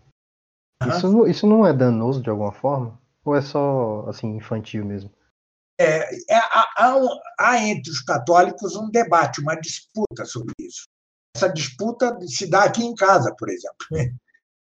Isso, 0.88 1.28
isso 1.28 1.48
não 1.48 1.66
é 1.66 1.74
danoso 1.74 2.22
de 2.22 2.30
alguma 2.30 2.52
forma? 2.52 3.00
Ou 3.26 3.36
é 3.36 3.42
só 3.42 4.06
assim 4.08 4.36
infantil 4.36 4.86
mesmo? 4.86 5.12
É, 5.80 6.34
é, 6.34 6.38
há, 6.38 7.04
há, 7.40 7.60
entre 7.60 7.92
os 7.92 8.02
católicos 8.02 8.76
um 8.76 8.90
debate, 8.90 9.42
uma 9.42 9.56
disputa 9.56 10.26
sobre 10.26 10.54
isso. 10.60 10.88
Essa 11.36 11.50
disputa 11.50 12.18
se 12.28 12.50
dá 12.50 12.64
aqui 12.64 12.84
em 12.84 12.96
casa, 12.96 13.34
por 13.38 13.50
exemplo. 13.50 13.88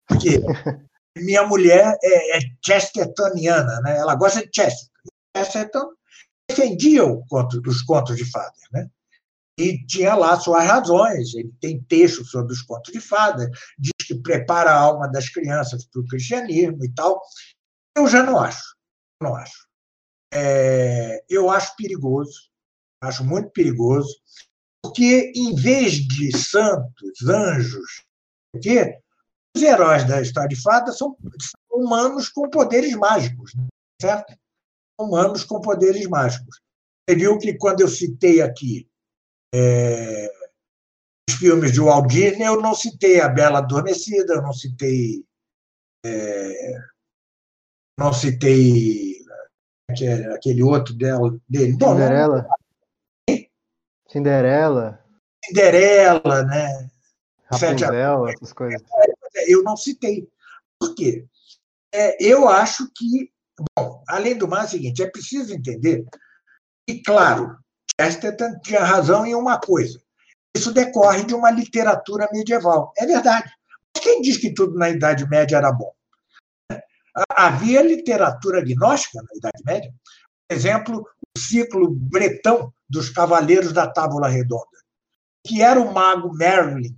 Porque 0.07 0.41
minha 1.17 1.45
mulher 1.45 1.97
é, 2.03 2.37
é 2.37 2.41
chestertoniana, 2.65 3.79
né? 3.81 3.97
ela 3.97 4.15
gosta 4.15 4.41
de 4.41 4.49
Chesterton. 4.53 4.91
Chesterton 5.37 5.93
defendia 6.49 7.03
conto, 7.29 7.61
os 7.65 7.81
contos 7.83 8.17
de 8.17 8.29
fadas. 8.29 8.61
Né? 8.71 8.89
e 9.59 9.85
tinha 9.85 10.15
lá 10.15 10.39
suas 10.39 10.65
razões. 10.65 11.33
Ele 11.33 11.53
tem 11.59 11.81
textos 11.83 12.29
sobre 12.29 12.53
os 12.53 12.61
contos 12.61 12.91
de 12.91 12.99
fada, 12.99 13.49
diz 13.77 13.93
que 14.05 14.15
prepara 14.15 14.71
a 14.71 14.79
alma 14.79 15.07
das 15.07 15.29
crianças 15.29 15.85
para 15.85 16.01
o 16.01 16.07
cristianismo 16.07 16.83
e 16.83 16.93
tal. 16.93 17.21
Eu 17.95 18.07
já 18.07 18.23
não 18.23 18.39
acho, 18.39 18.75
não 19.21 19.35
acho. 19.35 19.67
É, 20.35 21.23
eu 21.29 21.49
acho 21.49 21.75
perigoso, 21.75 22.49
acho 23.01 23.23
muito 23.23 23.49
perigoso, 23.51 24.15
porque 24.81 25.31
em 25.35 25.53
vez 25.55 25.93
de 25.93 26.35
santos, 26.35 27.27
anjos, 27.27 28.03
porque 28.51 28.99
os 29.55 29.61
heróis 29.61 30.07
da 30.07 30.21
história 30.21 30.49
de 30.49 30.61
fada 30.61 30.91
são, 30.91 31.15
são 31.39 31.79
humanos 31.79 32.29
com 32.29 32.49
poderes 32.49 32.95
mágicos, 32.95 33.53
certo? 34.01 34.33
Humanos 34.99 35.43
com 35.43 35.61
poderes 35.61 36.07
mágicos. 36.07 36.59
Você 37.07 37.15
viu 37.15 37.37
que 37.37 37.53
quando 37.55 37.81
eu 37.81 37.87
citei 37.87 38.41
aqui 38.41 38.89
é, 39.53 40.31
os 41.29 41.35
filmes 41.35 41.71
de 41.71 41.79
Walt 41.79 42.07
Disney, 42.09 42.47
eu 42.47 42.59
não 42.59 42.73
citei 42.73 43.21
A 43.21 43.29
Bela 43.29 43.59
Adormecida, 43.59 44.33
eu 44.33 44.41
não 44.41 44.53
citei. 44.53 45.23
É, 46.05 46.79
não 47.99 48.11
citei 48.11 49.12
aquele 50.33 50.63
outro 50.63 50.93
dela, 50.93 51.37
dele. 51.47 51.73
Cinderela. 51.73 52.47
Cinderela. 54.09 54.99
Cinderela, 55.45 56.43
né? 56.43 56.89
Rapunzel, 57.45 58.27
essas 58.27 58.53
coisas. 58.53 58.81
Eu 59.47 59.63
não 59.63 59.77
citei. 59.77 60.27
Por 60.79 60.95
quê? 60.95 61.25
É, 61.93 62.23
eu 62.23 62.47
acho 62.47 62.89
que 62.95 63.31
Bom, 63.77 64.03
além 64.07 64.37
do 64.37 64.47
mais, 64.47 64.65
é 64.65 64.67
o 64.67 64.71
seguinte: 64.71 65.03
é 65.03 65.09
preciso 65.09 65.53
entender 65.53 66.05
que, 66.87 67.01
claro, 67.01 67.55
Chesterton 67.99 68.59
tinha 68.63 68.83
razão 68.83 69.25
em 69.25 69.35
uma 69.35 69.59
coisa. 69.59 70.01
Isso 70.55 70.71
decorre 70.71 71.23
de 71.23 71.33
uma 71.33 71.51
literatura 71.51 72.27
medieval. 72.31 72.93
É 72.97 73.05
verdade. 73.05 73.51
Mas 73.95 74.03
quem 74.03 74.21
diz 74.21 74.37
que 74.37 74.53
tudo 74.53 74.77
na 74.77 74.89
Idade 74.89 75.27
Média 75.27 75.57
era 75.57 75.71
bom? 75.71 75.91
Havia 77.29 77.81
literatura 77.81 78.63
gnóstica 78.63 79.21
na 79.21 79.37
Idade 79.37 79.63
Média. 79.65 79.93
Por 80.47 80.55
exemplo, 80.55 81.07
o 81.35 81.39
ciclo 81.39 81.89
bretão 81.91 82.73
dos 82.89 83.09
Cavaleiros 83.09 83.71
da 83.71 83.87
Tábula 83.87 84.27
Redonda, 84.27 84.65
que 85.45 85.61
era 85.61 85.79
o 85.79 85.93
mago 85.93 86.33
Merlin, 86.33 86.95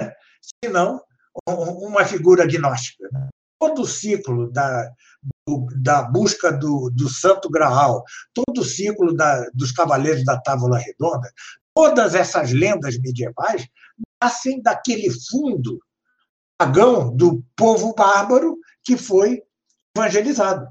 né? 0.00 0.12
se 0.40 0.70
não 0.70 1.00
uma 1.46 2.04
figura 2.04 2.46
gnóstica. 2.46 3.08
Todo 3.58 3.82
o 3.82 3.86
ciclo 3.86 4.50
da, 4.50 4.90
da 5.76 6.02
busca 6.02 6.52
do, 6.52 6.90
do 6.90 7.08
Santo 7.08 7.48
Graal, 7.50 8.02
todo 8.32 8.60
o 8.60 8.64
ciclo 8.64 9.14
da, 9.14 9.48
dos 9.54 9.72
Cavaleiros 9.72 10.24
da 10.24 10.40
Távola 10.40 10.78
Redonda, 10.78 11.30
todas 11.74 12.14
essas 12.14 12.52
lendas 12.52 12.98
medievais 12.98 13.66
nascem 14.22 14.62
daquele 14.62 15.10
fundo 15.28 15.80
pagão 16.58 17.14
do 17.14 17.44
povo 17.56 17.94
bárbaro 17.94 18.56
que 18.84 18.96
foi 18.96 19.42
evangelizado. 19.96 20.68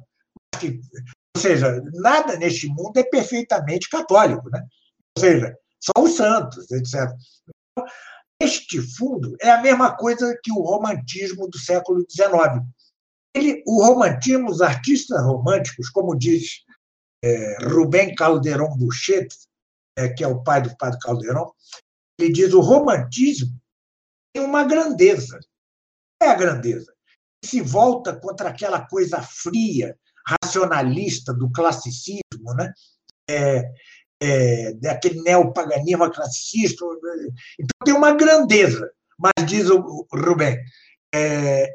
Ou 1.35 1.41
seja, 1.41 1.81
nada 1.93 2.37
neste 2.37 2.67
mundo 2.67 2.97
é 2.97 3.03
perfeitamente 3.03 3.89
católico, 3.89 4.49
né? 4.49 4.65
Ou 5.17 5.21
seja, 5.21 5.57
só 5.79 5.93
os 6.01 6.15
santos, 6.15 6.71
etc. 6.71 7.11
Este 8.39 8.81
fundo 8.81 9.35
é 9.41 9.49
a 9.49 9.61
mesma 9.61 9.95
coisa 9.95 10.37
que 10.43 10.51
o 10.51 10.61
romantismo 10.61 11.47
do 11.49 11.57
século 11.57 12.05
XIX. 12.09 12.63
Ele, 13.35 13.63
o 13.65 13.83
romantismo, 13.83 14.49
os 14.49 14.61
artistas 14.61 15.23
românticos, 15.23 15.89
como 15.89 16.15
diz 16.15 16.63
é, 17.23 17.65
Rubem 17.65 18.13
Calderón 18.13 18.77
Bouchet, 18.77 19.27
é, 19.97 20.09
que 20.09 20.23
é 20.23 20.27
o 20.27 20.43
pai 20.43 20.61
do 20.61 20.75
padre 20.77 20.99
Calderón, 20.99 21.51
ele 22.19 22.31
diz 22.31 22.53
o 22.53 22.61
romantismo 22.61 23.59
tem 24.33 24.43
uma 24.43 24.63
grandeza. 24.63 25.39
É 26.21 26.27
a 26.27 26.35
grandeza. 26.35 26.92
Se 27.43 27.61
volta 27.61 28.15
contra 28.15 28.49
aquela 28.49 28.85
coisa 28.85 29.21
fria, 29.21 29.97
racionalista 30.25 31.33
do 31.33 31.51
classicismo, 31.51 32.53
né? 32.55 32.71
É, 33.29 33.69
é, 34.21 34.73
daquele 34.75 35.21
neopaganismo 35.21 36.09
classicista. 36.11 36.85
Então 37.59 37.77
tem 37.83 37.93
uma 37.93 38.13
grandeza, 38.13 38.89
mas 39.17 39.33
diz 39.45 39.69
o 39.69 40.07
Rubem, 40.13 40.57
é, 41.13 41.69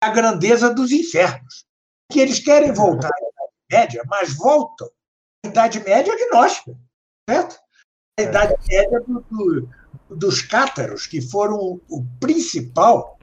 a 0.00 0.08
grandeza 0.10 0.72
dos 0.72 0.90
infernos, 0.90 1.66
que 2.10 2.20
eles 2.20 2.40
querem 2.40 2.72
voltar 2.72 3.08
à 3.08 3.18
Idade 3.18 3.52
Média, 3.70 4.02
mas 4.06 4.34
voltam 4.34 4.88
à 5.44 5.48
Idade 5.48 5.80
Média 5.80 6.12
agnóstica, 6.12 6.76
certo? 7.28 7.60
A 8.18 8.22
Idade 8.22 8.54
Média 8.68 9.00
do, 9.00 9.20
do, 9.30 9.68
dos 10.16 10.42
cátaros, 10.42 11.06
que 11.06 11.20
foram 11.20 11.80
o 11.88 12.06
principal 12.18 13.18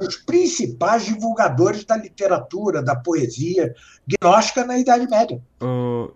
os 0.00 0.16
principais 0.16 1.04
divulgadores 1.04 1.84
da 1.84 1.96
literatura, 1.96 2.82
da 2.82 2.94
poesia 2.94 3.74
gnóstica 4.06 4.64
na 4.64 4.78
Idade 4.78 5.08
Média. 5.08 5.42
Uh, 5.60 6.12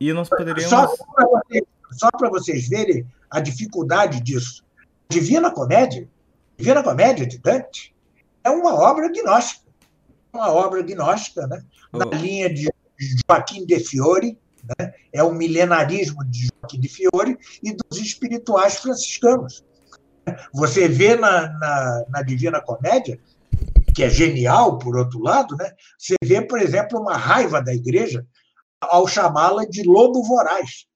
e, 0.00 0.08
e, 0.08 0.12
nós 0.12 0.28
poderíamos. 0.28 0.70
Só 0.70 2.10
para 2.10 2.30
vocês, 2.30 2.64
vocês 2.64 2.68
verem 2.68 3.06
a 3.30 3.40
dificuldade 3.40 4.20
disso. 4.20 4.64
Divina 5.08 5.50
Comédia, 5.50 6.08
Divina 6.56 6.82
Comédia 6.82 7.26
de 7.26 7.38
Dante, 7.38 7.94
é 8.42 8.50
uma 8.50 8.74
obra 8.74 9.10
gnóstica. 9.10 9.70
Uma 10.32 10.50
obra 10.50 10.82
gnóstica, 10.82 11.46
né? 11.46 11.62
na 11.92 12.06
linha 12.16 12.52
de 12.52 12.68
Joaquim 13.28 13.66
de 13.66 13.78
Fiore, 13.80 14.38
né? 14.78 14.94
é 15.12 15.22
o 15.22 15.32
milenarismo 15.32 16.24
de 16.24 16.48
Joaquim 16.48 16.80
de 16.80 16.88
Fiore 16.88 17.38
e 17.62 17.74
dos 17.74 17.98
espirituais 17.98 18.76
franciscanos. 18.78 19.62
Você 20.52 20.88
vê 20.88 21.16
na, 21.16 21.48
na, 21.58 22.04
na, 22.08 22.22
Divina 22.22 22.60
Comédia, 22.60 23.18
que 23.94 24.02
é 24.02 24.10
genial, 24.10 24.78
por 24.78 24.96
outro 24.96 25.20
lado, 25.20 25.56
né? 25.56 25.72
você 25.98 26.14
vê, 26.24 26.40
por 26.40 26.60
exemplo, 26.60 27.00
uma 27.00 27.16
raiva 27.16 27.60
da 27.60 27.74
igreja 27.74 28.26
ao 28.80 29.06
chamá-la 29.06 29.64
de 29.64 29.82
lobo 29.82 30.22
voraz. 30.22 30.86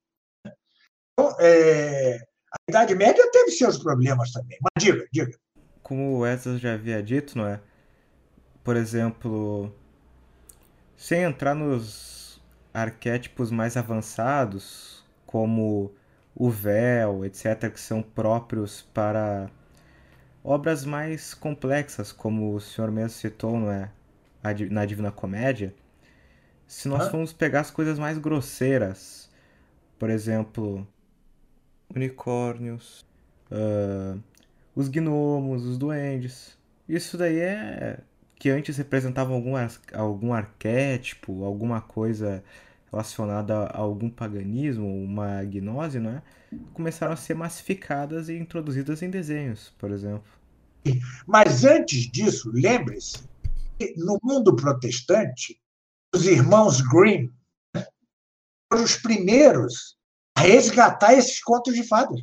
Então, 1.13 1.35
é, 1.39 2.19
a 2.51 2.57
Idade 2.69 2.95
Média 2.95 3.29
teve 3.31 3.51
seus 3.51 3.77
problemas 3.77 4.31
também, 4.31 4.57
mas 4.61 4.83
diga, 4.83 5.07
diga. 5.11 5.37
Como 5.83 6.15
o 6.15 6.19
Wesley 6.19 6.57
já 6.57 6.73
havia 6.73 7.01
dito, 7.01 7.37
não 7.37 7.47
é? 7.47 7.59
Por 8.63 8.75
exemplo, 8.75 9.73
sem 10.95 11.23
entrar 11.23 11.55
nos 11.55 12.41
arquétipos 12.73 13.49
mais 13.49 13.77
avançados, 13.77 15.03
como 15.25 15.91
o 16.39 16.51
véu, 16.51 17.25
etc., 17.25 17.71
que 17.73 17.79
são 17.79 18.01
próprios 18.01 18.83
para 18.93 19.49
obras 20.43 20.85
mais 20.85 21.33
complexas, 21.33 22.11
como 22.11 22.53
o 22.53 22.61
senhor 22.61 22.91
mesmo 22.91 23.09
citou 23.09 23.59
não 23.59 23.71
é? 23.71 23.89
na 24.69 24.85
Divina 24.85 25.11
Comédia. 25.11 25.73
Se 26.67 26.87
nós 26.87 27.07
ah. 27.07 27.09
formos 27.09 27.33
pegar 27.33 27.61
as 27.61 27.71
coisas 27.71 27.97
mais 27.97 28.19
grosseiras, 28.19 29.29
por 29.97 30.11
exemplo, 30.11 30.87
unicórnios, 31.93 33.03
uh, 33.51 34.21
os 34.75 34.89
gnomos, 34.89 35.65
os 35.65 35.77
duendes, 35.77 36.55
isso 36.87 37.17
daí 37.17 37.39
é 37.39 37.99
que 38.35 38.51
antes 38.51 38.77
representavam 38.77 39.35
algum, 39.35 39.53
algum 39.93 40.33
arquétipo, 40.33 41.43
alguma 41.43 41.81
coisa 41.81 42.43
relacionada 42.91 43.65
a 43.65 43.77
algum 43.77 44.09
paganismo, 44.09 44.87
uma 45.03 45.43
gnose, 45.43 45.99
não 45.99 46.11
é? 46.11 46.23
Começaram 46.73 47.13
a 47.13 47.17
ser 47.17 47.35
massificadas 47.35 48.29
e 48.29 48.37
introduzidas 48.37 49.01
em 49.01 49.09
desenhos, 49.09 49.73
por 49.77 49.91
exemplo. 49.91 50.31
Mas 51.25 51.65
antes 51.65 52.09
disso, 52.09 52.49
lembre-se, 52.53 53.17
no 53.97 54.17
mundo 54.23 54.55
protestante, 54.55 55.59
os 56.15 56.25
irmãos 56.25 56.81
Grimm 56.81 57.29
foram 58.71 58.83
os 58.83 58.95
primeiros 58.97 59.97
a 60.35 60.41
resgatar 60.41 61.13
esses 61.13 61.41
contos 61.43 61.73
de 61.73 61.83
fadas. 61.83 62.21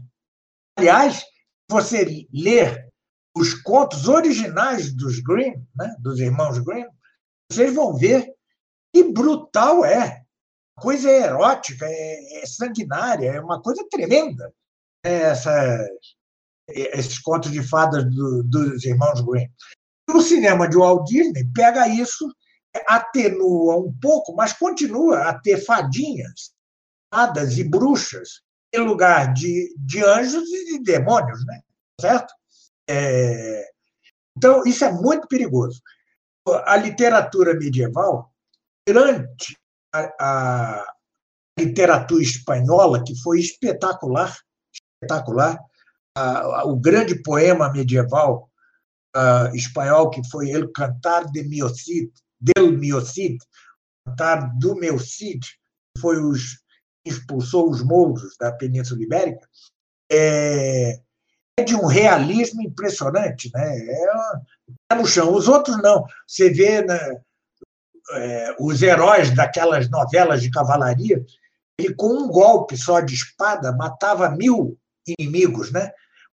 Aliás, 0.76 1.22
você 1.70 2.26
ler 2.32 2.88
os 3.36 3.54
contos 3.54 4.08
originais 4.08 4.94
dos 4.94 5.18
Grimm, 5.20 5.66
né, 5.76 5.94
dos 5.98 6.20
irmãos 6.20 6.58
Grimm, 6.58 6.88
vocês 7.50 7.74
vão 7.74 7.94
ver 7.94 8.32
que 8.92 9.12
brutal 9.12 9.84
é 9.84 10.23
coisa 10.76 11.08
é 11.08 11.22
erótica, 11.24 11.86
é, 11.86 12.42
é 12.42 12.46
sanguinária, 12.46 13.32
é 13.32 13.40
uma 13.40 13.60
coisa 13.60 13.86
tremenda. 13.90 14.52
Né, 15.04 15.22
Essas, 15.22 15.88
esses 16.68 17.18
contos 17.18 17.50
de 17.50 17.62
fadas 17.62 18.04
do, 18.04 18.42
dos 18.44 18.84
irmãos 18.84 19.20
Grimm. 19.20 19.48
O 20.10 20.20
cinema 20.20 20.68
de 20.68 20.76
Walt 20.76 21.06
Disney 21.06 21.44
pega 21.54 21.88
isso, 21.88 22.28
atenua 22.86 23.76
um 23.76 23.92
pouco, 24.00 24.34
mas 24.34 24.52
continua 24.52 25.28
a 25.28 25.38
ter 25.38 25.64
fadinhas, 25.64 26.52
fadas 27.12 27.56
e 27.58 27.64
bruxas, 27.64 28.42
em 28.72 28.80
lugar 28.80 29.32
de, 29.32 29.74
de 29.78 30.04
anjos 30.04 30.48
e 30.48 30.64
de 30.72 30.82
demônios, 30.82 31.44
né? 31.46 31.60
certo? 32.00 32.34
É... 32.88 33.70
Então, 34.36 34.64
isso 34.64 34.84
é 34.84 34.92
muito 34.92 35.28
perigoso. 35.28 35.80
A 36.66 36.76
literatura 36.76 37.54
medieval, 37.54 38.32
durante 38.86 39.56
a, 39.94 40.84
literatura 41.58 42.22
espanhola, 42.22 43.04
que 43.04 43.14
foi 43.22 43.38
espetacular, 43.38 44.36
espetacular. 44.72 45.58
o 46.64 46.76
grande 46.76 47.22
poema 47.22 47.72
medieval 47.72 48.50
espanhol, 49.54 50.10
que 50.10 50.20
foi 50.28 50.50
El 50.50 50.72
Cantar 50.72 51.30
de 51.30 51.44
meu 51.44 51.68
Cid, 51.68 52.10
del 52.40 52.72
meu 52.72 53.00
Cid, 53.00 53.38
Cantar 54.04 54.52
do 54.58 54.74
meu 54.74 54.98
Cid, 54.98 55.40
que 55.94 56.00
foi 56.00 56.20
os 56.20 56.64
expulsou 57.04 57.70
os 57.70 57.82
mouros 57.82 58.36
da 58.38 58.50
Península 58.50 59.02
Ibérica, 59.02 59.46
é, 60.10 60.98
é 61.56 61.62
de 61.62 61.74
um 61.74 61.86
realismo 61.86 62.62
impressionante, 62.62 63.50
né? 63.52 63.78
É, 63.78 64.92
é 64.92 64.94
no 64.94 65.06
chão. 65.06 65.32
Os 65.34 65.46
outros 65.46 65.80
não. 65.82 66.04
Você 66.26 66.50
vê 66.50 66.82
né, 66.82 66.98
é, 68.12 68.56
os 68.58 68.82
heróis 68.82 69.34
daquelas 69.34 69.88
novelas 69.90 70.42
de 70.42 70.50
cavalaria, 70.50 71.24
ele 71.78 71.94
com 71.94 72.08
um 72.08 72.28
golpe 72.28 72.76
só 72.76 73.00
de 73.00 73.14
espada 73.14 73.72
matava 73.72 74.30
mil 74.30 74.78
inimigos, 75.18 75.72
né? 75.72 75.92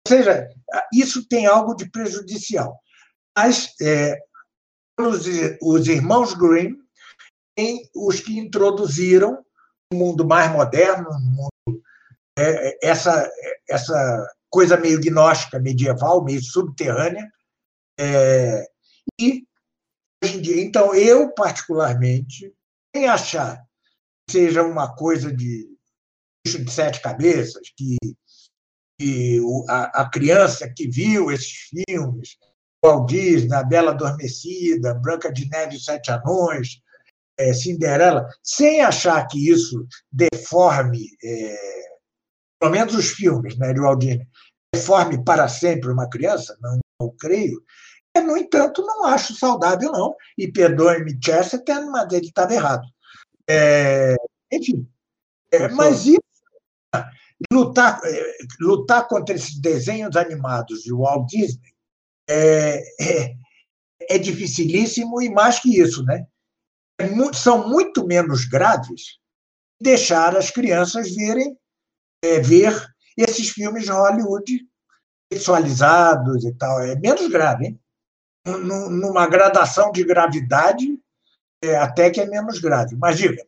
Ou 0.08 0.16
seja, 0.16 0.48
isso 0.94 1.28
tem 1.28 1.46
algo 1.46 1.76
de 1.76 1.90
prejudicial. 1.90 2.80
Mas 3.36 3.74
é, 3.82 4.18
os, 5.00 5.26
os 5.62 5.88
irmãos 5.88 6.34
Grimm 6.34 6.76
têm 7.56 7.90
os 7.96 8.20
que 8.20 8.38
introduziram 8.38 9.44
um 9.92 9.98
mundo 9.98 10.26
mais 10.26 10.52
moderno, 10.52 11.10
um 11.10 11.20
mundo, 11.20 11.82
é, 12.38 12.88
essa, 12.88 13.30
essa 13.70 14.36
coisa 14.50 14.78
meio 14.78 15.00
gnóstica, 15.00 15.60
medieval, 15.60 16.24
meio 16.24 16.42
subterrânea, 16.42 17.30
é, 18.00 18.66
e 19.20 19.46
hoje 20.26 20.38
em 20.38 20.42
dia. 20.42 20.62
Então, 20.62 20.94
eu, 20.96 21.32
particularmente, 21.34 22.52
sem 22.94 23.08
achar 23.08 23.64
que 24.28 24.34
seja 24.34 24.64
uma 24.64 24.94
coisa 24.96 25.32
de 25.32 25.70
bicho 26.44 26.64
de 26.64 26.72
sete 26.72 27.02
cabeças, 27.02 27.70
que, 27.76 27.98
que 29.00 29.40
a, 29.70 30.02
a 30.02 30.10
criança 30.10 30.72
que 30.76 30.90
viu 30.90 31.32
esses 31.32 31.70
filmes, 31.88 32.38
Walt 32.84 33.10
Disney, 33.10 33.56
A 33.56 33.64
Bela 33.64 33.92
Adormecida, 33.92 34.94
Branca 34.96 35.32
de 35.32 35.48
Neve 35.50 35.78
e 35.78 35.80
Sete 35.80 36.12
Anões, 36.12 36.82
é, 37.38 37.54
Cinderela, 37.54 38.28
sem 38.44 38.82
achar 38.82 39.28
que 39.28 39.50
isso 39.50 39.86
deforme, 40.12 41.08
é, 41.24 41.58
pelo 42.60 42.72
menos 42.72 42.96
os 42.96 43.10
filmes 43.10 43.58
né, 43.58 43.74
de 43.74 43.80
Walt 43.80 44.00
Disney, 44.00 44.28
deforme 44.74 45.24
para 45.24 45.48
sempre 45.48 45.92
uma 45.92 46.10
criança, 46.10 46.58
não, 46.62 46.80
não 47.00 47.16
creio. 47.18 47.62
No 48.22 48.38
entanto, 48.38 48.82
não 48.82 49.06
acho 49.06 49.36
saudável, 49.36 49.92
não. 49.92 50.16
E 50.38 50.52
perdoe-me, 50.52 51.20
Chesterton, 51.24 51.90
mas 51.92 52.12
ele 52.14 52.28
estava 52.28 52.54
errado. 52.54 52.88
É, 53.48 54.16
enfim, 54.52 54.88
é, 55.52 55.68
mas 55.68 56.06
isso, 56.06 56.20
lutar, 57.52 58.00
é, 58.04 58.38
lutar 58.60 59.08
contra 59.08 59.36
esses 59.36 59.60
desenhos 59.60 60.16
animados 60.16 60.82
de 60.82 60.94
Walt 60.94 61.28
Disney 61.28 61.76
é, 62.28 62.82
é, 63.02 63.36
é 64.10 64.18
dificilíssimo 64.18 65.22
e 65.22 65.30
mais 65.30 65.60
que 65.60 65.80
isso, 65.80 66.04
né? 66.04 66.26
É 66.98 67.08
são 67.34 67.68
muito 67.68 68.06
menos 68.06 68.46
graves 68.46 69.20
deixar 69.80 70.36
as 70.36 70.50
crianças 70.50 71.14
verem, 71.14 71.58
é, 72.24 72.40
ver 72.40 72.74
esses 73.18 73.50
filmes 73.50 73.84
de 73.84 73.92
Hollywood 73.92 74.66
sexualizados 75.32 76.46
e 76.46 76.54
tal. 76.54 76.82
É 76.82 76.96
menos 76.96 77.28
grave, 77.28 77.66
hein? 77.66 77.80
Numa 78.46 79.28
gradação 79.28 79.92
de 79.92 80.04
gravidade, 80.04 81.00
é, 81.64 81.76
até 81.78 82.10
que 82.10 82.22
é 82.22 82.26
menos 82.26 82.60
grave. 82.60 82.96
Mas 82.96 83.18
diga. 83.18 83.44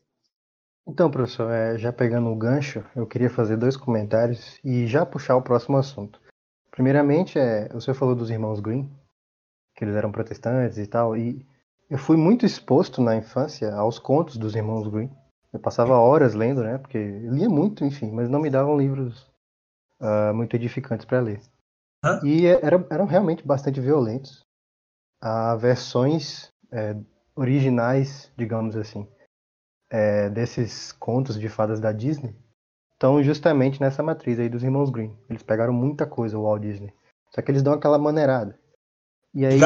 Então, 0.88 1.12
professor, 1.12 1.52
é, 1.52 1.78
já 1.78 1.92
pegando 1.92 2.30
o 2.30 2.36
gancho, 2.36 2.84
eu 2.96 3.06
queria 3.06 3.30
fazer 3.30 3.58
dois 3.58 3.76
comentários 3.76 4.58
e 4.64 4.88
já 4.88 5.06
puxar 5.06 5.36
o 5.36 5.42
próximo 5.42 5.78
assunto. 5.78 6.20
Primeiramente, 6.72 7.38
é, 7.38 7.70
o 7.74 7.82
senhor 7.82 7.96
falou 7.96 8.16
dos 8.16 8.30
irmãos 8.30 8.60
Green, 8.62 8.90
que 9.76 9.84
eles 9.84 9.96
eram 9.96 10.12
protestantes 10.12 10.78
e 10.78 10.88
tal, 10.88 11.18
e 11.18 11.46
eu 11.90 11.98
fui 11.98 12.16
muito 12.16 12.46
exposto 12.46 13.02
na 13.02 13.16
infância 13.16 13.74
aos 13.76 14.00
contos 14.00 14.38
dos 14.38 14.56
irmãos 14.56 14.88
Green. 14.88 15.12
Eu 15.52 15.60
passava 15.60 15.98
horas 15.98 16.34
lendo, 16.34 16.64
né? 16.64 16.78
Porque 16.78 16.98
eu 16.98 17.34
lia 17.34 17.50
muito, 17.50 17.84
enfim, 17.84 18.12
mas 18.12 18.30
não 18.30 18.40
me 18.40 18.50
davam 18.50 18.78
livros 18.78 19.30
uh, 20.00 20.34
muito 20.34 20.56
edificantes 20.56 21.06
para 21.06 21.20
ler. 21.20 21.42
Hã? 22.04 22.22
E 22.24 22.46
é, 22.46 22.60
eram, 22.64 22.86
eram 22.90 23.06
realmente 23.06 23.46
bastante 23.46 23.82
violentos. 23.82 24.47
Há 25.22 25.56
versões 25.56 26.52
é, 26.72 26.96
originais, 27.36 28.32
digamos 28.38 28.76
assim, 28.76 29.08
é, 29.90 30.30
desses 30.30 30.92
contos 30.92 31.40
de 31.40 31.50
fadas 31.50 31.80
da 31.80 31.92
Disney 31.92 32.36
estão 32.98 33.22
justamente 33.22 33.80
nessa 33.80 34.02
matriz 34.02 34.40
aí 34.40 34.50
dos 34.50 34.64
irmãos 34.64 34.90
Green. 34.90 35.16
Eles 35.30 35.44
pegaram 35.44 35.72
muita 35.72 36.06
coisa, 36.06 36.38
o 36.38 36.44
Walt 36.44 36.62
Disney. 36.62 36.92
Só 37.30 37.42
que 37.42 37.52
eles 37.52 37.62
dão 37.62 37.74
aquela 37.74 37.98
maneirada. 37.98 38.58
E 39.34 39.46
aí 39.46 39.60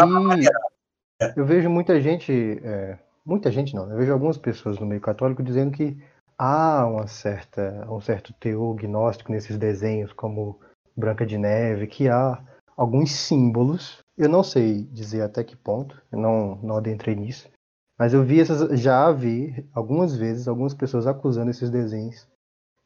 eu 1.36 1.46
vejo 1.46 1.70
muita 1.70 2.00
gente, 2.02 2.60
é, 2.64 3.00
muita 3.26 3.50
gente 3.50 3.74
não, 3.74 3.90
eu 3.90 3.98
vejo 3.98 4.12
algumas 4.12 4.38
pessoas 4.38 4.78
no 4.80 4.86
meio 4.86 5.00
católico 5.00 5.42
dizendo 5.42 5.72
que 5.72 5.98
há 6.38 6.86
uma 6.86 7.08
certa, 7.08 7.88
um 7.90 8.02
certo 8.02 8.34
teor 8.34 8.76
gnóstico 8.76 9.32
nesses 9.32 9.58
desenhos, 9.58 10.12
como 10.12 10.60
Branca 10.98 11.26
de 11.26 11.38
Neve, 11.38 11.88
que 11.88 12.10
há 12.10 12.44
alguns 12.76 13.12
símbolos. 13.12 14.00
Eu 14.18 14.30
não 14.30 14.44
sei 14.44 14.84
dizer 14.86 15.22
até 15.22 15.44
que 15.44 15.56
ponto, 15.56 16.02
eu 16.12 16.20
não, 16.20 16.56
não 16.58 16.78
adentrei 16.78 17.16
nisso. 17.16 17.50
Mas 17.98 18.14
eu 18.14 18.24
vi 18.24 18.40
essas, 18.40 18.80
já 18.80 19.12
vi 19.12 19.70
algumas 19.74 20.16
vezes 20.16 20.48
algumas 20.48 20.74
pessoas 20.74 21.06
acusando 21.06 21.52
esses 21.52 21.70
desenhos 21.70 22.28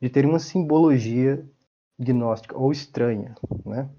de 0.02 0.10
terem 0.10 0.30
uma 0.30 0.40
simbologia 0.40 1.50
gnóstica 1.98 2.58
ou 2.58 2.72
estranha, 2.72 3.34
né? 3.66 3.90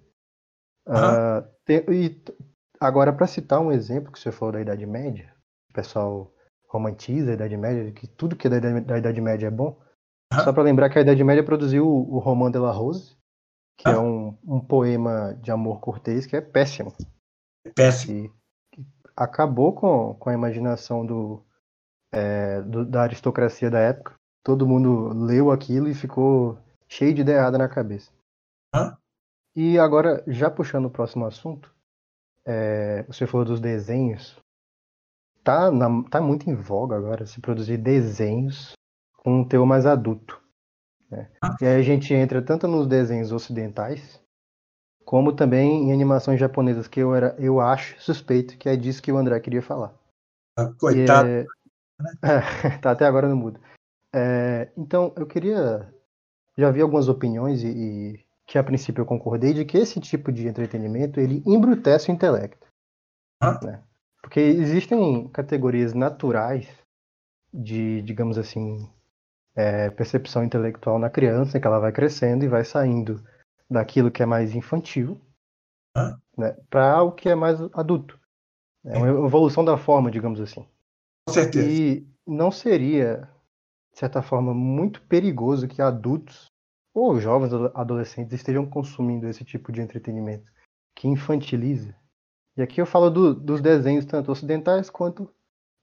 Uhum. 0.87 0.95
Uh, 0.95 1.49
tem, 1.65 1.85
e 1.91 2.23
agora, 2.79 3.13
para 3.13 3.27
citar 3.27 3.61
um 3.61 3.73
exemplo 3.73 4.13
que 4.13 4.21
você 4.21 4.31
falou 4.31 4.53
da 4.53 4.61
Idade 4.61 4.87
Média, 4.87 5.35
o 5.71 5.73
pessoal 5.73 6.33
romantiza 6.69 7.31
a 7.31 7.35
Idade 7.35 7.57
Média, 7.57 7.91
que 7.93 8.07
tudo 8.07 8.37
que 8.37 8.47
é 8.47 8.51
da, 8.51 8.81
da 8.81 8.99
Idade 8.99 9.21
Média 9.21 9.47
é 9.47 9.51
bom. 9.51 9.81
Uhum. 10.33 10.45
Só 10.45 10.53
para 10.53 10.63
lembrar 10.63 10.91
que 10.91 10.99
a 10.99 11.03
Idade 11.03 11.25
Média 11.25 11.45
produziu 11.45 11.89
o, 11.89 12.15
o 12.15 12.19
Roman 12.19 12.51
de 12.51 12.59
la 12.59 12.71
Rose, 12.71 13.17
que 13.79 13.89
uhum. 13.89 13.95
é 13.95 13.99
um, 13.99 14.57
um 14.57 14.61
poema 14.61 15.35
de 15.43 15.51
amor 15.51 15.81
cortês 15.81 16.27
que 16.27 16.37
é 16.37 16.41
péssimo. 16.41 16.93
Péssimo. 17.75 18.33
E, 18.79 18.87
acabou 19.17 19.73
com, 19.73 20.15
com 20.15 20.31
a 20.31 20.35
imaginação 20.35 21.05
do, 21.05 21.43
é, 22.13 22.61
do, 22.63 22.85
da 22.85 23.03
aristocracia 23.03 23.71
da 23.71 23.79
época. 23.79 24.15
Todo 24.45 24.67
mundo 24.67 25.09
leu 25.09 25.51
aquilo 25.51 25.89
e 25.89 25.95
ficou 25.95 26.59
cheio 26.89 27.15
de 27.15 27.23
ideia 27.23 27.39
errada 27.39 27.59
na 27.59 27.69
cabeça. 27.69 28.13
Hã? 28.75 28.97
E 29.55 29.79
agora, 29.79 30.23
já 30.27 30.51
puxando 30.51 30.85
o 30.85 30.91
próximo 30.91 31.25
assunto, 31.25 31.75
é, 32.45 33.03
você 33.05 33.27
falou 33.27 33.47
dos 33.47 33.59
desenhos. 33.59 34.39
Tá, 35.43 35.71
na, 35.71 35.89
tá 36.11 36.21
muito 36.21 36.51
em 36.51 36.55
voga 36.55 36.97
agora 36.97 37.25
se 37.25 37.41
produzir 37.41 37.79
desenhos 37.79 38.73
com 39.17 39.41
um 39.41 39.49
teor 39.49 39.65
mais 39.65 39.87
adulto. 39.87 40.41
Né? 41.11 41.31
E 41.61 41.65
aí 41.65 41.77
a 41.77 41.83
gente 41.83 42.13
entra 42.13 42.43
tanto 42.43 42.69
nos 42.69 42.87
desenhos 42.87 43.33
ocidentais, 43.33 44.21
como 45.07 45.33
também 45.33 45.85
em 45.85 45.93
animações 45.93 46.41
japonesas, 46.41 46.89
que 46.89 46.99
eu, 46.99 47.15
era, 47.15 47.37
eu 47.39 47.61
acho 47.61 47.99
suspeito 48.03 48.59
que 48.59 48.69
é 48.69 48.75
disso 48.75 49.01
que 49.01 49.13
o 49.13 49.17
André 49.17 49.39
queria 49.39 49.63
falar. 49.63 49.95
Ah, 50.59 50.73
coitado. 50.79 51.29
É, 51.29 51.47
é, 52.75 52.79
tá 52.79 52.91
até 52.91 53.07
agora 53.07 53.29
no 53.29 53.37
mudo. 53.37 53.61
É, 54.13 54.69
então, 54.77 55.15
eu 55.17 55.25
queria. 55.25 55.89
Já 56.59 56.73
vi 56.73 56.81
algumas 56.81 57.09
opiniões 57.09 57.63
e, 57.63 57.69
e, 57.69 58.27
que 58.47 58.59
a 58.59 58.65
princípio 58.65 59.03
eu 59.03 59.07
concordei 59.07 59.55
de 59.55 59.65
que 59.65 59.79
esse 59.79 60.01
tipo 60.01 60.33
de 60.33 60.49
entretenimento 60.49 61.21
ele 61.21 61.41
embrutece 61.47 62.11
o 62.11 62.15
intelecto. 62.15 62.67
Ah? 63.41 63.61
Né? 63.63 63.83
Porque 64.21 64.41
existem 64.41 65.29
categorias 65.29 65.95
naturais 65.95 66.67
de, 67.55 68.03
digamos 68.03 68.39
assim, 68.39 68.91
é, 69.55 69.89
percepção 69.91 70.43
intelectual 70.43 70.99
na 70.99 71.11
criança, 71.11 71.61
que 71.61 71.67
ela 71.67 71.79
vai 71.79 71.93
crescendo 71.93 72.45
e 72.45 72.49
vai 72.49 72.65
saindo 72.65 73.23
daquilo 73.71 74.11
que 74.11 74.23
é 74.23 74.27
mais 74.27 74.55
infantil 74.55 75.21
né, 76.37 76.57
para 76.69 77.03
o 77.03 77.13
que 77.13 77.29
é 77.29 77.35
mais 77.35 77.61
adulto. 77.73 78.19
É 78.85 78.97
uma 78.99 79.27
evolução 79.27 79.65
da 79.65 79.77
forma, 79.77 80.11
digamos 80.11 80.41
assim. 80.41 80.67
Com 81.27 81.35
certeza. 81.35 81.69
E 81.69 82.07
não 82.27 82.53
seria, 82.53 83.29
de 83.93 83.99
certa 83.99 84.23
forma, 84.23 84.55
muito 84.55 85.03
perigoso 85.03 85.67
que 85.67 85.83
adultos 85.83 86.47
ou 86.95 87.21
jovens 87.21 87.53
adolescentes 87.75 88.33
estejam 88.33 88.65
consumindo 88.65 89.29
esse 89.29 89.45
tipo 89.45 89.73
de 89.73 89.81
entretenimento 89.81 90.51
que 90.95 91.09
infantiliza. 91.09 91.95
E 92.57 92.63
aqui 92.63 92.81
eu 92.81 92.87
falo 92.87 93.11
do, 93.11 93.35
dos 93.35 93.61
desenhos 93.61 94.07
tanto 94.07 94.31
ocidentais 94.31 94.89
quanto 94.89 95.29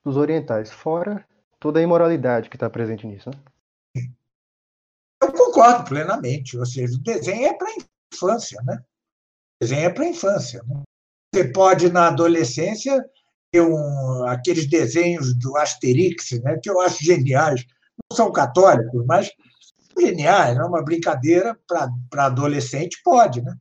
dos 0.03 0.17
orientais, 0.17 0.71
fora 0.71 1.25
toda 1.59 1.79
a 1.79 1.83
imoralidade 1.83 2.49
que 2.49 2.55
está 2.55 2.69
presente 2.69 3.05
nisso. 3.05 3.29
Né? 3.29 3.35
Concordo 5.53 5.83
plenamente. 5.87 6.57
Ou 6.57 6.65
seja, 6.65 6.95
o 6.95 6.99
desenho 6.99 7.45
é 7.45 7.53
para 7.53 7.67
a 7.67 7.75
infância, 8.13 8.59
né? 8.63 8.75
O 8.75 9.63
desenho 9.65 9.85
é 9.85 9.89
para 9.89 10.03
a 10.03 10.09
infância. 10.09 10.63
Né? 10.63 10.81
Você 11.33 11.43
pode, 11.45 11.91
na 11.91 12.07
adolescência, 12.07 13.05
ter 13.51 13.61
um, 13.61 14.27
aqueles 14.27 14.67
desenhos 14.67 15.37
do 15.37 15.55
Asterix, 15.57 16.31
né, 16.41 16.59
que 16.61 16.69
eu 16.69 16.81
acho 16.81 17.03
geniais. 17.03 17.63
Não 18.09 18.17
são 18.17 18.31
católicos, 18.31 19.05
mas 19.05 19.29
geniais, 19.97 20.57
é 20.57 20.63
uma 20.63 20.83
brincadeira 20.83 21.55
para 21.67 22.25
adolescente, 22.25 22.99
pode, 23.03 23.43
né? 23.43 23.55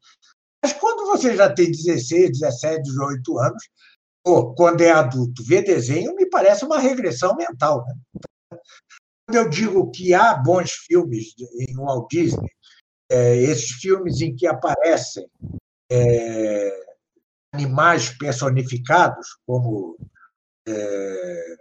Mas 0.64 0.72
quando 0.72 1.06
você 1.06 1.36
já 1.36 1.52
tem 1.52 1.70
16, 1.70 2.38
17, 2.40 2.82
18 2.84 3.38
anos, 3.38 3.62
ou 4.24 4.54
quando 4.54 4.80
é 4.80 4.90
adulto, 4.90 5.44
ver 5.44 5.62
desenho 5.62 6.14
me 6.14 6.24
parece 6.30 6.64
uma 6.64 6.78
regressão 6.78 7.36
mental. 7.36 7.84
Né? 7.86 7.94
Eu 9.32 9.48
digo 9.48 9.90
que 9.90 10.12
há 10.12 10.34
bons 10.34 10.70
filmes 10.72 11.34
em 11.58 11.74
Walt 11.76 12.08
Disney, 12.10 12.50
é, 13.10 13.36
esses 13.36 13.70
filmes 13.72 14.20
em 14.20 14.34
que 14.34 14.46
aparecem 14.46 15.26
é, 15.90 16.80
animais 17.52 18.10
personificados, 18.10 19.26
como 19.46 19.96
é, 20.66 21.56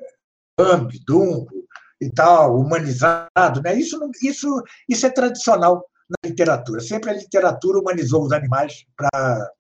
Bambi, 0.58 1.00
Dumbo 1.06 1.66
e 2.02 2.10
tal, 2.10 2.58
humanizado, 2.58 3.62
né? 3.64 3.76
isso, 3.76 4.00
isso, 4.22 4.64
isso 4.90 5.06
é 5.06 5.10
tradicional 5.10 5.86
na 6.10 6.30
literatura. 6.30 6.82
Sempre 6.82 7.12
a 7.12 7.14
literatura 7.14 7.80
humanizou 7.80 8.26
os 8.26 8.32
animais 8.32 8.86
para. 8.96 9.52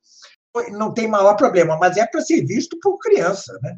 Não 0.71 0.93
tem 0.93 1.07
maior 1.07 1.35
problema, 1.35 1.77
mas 1.77 1.95
é 1.95 2.05
para 2.05 2.19
ser 2.19 2.45
visto 2.45 2.77
por 2.81 2.97
criança, 2.99 3.57
né? 3.61 3.77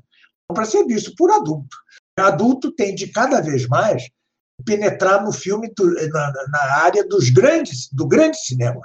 não 0.49 0.55
para 0.55 0.65
ser 0.65 0.83
visto 0.85 1.13
por 1.15 1.31
adulto. 1.31 1.77
Adulto 2.17 2.71
tem 2.71 2.95
de 2.95 3.07
cada 3.07 3.41
vez 3.41 3.67
mais 3.67 4.09
penetrar 4.65 5.23
no 5.23 5.31
filme, 5.31 5.71
na, 6.11 6.33
na 6.49 6.63
área 6.83 7.05
dos 7.07 7.29
grandes, 7.29 7.89
do 7.91 8.07
grande 8.07 8.37
cinema. 8.37 8.81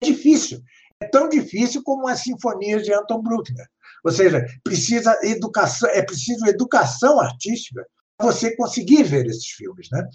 É 0.00 0.06
difícil. 0.06 0.62
É 1.00 1.06
tão 1.06 1.28
difícil 1.28 1.82
como 1.82 2.08
as 2.08 2.20
sinfonias 2.20 2.84
de 2.84 2.92
Anton 2.92 3.22
Bruckner. 3.22 3.66
Ou 4.04 4.12
seja, 4.12 4.44
precisa 4.62 5.18
educação, 5.22 5.88
é 5.90 6.02
preciso 6.02 6.46
educação 6.46 7.20
artística 7.20 7.86
você 8.20 8.54
conseguir 8.56 9.04
ver 9.04 9.26
esses 9.26 9.48
filmes. 9.48 9.88
Né? 9.92 10.08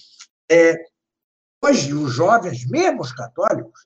É, 0.50 0.76
hoje, 1.64 1.94
os 1.94 2.14
jovens, 2.14 2.66
mesmo 2.70 3.02
os 3.02 3.14
católicos, 3.14 3.86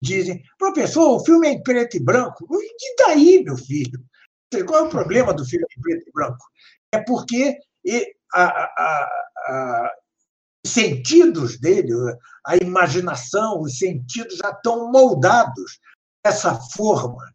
dizem: 0.00 0.42
professor, 0.58 1.16
o 1.16 1.24
filme 1.24 1.48
é 1.48 1.52
em 1.52 1.62
preto 1.62 1.96
e 1.96 2.00
branco. 2.00 2.46
E 2.52 2.96
daí, 2.96 3.42
meu 3.42 3.56
filho? 3.56 4.04
Qual 4.66 4.84
é 4.84 4.86
o 4.86 4.90
problema 4.90 5.34
do 5.34 5.44
filme 5.44 5.66
em 5.76 5.80
preto 5.80 6.08
e 6.08 6.12
branco? 6.12 6.44
É 6.92 6.98
porque 7.02 7.58
a, 8.32 8.44
a, 8.44 9.08
a, 9.48 9.92
sentidos 10.72 11.58
dele, 11.58 11.92
a 12.46 12.56
imaginação, 12.56 13.60
os 13.60 13.78
sentidos 13.78 14.36
já 14.36 14.50
estão 14.50 14.90
moldados 14.90 15.78
essa 16.24 16.54
forma 16.54 17.32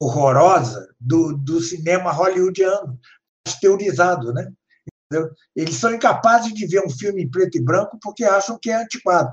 horrorosa 0.00 0.88
do, 0.98 1.36
do 1.36 1.60
cinema 1.60 2.10
hollywoodiano, 2.10 2.98
pasteurizado, 3.44 4.32
né? 4.32 4.50
Eles 5.56 5.74
são 5.74 5.92
incapazes 5.92 6.54
de 6.54 6.66
ver 6.66 6.84
um 6.86 6.90
filme 6.90 7.22
em 7.24 7.30
preto 7.30 7.58
e 7.58 7.60
branco 7.60 7.98
porque 8.00 8.24
acham 8.24 8.56
que 8.60 8.70
é 8.70 8.76
antiquado. 8.76 9.30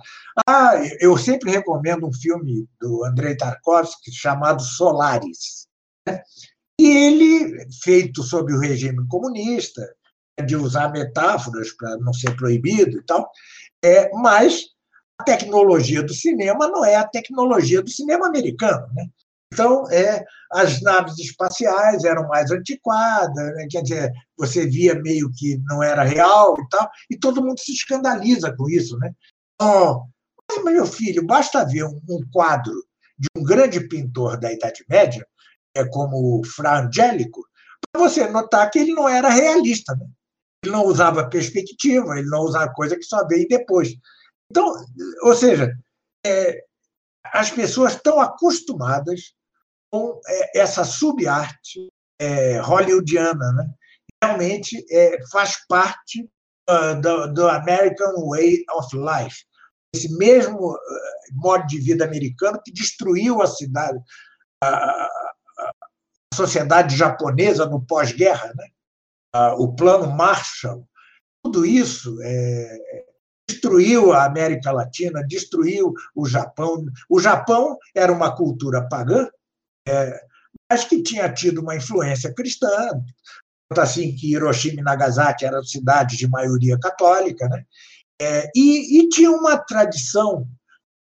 Ah, 0.48 0.74
eu 1.00 1.16
sempre 1.18 1.52
recomendo 1.52 2.08
um 2.08 2.14
filme 2.14 2.68
do 2.82 3.06
Andrei 3.06 3.38
Tarkovsky 3.38 4.12
chamado 4.12 4.62
Solaris. 4.62 5.68
Né? 6.08 6.22
E 6.82 6.88
ele, 6.88 7.68
feito 7.84 8.24
sob 8.24 8.52
o 8.54 8.60
regime 8.60 9.08
comunista, 9.08 9.82
de 10.46 10.56
usar 10.56 10.92
metáforas 10.92 11.72
para 11.72 11.98
não 11.98 12.14
ser 12.14 12.36
proibido 12.36 12.98
e 12.98 13.04
tal, 13.04 13.30
é, 13.84 14.10
mas 14.14 14.66
a 15.20 15.24
tecnologia 15.24 16.04
do 16.04 16.14
cinema 16.14 16.68
não 16.68 16.86
é 16.86 16.96
a 16.96 17.08
tecnologia 17.08 17.82
do 17.82 17.90
cinema 17.90 18.28
americano. 18.28 18.88
Né? 18.96 19.08
Então, 19.52 19.90
é, 19.90 20.24
as 20.52 20.82
naves 20.82 21.18
espaciais 21.18 22.04
eram 22.04 22.28
mais 22.28 22.52
antiquadas, 22.52 23.56
né? 23.56 23.68
quer 23.70 23.82
dizer, 23.82 24.12
você 24.38 24.68
via 24.68 24.96
meio 25.02 25.32
que 25.36 25.60
não 25.66 25.82
era 25.82 26.04
real 26.04 26.56
e 26.60 26.70
tal, 26.70 26.90
e 27.10 27.18
todo 27.18 27.44
mundo 27.44 27.60
se 27.60 27.72
escandaliza 27.72 28.54
com 28.56 28.70
isso. 28.70 28.98
Né? 29.00 29.12
Oh, 29.62 30.04
mas, 30.64 30.74
meu 30.74 30.86
filho, 30.86 31.26
basta 31.26 31.66
ver 31.66 31.86
um, 31.86 32.00
um 32.10 32.22
quadro 32.32 32.74
de 33.18 33.28
um 33.36 33.44
grande 33.44 33.80
pintor 33.88 34.40
da 34.40 34.54
Idade 34.54 34.86
Média, 34.88 35.26
é 35.76 35.84
como 35.86 36.44
Fra 36.46 36.82
Angélico, 36.82 37.42
para 37.92 38.02
você 38.02 38.28
notar 38.28 38.70
que 38.70 38.80
ele 38.80 38.94
não 38.94 39.10
era 39.10 39.30
realista. 39.30 39.96
Né? 39.96 40.06
Ele 40.68 40.72
não 40.72 40.86
usava 40.86 41.30
perspectiva, 41.30 42.20
ele 42.20 42.30
não 42.30 42.42
usava 42.42 42.74
coisa 42.74 42.98
que 42.98 43.04
só 43.04 43.26
veio 43.26 43.48
depois. 43.48 43.94
Então, 44.52 44.74
ou 45.24 45.34
seja, 45.34 45.74
é, 46.26 46.64
as 47.26 47.50
pessoas 47.50 47.94
estão 47.94 48.20
acostumadas 48.20 49.34
com 49.90 50.20
é, 50.28 50.60
essa 50.60 50.84
subarte 50.84 51.88
é, 52.20 52.60
hollywoodiana, 52.60 53.52
né? 53.54 53.66
realmente 54.22 54.86
é, 54.92 55.18
faz 55.32 55.66
parte 55.68 56.28
uh, 56.70 57.00
do, 57.00 57.34
do, 57.34 57.48
American 57.48 58.14
Way 58.30 58.64
of 58.72 58.96
Life, 58.96 59.46
esse 59.94 60.18
mesmo 60.18 60.74
uh, 60.74 60.80
modo 61.34 61.66
de 61.68 61.80
vida 61.80 62.04
americano 62.04 62.60
que 62.66 62.74
destruiu 62.74 63.42
a 63.42 63.48
cidade, 63.48 64.00
a, 64.64 64.68
a 64.68 65.72
sociedade 66.34 66.96
japonesa 66.96 67.68
no 67.68 67.86
pós-guerra, 67.86 68.52
né? 68.56 68.68
O 69.58 69.74
Plano 69.74 70.12
Marshall, 70.12 70.88
tudo 71.44 71.66
isso 71.66 72.18
é, 72.22 72.78
destruiu 73.48 74.12
a 74.12 74.26
América 74.26 74.72
Latina, 74.72 75.26
destruiu 75.26 75.94
o 76.16 76.26
Japão. 76.26 76.86
O 77.10 77.20
Japão 77.20 77.78
era 77.96 78.12
uma 78.12 78.36
cultura 78.36 78.88
pagã, 78.88 79.28
é, 79.88 80.22
mas 80.70 80.84
que 80.84 81.02
tinha 81.02 81.32
tido 81.32 81.62
uma 81.62 81.76
influência 81.76 82.34
cristã, 82.34 82.70
assim 83.72 84.16
que 84.16 84.34
Hiroshima 84.34 84.82
e 84.82 84.84
Nagasaki 84.84 85.46
eram 85.46 85.64
cidades 85.64 86.18
de 86.18 86.28
maioria 86.28 86.78
católica, 86.80 87.48
né? 87.48 87.64
É, 88.20 88.50
e, 88.56 89.00
e, 89.00 89.10
tinha 89.10 89.30
uma 89.30 89.58
tradição 89.58 90.48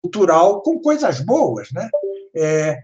cultural 0.01 0.61
com 0.63 0.79
coisas 0.79 1.19
boas, 1.19 1.71
né? 1.71 1.88
É, 2.36 2.79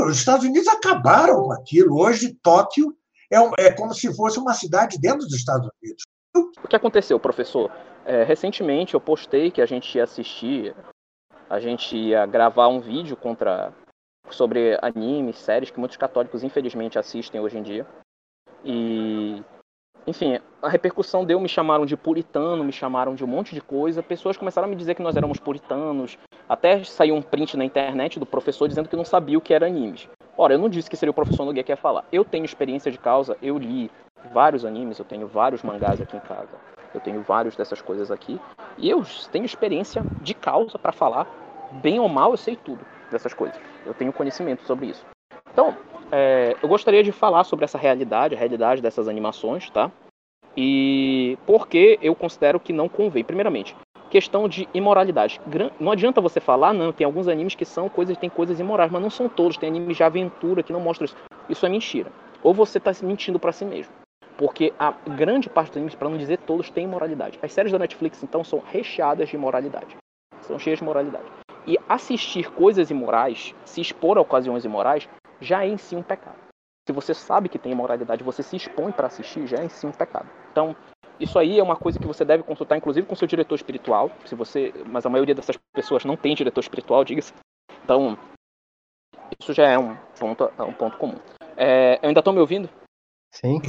os 0.00 0.16
Estados 0.16 0.46
Unidos 0.46 0.66
acabaram 0.68 1.42
com 1.42 1.52
aquilo. 1.52 1.98
Hoje, 1.98 2.36
Tóquio 2.42 2.96
é, 3.34 3.66
é, 3.66 3.72
como 3.72 3.92
se 3.92 4.14
fosse 4.14 4.38
uma 4.38 4.54
cidade 4.54 4.98
dentro 4.98 5.20
dos 5.20 5.34
Estados 5.34 5.68
Unidos. 5.82 6.02
O 6.62 6.68
que 6.68 6.76
aconteceu, 6.76 7.18
professor? 7.18 7.70
É, 8.04 8.22
recentemente 8.24 8.94
eu 8.94 9.00
postei 9.00 9.50
que 9.50 9.62
a 9.62 9.66
gente 9.66 9.96
ia 9.96 10.04
assistir, 10.04 10.74
a 11.48 11.60
gente 11.60 11.96
ia 11.96 12.26
gravar 12.26 12.68
um 12.68 12.80
vídeo 12.80 13.16
contra 13.16 13.72
sobre 14.30 14.78
animes, 14.82 15.38
séries 15.38 15.70
que 15.70 15.78
muitos 15.78 15.96
católicos 15.96 16.42
infelizmente 16.42 16.98
assistem 16.98 17.40
hoje 17.40 17.58
em 17.58 17.62
dia. 17.62 17.86
E 18.64 19.42
enfim, 20.06 20.38
a 20.60 20.68
repercussão 20.68 21.24
deu, 21.24 21.40
me 21.40 21.48
chamaram 21.48 21.86
de 21.86 21.96
puritano, 21.96 22.62
me 22.62 22.72
chamaram 22.72 23.14
de 23.14 23.24
um 23.24 23.26
monte 23.26 23.54
de 23.54 23.60
coisa. 23.60 24.02
Pessoas 24.02 24.36
começaram 24.36 24.66
a 24.66 24.70
me 24.70 24.76
dizer 24.76 24.94
que 24.94 25.02
nós 25.02 25.16
éramos 25.16 25.38
puritanos. 25.38 26.18
Até 26.48 26.82
saiu 26.84 27.14
um 27.14 27.22
print 27.22 27.56
na 27.56 27.64
internet 27.64 28.18
do 28.18 28.26
professor 28.26 28.68
dizendo 28.68 28.88
que 28.88 28.96
não 28.96 29.04
sabia 29.04 29.38
o 29.38 29.40
que 29.40 29.54
era 29.54 29.66
animes. 29.66 30.08
Ora, 30.36 30.54
eu 30.54 30.58
não 30.58 30.68
disse 30.68 30.90
que 30.90 30.96
seria 30.96 31.10
o 31.10 31.14
professor 31.14 31.44
Nogueira 31.44 31.64
que 31.64 31.72
ia 31.72 31.76
falar. 31.76 32.04
Eu 32.10 32.24
tenho 32.24 32.44
experiência 32.44 32.90
de 32.90 32.98
causa, 32.98 33.36
eu 33.40 33.56
li 33.56 33.90
vários 34.32 34.64
animes, 34.64 34.98
eu 34.98 35.04
tenho 35.04 35.28
vários 35.28 35.62
mangás 35.62 36.00
aqui 36.00 36.16
em 36.16 36.20
casa. 36.20 36.56
Eu 36.92 37.00
tenho 37.00 37.22
vários 37.22 37.56
dessas 37.56 37.80
coisas 37.80 38.10
aqui. 38.10 38.40
E 38.76 38.90
eu 38.90 39.04
tenho 39.30 39.44
experiência 39.44 40.02
de 40.20 40.34
causa 40.34 40.78
para 40.78 40.92
falar. 40.92 41.26
Bem 41.82 42.00
ou 42.00 42.08
mal, 42.08 42.32
eu 42.32 42.36
sei 42.36 42.56
tudo 42.56 42.84
dessas 43.10 43.32
coisas. 43.32 43.58
Eu 43.86 43.94
tenho 43.94 44.12
conhecimento 44.12 44.64
sobre 44.64 44.86
isso. 44.86 45.04
Então, 45.52 45.76
é, 46.10 46.56
eu 46.62 46.68
gostaria 46.68 47.02
de 47.02 47.12
falar 47.12 47.44
sobre 47.44 47.64
essa 47.64 47.78
realidade, 47.78 48.34
a 48.34 48.38
realidade 48.38 48.82
dessas 48.82 49.08
animações, 49.08 49.70
tá? 49.70 49.90
E 50.56 51.38
por 51.46 51.68
que 51.68 51.98
eu 52.00 52.14
considero 52.14 52.60
que 52.60 52.72
não 52.72 52.88
convém. 52.88 53.24
Primeiramente, 53.24 53.76
questão 54.14 54.48
de 54.48 54.68
imoralidade. 54.72 55.40
Não 55.80 55.90
adianta 55.90 56.20
você 56.20 56.38
falar, 56.38 56.72
não, 56.72 56.92
tem 56.92 57.04
alguns 57.04 57.26
animes 57.26 57.56
que 57.56 57.64
são 57.64 57.88
coisas, 57.88 58.16
tem 58.16 58.30
coisas 58.30 58.60
imorais, 58.60 58.88
mas 58.88 59.02
não 59.02 59.10
são 59.10 59.28
todos. 59.28 59.56
Tem 59.56 59.68
animes 59.68 59.96
de 59.96 60.04
aventura 60.04 60.62
que 60.62 60.72
não 60.72 60.78
mostram 60.78 61.06
isso. 61.06 61.16
Isso 61.48 61.66
é 61.66 61.68
mentira. 61.68 62.12
Ou 62.40 62.54
você 62.54 62.78
está 62.78 62.92
mentindo 63.02 63.40
para 63.40 63.50
si 63.50 63.64
mesmo. 63.64 63.92
Porque 64.38 64.72
a 64.78 64.92
grande 65.16 65.50
parte 65.50 65.70
dos 65.70 65.78
animes, 65.78 65.96
para 65.96 66.08
não 66.08 66.16
dizer 66.16 66.38
todos, 66.38 66.70
tem 66.70 66.84
imoralidade. 66.84 67.40
As 67.42 67.52
séries 67.52 67.72
da 67.72 67.78
Netflix, 67.78 68.22
então, 68.22 68.44
são 68.44 68.62
recheadas 68.64 69.28
de 69.28 69.34
imoralidade. 69.34 69.96
São 70.42 70.60
cheias 70.60 70.78
de 70.78 70.84
moralidade. 70.84 71.26
E 71.66 71.76
assistir 71.88 72.52
coisas 72.52 72.92
imorais, 72.92 73.52
se 73.64 73.80
expor 73.80 74.16
a 74.16 74.20
ocasiões 74.20 74.64
imorais, 74.64 75.08
já 75.40 75.64
é 75.64 75.68
em 75.68 75.76
si 75.76 75.96
um 75.96 76.04
pecado. 76.04 76.36
Se 76.86 76.92
você 76.92 77.14
sabe 77.14 77.48
que 77.48 77.58
tem 77.58 77.72
imoralidade, 77.72 78.22
você 78.22 78.44
se 78.44 78.54
expõe 78.54 78.92
para 78.92 79.08
assistir, 79.08 79.44
já 79.48 79.56
é 79.56 79.64
em 79.64 79.68
si 79.68 79.84
um 79.84 79.90
pecado. 79.90 80.28
Então, 80.52 80.76
isso 81.18 81.38
aí 81.38 81.58
é 81.58 81.62
uma 81.62 81.76
coisa 81.76 81.98
que 81.98 82.06
você 82.06 82.24
deve 82.24 82.42
consultar, 82.42 82.76
inclusive, 82.76 83.06
com 83.06 83.14
seu 83.14 83.28
diretor 83.28 83.54
espiritual. 83.54 84.10
Se 84.24 84.34
você, 84.34 84.72
mas 84.86 85.06
a 85.06 85.10
maioria 85.10 85.34
dessas 85.34 85.56
pessoas 85.72 86.04
não 86.04 86.16
tem 86.16 86.34
diretor 86.34 86.60
espiritual, 86.60 87.04
diga-se. 87.04 87.32
Então, 87.84 88.18
isso 89.40 89.52
já 89.52 89.68
é 89.68 89.78
um 89.78 89.96
ponto, 90.18 90.50
um 90.58 90.72
ponto 90.72 90.96
comum. 90.96 91.18
É, 91.56 91.98
eu 92.02 92.08
ainda 92.08 92.20
estou 92.20 92.32
me 92.32 92.40
ouvindo? 92.40 92.68
Sim. 93.32 93.60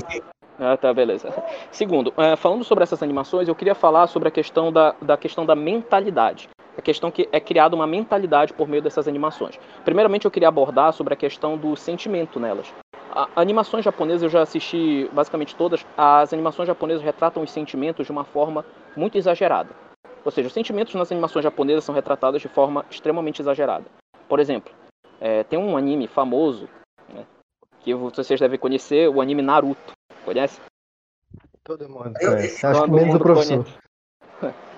Ah, 0.57 0.77
tá, 0.77 0.93
beleza. 0.93 1.29
Segundo, 1.71 2.13
é, 2.17 2.35
falando 2.35 2.63
sobre 2.63 2.83
essas 2.83 3.03
animações, 3.03 3.47
eu 3.47 3.55
queria 3.55 3.75
falar 3.75 4.07
sobre 4.07 4.29
a 4.29 4.31
questão 4.31 4.71
da, 4.71 4.95
da 5.01 5.17
questão 5.17 5.45
da 5.45 5.55
mentalidade. 5.55 6.49
A 6.77 6.81
questão 6.81 7.11
que 7.11 7.27
é 7.31 7.39
criada 7.39 7.75
uma 7.75 7.87
mentalidade 7.87 8.53
por 8.53 8.67
meio 8.67 8.81
dessas 8.81 9.07
animações. 9.07 9.59
Primeiramente, 9.83 10.25
eu 10.25 10.31
queria 10.31 10.49
abordar 10.49 10.93
sobre 10.93 11.13
a 11.13 11.17
questão 11.17 11.57
do 11.57 11.75
sentimento 11.75 12.39
nelas. 12.39 12.73
A, 13.15 13.29
animações 13.37 13.85
japonesas, 13.85 14.23
eu 14.23 14.29
já 14.29 14.41
assisti 14.41 15.09
basicamente 15.13 15.55
todas. 15.55 15.85
As 15.97 16.33
animações 16.33 16.67
japonesas 16.67 17.01
retratam 17.01 17.41
os 17.41 17.49
sentimentos 17.49 18.05
de 18.05 18.11
uma 18.11 18.25
forma 18.25 18.65
muito 18.95 19.17
exagerada. 19.17 19.69
Ou 20.25 20.31
seja, 20.31 20.47
os 20.47 20.53
sentimentos 20.53 20.93
nas 20.95 21.11
animações 21.11 21.43
japonesas 21.43 21.85
são 21.85 21.95
retratados 21.95 22.41
de 22.41 22.49
forma 22.49 22.85
extremamente 22.89 23.41
exagerada. 23.41 23.85
Por 24.27 24.39
exemplo, 24.39 24.73
é, 25.21 25.43
tem 25.43 25.57
um 25.57 25.77
anime 25.77 26.07
famoso 26.07 26.67
né, 27.13 27.25
que 27.79 27.93
vocês 27.93 28.39
devem 28.39 28.59
conhecer, 28.59 29.07
o 29.07 29.21
anime 29.21 29.41
Naruto. 29.41 29.93
Conhece? 30.25 30.59
Todo 31.63 31.87
mundo 31.87 32.13
conhece. 32.19 32.65
Acho 32.65 32.83
que 32.83 32.91
menos 32.91 33.15
o 33.15 33.19
professor. 33.19 33.63
Conhece. 33.63 33.84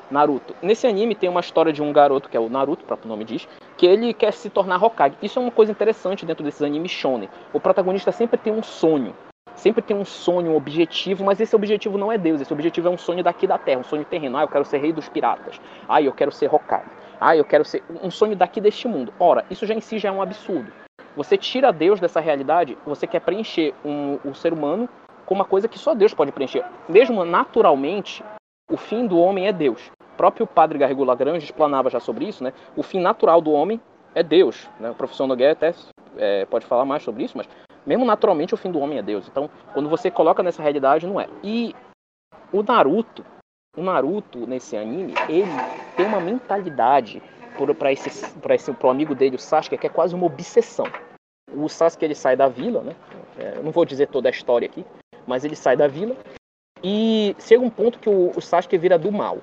Naruto. 0.10 0.56
Nesse 0.62 0.88
anime 0.88 1.16
tem 1.16 1.30
uma 1.30 1.42
história 1.42 1.74
de 1.74 1.82
um 1.82 1.92
garoto, 1.92 2.30
que 2.30 2.38
é 2.38 2.40
o 2.40 2.50
Naruto, 2.50 2.84
o 2.84 2.88
próprio 2.88 3.10
nome 3.10 3.26
diz, 3.26 3.48
que 3.78 3.86
ele 3.86 4.14
quer 4.14 4.32
se 4.32 4.50
tornar 4.50 4.84
Hokage. 4.84 5.18
Isso 5.22 5.38
é 5.38 5.42
uma 5.42 5.52
coisa 5.52 5.72
interessante 5.72 6.26
dentro 6.26 6.44
desses 6.44 6.62
animes 6.62 6.92
shonen. 6.92 7.30
O 7.52 7.60
protagonista 7.60 8.12
sempre 8.12 8.38
tem 8.38 8.54
um 8.54 8.64
sonho. 8.64 9.14
Sempre 9.56 9.82
tem 9.82 9.98
um 9.98 10.06
sonho, 10.06 10.52
um 10.52 10.56
objetivo, 10.56 11.26
mas 11.26 11.42
esse 11.42 11.56
objetivo 11.56 11.98
não 11.98 12.12
é 12.12 12.18
Deus. 12.18 12.40
Esse 12.40 12.54
objetivo 12.54 12.88
é 12.88 12.92
um 12.92 12.98
sonho 12.98 13.24
daqui 13.24 13.48
da 13.48 13.58
Terra, 13.58 13.80
um 13.80 13.84
sonho 13.84 14.06
terreno. 14.06 14.38
Ah, 14.38 14.44
eu 14.44 14.48
quero 14.48 14.64
ser 14.66 14.78
rei 14.78 14.94
dos 14.94 15.10
piratas. 15.10 15.60
Ah, 15.90 16.02
eu 16.02 16.14
quero 16.14 16.32
ser 16.32 16.54
Hokage. 16.54 16.90
Ah, 17.20 17.36
eu 17.36 17.44
quero 17.44 17.66
ser 17.66 17.84
um 18.02 18.12
sonho 18.12 18.36
daqui 18.36 18.62
deste 18.62 18.88
mundo. 18.88 19.12
Ora, 19.20 19.46
isso 19.50 19.66
já 19.66 19.74
em 19.74 19.82
si 19.82 19.98
já 19.98 20.10
é 20.10 20.12
um 20.12 20.22
absurdo. 20.22 20.72
Você 21.16 21.36
tira 21.36 21.74
Deus 21.74 22.00
dessa 22.00 22.20
realidade, 22.20 22.78
você 22.86 23.08
quer 23.08 23.22
preencher 23.22 23.74
um, 23.84 24.20
o 24.24 24.36
ser 24.36 24.54
humano 24.54 24.88
com 25.26 25.34
uma 25.34 25.46
coisa 25.46 25.68
que 25.68 25.80
só 25.80 25.96
Deus 25.96 26.14
pode 26.14 26.32
preencher. 26.32 26.64
Mesmo 26.88 27.26
naturalmente, 27.26 28.24
o 28.70 28.78
fim 28.78 29.08
do 29.08 29.18
homem 29.18 29.48
é 29.48 29.52
Deus 29.52 29.92
próprio 30.18 30.48
padre 30.48 30.80
Garrigou 30.80 31.06
Lagrange 31.06 31.46
explanava 31.46 31.90
já 31.90 32.00
sobre 32.00 32.26
isso, 32.26 32.44
né? 32.44 32.52
O 32.76 32.84
fim 32.84 33.00
natural 33.00 33.40
do 33.40 33.52
homem 33.52 33.80
é 34.16 34.24
Deus. 34.24 34.68
Né? 34.80 34.90
O 34.90 34.96
professor 34.96 35.28
Nogueira 35.28 35.54
até 35.54 35.74
é, 36.18 36.46
pode 36.46 36.66
falar 36.66 36.84
mais 36.84 37.04
sobre 37.04 37.24
isso, 37.24 37.38
mas 37.38 37.48
mesmo 37.86 38.04
naturalmente 38.04 38.54
o 38.54 38.58
fim 38.58 38.72
do 38.72 38.80
homem 38.80 38.98
é 38.98 39.04
Deus. 39.04 39.28
Então, 39.28 39.50
quando 39.74 39.88
você 39.88 40.10
coloca 40.10 40.42
nessa 40.42 40.62
realidade, 40.62 41.06
não 41.06 41.22
é. 41.22 41.28
E 41.44 41.76
o 42.52 42.64
Naruto, 42.64 43.24
o 43.78 43.82
Naruto 43.82 44.48
nesse 44.48 44.76
anime, 44.76 45.14
ele 45.30 45.52
tem 45.96 46.06
uma 46.06 46.20
mentalidade 46.20 47.22
para 47.80 47.92
esse, 47.92 48.40
pra 48.40 48.56
esse 48.56 48.72
pro 48.74 48.90
amigo 48.90 49.16
dele, 49.16 49.36
o 49.36 49.40
Sasuke, 49.40 49.78
que 49.78 49.88
é 49.88 49.90
quase 49.90 50.14
uma 50.14 50.26
obsessão. 50.26 50.86
O 51.54 51.68
Sasuke 51.68 52.06
ele 52.06 52.14
sai 52.14 52.36
da 52.36 52.48
vila, 52.48 52.82
né? 52.82 52.96
É, 53.38 53.62
não 53.62 53.72
vou 53.72 53.86
dizer 53.86 54.08
toda 54.08 54.30
a 54.30 54.32
história 54.32 54.68
aqui, 54.68 54.86
mas 55.26 55.44
ele 55.44 55.56
sai 55.56 55.76
da 55.76 55.88
vila 55.88 56.16
e 56.84 57.36
chega 57.40 57.64
um 57.64 57.70
ponto 57.70 58.00
que 58.00 58.10
o 58.10 58.40
Sasuke 58.42 58.78
vira 58.78 58.98
do 58.98 59.12
mal. 59.12 59.40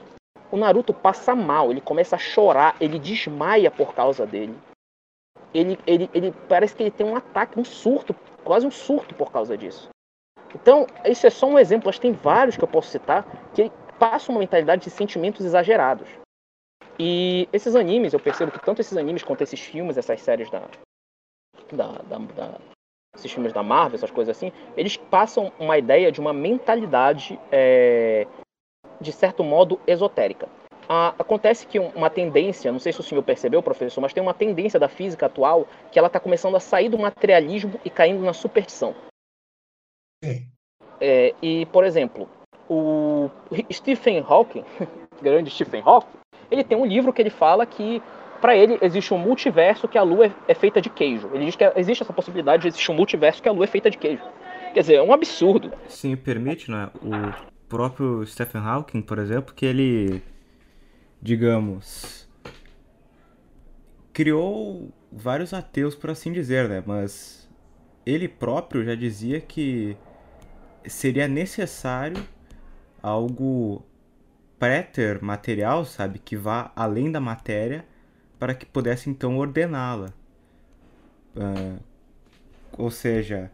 O 0.55 0.57
Naruto 0.57 0.95
passa 0.95 1.35
mal, 1.35 1.73
ele 1.73 1.81
começa 1.81 2.15
a 2.15 2.19
chorar, 2.19 2.77
ele 2.81 2.97
desmaia 2.97 3.73
por 3.73 3.93
causa 3.93 4.25
dele. 4.25 4.57
Ele, 5.53 5.77
ele, 5.85 6.09
ele 6.15 6.33
parece 6.49 6.77
que 6.77 6.85
ele 6.85 6.93
tem 6.93 7.05
um 7.05 7.17
ataque, 7.17 7.59
um 7.59 7.65
surto, 7.65 8.15
quase 8.45 8.65
um 8.65 8.71
surto 8.71 9.17
por 9.17 9.33
causa 9.33 9.59
disso. 9.59 9.89
Então, 10.55 10.87
isso 11.05 11.27
é 11.27 11.31
só 11.31 11.49
um 11.49 11.59
exemplo, 11.59 11.87
mas 11.89 11.99
tem 11.99 12.13
vários 12.13 12.57
que 12.57 12.63
eu 12.63 12.69
posso 12.69 12.89
citar 12.89 13.27
que 13.53 13.69
passam 13.99 14.33
uma 14.33 14.43
mentalidade 14.43 14.85
de 14.85 14.91
sentimentos 14.91 15.45
exagerados. 15.45 16.09
E 17.01 17.49
esses 17.53 17.75
animes, 17.75 18.13
eu 18.13 18.21
percebo 18.21 18.53
que 18.53 18.65
tanto 18.65 18.81
esses 18.81 18.97
animes 18.97 19.25
quanto 19.25 19.43
esses 19.43 19.59
filmes, 19.59 19.99
essas 19.99 20.23
séries 20.23 20.49
da, 20.51 20.63
da, 21.73 21.99
da, 22.03 22.19
da 22.19 22.61
esses 23.17 23.33
filmes 23.33 23.53
da 23.53 23.65
Marvel, 23.65 23.97
essas 23.97 24.13
coisas 24.13 24.37
assim, 24.37 24.53
eles 24.77 24.97
passam 24.97 25.53
uma 25.59 25.77
ideia 25.77 26.13
de 26.13 26.21
uma 26.21 26.33
mentalidade, 26.33 27.41
é, 27.51 28.25
de 29.05 29.13
certo 29.13 29.45
modo, 29.45 29.79
esotérica. 29.87 30.49
Ah, 30.89 31.15
acontece 31.19 31.67
que 31.67 31.79
uma 31.79 32.11
tendência, 32.11 32.71
não 32.71 32.79
sei 32.79 32.93
se 32.93 33.01
o 33.01 33.03
senhor 33.03 33.23
percebeu, 33.23 33.63
professor, 33.63 34.01
mas 34.01 34.13
tem 34.13 34.23
uma 34.23 34.35
tendência 34.35 34.79
da 34.79 34.89
física 34.89 35.27
atual 35.27 35.67
que 35.91 35.99
ela 35.99 36.09
está 36.09 36.21
começando 36.21 36.57
a 36.57 36.61
sair 36.61 36.89
do 36.89 36.99
materialismo 36.99 37.81
e 37.85 37.91
caindo 37.91 38.23
na 38.23 38.33
superstição. 38.33 38.95
É, 41.01 41.35
e, 41.43 41.67
por 41.67 41.85
exemplo, 41.85 42.29
o 42.69 43.31
Stephen 43.73 44.25
Hawking, 44.27 44.65
grande 45.23 45.51
Stephen 45.51 45.83
Hawking, 45.85 46.19
ele 46.51 46.65
tem 46.65 46.77
um 46.77 46.85
livro 46.85 47.13
que 47.13 47.23
ele 47.23 47.31
fala 47.31 47.65
que 47.65 48.03
para 48.41 48.57
ele 48.57 48.79
existe 48.83 49.15
um 49.15 49.19
multiverso 49.19 49.89
que 49.89 49.97
a 49.97 50.03
Lua 50.03 50.27
é, 50.27 50.33
é, 50.49 50.55
feita 50.55 50.81
de 50.81 50.91
queijo. 50.91 51.31
Ele 51.33 51.47
diz 51.47 51.57
que 51.57 51.65
existe 51.77 52.03
essa 52.03 52.13
possibilidade 52.13 52.63
de 52.63 52.69
existir 52.69 52.91
um 52.91 52.95
multiverso 52.95 53.43
que 53.43 53.49
a 53.49 53.53
Lua 53.53 53.65
é 53.65 53.69
feita 53.69 53.91
de 53.91 53.97
queijo. 53.97 54.23
Quer 54.75 54.81
dizer, 54.81 54.95
é 54.97 55.03
um 55.03 55.13
absurdo. 55.13 55.73
Sim, 55.89 56.15
permite, 56.17 56.71
né? 56.71 56.91
O 57.03 57.54
próprio 57.75 58.25
Stephen 58.25 58.61
Hawking, 58.61 59.03
por 59.03 59.19
exemplo, 59.19 59.53
que 59.53 59.67
ele, 59.67 60.23
digamos, 61.21 62.29
criou 64.13 64.93
vários 65.11 65.53
ateus, 65.53 65.97
por 65.97 66.11
assim 66.11 66.33
dizer, 66.33 66.69
né? 66.69 66.85
Mas 66.87 67.51
ele 68.07 68.29
próprio 68.29 68.85
já 68.85 68.95
dizia 68.95 69.41
que 69.41 69.97
seria 70.87 71.27
necessário 71.27 72.25
algo 73.03 73.85
préter 74.57 75.21
material, 75.21 75.85
sabe, 75.85 76.21
que 76.21 76.37
vá 76.37 76.71
além 76.77 77.11
da 77.11 77.19
matéria 77.19 77.85
para 78.39 78.55
que 78.55 78.65
pudesse 78.65 79.11
então 79.11 79.37
ordená-la. 79.37 80.15
Uh, 81.35 81.81
ou 82.79 82.89
seja, 82.89 83.51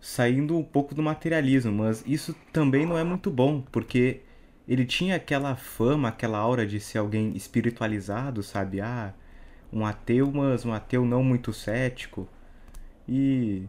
saindo 0.00 0.56
um 0.56 0.62
pouco 0.62 0.94
do 0.94 1.02
materialismo, 1.02 1.72
mas 1.72 2.04
isso 2.06 2.34
também 2.52 2.86
não 2.86 2.96
é 2.96 3.04
muito 3.04 3.30
bom, 3.30 3.62
porque 3.72 4.20
ele 4.68 4.84
tinha 4.84 5.16
aquela 5.16 5.56
fama, 5.56 6.08
aquela 6.08 6.38
aura 6.38 6.66
de 6.66 6.80
ser 6.80 6.98
alguém 6.98 7.36
espiritualizado, 7.36 8.42
sabe? 8.42 8.80
Ah, 8.80 9.14
um 9.72 9.84
ateu, 9.86 10.30
mas 10.32 10.64
um 10.64 10.72
ateu 10.72 11.04
não 11.04 11.22
muito 11.22 11.52
cético. 11.52 12.28
E 13.08 13.64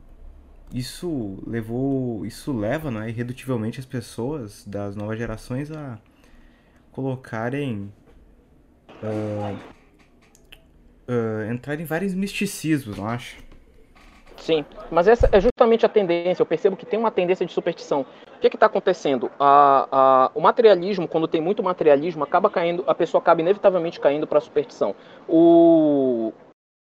isso 0.73 1.41
levou, 1.45 2.25
isso 2.25 2.51
leva, 2.51 2.91
né, 2.91 3.09
irredutivelmente 3.09 3.79
as 3.79 3.85
pessoas 3.85 4.65
das 4.65 4.95
novas 4.95 5.17
gerações 5.17 5.71
a 5.71 5.99
colocarem 6.91 7.93
uh, 9.03 9.57
uh, 11.07 11.51
entrar 11.51 11.79
em 11.79 11.85
vários 11.85 12.13
misticismos, 12.13 12.97
não 12.97 13.07
acho? 13.07 13.46
Sim, 14.37 14.63
mas 14.91 15.07
essa 15.07 15.27
é 15.31 15.39
justamente 15.39 15.85
a 15.85 15.89
tendência. 15.89 16.41
Eu 16.41 16.45
percebo 16.45 16.77
que 16.77 16.85
tem 16.85 16.99
uma 16.99 17.11
tendência 17.11 17.45
de 17.45 17.51
superstição. 17.51 18.05
O 18.35 18.39
que 18.39 18.47
está 18.47 18.67
acontecendo? 18.67 19.31
A, 19.39 19.87
a, 19.91 20.31
o 20.33 20.39
materialismo, 20.39 21.07
quando 21.07 21.27
tem 21.27 21.41
muito 21.41 21.63
materialismo, 21.63 22.23
acaba 22.23 22.49
caindo, 22.49 22.83
a 22.87 22.93
pessoa 22.93 23.19
acaba 23.19 23.41
inevitavelmente 23.41 23.99
caindo 23.99 24.27
para 24.27 24.37
a 24.37 24.41
superstição. 24.41 24.95
O, 25.27 26.31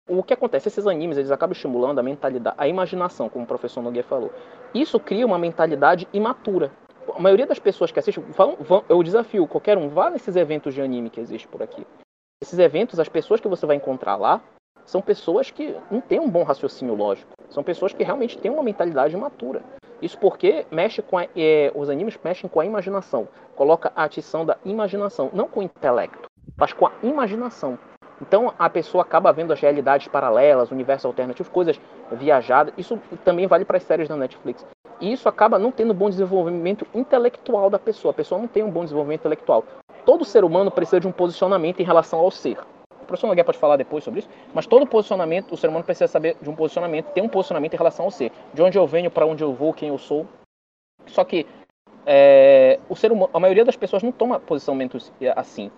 o 0.07 0.23
que 0.23 0.33
acontece? 0.33 0.67
Esses 0.67 0.87
animes 0.87 1.17
eles 1.17 1.31
acabam 1.31 1.53
estimulando 1.53 1.99
a 1.99 2.03
mentalidade, 2.03 2.55
a 2.59 2.67
imaginação, 2.67 3.29
como 3.29 3.45
o 3.45 3.47
professor 3.47 3.81
Nogueira 3.81 4.07
falou. 4.07 4.31
Isso 4.73 4.99
cria 4.99 5.25
uma 5.25 5.37
mentalidade 5.37 6.07
imatura. 6.11 6.71
A 7.15 7.19
maioria 7.19 7.45
das 7.45 7.59
pessoas 7.59 7.91
que 7.91 7.99
assistem, 7.99 8.23
vão, 8.29 8.57
vão, 8.59 8.83
eu 8.89 9.01
desafio 9.03 9.47
qualquer 9.47 9.77
um, 9.77 9.89
vá 9.89 10.09
nesses 10.09 10.35
eventos 10.35 10.73
de 10.73 10.81
anime 10.81 11.09
que 11.09 11.19
existe 11.19 11.47
por 11.47 11.61
aqui. 11.61 11.85
Esses 12.41 12.57
eventos, 12.59 12.99
as 12.99 13.07
pessoas 13.07 13.39
que 13.39 13.47
você 13.47 13.65
vai 13.65 13.75
encontrar 13.75 14.15
lá, 14.15 14.41
são 14.85 15.01
pessoas 15.01 15.49
que 15.49 15.75
não 15.89 16.01
têm 16.01 16.19
um 16.19 16.29
bom 16.29 16.43
raciocínio 16.43 16.95
lógico. 16.95 17.31
São 17.53 17.63
pessoas 17.63 17.93
que 17.93 18.03
realmente 18.03 18.37
têm 18.37 18.51
uma 18.51 18.63
mentalidade 18.63 19.15
imatura. 19.15 19.61
Isso 20.01 20.17
porque 20.17 20.65
mexe 20.69 21.01
com 21.01 21.17
a, 21.17 21.27
é, 21.35 21.71
os 21.73 21.89
animes 21.89 22.19
mexem 22.21 22.49
com 22.49 22.59
a 22.59 22.65
imaginação. 22.65 23.27
Coloca 23.55 23.91
a 23.95 24.03
atição 24.03 24.45
da 24.45 24.57
imaginação, 24.65 25.29
não 25.31 25.47
com 25.47 25.61
o 25.61 25.63
intelecto, 25.63 26.29
mas 26.57 26.73
com 26.73 26.87
a 26.87 26.91
imaginação. 27.01 27.79
Então 28.21 28.53
a 28.57 28.69
pessoa 28.69 29.03
acaba 29.03 29.31
vendo 29.31 29.53
as 29.53 29.59
realidades 29.59 30.07
paralelas, 30.07 30.71
universos 30.71 31.05
alternativos, 31.05 31.51
coisas 31.51 31.79
viajadas. 32.11 32.73
Isso 32.77 32.99
também 33.23 33.47
vale 33.47 33.63
para 33.63 33.77
as 33.77 33.83
séries 33.83 34.09
da 34.09 34.17
Netflix. 34.17 34.65
E 34.99 35.11
isso 35.11 35.29
acaba 35.29 35.59
não 35.59 35.71
tendo 35.71 35.93
bom 35.93 36.09
desenvolvimento 36.09 36.85
intelectual 36.93 37.69
da 37.69 37.79
pessoa. 37.79 38.11
A 38.11 38.15
pessoa 38.15 38.39
não 38.39 38.47
tem 38.47 38.63
um 38.63 38.71
bom 38.71 38.83
desenvolvimento 38.83 39.21
intelectual 39.21 39.63
todo 40.05 40.25
ser 40.25 40.43
humano 40.43 40.71
precisa 40.71 40.99
de 40.99 41.07
um 41.07 41.11
posicionamento 41.11 41.79
em 41.79 41.85
relação 41.85 42.19
ao 42.19 42.31
ser. 42.31 42.57
O 43.03 43.05
professor 43.05 43.27
Nogueira 43.27 43.45
pode 43.45 43.57
falar 43.57 43.77
depois 43.77 44.03
sobre 44.03 44.21
isso, 44.21 44.29
mas 44.53 44.65
todo 44.65 44.87
posicionamento, 44.87 45.51
o 45.51 45.57
ser 45.57 45.67
humano 45.67 45.83
precisa 45.83 46.07
saber 46.07 46.35
de 46.41 46.49
um 46.49 46.55
posicionamento, 46.55 47.07
ter 47.11 47.21
um 47.21 47.29
posicionamento 47.29 47.73
em 47.73 47.77
relação 47.77 48.05
ao 48.05 48.11
ser. 48.11 48.31
De 48.53 48.61
onde 48.61 48.77
eu 48.77 48.87
venho, 48.87 49.11
para 49.11 49.25
onde 49.25 49.43
eu 49.43 49.53
vou, 49.53 49.73
quem 49.73 49.89
eu 49.89 49.97
sou. 49.97 50.25
Só 51.05 51.23
que 51.23 51.45
é, 52.05 52.79
o 52.89 52.95
ser 52.95 53.11
humano, 53.11 53.29
a 53.33 53.39
maioria 53.39 53.65
das 53.65 53.75
pessoas 53.75 54.03
não 54.03 54.11
toma 54.11 54.39
posicionamentos 54.39 55.11
assim. 55.35 55.71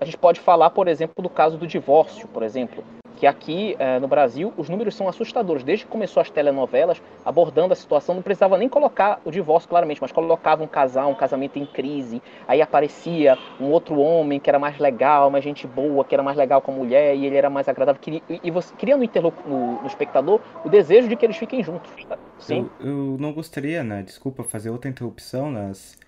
A 0.00 0.04
gente 0.04 0.16
pode 0.16 0.40
falar, 0.40 0.70
por 0.70 0.88
exemplo, 0.88 1.22
do 1.22 1.28
caso 1.28 1.58
do 1.58 1.66
divórcio, 1.66 2.28
por 2.28 2.42
exemplo 2.42 2.84
que 3.18 3.26
aqui 3.26 3.74
é, 3.78 3.98
no 3.98 4.06
Brasil 4.06 4.52
os 4.56 4.68
números 4.68 4.94
são 4.94 5.08
assustadores. 5.08 5.64
Desde 5.64 5.84
que 5.84 5.90
começou 5.90 6.20
as 6.20 6.30
telenovelas 6.30 7.02
abordando 7.24 7.72
a 7.72 7.76
situação, 7.76 8.14
não 8.14 8.22
precisava 8.22 8.56
nem 8.56 8.68
colocar 8.68 9.20
o 9.24 9.30
divórcio 9.30 9.68
claramente, 9.68 10.00
mas 10.00 10.12
colocava 10.12 10.62
um 10.62 10.68
casal, 10.68 11.10
um 11.10 11.14
casamento 11.14 11.58
em 11.58 11.66
crise, 11.66 12.22
aí 12.46 12.62
aparecia 12.62 13.36
um 13.60 13.66
outro 13.66 13.98
homem 13.98 14.38
que 14.38 14.48
era 14.48 14.58
mais 14.58 14.78
legal, 14.78 15.30
mais 15.30 15.42
gente 15.42 15.66
boa, 15.66 16.04
que 16.04 16.14
era 16.14 16.22
mais 16.22 16.36
legal 16.36 16.62
com 16.62 16.70
a 16.70 16.74
mulher 16.74 17.16
e 17.16 17.26
ele 17.26 17.36
era 17.36 17.50
mais 17.50 17.68
agradável, 17.68 18.00
e, 18.06 18.22
e 18.42 18.50
você 18.50 18.72
cria 18.76 18.96
no, 18.96 19.04
no, 19.04 19.80
no, 19.80 19.86
espectador 19.86 20.40
o 20.64 20.68
desejo 20.68 21.08
de 21.08 21.16
que 21.16 21.26
eles 21.26 21.36
fiquem 21.36 21.62
juntos. 21.62 21.90
Sim. 22.38 22.70
Eu, 22.78 22.86
eu 22.86 23.16
não 23.18 23.32
gostaria, 23.32 23.82
né? 23.82 24.02
Desculpa 24.02 24.44
fazer 24.44 24.70
outra 24.70 24.88
interrupção 24.88 25.50
nas. 25.50 25.98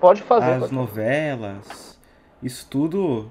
Pode 0.00 0.22
fazer. 0.22 0.52
As 0.52 0.70
novelas, 0.70 2.00
isso 2.42 2.66
tudo 2.70 3.30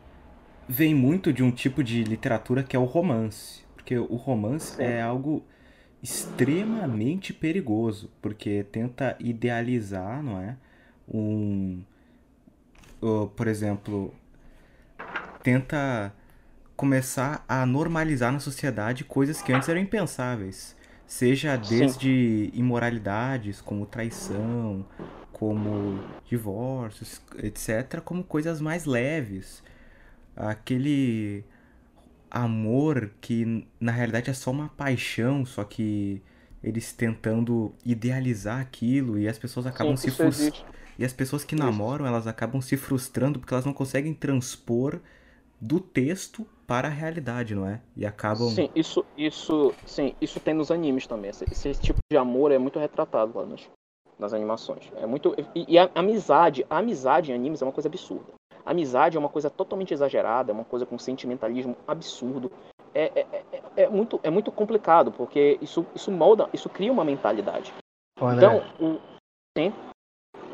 vem 0.70 0.94
muito 0.94 1.34
de 1.34 1.42
um 1.42 1.50
tipo 1.50 1.84
de 1.84 2.04
literatura 2.04 2.62
que 2.62 2.76
é 2.76 2.80
o 2.80 2.86
romance. 2.86 3.64
Porque 3.74 3.98
o 3.98 4.16
romance 4.16 4.76
Sim. 4.76 4.84
é 4.84 5.02
algo 5.02 5.44
extremamente 6.02 7.34
perigoso, 7.34 8.12
porque 8.22 8.64
tenta 8.72 9.18
idealizar, 9.20 10.22
não 10.22 10.40
é? 10.40 10.56
Um. 11.12 11.82
por 13.36 13.48
exemplo, 13.48 14.14
tenta 15.42 16.14
começar 16.76 17.44
a 17.48 17.66
normalizar 17.66 18.32
na 18.32 18.40
sociedade 18.40 19.04
coisas 19.04 19.42
que 19.42 19.52
antes 19.52 19.68
eram 19.68 19.82
impensáveis. 19.82 20.78
Seja 21.08 21.58
desde 21.58 22.46
Sim. 22.46 22.52
imoralidades, 22.54 23.60
como 23.60 23.88
traição, 23.88 24.86
como 25.34 26.00
divórcios, 26.30 27.20
etc., 27.40 28.02
como 28.02 28.24
coisas 28.24 28.62
mais 28.62 28.86
leves 28.86 29.64
aquele 30.40 31.44
amor 32.32 33.12
que 33.20 33.68
na 33.80 33.92
realidade 33.92 34.30
é 34.30 34.34
só 34.34 34.52
uma 34.52 34.70
paixão, 34.70 35.46
só 35.46 35.64
que 35.64 36.22
eles 36.64 36.94
tentando 36.94 37.74
idealizar 37.86 38.60
aquilo 38.60 39.20
e 39.20 39.28
as 39.28 39.38
pessoas 39.38 39.66
acabam 39.66 39.98
Sim, 39.98 40.10
se 40.10 40.16
frustrando. 40.16 40.80
E 40.98 41.06
as 41.06 41.14
pessoas 41.14 41.46
que 41.46 41.56
namoram, 41.56 42.06
elas 42.06 42.28
acabam 42.28 42.62
se 42.62 42.76
frustrando 42.76 43.40
porque 43.40 43.54
elas 43.54 43.66
não 43.66 43.74
conseguem 43.74 44.14
transpor 44.14 45.00
do 45.60 45.80
texto 45.80 46.46
para 46.68 46.88
a 46.88 46.92
realidade, 46.92 47.56
não 47.56 47.66
é? 47.66 47.82
E 47.96 48.06
acabam 48.06 48.50
Sim, 48.50 48.70
isso 48.76 49.06
isso, 49.18 49.74
sim, 49.86 50.14
isso 50.22 50.40
tem 50.40 50.54
nos 50.54 50.72
animes 50.72 51.08
também. 51.08 51.32
Esse, 51.32 51.46
esse 51.52 51.82
tipo 51.82 52.00
de 52.12 52.18
amor 52.18 52.52
é 52.52 52.58
muito 52.58 52.80
retratado 52.80 53.38
lá 53.38 53.46
nas, 53.46 53.70
nas 54.18 54.34
animações. 54.34 54.92
É 54.98 55.06
muito 55.06 55.34
e, 55.56 55.66
e 55.74 55.78
a 55.78 55.90
amizade, 55.96 56.66
a 56.70 56.78
amizade 56.78 57.32
em 57.32 57.36
animes 57.36 57.62
é 57.62 57.66
uma 57.66 57.72
coisa 57.72 57.88
absurda. 57.88 58.39
Amizade 58.70 59.18
é 59.18 59.20
uma 59.20 59.30
coisa 59.30 59.50
totalmente 59.50 59.94
exagerada, 59.94 60.52
é 60.52 60.54
uma 60.54 60.64
coisa 60.64 60.86
com 60.86 61.00
sentimentalismo 61.00 61.76
absurdo. 61.88 62.52
É, 62.94 63.22
é, 63.22 63.46
é, 63.52 63.84
é 63.84 63.90
muito, 63.90 64.20
é 64.22 64.30
muito 64.30 64.52
complicado, 64.52 65.12
porque 65.12 65.58
isso, 65.60 65.86
isso 65.96 66.12
molda, 66.12 66.48
isso 66.54 66.70
cria 66.70 66.92
uma 66.92 67.04
mentalidade. 67.04 67.74
Ô, 68.22 68.32
então, 68.32 68.60
o... 68.80 69.00
sim. 69.58 69.74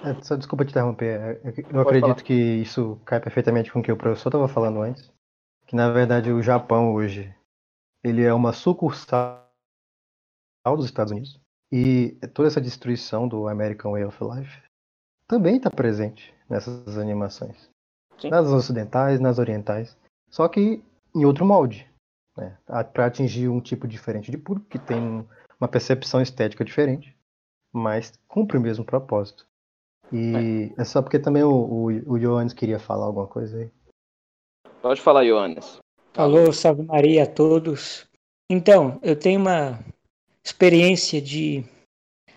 É, 0.01 0.21
só 0.21 0.37
desculpa 0.37 0.63
te 0.63 0.71
interromper. 0.71 1.41
É, 1.43 1.53
eu 1.73 1.81
acredito 1.81 2.07
falar. 2.07 2.23
que 2.23 2.33
isso 2.33 2.97
cai 3.03 3.19
perfeitamente 3.19 3.69
com 3.69 3.79
o 3.79 3.83
que 3.83 3.91
o 3.91 3.97
professor 3.97 4.29
estava 4.29 4.47
falando 4.47 4.81
antes. 4.81 5.11
Que 5.67 5.75
na 5.75 5.91
verdade 5.91 6.31
o 6.31 6.41
Japão 6.41 6.93
hoje 6.93 7.35
ele 8.01 8.23
é 8.23 8.33
uma 8.33 8.53
sucursal 8.53 9.43
dos 10.65 10.85
Estados 10.85 11.11
Unidos. 11.11 11.37
E 11.69 12.11
toda 12.33 12.47
essa 12.47 12.61
destruição 12.61 13.27
do 13.27 13.49
American 13.49 13.91
Way 13.91 14.05
of 14.05 14.23
Life 14.23 14.63
também 15.27 15.57
está 15.57 15.69
presente 15.69 16.33
nessas 16.47 16.97
animações. 16.97 17.69
Sim. 18.19 18.29
Nas 18.29 18.47
ocidentais, 18.47 19.19
nas 19.19 19.39
orientais. 19.39 19.97
Só 20.29 20.47
que 20.47 20.83
em 21.13 21.25
outro 21.25 21.45
molde. 21.45 21.89
Né? 22.37 22.57
Para 22.65 23.05
atingir 23.05 23.47
um 23.47 23.61
tipo 23.61 23.87
diferente 23.87 24.31
de 24.31 24.37
público, 24.37 24.69
que 24.69 24.79
tem 24.79 25.25
uma 25.59 25.67
percepção 25.67 26.21
estética 26.21 26.65
diferente, 26.65 27.15
mas 27.71 28.13
cumpre 28.27 28.57
o 28.57 28.61
mesmo 28.61 28.83
propósito. 28.83 29.45
E 30.11 30.71
é, 30.77 30.81
é 30.81 30.85
só 30.85 31.01
porque 31.01 31.19
também 31.19 31.43
o, 31.43 31.51
o, 31.51 31.85
o 32.13 32.19
Johannes 32.19 32.53
queria 32.53 32.79
falar 32.79 33.05
alguma 33.05 33.27
coisa 33.27 33.57
aí. 33.57 33.71
Pode 34.81 35.01
falar, 35.01 35.23
Johannes. 35.23 35.79
Alô, 36.15 36.51
salve 36.51 36.83
Maria 36.83 37.23
a 37.23 37.27
todos. 37.27 38.07
Então, 38.49 38.99
eu 39.01 39.17
tenho 39.17 39.39
uma 39.39 39.79
experiência 40.43 41.21
de 41.21 41.65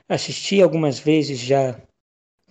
assistir 0.08 0.62
algumas 0.62 0.98
vezes 0.98 1.38
já 1.38 1.78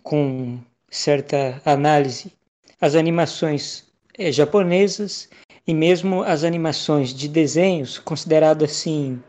com 0.03 0.59
certa 0.89 1.59
análise 1.65 2.31
as 2.79 2.95
animações 2.95 3.85
é, 4.17 4.31
japonesas 4.31 5.29
e 5.65 5.73
mesmo 5.73 6.23
as 6.23 6.43
animações 6.43 7.13
de 7.13 7.27
desenhos 7.27 7.97
consideradas 7.97 8.71
assim 8.71 9.19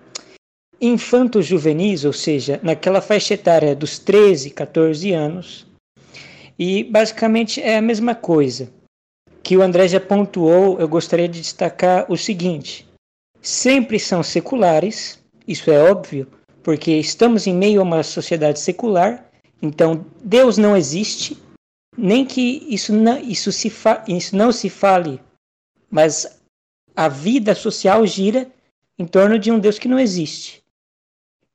infantos 0.81 1.45
juvenis, 1.47 2.05
ou 2.05 2.13
seja, 2.13 2.61
naquela 2.63 3.01
faixa 3.01 3.35
etária 3.35 3.75
dos 3.75 3.99
13, 3.99 4.51
14 4.51 5.13
anos. 5.13 5.67
E 6.59 6.85
basicamente 6.85 7.61
é 7.61 7.77
a 7.77 7.83
mesma 7.83 8.15
coisa 8.15 8.71
que 9.43 9.57
o 9.57 9.63
André 9.63 9.89
já 9.89 10.01
pontuou, 10.01 10.79
eu 10.79 10.89
gostaria 10.89 11.29
de 11.29 11.41
destacar 11.41 12.07
o 12.11 12.17
seguinte: 12.17 12.87
sempre 13.41 13.99
são 13.99 14.23
seculares, 14.23 15.19
isso 15.47 15.71
é 15.71 15.91
óbvio, 15.91 16.27
porque 16.63 16.93
estamos 16.93 17.47
em 17.47 17.55
meio 17.55 17.81
a 17.81 17.85
uma 17.85 18.03
sociedade 18.03 18.61
secular, 18.61 19.25
então 19.63 20.05
Deus 20.23 20.59
não 20.59 20.77
existe, 20.77 21.39
nem 21.99 22.25
que 22.25 22.65
isso 22.73 22.93
não, 22.95 23.19
isso 23.19 23.51
se 23.51 23.69
fa, 23.69 24.05
isso 24.07 24.37
não 24.37 24.53
se 24.53 24.71
fale, 24.71 25.21
mas 25.91 26.41
a 26.95 27.09
vida 27.09 27.55
social 27.57 28.07
gira 28.07 28.49
em 28.97 29.05
torno 29.05 29.39
de 29.39 29.51
um 29.51 29.59
Deus 29.59 29.79
que 29.79 29.89
não 29.89 29.99
existe. 29.99 30.63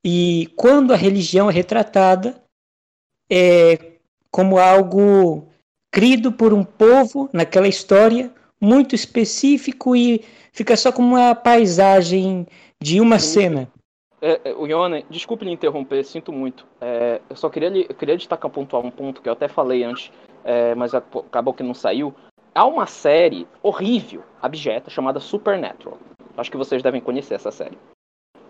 E 0.04 0.52
quando 0.58 0.94
a 0.94 0.98
religião 0.98 1.50
é 1.50 1.54
retratada 1.54 2.44
é 3.30 3.94
como 4.30 4.58
algo 4.58 5.48
crido 5.90 6.32
por 6.32 6.54
um 6.54 6.64
povo 6.64 7.30
naquela 7.32 7.68
história 7.68 8.30
muito 8.60 8.96
específico 8.96 9.96
e 9.96 10.26
fica 10.52 10.76
só 10.76 10.92
como 10.92 11.16
uma 11.16 11.34
paisagem 11.36 12.46
de 12.82 13.00
uma 13.00 13.18
cena. 13.18 13.72
É, 14.22 14.40
é, 14.46 14.54
o 14.54 14.66
Ione, 14.66 15.06
desculpe 15.10 15.44
lhe 15.44 15.52
interromper, 15.52 16.04
sinto 16.06 16.32
muito. 16.32 16.66
É, 16.80 17.22
eu 17.30 17.36
só 17.36 17.50
queria, 17.50 17.70
eu 17.70 17.96
queria 17.96 18.18
destacar 18.18 18.50
pontuar 18.50 18.82
um 18.82 18.90
ponto 18.90 19.22
que 19.22 19.28
eu 19.28 19.34
até 19.34 19.50
falei 19.50 19.84
antes, 19.84 20.12
é, 20.44 20.76
mas 20.76 20.94
acabou 20.94 21.54
que 21.54 21.64
não 21.64 21.74
saiu. 21.74 22.14
Há 22.54 22.66
uma 22.66 22.86
série 22.86 23.48
horrível, 23.62 24.24
abjeta, 24.42 24.90
chamada 24.90 25.20
Supernatural. 25.20 25.98
Acho 26.38 26.52
que 26.52 26.58
vocês 26.58 26.84
devem 26.84 27.02
conhecer 27.02 27.36
essa 27.36 27.52
série. 27.52 27.78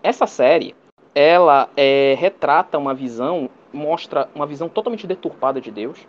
Essa 0.02 0.26
série, 0.26 0.74
ela 1.14 1.68
é, 1.76 2.14
retrata 2.18 2.78
uma 2.78 2.94
visão, 2.94 3.48
mostra 3.72 4.28
uma 4.34 4.46
visão 4.46 4.68
totalmente 4.68 5.06
deturpada 5.06 5.60
de 5.60 5.70
Deus. 5.70 6.06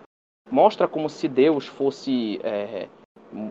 Mostra 0.50 0.88
como 0.88 1.10
se 1.10 1.28
Deus 1.28 1.66
fosse 1.66 2.40
é, 2.44 2.88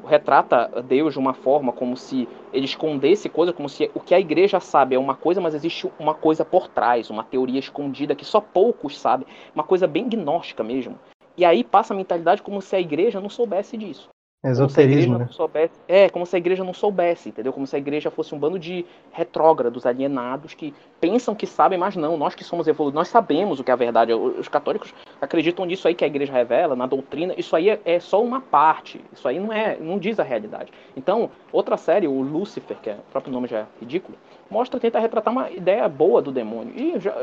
retrata 0.06 0.82
Deus 0.82 1.12
de 1.12 1.18
uma 1.18 1.34
forma 1.34 1.72
como 1.72 1.96
se 1.96 2.28
ele 2.52 2.64
escondesse 2.64 3.28
coisa, 3.28 3.52
como 3.52 3.68
se 3.68 3.90
o 3.94 4.00
que 4.00 4.14
a 4.14 4.20
igreja 4.20 4.60
sabe 4.60 4.94
é 4.94 4.98
uma 4.98 5.14
coisa, 5.14 5.40
mas 5.40 5.54
existe 5.54 5.90
uma 5.98 6.14
coisa 6.14 6.44
por 6.44 6.68
trás, 6.68 7.10
uma 7.10 7.24
teoria 7.24 7.58
escondida 7.58 8.14
que 8.14 8.24
só 8.24 8.40
poucos 8.40 8.98
sabem, 8.98 9.26
uma 9.54 9.64
coisa 9.64 9.86
bem 9.86 10.08
gnóstica 10.08 10.62
mesmo. 10.62 10.98
E 11.36 11.44
aí 11.44 11.64
passa 11.64 11.92
a 11.92 11.96
mentalidade 11.96 12.42
como 12.42 12.62
se 12.62 12.76
a 12.76 12.80
igreja 12.80 13.20
não 13.20 13.28
soubesse 13.28 13.76
disso. 13.76 14.13
Esoterismo, 14.44 15.16
né? 15.16 15.26
Soubesse, 15.30 15.72
é, 15.88 16.10
como 16.10 16.26
se 16.26 16.36
a 16.36 16.38
igreja 16.38 16.62
não 16.62 16.74
soubesse, 16.74 17.30
entendeu? 17.30 17.50
Como 17.50 17.66
se 17.66 17.74
a 17.74 17.78
igreja 17.78 18.10
fosse 18.10 18.34
um 18.34 18.38
bando 18.38 18.58
de 18.58 18.84
retrógrados, 19.10 19.86
alienados, 19.86 20.52
que 20.52 20.74
pensam 21.00 21.34
que 21.34 21.46
sabem, 21.46 21.78
mas 21.78 21.96
não. 21.96 22.18
Nós 22.18 22.34
que 22.34 22.44
somos 22.44 22.68
evoluídos, 22.68 22.94
nós 22.94 23.08
sabemos 23.08 23.58
o 23.58 23.64
que 23.64 23.70
é 23.70 23.74
a 23.74 23.76
verdade. 23.76 24.12
Os 24.12 24.46
católicos 24.46 24.92
acreditam 25.18 25.64
nisso 25.64 25.88
aí 25.88 25.94
que 25.94 26.04
a 26.04 26.06
igreja 26.06 26.30
revela, 26.30 26.76
na 26.76 26.84
doutrina. 26.86 27.34
Isso 27.38 27.56
aí 27.56 27.70
é, 27.70 27.80
é 27.86 27.98
só 27.98 28.22
uma 28.22 28.38
parte. 28.38 29.00
Isso 29.14 29.26
aí 29.26 29.40
não 29.40 29.50
é, 29.50 29.78
não 29.80 29.98
diz 29.98 30.20
a 30.20 30.22
realidade. 30.22 30.70
Então, 30.94 31.30
outra 31.50 31.78
série, 31.78 32.06
o 32.06 32.20
Lúcifer, 32.20 32.76
que 32.82 32.90
é, 32.90 32.94
o 32.94 33.10
próprio 33.12 33.32
nome 33.32 33.48
já 33.48 33.60
é 33.60 33.66
ridículo, 33.80 34.18
mostra 34.50 34.78
tentar 34.78 34.98
retratar 34.98 35.32
uma 35.32 35.50
ideia 35.50 35.88
boa 35.88 36.20
do 36.20 36.30
demônio. 36.30 36.74
E 36.76 37.00
já, 37.00 37.14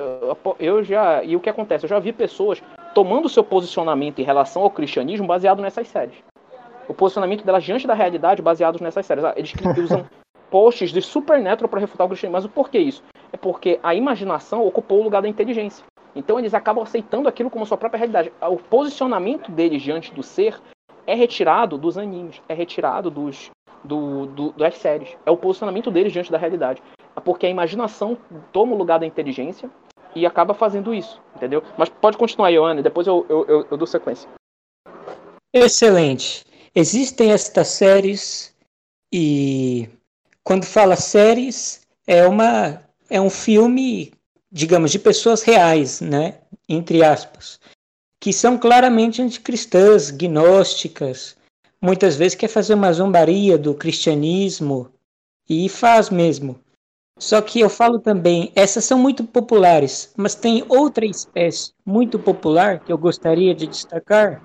eu 0.59 0.83
já, 0.83 1.23
e 1.23 1.35
o 1.35 1.39
que 1.39 1.51
acontece? 1.51 1.85
Eu 1.85 1.89
já 1.89 1.99
vi 1.99 2.11
pessoas 2.11 2.63
tomando 2.95 3.29
seu 3.29 3.43
posicionamento 3.43 4.17
em 4.17 4.23
relação 4.23 4.63
ao 4.63 4.71
cristianismo 4.71 5.27
baseado 5.27 5.61
nessas 5.61 5.87
séries 5.87 6.30
o 6.91 6.93
posicionamento 6.93 7.45
delas 7.45 7.63
diante 7.63 7.87
da 7.87 7.93
realidade 7.93 8.41
baseados 8.41 8.81
nessas 8.81 9.05
séries. 9.05 9.23
Ah, 9.23 9.33
eles 9.35 9.53
usam 9.77 10.05
posts 10.49 10.91
de 10.91 11.01
Supernatural 11.01 11.69
para 11.69 11.79
refutar 11.79 12.05
o 12.05 12.09
cristianismo. 12.09 12.37
Mas 12.37 12.45
o 12.45 12.49
porquê 12.49 12.79
isso? 12.79 13.01
É 13.31 13.37
porque 13.37 13.79
a 13.81 13.95
imaginação 13.95 14.65
ocupou 14.67 14.99
o 14.99 15.03
lugar 15.03 15.21
da 15.21 15.29
inteligência. 15.29 15.85
Então 16.13 16.37
eles 16.37 16.53
acabam 16.53 16.83
aceitando 16.83 17.29
aquilo 17.29 17.49
como 17.49 17.65
sua 17.65 17.77
própria 17.77 17.99
realidade. 17.99 18.31
O 18.41 18.57
posicionamento 18.57 19.49
deles 19.49 19.81
diante 19.81 20.13
do 20.13 20.21
ser 20.21 20.59
é 21.07 21.15
retirado 21.15 21.77
dos 21.77 21.97
animes, 21.97 22.41
é 22.49 22.53
retirado 22.53 23.09
dos, 23.09 23.49
do, 23.83 24.25
do, 24.27 24.51
das 24.51 24.77
séries. 24.77 25.15
É 25.25 25.31
o 25.31 25.37
posicionamento 25.37 25.89
deles 25.89 26.11
diante 26.11 26.31
da 26.31 26.37
realidade. 26.37 26.83
É 27.15 27.19
porque 27.21 27.45
a 27.45 27.49
imaginação 27.49 28.17
toma 28.51 28.73
o 28.73 28.77
lugar 28.77 28.99
da 28.99 29.05
inteligência 29.05 29.69
e 30.13 30.25
acaba 30.25 30.53
fazendo 30.53 30.93
isso, 30.93 31.21
entendeu? 31.37 31.63
Mas 31.77 31.87
pode 31.87 32.17
continuar, 32.17 32.49
Ioane, 32.49 32.81
depois 32.81 33.07
eu, 33.07 33.25
eu, 33.29 33.45
eu, 33.45 33.67
eu 33.71 33.77
dou 33.77 33.87
sequência. 33.87 34.29
Excelente. 35.53 36.50
Existem 36.73 37.31
estas 37.31 37.67
séries 37.67 38.53
e 39.11 39.89
quando 40.43 40.65
fala 40.65 40.95
séries 40.95 41.81
é 42.07 42.25
uma 42.25 42.81
é 43.09 43.19
um 43.19 43.29
filme, 43.29 44.13
digamos, 44.49 44.89
de 44.89 44.97
pessoas 44.97 45.43
reais, 45.43 45.99
né, 45.99 46.39
entre 46.69 47.03
aspas, 47.03 47.59
que 48.21 48.31
são 48.31 48.57
claramente 48.57 49.21
anticristãs, 49.21 50.11
gnósticas, 50.11 51.35
muitas 51.81 52.15
vezes 52.15 52.35
quer 52.35 52.47
fazer 52.47 52.75
uma 52.75 52.93
zombaria 52.93 53.57
do 53.57 53.73
cristianismo 53.75 54.89
e 55.49 55.67
faz 55.67 56.09
mesmo. 56.09 56.57
Só 57.19 57.41
que 57.41 57.59
eu 57.59 57.69
falo 57.69 57.99
também, 57.99 58.51
essas 58.55 58.85
são 58.85 58.97
muito 58.97 59.25
populares, 59.25 60.13
mas 60.15 60.35
tem 60.35 60.63
outra 60.69 61.05
espécie 61.05 61.73
muito 61.85 62.17
popular 62.17 62.79
que 62.79 62.93
eu 62.93 62.97
gostaria 62.97 63.53
de 63.53 63.67
destacar, 63.67 64.41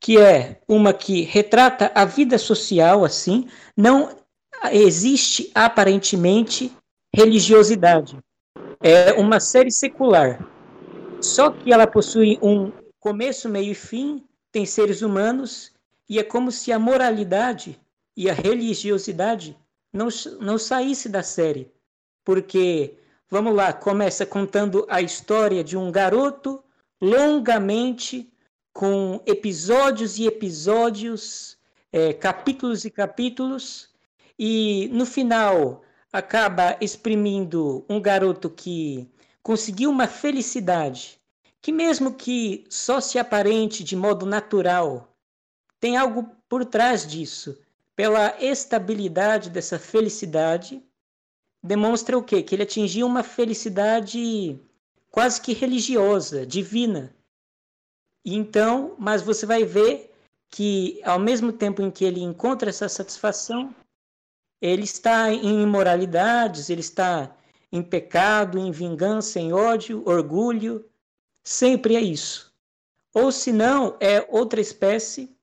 que 0.00 0.18
é 0.18 0.60
uma 0.68 0.92
que 0.92 1.22
retrata 1.22 1.90
a 1.94 2.04
vida 2.04 2.38
social 2.38 3.04
assim, 3.04 3.48
não 3.76 4.16
existe 4.72 5.50
aparentemente 5.54 6.72
religiosidade. 7.14 8.18
É 8.80 9.12
uma 9.12 9.40
série 9.40 9.70
secular. 9.70 10.46
Só 11.20 11.50
que 11.50 11.72
ela 11.72 11.86
possui 11.86 12.38
um 12.40 12.70
começo, 13.00 13.48
meio 13.48 13.72
e 13.72 13.74
fim, 13.74 14.24
tem 14.52 14.64
seres 14.64 15.02
humanos, 15.02 15.72
e 16.08 16.18
é 16.18 16.22
como 16.22 16.50
se 16.52 16.72
a 16.72 16.78
moralidade 16.78 17.78
e 18.16 18.30
a 18.30 18.32
religiosidade 18.32 19.56
não, 19.92 20.08
não 20.40 20.58
saísse 20.58 21.08
da 21.08 21.22
série. 21.22 21.70
Porque, 22.24 22.94
vamos 23.28 23.54
lá, 23.54 23.72
começa 23.72 24.24
contando 24.24 24.86
a 24.88 25.02
história 25.02 25.64
de 25.64 25.76
um 25.76 25.90
garoto 25.90 26.62
longamente 27.00 28.30
com 28.78 29.20
episódios 29.26 30.18
e 30.18 30.26
episódios, 30.28 31.58
é, 31.90 32.12
capítulos 32.12 32.84
e 32.84 32.90
capítulos, 32.92 33.88
e 34.38 34.88
no 34.92 35.04
final 35.04 35.82
acaba 36.12 36.76
exprimindo 36.80 37.84
um 37.88 38.00
garoto 38.00 38.48
que 38.48 39.10
conseguiu 39.42 39.90
uma 39.90 40.06
felicidade 40.06 41.20
que, 41.60 41.72
mesmo 41.72 42.14
que 42.14 42.66
só 42.70 43.00
se 43.00 43.18
aparente 43.18 43.82
de 43.82 43.96
modo 43.96 44.24
natural, 44.24 45.12
tem 45.80 45.96
algo 45.96 46.30
por 46.48 46.64
trás 46.64 47.04
disso. 47.04 47.58
Pela 47.96 48.40
estabilidade 48.40 49.50
dessa 49.50 49.76
felicidade, 49.76 50.80
demonstra 51.60 52.16
o 52.16 52.22
quê? 52.22 52.44
Que 52.44 52.54
ele 52.54 52.62
atingiu 52.62 53.08
uma 53.08 53.24
felicidade 53.24 54.56
quase 55.10 55.40
que 55.40 55.52
religiosa, 55.52 56.46
divina. 56.46 57.17
Então, 58.34 58.94
mas 58.98 59.22
você 59.22 59.46
vai 59.46 59.64
ver 59.64 60.10
que 60.50 61.00
ao 61.04 61.18
mesmo 61.18 61.52
tempo 61.52 61.82
em 61.82 61.90
que 61.90 62.04
ele 62.04 62.20
encontra 62.20 62.70
essa 62.70 62.88
satisfação, 62.88 63.74
ele 64.60 64.84
está 64.84 65.30
em 65.32 65.62
imoralidades, 65.62 66.68
ele 66.68 66.80
está 66.80 67.34
em 67.70 67.82
pecado, 67.82 68.58
em 68.58 68.70
vingança, 68.70 69.38
em 69.38 69.52
ódio, 69.52 70.02
orgulho. 70.06 70.84
Sempre 71.44 71.96
é 71.96 72.00
isso. 72.00 72.52
Ou 73.14 73.30
se 73.30 73.52
não, 73.52 73.96
é 74.00 74.26
outra 74.30 74.60
espécie 74.60 75.34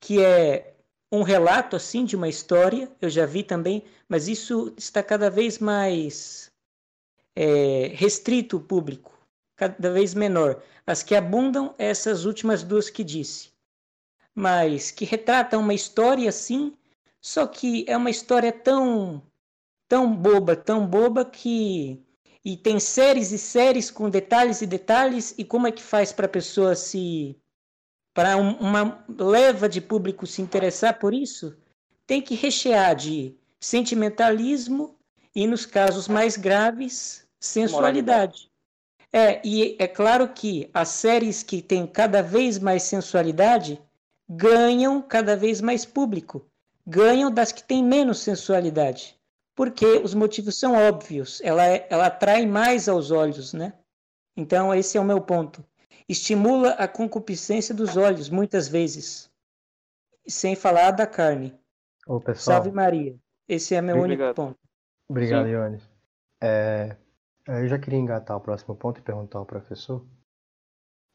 que 0.00 0.20
é 0.20 0.74
um 1.10 1.22
relato 1.22 1.76
assim 1.76 2.04
de 2.04 2.16
uma 2.16 2.28
história, 2.28 2.90
eu 3.00 3.08
já 3.08 3.26
vi 3.26 3.42
também, 3.42 3.84
mas 4.08 4.28
isso 4.28 4.72
está 4.76 5.02
cada 5.02 5.30
vez 5.30 5.58
mais 5.58 6.50
é, 7.36 7.92
restrito 7.94 8.56
o 8.56 8.60
público, 8.60 9.11
cada 9.68 9.92
vez 9.92 10.14
menor. 10.14 10.62
As 10.86 11.02
que 11.02 11.14
abundam, 11.14 11.74
essas 11.78 12.24
últimas 12.24 12.62
duas 12.62 12.90
que 12.90 13.04
disse, 13.04 13.50
mas 14.34 14.90
que 14.90 15.04
retratam 15.04 15.60
uma 15.60 15.74
história 15.74 16.28
assim, 16.28 16.74
só 17.20 17.46
que 17.46 17.84
é 17.88 17.96
uma 17.96 18.10
história 18.10 18.52
tão 18.52 19.22
tão 19.88 20.14
boba, 20.16 20.56
tão 20.56 20.86
boba 20.86 21.24
que 21.24 22.00
e 22.44 22.56
tem 22.56 22.80
séries 22.80 23.30
e 23.30 23.38
séries 23.38 23.90
com 23.90 24.10
detalhes 24.10 24.62
e 24.62 24.66
detalhes 24.66 25.34
e 25.38 25.44
como 25.44 25.66
é 25.66 25.72
que 25.72 25.82
faz 25.82 26.12
para 26.12 26.26
a 26.26 26.30
pessoa 26.30 26.74
se 26.74 27.36
para 28.14 28.36
um, 28.36 28.56
uma 28.56 29.04
leva 29.08 29.68
de 29.68 29.80
público 29.80 30.26
se 30.26 30.42
interessar 30.42 30.98
por 30.98 31.14
isso, 31.14 31.56
tem 32.06 32.20
que 32.20 32.34
rechear 32.34 32.94
de 32.94 33.34
sentimentalismo 33.60 34.98
e, 35.34 35.46
nos 35.46 35.64
casos 35.64 36.08
mais 36.08 36.36
graves, 36.36 37.26
sensualidade. 37.40 38.51
É, 39.12 39.40
e 39.46 39.76
é 39.78 39.86
claro 39.86 40.28
que 40.28 40.70
as 40.72 40.88
séries 40.88 41.42
que 41.42 41.60
têm 41.60 41.86
cada 41.86 42.22
vez 42.22 42.58
mais 42.58 42.84
sensualidade 42.84 43.80
ganham 44.28 45.02
cada 45.02 45.36
vez 45.36 45.60
mais 45.60 45.84
público, 45.84 46.46
ganham 46.86 47.30
das 47.30 47.52
que 47.52 47.62
têm 47.62 47.84
menos 47.84 48.20
sensualidade, 48.20 49.18
porque 49.54 49.84
os 49.98 50.14
motivos 50.14 50.58
são 50.58 50.74
óbvios, 50.74 51.40
ela, 51.44 51.66
é, 51.66 51.86
ela 51.90 52.06
atrai 52.06 52.46
mais 52.46 52.88
aos 52.88 53.10
olhos, 53.10 53.52
né? 53.52 53.74
Então, 54.34 54.74
esse 54.74 54.96
é 54.96 55.00
o 55.00 55.04
meu 55.04 55.20
ponto 55.20 55.62
estimula 56.08 56.70
a 56.72 56.86
concupiscência 56.86 57.74
dos 57.74 57.96
olhos, 57.96 58.28
muitas 58.28 58.68
vezes. 58.68 59.30
Sem 60.26 60.54
falar 60.54 60.92
da 60.92 61.06
carne. 61.06 61.58
Ô, 62.06 62.20
pessoal, 62.20 62.56
Salve 62.56 62.70
Maria. 62.70 63.16
Esse 63.48 63.74
é 63.74 63.80
meu 63.80 63.96
Obrigado. 63.98 64.20
único 64.20 64.34
ponto. 64.34 64.58
Obrigado, 65.08 65.46
Sim. 65.46 65.52
Iones. 65.52 65.90
É, 66.40 66.96
eu 67.46 67.68
já 67.68 67.78
queria 67.78 67.98
engatar 67.98 68.36
o 68.36 68.40
próximo 68.40 68.74
ponto 68.76 68.98
e 69.00 69.02
perguntar 69.02 69.38
ao 69.38 69.46
professor. 69.46 70.04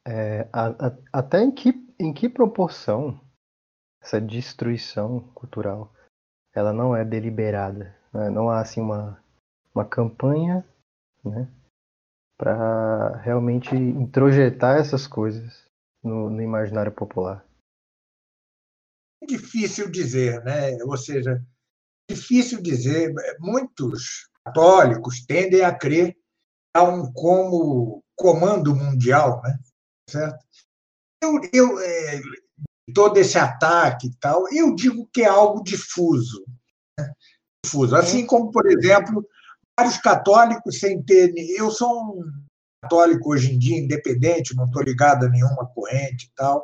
É, 0.06 0.48
a- 0.54 0.88
a- 0.88 0.98
até 1.12 1.42
em 1.42 1.52
que, 1.52 1.70
em 2.00 2.14
que 2.14 2.30
proporção 2.30 3.20
essa 4.02 4.22
destruição 4.22 5.20
cultural 5.34 5.94
ela 6.54 6.72
não 6.72 6.96
é 6.96 7.04
deliberada? 7.04 7.96
né? 8.14 8.30
Não 8.30 8.50
há 8.50 8.62
assim 8.62 8.80
uma, 8.82 9.22
uma 9.76 9.86
campanha 9.86 10.66
né, 11.24 11.48
para 12.38 13.18
realmente 13.18 13.76
introjetar 13.76 14.78
essas 14.78 15.06
coisas 15.06 15.68
no, 16.04 16.30
no 16.30 16.42
imaginário 16.42 16.92
popular. 16.92 17.46
É 19.22 19.26
difícil 19.26 19.90
dizer, 19.92 20.44
né? 20.44 20.82
Ou 20.84 20.96
seja, 20.96 21.44
difícil 22.10 22.62
dizer. 22.62 23.14
Muitos 23.40 24.30
católicos 24.48 25.26
tendem 25.26 25.64
a 25.64 25.74
crer 25.74 26.16
a 26.74 26.84
um 26.84 27.12
como 27.12 28.04
comando 28.16 28.76
mundial, 28.76 29.42
né? 29.44 29.58
Certo? 30.10 30.46
Eu, 31.22 31.42
eu 31.54 31.80
é, 31.80 32.22
todo 32.94 33.18
esse 33.18 33.38
ataque 33.38 34.08
e 34.08 34.16
tal, 34.20 34.46
eu 34.52 34.74
digo 34.76 35.08
que 35.12 35.22
é 35.24 35.28
algo 35.28 35.64
difuso, 35.64 36.46
né? 36.98 37.12
difuso. 37.66 37.96
Assim 37.96 38.26
como, 38.26 38.52
por 38.52 38.66
exemplo, 38.68 39.26
vários 39.78 39.98
católicos 39.98 40.80
sem 40.80 41.02
ter. 41.04 41.34
Eu 41.58 41.72
sou 41.72 42.02
um 42.02 42.24
católico 42.84 43.32
hoje 43.32 43.54
em 43.54 43.60
dia 43.60 43.78
independente, 43.78 44.56
não 44.56 44.66
estou 44.66 44.84
ligado 44.84 45.26
a 45.26 45.30
nenhuma 45.30 45.66
corrente 45.74 46.28
e 46.28 46.32
tal. 46.36 46.64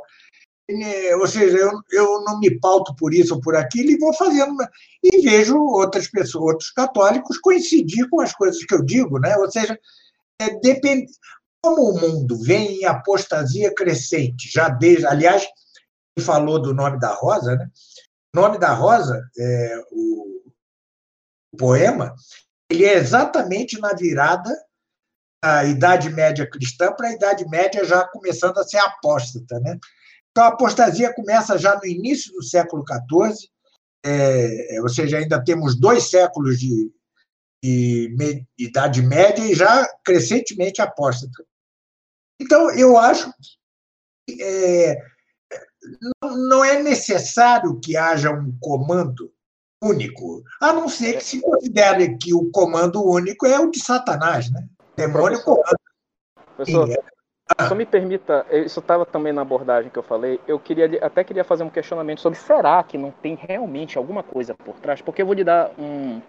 E, 0.69 1.13
Ou 1.15 1.27
seja, 1.27 1.57
eu, 1.57 1.71
eu 1.91 2.21
não 2.23 2.39
me 2.39 2.57
pauto 2.59 2.95
por 2.95 3.13
isso 3.13 3.35
ou 3.35 3.41
por 3.41 3.55
aquilo 3.55 3.91
e 3.91 3.97
vou 3.97 4.13
fazendo. 4.13 4.55
E 5.03 5.21
vejo 5.21 5.57
outras 5.57 6.07
pessoas, 6.07 6.53
outros 6.53 6.71
católicos 6.71 7.37
coincidir 7.39 8.09
com 8.09 8.21
as 8.21 8.33
coisas 8.33 8.63
que 8.63 8.73
eu 8.73 8.83
digo, 8.83 9.19
né? 9.19 9.35
Ou 9.37 9.51
seja, 9.51 9.77
é, 10.39 10.59
depende. 10.59 11.11
Como 11.61 11.91
o 11.91 11.99
mundo 11.99 12.37
vem 12.41 12.81
em 12.81 12.85
apostasia 12.85 13.73
crescente, 13.73 14.49
já 14.51 14.69
desde. 14.69 15.05
Aliás, 15.05 15.45
ele 16.15 16.25
falou 16.25 16.61
do 16.61 16.73
nome 16.73 16.99
da 16.99 17.13
Rosa, 17.13 17.55
né? 17.55 17.69
O 18.35 18.39
nome 18.39 18.57
da 18.57 18.73
Rosa, 18.73 19.21
é, 19.37 19.83
o, 19.91 20.41
o 21.51 21.57
poema, 21.57 22.15
ele 22.69 22.85
é 22.85 22.95
exatamente 22.95 23.79
na 23.79 23.93
virada 23.93 24.49
da 25.43 25.65
Idade 25.65 26.09
Média 26.09 26.49
cristã 26.49 26.91
para 26.93 27.09
a 27.09 27.13
Idade 27.13 27.47
Média 27.47 27.83
já 27.85 28.07
começando 28.07 28.57
a 28.57 28.63
ser 28.63 28.77
apóstata, 28.77 29.59
né? 29.59 29.77
Então, 30.33 30.45
a 30.45 30.47
apostasia 30.47 31.13
começa 31.13 31.59
já 31.59 31.75
no 31.75 31.85
início 31.85 32.33
do 32.33 32.41
século 32.41 32.83
XIV, 32.83 33.47
é, 34.03 34.81
ou 34.81 34.89
seja, 34.89 35.19
ainda 35.19 35.41
temos 35.41 35.79
dois 35.79 36.09
séculos 36.09 36.59
de, 36.59 36.91
de 37.63 38.43
Idade 38.57 39.03
Média 39.03 39.43
e 39.45 39.53
já 39.53 39.87
crescentemente 40.03 40.81
apóstata. 40.81 41.45
Então, 42.41 42.71
eu 42.71 42.97
acho 42.97 43.31
que 44.27 44.41
é, 44.41 44.97
não, 46.19 46.35
não 46.49 46.65
é 46.65 46.81
necessário 46.81 47.79
que 47.79 47.95
haja 47.95 48.31
um 48.31 48.57
comando 48.59 49.31
único, 49.83 50.43
a 50.59 50.73
não 50.73 50.89
ser 50.89 51.17
que 51.17 51.23
se 51.23 51.41
considere 51.41 52.17
que 52.17 52.33
o 52.33 52.49
comando 52.49 53.03
único 53.03 53.45
é 53.45 53.59
o 53.59 53.69
de 53.69 53.79
Satanás, 53.79 54.49
né? 54.49 54.67
O 54.93 54.95
demônio 54.95 55.43
comanda. 55.43 55.77
Professor, 56.55 56.87
Sim, 56.87 56.95
só 57.67 57.75
me 57.75 57.85
permita, 57.85 58.45
isso 58.51 58.79
estava 58.79 59.05
também 59.05 59.33
na 59.33 59.41
abordagem 59.41 59.91
que 59.91 59.97
eu 59.99 60.03
falei. 60.03 60.39
Eu 60.47 60.59
queria 60.59 60.85
até 61.05 61.23
queria 61.23 61.43
fazer 61.43 61.63
um 61.63 61.69
questionamento 61.69 62.21
sobre 62.21 62.37
será 62.39 62.81
que 62.83 62.97
não 62.97 63.11
tem 63.11 63.35
realmente 63.35 63.97
alguma 63.97 64.23
coisa 64.23 64.53
por 64.53 64.75
trás? 64.79 65.01
Porque 65.01 65.21
eu 65.21 65.25
vou 65.25 65.35
lhe 65.35 65.43
dar 65.43 65.71
um, 65.77 66.21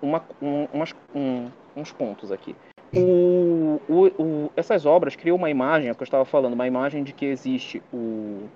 uma, 0.00 0.24
um, 0.40 0.64
umas- 0.72 0.94
um- 1.14 1.50
uns 1.76 1.92
pontos 1.92 2.32
aqui. 2.32 2.56
O, 2.94 3.80
o, 3.88 4.06
o- 4.22 4.52
essas 4.56 4.86
obras 4.86 5.14
criam 5.14 5.36
uma 5.36 5.50
imagem, 5.50 5.88
é 5.88 5.92
o 5.92 5.94
que 5.94 6.02
eu 6.02 6.06
estava 6.06 6.24
falando, 6.24 6.54
uma 6.54 6.66
imagem 6.66 7.04
de 7.04 7.12
que 7.12 7.26
existe 7.26 7.82
o, 7.92 8.48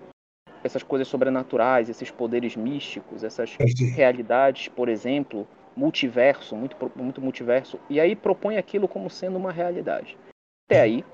essas 0.64 0.82
coisas 0.82 1.06
sobrenaturais, 1.08 1.88
esses 1.90 2.10
poderes 2.10 2.56
místicos, 2.56 3.22
essas 3.22 3.54
realidades, 3.94 4.68
por 4.68 4.88
exemplo, 4.88 5.46
multiverso, 5.76 6.56
muito, 6.56 6.76
muito 6.96 7.20
multiverso, 7.20 7.78
e 7.90 8.00
aí 8.00 8.16
propõe 8.16 8.56
aquilo 8.56 8.88
como 8.88 9.10
sendo 9.10 9.36
uma 9.36 9.52
realidade. 9.52 10.16
Até 10.66 10.80
aí, 10.80 11.04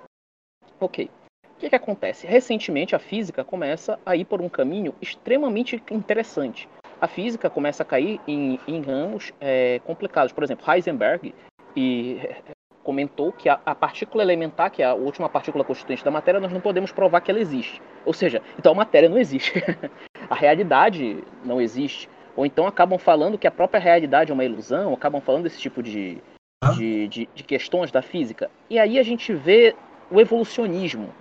ok. 0.80 1.10
O 1.44 1.60
que, 1.60 1.68
que 1.68 1.76
acontece? 1.76 2.26
Recentemente 2.26 2.94
a 2.94 2.98
física 2.98 3.42
começa 3.44 3.98
a 4.06 4.14
ir 4.14 4.24
por 4.24 4.40
um 4.40 4.48
caminho 4.48 4.94
extremamente 5.00 5.82
interessante. 5.90 6.68
A 7.00 7.08
física 7.08 7.50
começa 7.50 7.82
a 7.82 7.86
cair 7.86 8.20
em, 8.28 8.60
em 8.66 8.80
ramos 8.80 9.32
é, 9.40 9.80
complicados. 9.84 10.32
Por 10.32 10.44
exemplo, 10.44 10.64
Heisenberg 10.72 11.34
e, 11.76 12.20
comentou 12.88 13.32
que 13.32 13.50
a, 13.50 13.60
a 13.66 13.74
partícula 13.74 14.22
elementar, 14.22 14.70
que 14.70 14.82
é 14.82 14.86
a 14.86 14.94
última 14.94 15.28
partícula 15.28 15.62
constituinte 15.62 16.02
da 16.02 16.10
matéria, 16.10 16.40
nós 16.40 16.50
não 16.50 16.60
podemos 16.60 16.90
provar 16.90 17.20
que 17.20 17.30
ela 17.30 17.38
existe. 17.38 17.82
Ou 18.06 18.14
seja, 18.14 18.40
então 18.58 18.72
a 18.72 18.74
matéria 18.74 19.10
não 19.10 19.18
existe. 19.18 19.52
a 20.30 20.34
realidade 20.34 21.22
não 21.44 21.60
existe. 21.60 22.08
Ou 22.34 22.46
então 22.46 22.66
acabam 22.66 22.98
falando 22.98 23.36
que 23.36 23.46
a 23.46 23.50
própria 23.50 23.78
realidade 23.78 24.30
é 24.30 24.34
uma 24.34 24.44
ilusão, 24.44 24.94
acabam 24.94 25.20
falando 25.20 25.42
desse 25.42 25.58
tipo 25.58 25.82
de, 25.82 26.16
de, 26.76 27.08
de, 27.08 27.28
de 27.34 27.42
questões 27.44 27.92
da 27.92 28.00
física. 28.00 28.50
E 28.70 28.78
aí 28.78 28.98
a 28.98 29.02
gente 29.02 29.34
vê 29.34 29.76
o 30.10 30.20
evolucionismo. 30.20 31.12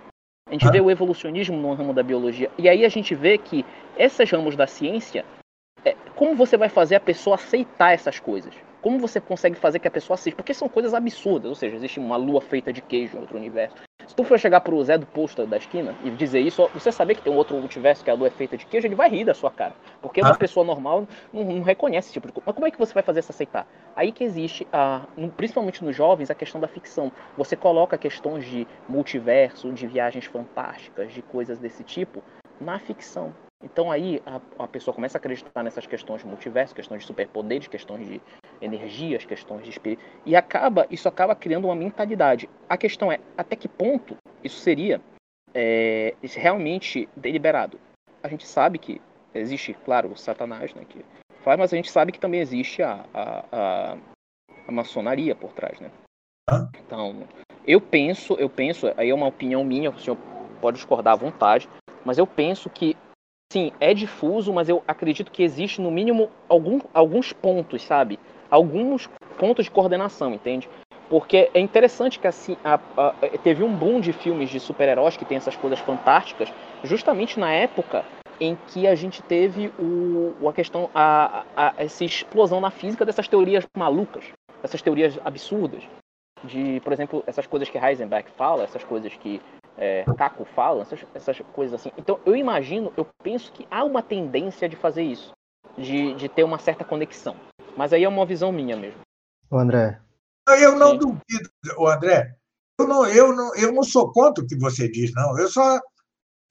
A 0.46 0.52
gente 0.52 0.70
vê 0.70 0.80
o 0.80 0.90
evolucionismo 0.90 1.56
no 1.56 1.74
ramo 1.74 1.92
da 1.92 2.02
biologia. 2.02 2.50
E 2.56 2.68
aí 2.68 2.84
a 2.84 2.88
gente 2.88 3.14
vê 3.14 3.36
que 3.36 3.64
esses 3.98 4.30
ramos 4.30 4.56
da 4.56 4.66
ciência, 4.66 5.24
é, 5.84 5.94
como 6.16 6.34
você 6.34 6.56
vai 6.56 6.68
fazer 6.68 6.94
a 6.94 7.00
pessoa 7.00 7.36
aceitar 7.36 7.92
essas 7.92 8.18
coisas? 8.18 8.54
Como 8.80 8.98
você 8.98 9.20
consegue 9.20 9.56
fazer 9.56 9.78
que 9.78 9.88
a 9.88 9.90
pessoa 9.90 10.14
aceite? 10.14 10.36
Porque 10.36 10.54
são 10.54 10.68
coisas 10.68 10.94
absurdas. 10.94 11.50
Ou 11.50 11.54
seja, 11.54 11.76
existe 11.76 12.00
uma 12.00 12.16
lua 12.16 12.40
feita 12.40 12.72
de 12.72 12.80
queijo 12.80 13.16
em 13.16 13.20
outro 13.20 13.36
universo. 13.36 13.76
Se 14.08 14.14
tu 14.16 14.24
for 14.24 14.38
chegar 14.38 14.62
pro 14.62 14.82
Zé 14.82 14.96
do 14.96 15.04
posto 15.04 15.46
da 15.46 15.58
esquina 15.58 15.94
e 16.02 16.10
dizer 16.10 16.40
isso, 16.40 16.68
você 16.72 16.90
saber 16.90 17.14
que 17.14 17.20
tem 17.20 17.30
um 17.30 17.36
outro 17.36 17.54
multiverso 17.58 18.02
que 18.02 18.10
a 18.10 18.14
lua 18.14 18.28
é 18.28 18.30
feita 18.30 18.56
de 18.56 18.64
queijo, 18.64 18.86
ele 18.86 18.94
vai 18.94 19.10
rir 19.10 19.22
da 19.24 19.34
sua 19.34 19.50
cara. 19.50 19.74
Porque 20.00 20.22
uma 20.22 20.30
Ah. 20.30 20.34
pessoa 20.38 20.64
normal 20.64 21.06
não, 21.30 21.44
não 21.44 21.62
reconhece 21.62 22.06
esse 22.06 22.14
tipo 22.14 22.26
de 22.26 22.32
coisa. 22.32 22.44
Mas 22.46 22.54
como 22.54 22.66
é 22.66 22.70
que 22.70 22.78
você 22.78 22.94
vai 22.94 23.02
fazer 23.02 23.20
isso 23.20 23.30
aceitar? 23.30 23.66
Aí 23.94 24.10
que 24.10 24.24
existe, 24.24 24.66
a, 24.72 25.02
principalmente 25.36 25.84
nos 25.84 25.94
jovens, 25.94 26.30
a 26.30 26.34
questão 26.34 26.58
da 26.58 26.66
ficção. 26.66 27.12
Você 27.36 27.54
coloca 27.54 27.98
questões 27.98 28.46
de 28.46 28.66
multiverso, 28.88 29.70
de 29.72 29.86
viagens 29.86 30.24
fantásticas, 30.24 31.12
de 31.12 31.20
coisas 31.20 31.58
desse 31.58 31.84
tipo, 31.84 32.22
na 32.58 32.78
ficção. 32.78 33.34
Então 33.62 33.90
aí 33.90 34.22
a, 34.24 34.40
a 34.64 34.66
pessoa 34.68 34.94
começa 34.94 35.18
a 35.18 35.20
acreditar 35.20 35.62
nessas 35.62 35.86
questões 35.86 36.22
de 36.22 36.28
multiverso, 36.28 36.74
questões 36.74 37.00
de 37.00 37.06
superpoderes, 37.06 37.66
questões 37.66 38.06
de 38.06 38.22
energias, 38.60 39.24
questões 39.24 39.64
de 39.64 39.70
espírito. 39.70 40.02
E 40.24 40.36
acaba, 40.36 40.86
isso 40.90 41.08
acaba 41.08 41.34
criando 41.34 41.66
uma 41.66 41.74
mentalidade. 41.74 42.48
A 42.68 42.76
questão 42.76 43.10
é, 43.10 43.20
até 43.36 43.56
que 43.56 43.68
ponto 43.68 44.16
isso 44.42 44.60
seria 44.60 45.00
é, 45.54 46.14
realmente 46.22 47.08
deliberado? 47.16 47.78
A 48.22 48.28
gente 48.28 48.46
sabe 48.46 48.78
que 48.78 49.00
existe, 49.34 49.74
claro, 49.84 50.10
o 50.10 50.16
Satanás, 50.16 50.74
né, 50.74 50.84
que 50.88 51.04
faz, 51.42 51.58
mas 51.58 51.72
a 51.72 51.76
gente 51.76 51.90
sabe 51.90 52.12
que 52.12 52.20
também 52.20 52.40
existe 52.40 52.82
a, 52.82 53.04
a, 53.14 53.44
a, 53.52 53.96
a 54.66 54.72
maçonaria 54.72 55.34
por 55.34 55.52
trás, 55.52 55.78
né? 55.80 55.90
Então, 56.84 57.26
eu 57.66 57.80
penso, 57.80 58.34
eu 58.34 58.48
penso, 58.48 58.92
aí 58.96 59.10
é 59.10 59.14
uma 59.14 59.26
opinião 59.26 59.62
minha, 59.62 59.90
o 59.90 59.98
senhor 59.98 60.16
pode 60.60 60.76
discordar 60.76 61.14
à 61.14 61.16
vontade, 61.16 61.68
mas 62.04 62.18
eu 62.18 62.26
penso 62.26 62.70
que 62.70 62.96
sim, 63.52 63.72
é 63.80 63.94
difuso, 63.94 64.52
mas 64.52 64.68
eu 64.68 64.82
acredito 64.86 65.30
que 65.30 65.42
existe 65.42 65.80
no 65.80 65.90
mínimo 65.90 66.30
algum, 66.48 66.80
alguns 66.92 67.32
pontos, 67.32 67.82
sabe? 67.82 68.18
Alguns 68.50 69.08
pontos 69.38 69.66
de 69.66 69.70
coordenação, 69.70 70.32
entende? 70.32 70.68
Porque 71.08 71.50
é 71.54 71.60
interessante 71.60 72.18
que 72.18 72.26
assim 72.26 72.56
a, 72.62 72.74
a, 72.96 73.12
teve 73.42 73.62
um 73.62 73.74
boom 73.74 74.00
de 74.00 74.12
filmes 74.12 74.50
de 74.50 74.60
super-heróis 74.60 75.16
que 75.16 75.24
tem 75.24 75.38
essas 75.38 75.56
coisas 75.56 75.78
fantásticas, 75.80 76.52
justamente 76.84 77.40
na 77.40 77.52
época 77.52 78.04
em 78.40 78.56
que 78.68 78.86
a 78.86 78.94
gente 78.94 79.22
teve 79.22 79.72
o, 79.78 80.48
a 80.48 80.52
questão, 80.52 80.90
a, 80.94 81.44
a, 81.56 81.74
essa 81.78 82.04
explosão 82.04 82.60
na 82.60 82.70
física 82.70 83.04
dessas 83.04 83.26
teorias 83.26 83.66
malucas, 83.76 84.24
essas 84.62 84.82
teorias 84.82 85.18
absurdas, 85.24 85.82
de, 86.44 86.80
por 86.80 86.92
exemplo, 86.92 87.24
essas 87.26 87.46
coisas 87.46 87.68
que 87.68 87.78
Heisenberg 87.78 88.30
fala, 88.36 88.64
essas 88.64 88.84
coisas 88.84 89.12
que 89.14 89.40
é, 89.76 90.04
fala, 90.54 90.82
essas, 90.82 91.04
essas 91.14 91.40
coisas 91.52 91.80
assim. 91.80 91.90
Então, 91.96 92.18
eu 92.24 92.36
imagino, 92.36 92.92
eu 92.96 93.06
penso 93.22 93.52
que 93.52 93.66
há 93.70 93.84
uma 93.84 94.02
tendência 94.02 94.68
de 94.68 94.76
fazer 94.76 95.02
isso, 95.02 95.32
de, 95.76 96.14
de 96.14 96.28
ter 96.28 96.44
uma 96.44 96.58
certa 96.58 96.84
conexão. 96.84 97.34
Mas 97.78 97.92
aí 97.92 98.02
é 98.02 98.08
uma 98.08 98.26
visão 98.26 98.50
minha 98.50 98.76
mesmo. 98.76 99.02
O 99.48 99.56
André. 99.56 100.00
Eu 100.48 100.74
não 100.74 100.90
Sim. 100.90 100.98
duvido, 100.98 101.50
o 101.76 101.86
André. 101.86 102.34
Eu 102.76 102.88
não, 102.88 103.06
eu, 103.06 103.36
não, 103.36 103.54
eu 103.54 103.72
não 103.72 103.84
sou 103.84 104.10
contra 104.10 104.42
o 104.42 104.46
que 104.48 104.58
você 104.58 104.90
diz, 104.90 105.12
não. 105.14 105.38
Eu 105.38 105.48
só, 105.48 105.80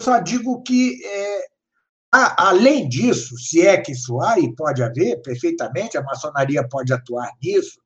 só 0.02 0.20
digo 0.20 0.64
que, 0.64 1.06
é, 1.06 1.46
a, 2.14 2.48
além 2.48 2.88
disso, 2.88 3.38
se 3.38 3.60
é 3.60 3.76
que 3.76 3.92
isso 3.92 4.22
há, 4.22 4.40
e 4.40 4.56
pode 4.56 4.82
haver 4.82 5.22
perfeitamente, 5.22 5.98
a 5.98 6.02
maçonaria 6.02 6.66
pode 6.66 6.94
atuar 6.94 7.30
nisso, 7.44 7.78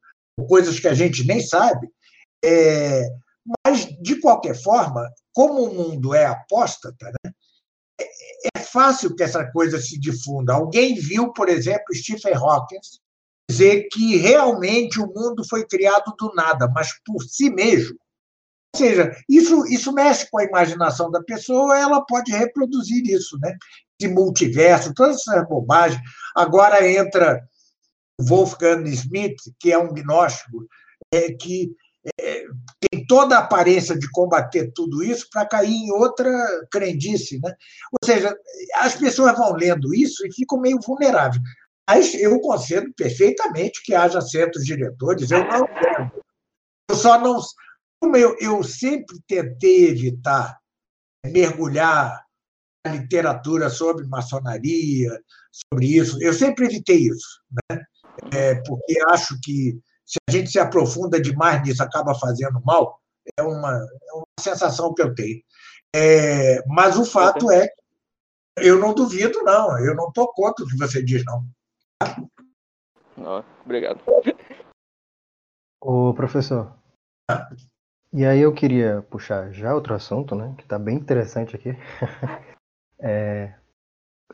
coisas 0.48 0.80
que 0.80 0.88
a 0.88 0.94
gente 0.94 1.26
nem 1.26 1.42
sabe, 1.42 1.90
é, 2.46 3.10
mas, 3.66 3.86
de 4.04 4.22
qualquer 4.22 4.54
forma, 4.54 5.10
como 5.34 5.64
o 5.64 5.74
mundo 5.74 6.14
é 6.14 6.26
apóstata, 6.28 7.12
né, 7.24 7.32
é, 8.00 8.06
é 8.56 8.60
fácil 8.60 9.16
que 9.16 9.24
essa 9.24 9.52
coisa 9.52 9.82
se 9.82 10.00
difunda. 10.00 10.54
Alguém 10.54 10.94
viu, 10.94 11.34
por 11.34 11.50
exemplo, 11.50 11.96
Stephen 11.96 12.36
Hawking 12.36 12.80
dizer 13.52 13.88
que 13.92 14.16
realmente 14.16 15.00
o 15.00 15.08
mundo 15.08 15.44
foi 15.48 15.66
criado 15.66 16.14
do 16.18 16.34
nada, 16.34 16.70
mas 16.74 16.94
por 17.06 17.22
si 17.24 17.50
mesmo. 17.50 17.98
Ou 18.74 18.80
seja, 18.80 19.14
isso, 19.28 19.66
isso 19.68 19.92
mexe 19.92 20.30
com 20.32 20.40
a 20.40 20.46
imaginação 20.46 21.12
da 21.12 21.22
pessoa, 21.22 21.78
ela 21.78 22.06
pode 22.06 22.32
reproduzir 22.32 23.06
isso, 23.06 23.38
né? 23.40 23.56
Esse 24.02 24.12
multiverso, 24.12 24.94
todas 24.94 25.18
essas 25.18 25.48
bobagens. 25.48 26.02
Agora 26.36 26.90
entra 26.90 27.42
Wolfgang 28.20 28.90
Smith, 28.90 29.38
que 29.60 29.72
é 29.72 29.78
um 29.78 29.94
gnóstico, 29.94 30.66
é, 31.14 31.34
que 31.34 31.76
é, 32.20 32.46
tem 32.80 33.06
toda 33.06 33.36
a 33.36 33.40
aparência 33.40 33.98
de 33.98 34.10
combater 34.10 34.72
tudo 34.74 35.04
isso 35.04 35.28
para 35.30 35.46
cair 35.46 35.76
em 35.76 35.92
outra 35.92 36.32
crendice. 36.72 37.40
Né? 37.44 37.54
Ou 37.92 38.06
seja, 38.06 38.34
as 38.76 38.96
pessoas 38.96 39.38
vão 39.38 39.52
lendo 39.54 39.94
isso 39.94 40.26
e 40.26 40.34
ficam 40.34 40.60
meio 40.60 40.80
vulneráveis. 40.80 41.42
Mas 41.94 42.14
eu 42.14 42.40
concedo 42.40 42.90
perfeitamente 42.94 43.84
que 43.84 43.94
haja 43.94 44.22
certos 44.22 44.64
diretores, 44.64 45.30
eu 45.30 45.44
não 45.44 45.68
quero. 45.68 46.10
Eu 46.90 46.96
só 46.96 47.20
não. 47.20 47.38
Como 48.00 48.16
eu, 48.16 48.34
eu 48.40 48.64
sempre 48.64 49.22
tentei 49.28 49.90
evitar 49.90 50.58
mergulhar 51.26 52.26
na 52.86 52.94
literatura 52.94 53.70
sobre 53.70 54.08
maçonaria, 54.08 55.22
sobre 55.52 55.98
isso, 55.98 56.18
eu 56.24 56.34
sempre 56.34 56.66
evitei 56.66 57.10
isso, 57.10 57.42
né? 57.70 57.84
É, 58.34 58.56
porque 58.66 58.98
acho 59.10 59.38
que 59.44 59.78
se 60.06 60.18
a 60.30 60.32
gente 60.32 60.50
se 60.50 60.60
aprofunda 60.60 61.20
demais 61.20 61.62
nisso, 61.62 61.84
acaba 61.84 62.16
fazendo 62.16 62.62
mal, 62.64 63.02
é 63.38 63.44
uma, 63.44 63.74
é 63.74 64.14
uma 64.14 64.26
sensação 64.40 64.94
que 64.94 65.02
eu 65.02 65.14
tenho. 65.14 65.42
É, 65.94 66.66
mas 66.68 66.98
o 66.98 67.04
fato 67.04 67.52
é 67.52 67.68
que 67.68 67.76
eu 68.56 68.80
não 68.80 68.94
duvido, 68.94 69.44
não. 69.44 69.78
Eu 69.78 69.94
não 69.94 70.08
estou 70.08 70.32
contra 70.32 70.64
o 70.64 70.68
que 70.70 70.78
você 70.78 71.04
diz, 71.04 71.26
não. 71.26 71.46
Oh, 73.18 73.44
obrigado. 73.64 74.02
Ô, 75.80 76.14
professor. 76.14 76.76
E 78.14 78.26
aí 78.26 78.40
eu 78.40 78.54
queria 78.54 79.02
puxar 79.04 79.52
já 79.54 79.74
outro 79.74 79.94
assunto, 79.94 80.36
né? 80.36 80.54
Que 80.58 80.64
está 80.64 80.78
bem 80.78 80.98
interessante 80.98 81.56
aqui. 81.56 81.70
é, 83.00 83.54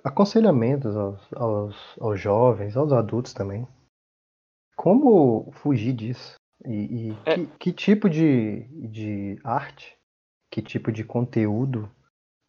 aconselhamentos 0.03 0.95
aos, 0.95 1.33
aos, 1.33 1.95
aos 1.99 2.19
jovens, 2.19 2.75
aos 2.75 2.91
adultos 2.91 3.33
também, 3.33 3.67
como 4.75 5.51
fugir 5.53 5.93
disso? 5.93 6.35
E, 6.65 7.09
e 7.09 7.11
é. 7.25 7.35
que, 7.35 7.47
que, 7.59 7.73
tipo 7.73 8.09
de, 8.09 8.63
de 8.89 9.39
arte, 9.43 9.97
que 10.51 10.61
tipo 10.61 10.91
de 10.91 11.03
conteúdo 11.03 11.89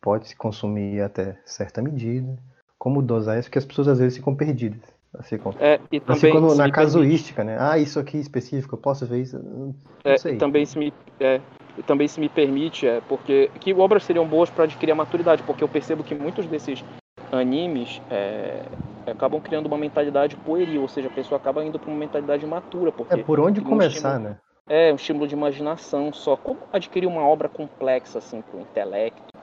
pode 0.01 0.29
se 0.29 0.37
consumir 0.37 1.03
até 1.03 1.41
certa 1.45 1.83
medida? 1.83 2.39
Como 2.79 3.03
dosar 3.03 3.39
isso? 3.39 3.49
Porque 3.49 3.59
as 3.59 3.65
pessoas 3.65 3.89
às 3.89 3.99
vezes 3.99 4.19
ficam 4.19 4.37
perdidas. 4.37 4.98
Assim, 5.19 5.37
é, 5.59 5.81
e 5.91 5.99
também, 5.99 6.31
quando, 6.31 6.55
na 6.55 6.71
casuística, 6.71 7.45
permite... 7.45 7.61
né? 7.61 7.71
Ah, 7.71 7.77
isso 7.77 7.99
aqui 7.99 8.19
específico, 8.19 8.77
eu 8.77 8.79
posso 8.79 9.05
ver 9.05 9.23
isso? 9.23 9.37
Não 9.39 9.75
é, 10.05 10.17
sei. 10.17 10.37
Também 10.37 10.65
se 10.65 10.79
me, 10.79 10.93
é, 11.19 11.41
também 11.87 12.07
se 12.07 12.21
me 12.21 12.29
permite, 12.29 12.87
é, 12.87 13.01
porque 13.01 13.51
que 13.61 13.75
obras 13.75 14.05
seriam 14.05 14.27
boas 14.27 14.49
para 14.49 14.65
adquirir 14.65 14.93
a 14.93 14.95
maturidade, 14.95 15.43
porque 15.43 15.65
eu 15.65 15.69
percebo 15.69 16.05
que 16.05 16.15
muitos 16.15 16.47
desses 16.47 16.85
animes 17.33 18.01
é, 18.11 18.63
acabam 19.11 19.41
criando 19.41 19.67
uma 19.67 19.77
mentalidade 19.77 20.37
pueril, 20.37 20.83
ou 20.83 20.89
seja, 20.89 21.09
a 21.09 21.13
pessoa 21.13 21.39
acaba 21.39 21.65
indo 21.65 21.79
para 21.79 21.91
uma 21.91 21.99
mentalidade 21.99 22.47
matura. 22.47 22.93
Porque 22.93 23.15
é 23.15 23.23
por 23.23 23.41
onde 23.41 23.61
começar, 23.61 24.21
um 24.21 24.23
né? 24.23 24.39
É, 24.69 24.93
um 24.93 24.97
estímulo 24.97 25.27
de 25.27 25.35
imaginação 25.35 26.13
só. 26.13 26.37
Como 26.37 26.61
adquirir 26.73 27.07
uma 27.07 27.23
obra 27.23 27.49
complexa, 27.49 28.19
assim, 28.19 28.41
para 28.43 28.57
o 28.57 28.61
intelecto? 28.61 29.37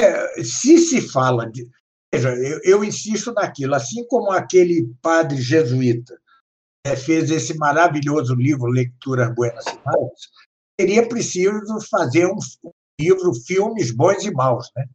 É, 0.00 0.42
se 0.42 0.78
se 0.78 1.12
fala 1.12 1.48
de. 1.48 1.64
Veja, 2.14 2.32
eu, 2.36 2.60
eu, 2.62 2.84
insisto 2.84 3.32
naquilo, 3.32 3.74
assim 3.74 4.06
como 4.06 4.30
aquele 4.30 4.86
padre 5.02 5.36
jesuíta 5.42 6.16
é, 6.86 6.94
fez 6.94 7.28
esse 7.28 7.56
maravilhoso 7.58 8.36
livro, 8.36 8.70
Lecturas 8.70 9.34
Buenas 9.34 9.64
e 9.66 9.80
Maus, 9.84 10.30
seria 10.78 11.08
preciso 11.08 11.80
fazer 11.90 12.26
um, 12.26 12.38
um 12.62 12.70
livro, 13.00 13.34
filmes 13.44 13.90
bons 13.90 14.24
e 14.24 14.30
maus, 14.30 14.70
né? 14.76 14.86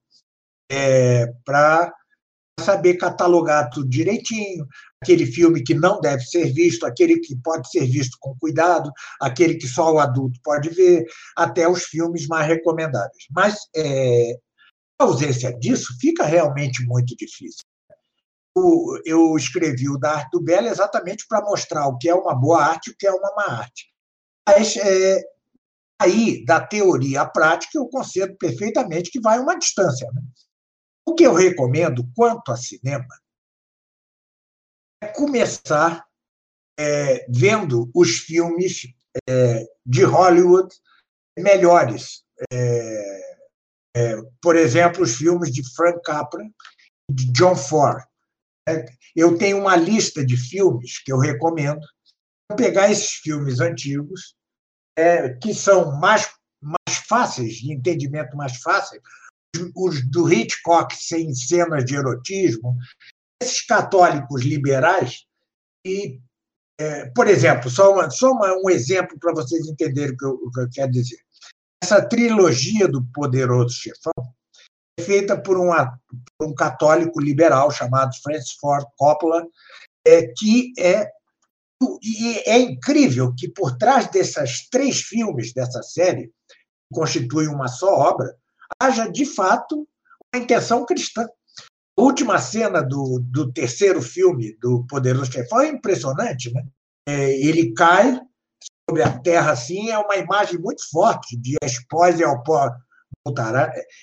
É, 0.71 1.25
para 1.43 1.93
saber 2.61 2.95
catalogar 2.95 3.69
tudo 3.69 3.89
direitinho, 3.89 4.65
aquele 5.03 5.25
filme 5.25 5.61
que 5.61 5.73
não 5.73 5.99
deve 5.99 6.23
ser 6.23 6.53
visto, 6.53 6.85
aquele 6.85 7.19
que 7.19 7.35
pode 7.43 7.69
ser 7.69 7.85
visto 7.85 8.17
com 8.21 8.37
cuidado, 8.39 8.89
aquele 9.19 9.55
que 9.55 9.67
só 9.67 9.91
o 9.91 9.99
adulto 9.99 10.39
pode 10.41 10.69
ver, 10.69 11.05
até 11.35 11.67
os 11.67 11.83
filmes 11.83 12.27
mais 12.27 12.47
recomendáveis. 12.47 13.25
Mas 13.29 13.57
é, 13.75 14.37
ausência 14.99 15.57
disso 15.57 15.97
fica 15.99 16.23
realmente 16.23 16.85
muito 16.85 17.15
difícil. 17.15 17.63
Eu 19.05 19.37
escrevi 19.37 19.89
o 19.89 19.97
da 19.97 20.15
Arte 20.15 20.31
do 20.31 20.43
Belo 20.43 20.67
exatamente 20.67 21.25
para 21.27 21.41
mostrar 21.41 21.87
o 21.87 21.97
que 21.97 22.09
é 22.09 22.13
uma 22.13 22.35
boa 22.35 22.61
arte 22.61 22.87
e 22.87 22.91
o 22.91 22.97
que 22.97 23.07
é 23.07 23.11
uma 23.11 23.33
má 23.35 23.59
arte. 23.59 23.89
Mas 24.47 24.75
é, 24.75 25.21
aí, 26.01 26.43
da 26.43 26.59
teoria 26.59 27.21
à 27.21 27.25
prática, 27.25 27.77
eu 27.77 27.87
concedo 27.87 28.35
perfeitamente 28.37 29.11
que 29.11 29.21
vai 29.21 29.39
uma 29.39 29.57
distância. 29.57 30.09
Né? 30.11 30.21
O 31.05 31.15
que 31.15 31.25
eu 31.25 31.33
recomendo 31.33 32.09
quanto 32.15 32.51
a 32.51 32.57
cinema 32.57 33.07
é 35.01 35.07
começar 35.07 36.05
é, 36.77 37.25
vendo 37.29 37.89
os 37.95 38.17
filmes 38.17 38.87
é, 39.27 39.65
de 39.85 40.03
Hollywood 40.03 40.75
melhores. 41.37 42.23
É, 42.51 43.28
é 43.99 44.21
por 44.41 44.55
exemplo, 44.55 45.03
os 45.03 45.15
filmes 45.15 45.51
de 45.51 45.61
Frank 45.75 46.01
Capra 46.03 46.41
e 47.09 47.13
de 47.13 47.31
John 47.33 47.55
Ford. 47.55 48.01
É, 48.67 48.85
eu 49.15 49.37
tenho 49.37 49.59
uma 49.59 49.75
lista 49.75 50.25
de 50.25 50.37
filmes 50.37 50.99
que 50.99 51.11
eu 51.11 51.17
recomendo. 51.17 51.81
Vou 52.49 52.55
pegar 52.57 52.89
esses 52.89 53.11
filmes 53.11 53.59
antigos, 53.59 54.35
é, 54.97 55.29
que 55.33 55.53
são 55.53 55.99
mais, 55.99 56.31
mais 56.61 56.97
fáceis, 57.07 57.55
de 57.55 57.73
entendimento 57.73 58.37
mais 58.37 58.57
fácil, 58.61 59.01
os 59.75 60.09
do 60.09 60.31
Hitchcock 60.31 60.95
sem 60.95 61.33
cenas 61.33 61.83
de 61.83 61.95
erotismo, 61.95 62.77
esses 63.41 63.65
católicos 63.65 64.43
liberais, 64.43 65.25
e, 65.85 66.21
é, 66.79 67.09
por 67.09 67.27
exemplo, 67.27 67.69
só, 67.69 67.93
uma, 67.93 68.09
só 68.09 68.31
uma, 68.31 68.53
um 68.63 68.69
exemplo 68.69 69.17
para 69.19 69.33
vocês 69.33 69.67
entenderem 69.67 70.13
o 70.13 70.17
que, 70.17 70.25
eu, 70.25 70.31
o 70.31 70.51
que 70.51 70.59
eu 70.61 70.69
quero 70.69 70.91
dizer. 70.91 71.19
Essa 71.83 72.01
trilogia 72.01 72.87
do 72.87 73.03
Poderoso 73.13 73.73
Chefão 73.73 74.13
é 74.99 75.03
feita 75.03 75.39
por, 75.39 75.57
uma, 75.57 75.99
por 76.37 76.47
um 76.47 76.53
católico 76.53 77.19
liberal 77.19 77.71
chamado 77.71 78.15
Francis 78.21 78.51
Ford 78.59 78.85
Coppola, 78.97 79.47
é, 80.05 80.27
que 80.27 80.73
é 80.77 81.11
e 82.03 82.37
é 82.45 82.59
incrível 82.59 83.33
que 83.33 83.47
por 83.47 83.77
trás 83.77 84.07
desses 84.07 84.67
três 84.69 85.01
filmes 85.01 85.53
dessa 85.53 85.81
série, 85.81 86.27
que 86.27 86.93
constituem 86.93 87.47
uma 87.47 87.67
só 87.67 87.93
obra, 87.93 88.35
haja, 88.81 89.09
de 89.09 89.25
fato, 89.25 89.87
uma 90.33 90.43
intenção 90.43 90.85
cristã. 90.85 91.25
A 91.97 92.01
última 92.01 92.37
cena 92.39 92.81
do, 92.81 93.19
do 93.23 93.51
terceiro 93.51 94.01
filme 94.01 94.57
do 94.59 94.85
Poderoso 94.87 95.31
Chefão 95.31 95.61
é 95.61 95.69
impressionante. 95.69 96.53
Né? 96.53 96.63
É, 97.07 97.31
ele 97.39 97.73
cai 97.73 98.19
sobre 98.89 99.03
a 99.03 99.19
terra 99.19 99.51
assim, 99.51 99.91
é 99.91 99.97
uma 99.99 100.17
imagem 100.17 100.57
muito 100.59 100.89
forte 100.89 101.37
de 101.37 101.55
a 101.61 101.65
esposa 101.65 102.21
e 102.21 102.23
ao 102.23 102.41
pó 102.41 102.71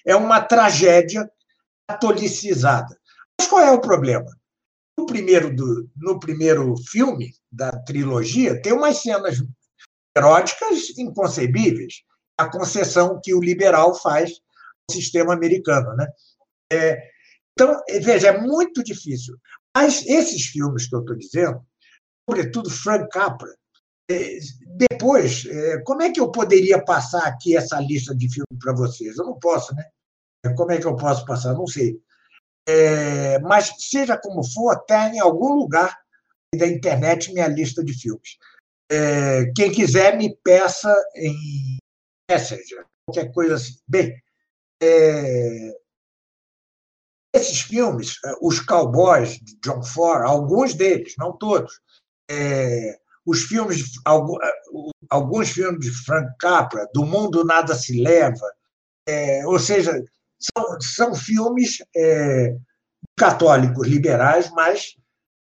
É 0.04 0.14
uma 0.14 0.40
tragédia 0.40 1.28
catolicizada. 1.88 2.96
Mas 3.38 3.48
qual 3.48 3.62
é 3.62 3.70
o 3.72 3.80
problema? 3.80 4.30
No 4.96 5.06
primeiro, 5.06 5.54
do, 5.54 5.90
no 5.96 6.20
primeiro 6.20 6.74
filme 6.88 7.32
da 7.50 7.72
trilogia, 7.82 8.60
tem 8.62 8.72
umas 8.72 8.98
cenas 8.98 9.42
eróticas 10.16 10.96
inconcebíveis. 10.96 12.02
A 12.38 12.48
concessão 12.48 13.20
que 13.22 13.34
o 13.34 13.40
liberal 13.40 13.94
faz 13.94 14.30
ao 14.88 14.94
sistema 14.94 15.34
americano. 15.34 15.96
Né? 15.96 16.06
É, 16.72 17.10
então, 17.52 17.82
veja, 18.02 18.28
é 18.28 18.40
muito 18.40 18.84
difícil. 18.84 19.36
Mas 19.76 20.06
esses 20.06 20.46
filmes 20.46 20.88
que 20.88 20.94
eu 20.94 21.00
estou 21.00 21.16
dizendo, 21.16 21.66
sobretudo 22.28 22.70
Frank 22.70 23.08
Capra, 23.10 23.52
depois, 24.08 25.44
é, 25.46 25.78
como 25.82 26.02
é 26.02 26.10
que 26.10 26.20
eu 26.20 26.30
poderia 26.30 26.82
passar 26.82 27.26
aqui 27.26 27.56
essa 27.56 27.80
lista 27.80 28.14
de 28.14 28.28
filmes 28.28 28.62
para 28.62 28.74
vocês? 28.74 29.16
Eu 29.16 29.24
não 29.24 29.38
posso, 29.38 29.74
né? 29.74 29.84
Como 30.56 30.70
é 30.70 30.78
que 30.78 30.86
eu 30.86 30.94
posso 30.96 31.24
passar? 31.24 31.54
Não 31.54 31.66
sei. 31.66 32.00
É, 32.68 33.38
mas, 33.40 33.72
seja 33.78 34.16
como 34.16 34.44
for, 34.44 34.74
está 34.74 35.08
em 35.08 35.18
algum 35.18 35.54
lugar 35.54 35.96
da 36.54 36.66
internet 36.66 37.32
minha 37.32 37.48
lista 37.48 37.84
de 37.84 37.92
filmes. 37.92 38.38
É, 38.90 39.50
quem 39.56 39.72
quiser, 39.72 40.16
me 40.16 40.36
peça 40.44 40.94
em 41.16 41.78
Messenger, 42.30 42.86
qualquer 43.04 43.32
coisa 43.32 43.54
assim. 43.56 43.76
Bem, 43.88 44.14
é, 44.80 45.76
esses 47.34 47.60
filmes, 47.60 48.18
os 48.40 48.60
Cowboys 48.60 49.38
de 49.40 49.56
John 49.60 49.82
Ford, 49.82 50.22
alguns 50.22 50.74
deles, 50.74 51.14
não 51.18 51.36
todos, 51.36 51.80
é, 52.30 52.98
os 53.26 53.42
filmes, 53.42 53.82
alguns 55.10 55.50
filmes 55.50 55.80
de 55.80 55.90
Frank 55.90 56.32
Capra, 56.38 56.88
Do 56.94 57.04
Mundo 57.04 57.44
Nada 57.44 57.74
Se 57.74 58.00
Leva, 58.00 58.46
é, 59.06 59.44
ou 59.46 59.58
seja, 59.58 59.92
são, 60.38 60.80
são 60.80 61.14
filmes 61.14 61.78
é, 61.94 62.56
católicos 63.16 63.86
liberais, 63.86 64.50
mas 64.52 64.94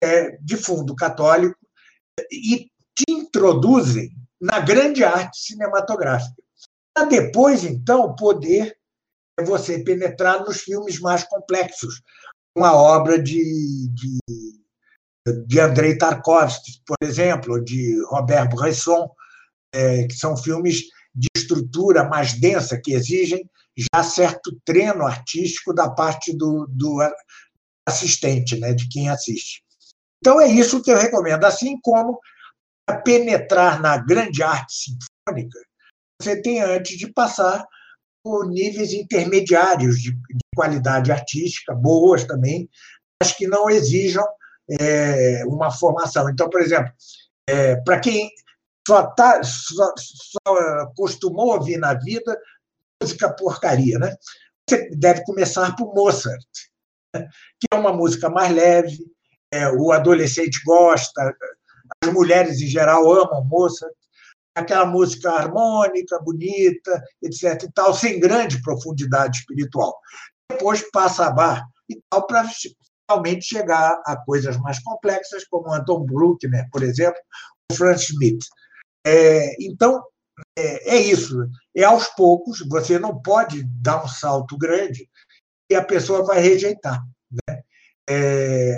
é, 0.04 0.38
de 0.42 0.58
fundo 0.58 0.94
católico, 0.94 1.58
e 2.30 2.70
te 2.94 3.06
introduzem 3.10 4.12
na 4.42 4.60
grande 4.60 5.04
arte 5.04 5.38
cinematográfica. 5.38 6.36
Para 6.94 7.06
depois, 7.06 7.64
então, 7.64 8.14
poder 8.16 8.78
você 9.42 9.80
penetrar 9.80 10.44
nos 10.44 10.62
filmes 10.62 11.00
mais 11.00 11.24
complexos, 11.24 12.02
uma 12.56 12.74
obra 12.74 13.18
de, 13.22 13.90
de, 13.94 14.20
de 15.46 15.60
Andrei 15.60 15.98
Tarkovsky, 15.98 16.82
por 16.86 16.98
exemplo, 17.02 17.64
de 17.64 18.02
Robert 18.08 18.50
Bresson, 18.50 19.10
é, 19.74 20.08
que 20.08 20.16
são 20.16 20.36
filmes 20.36 20.84
de 21.14 21.28
estrutura 21.36 22.04
mais 22.04 22.34
densa, 22.34 22.80
que 22.82 22.94
exigem 22.94 23.50
já 23.94 24.04
certo 24.04 24.58
treino 24.66 25.06
artístico 25.06 25.74
da 25.74 25.90
parte 25.90 26.36
do, 26.36 26.68
do 26.70 27.00
assistente, 27.88 28.58
né, 28.58 28.74
de 28.74 28.88
quem 28.90 29.10
assiste. 29.10 29.64
Então, 30.22 30.40
é 30.40 30.48
isso 30.48 30.82
que 30.82 30.92
eu 30.92 30.98
recomendo. 30.98 31.46
Assim 31.46 31.80
como 31.82 32.20
para 32.86 33.02
penetrar 33.02 33.82
na 33.82 33.98
grande 33.98 34.44
arte 34.44 34.74
sinfônica, 34.74 35.60
você 36.22 36.42
tem 36.42 36.62
antes 36.62 36.98
de 36.98 37.12
passar 37.12 37.66
por 38.24 38.50
níveis 38.50 38.92
intermediários 38.92 40.02
de, 40.02 40.12
de 40.12 40.46
qualidade 40.54 41.12
artística, 41.12 41.74
boas 41.74 42.26
também, 42.26 42.70
mas 43.22 43.32
que 43.32 43.48
não 43.48 43.70
exijam 43.70 44.26
é, 44.80 45.44
uma 45.46 45.72
formação. 45.72 46.30
Então, 46.30 46.50
por 46.50 46.62
exemplo, 46.62 46.92
é, 47.48 47.76
para 47.78 48.00
quem 48.00 48.30
só, 48.88 49.04
tá, 49.08 49.42
só, 49.44 49.94
só 49.98 50.86
costumou 50.96 51.54
ouvir 51.54 51.78
na 51.78 51.94
vida 51.94 52.38
música 53.02 53.34
porcaria, 53.34 53.98
né? 53.98 54.16
Você 54.68 54.90
deve 54.92 55.24
começar 55.24 55.76
por 55.76 55.94
Mozart, 55.94 56.46
né? 57.16 57.28
que 57.60 57.68
é 57.72 57.76
uma 57.76 57.94
música 57.94 58.30
mais 58.30 58.54
leve, 58.54 59.00
é, 59.52 59.70
o 59.70 59.92
adolescente 59.92 60.62
gosta, 60.66 61.34
as 62.04 62.14
mulheres 62.14 62.62
em 62.62 62.68
geral 62.68 63.12
amam 63.12 63.44
Mozart, 63.46 63.94
aquela 64.54 64.86
música 64.86 65.32
harmônica, 65.32 66.20
bonita, 66.20 67.04
etc. 67.22 67.64
e 67.64 67.72
tal, 67.72 67.94
sem 67.94 68.20
grande 68.20 68.62
profundidade 68.62 69.40
espiritual. 69.40 69.98
Depois 70.52 70.90
passa 70.92 71.26
a 71.26 71.32
bar 71.32 71.66
e 71.90 72.00
tal 72.10 72.28
para 72.28 72.44
realmente 73.10 73.46
chegar 73.46 74.00
a 74.06 74.16
coisas 74.16 74.56
mais 74.58 74.80
complexas, 74.80 75.44
como 75.46 75.74
Anton 75.74 76.06
Bruckner, 76.06 76.70
por 76.72 76.84
exemplo, 76.84 77.20
ou 77.72 77.76
Franz 77.76 78.04
Schmidt. 78.04 78.46
É, 79.06 79.56
então, 79.60 80.04
é, 80.58 80.96
é, 80.96 81.02
isso. 81.02 81.50
É 81.76 81.84
aos 81.84 82.08
poucos, 82.10 82.64
você 82.70 83.00
não 83.00 83.20
pode 83.20 83.64
dar 83.82 84.04
um 84.04 84.08
salto 84.08 84.58
grande 84.58 85.10
e 85.70 85.76
a 85.76 85.84
pessoa 85.84 86.24
vai 86.24 86.40
rejeitar. 86.40 87.02
Né? 87.32 87.62
É, 88.10 88.78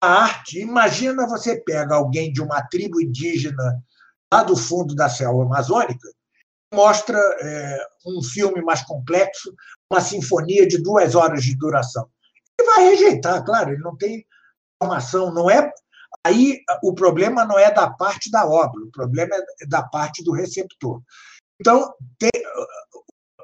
a, 0.00 0.08
arte, 0.08 0.60
imagina 0.60 1.26
você 1.26 1.60
pega 1.60 1.94
alguém 1.94 2.32
de 2.32 2.40
uma 2.40 2.62
tribo 2.68 3.00
indígena 3.00 3.82
lá 4.32 4.42
do 4.42 4.56
fundo 4.56 4.94
da 4.94 5.08
selva 5.08 5.42
amazônica, 5.44 6.08
mostra 6.72 7.18
é, 7.40 7.78
um 8.06 8.22
filme 8.22 8.60
mais 8.62 8.82
complexo, 8.82 9.54
uma 9.90 10.00
sinfonia 10.00 10.66
de 10.66 10.82
duas 10.82 11.14
horas 11.14 11.42
de 11.42 11.56
duração. 11.56 12.08
Ele 12.58 12.68
vai 12.68 12.84
rejeitar, 12.90 13.44
claro, 13.44 13.70
ele 13.72 13.82
não 13.82 13.96
tem 13.96 14.26
formação, 14.80 15.32
não 15.32 15.50
é 15.50 15.72
Aí 16.24 16.60
o 16.82 16.92
problema 16.92 17.44
não 17.44 17.56
é 17.56 17.72
da 17.72 17.88
parte 17.88 18.30
da 18.32 18.44
obra, 18.44 18.82
o 18.82 18.90
problema 18.90 19.36
é 19.60 19.66
da 19.66 19.82
parte 19.82 20.24
do 20.24 20.32
receptor. 20.32 21.00
Então, 21.60 21.94
tem, 22.18 22.30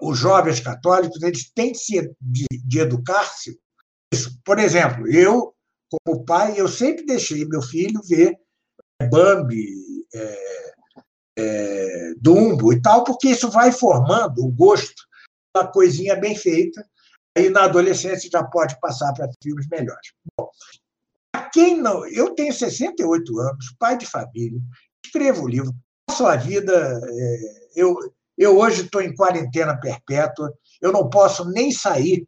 os 0.01 0.19
jovens 0.19 0.59
católicos 0.59 1.23
eles 1.23 1.51
têm 1.55 1.73
de, 1.73 2.13
de, 2.21 2.47
de 2.51 2.81
educar-se. 2.81 3.57
Por 4.45 4.59
exemplo, 4.59 5.09
eu, 5.09 5.55
como 5.89 6.25
pai, 6.25 6.55
eu 6.57 6.67
sempre 6.67 7.07
deixei 7.07 7.45
meu 7.45 7.63
filho 7.63 8.01
ver 8.03 8.37
Bambi, 9.09 10.05
é, 10.13 10.73
é, 11.39 12.15
Dumbo 12.19 12.73
e 12.73 12.83
tal, 12.83 13.05
porque 13.05 13.29
isso 13.29 13.49
vai 13.49 13.71
formando 13.71 14.45
o 14.45 14.51
gosto 14.51 15.03
da 15.55 15.67
coisinha 15.67 16.17
bem 16.17 16.37
feita. 16.37 16.85
Aí 17.37 17.49
na 17.49 17.65
adolescência 17.65 18.29
já 18.31 18.45
pode 18.45 18.79
passar 18.81 19.13
para 19.15 19.31
filmes 19.43 19.67
melhores. 19.69 20.13
Bom, 20.37 20.51
quem 21.53 21.77
não. 21.77 22.07
Eu 22.07 22.35
tenho 22.35 22.53
68 22.53 23.39
anos, 23.39 23.75
pai 23.79 23.97
de 23.97 24.07
família, 24.07 24.61
escrevo 25.05 25.49
livro, 25.49 25.75
passo 26.07 26.27
a 26.27 26.37
vida. 26.37 27.01
É, 27.05 27.39
eu, 27.77 27.97
eu 28.37 28.59
hoje 28.59 28.83
estou 28.83 29.01
em 29.01 29.15
quarentena 29.15 29.79
perpétua, 29.79 30.53
eu 30.81 30.93
não 30.93 31.09
posso 31.09 31.49
nem 31.51 31.71
sair. 31.73 32.27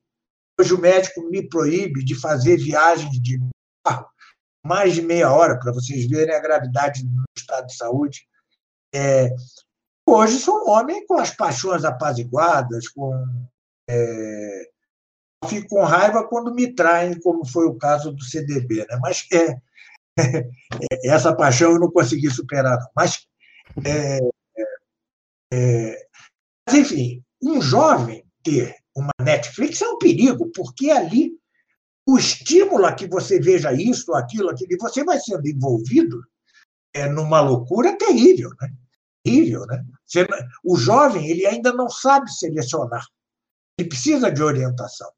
Hoje 0.58 0.72
o 0.72 0.80
médico 0.80 1.28
me 1.28 1.48
proíbe 1.48 2.04
de 2.04 2.14
fazer 2.14 2.56
viagens 2.56 3.20
de 3.20 3.38
carro 3.84 4.06
mais 4.64 4.94
de 4.94 5.02
meia 5.02 5.30
hora, 5.30 5.58
para 5.58 5.72
vocês 5.72 6.08
verem 6.08 6.34
a 6.34 6.40
gravidade 6.40 7.04
do 7.04 7.22
estado 7.36 7.66
de 7.66 7.76
saúde. 7.76 8.26
É, 8.94 9.28
hoje 10.08 10.38
sou 10.38 10.64
um 10.64 10.70
homem 10.70 11.06
com 11.06 11.18
as 11.18 11.30
paixões 11.30 11.84
apaziguadas, 11.84 12.88
com 12.88 13.12
é, 13.88 14.70
fico 15.44 15.68
com 15.68 15.84
raiva 15.84 16.26
quando 16.26 16.54
me 16.54 16.74
traem, 16.74 17.18
como 17.20 17.46
foi 17.46 17.66
o 17.66 17.76
caso 17.76 18.12
do 18.12 18.22
CDB, 18.22 18.86
né? 18.88 18.98
Mas 19.00 19.26
é, 19.32 19.50
é, 20.18 21.08
essa 21.10 21.34
paixão 21.34 21.72
eu 21.72 21.80
não 21.80 21.90
consegui 21.90 22.30
superar, 22.30 22.78
não. 22.78 22.88
Mas, 22.94 23.26
é, 23.84 24.18
é, 25.52 26.06
mas, 26.66 26.76
enfim, 26.76 27.22
um 27.42 27.60
jovem 27.60 28.24
ter 28.42 28.76
uma 28.94 29.12
Netflix 29.20 29.80
é 29.82 29.88
um 29.88 29.98
perigo, 29.98 30.50
porque 30.54 30.90
ali 30.90 31.32
o 32.06 32.18
estímulo 32.18 32.84
a 32.84 32.92
que 32.92 33.06
você 33.06 33.40
veja 33.40 33.72
isso, 33.72 34.14
aquilo, 34.14 34.50
aquilo, 34.50 34.72
e 34.72 34.76
você 34.76 35.02
vai 35.02 35.18
sendo 35.18 35.46
envolvido 35.48 36.22
é, 36.92 37.08
numa 37.08 37.40
loucura 37.40 37.96
terrível, 37.96 38.50
né? 38.60 38.72
Terrível, 39.24 39.66
né? 39.66 39.84
Você, 40.06 40.26
o 40.62 40.76
jovem 40.76 41.28
ele 41.28 41.46
ainda 41.46 41.72
não 41.72 41.88
sabe 41.88 42.30
selecionar, 42.30 43.04
ele 43.78 43.88
precisa 43.88 44.30
de 44.30 44.42
orientação. 44.42 45.10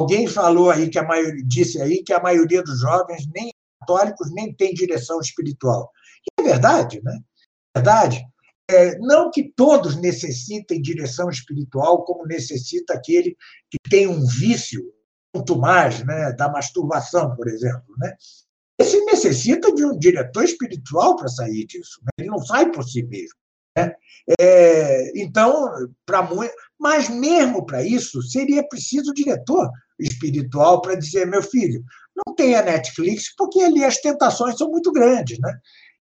Alguém 0.00 0.26
falou 0.26 0.70
aí 0.70 0.88
que 0.88 0.98
a 0.98 1.06
maioria 1.06 1.44
disse 1.46 1.78
aí 1.78 2.02
que 2.02 2.14
a 2.14 2.22
maioria 2.22 2.62
dos 2.62 2.80
jovens 2.80 3.26
nem 3.34 3.52
católicos 3.80 4.32
nem 4.32 4.50
tem 4.50 4.72
direção 4.72 5.20
espiritual. 5.20 5.90
E 6.24 6.40
é 6.40 6.42
verdade, 6.42 7.02
né? 7.02 7.20
É 7.74 7.80
verdade. 7.80 8.24
É, 8.70 8.98
não 8.98 9.30
que 9.30 9.52
todos 9.54 9.96
necessitem 9.96 10.80
direção 10.80 11.28
espiritual, 11.28 12.02
como 12.04 12.26
necessita 12.26 12.94
aquele 12.94 13.36
que 13.70 13.76
tem 13.90 14.06
um 14.06 14.26
vício, 14.26 14.82
muito 15.34 15.54
mais, 15.58 16.02
né, 16.02 16.32
da 16.32 16.48
masturbação, 16.48 17.36
por 17.36 17.46
exemplo, 17.46 17.94
né? 17.98 18.14
Esse 18.78 19.04
necessita 19.04 19.70
de 19.74 19.84
um 19.84 19.98
diretor 19.98 20.44
espiritual 20.44 21.14
para 21.14 21.28
sair 21.28 21.66
disso. 21.66 22.00
Né? 22.02 22.10
Ele 22.20 22.30
não 22.30 22.38
sai 22.38 22.70
por 22.72 22.84
si 22.84 23.02
mesmo. 23.02 23.36
Né? 23.76 23.94
É, 24.40 25.20
então, 25.20 25.68
para 26.06 26.22
muito, 26.22 26.52
mas 26.78 27.08
mesmo 27.08 27.64
para 27.64 27.82
isso 27.82 28.22
seria 28.22 28.66
preciso 28.68 29.12
diretor 29.12 29.70
espiritual 29.98 30.80
para 30.80 30.94
dizer 30.94 31.26
meu 31.26 31.42
filho, 31.42 31.82
não 32.26 32.34
tenha 32.34 32.62
Netflix 32.62 33.34
porque 33.36 33.60
ali 33.60 33.84
as 33.84 33.98
tentações 33.98 34.56
são 34.56 34.70
muito 34.70 34.92
grandes, 34.92 35.38
né? 35.38 35.58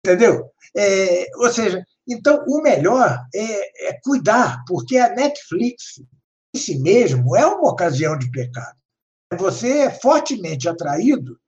Entendeu? 0.05 0.51
É, 0.77 1.27
ou 1.37 1.53
seja, 1.53 1.85
então 2.09 2.43
o 2.47 2.63
melhor 2.63 3.19
é, 3.35 3.89
é 3.89 4.01
cuidar, 4.03 4.63
porque 4.67 4.97
a 4.97 5.15
Netflix 5.15 6.01
em 6.55 6.59
si 6.59 6.79
mesmo 6.79 7.37
é 7.37 7.45
uma 7.47 7.71
ocasião 7.71 8.17
de 8.17 8.31
pecado. 8.31 8.79
Você 9.39 9.79
é 9.79 9.91
fortemente 9.91 10.69
atraído, 10.69 11.39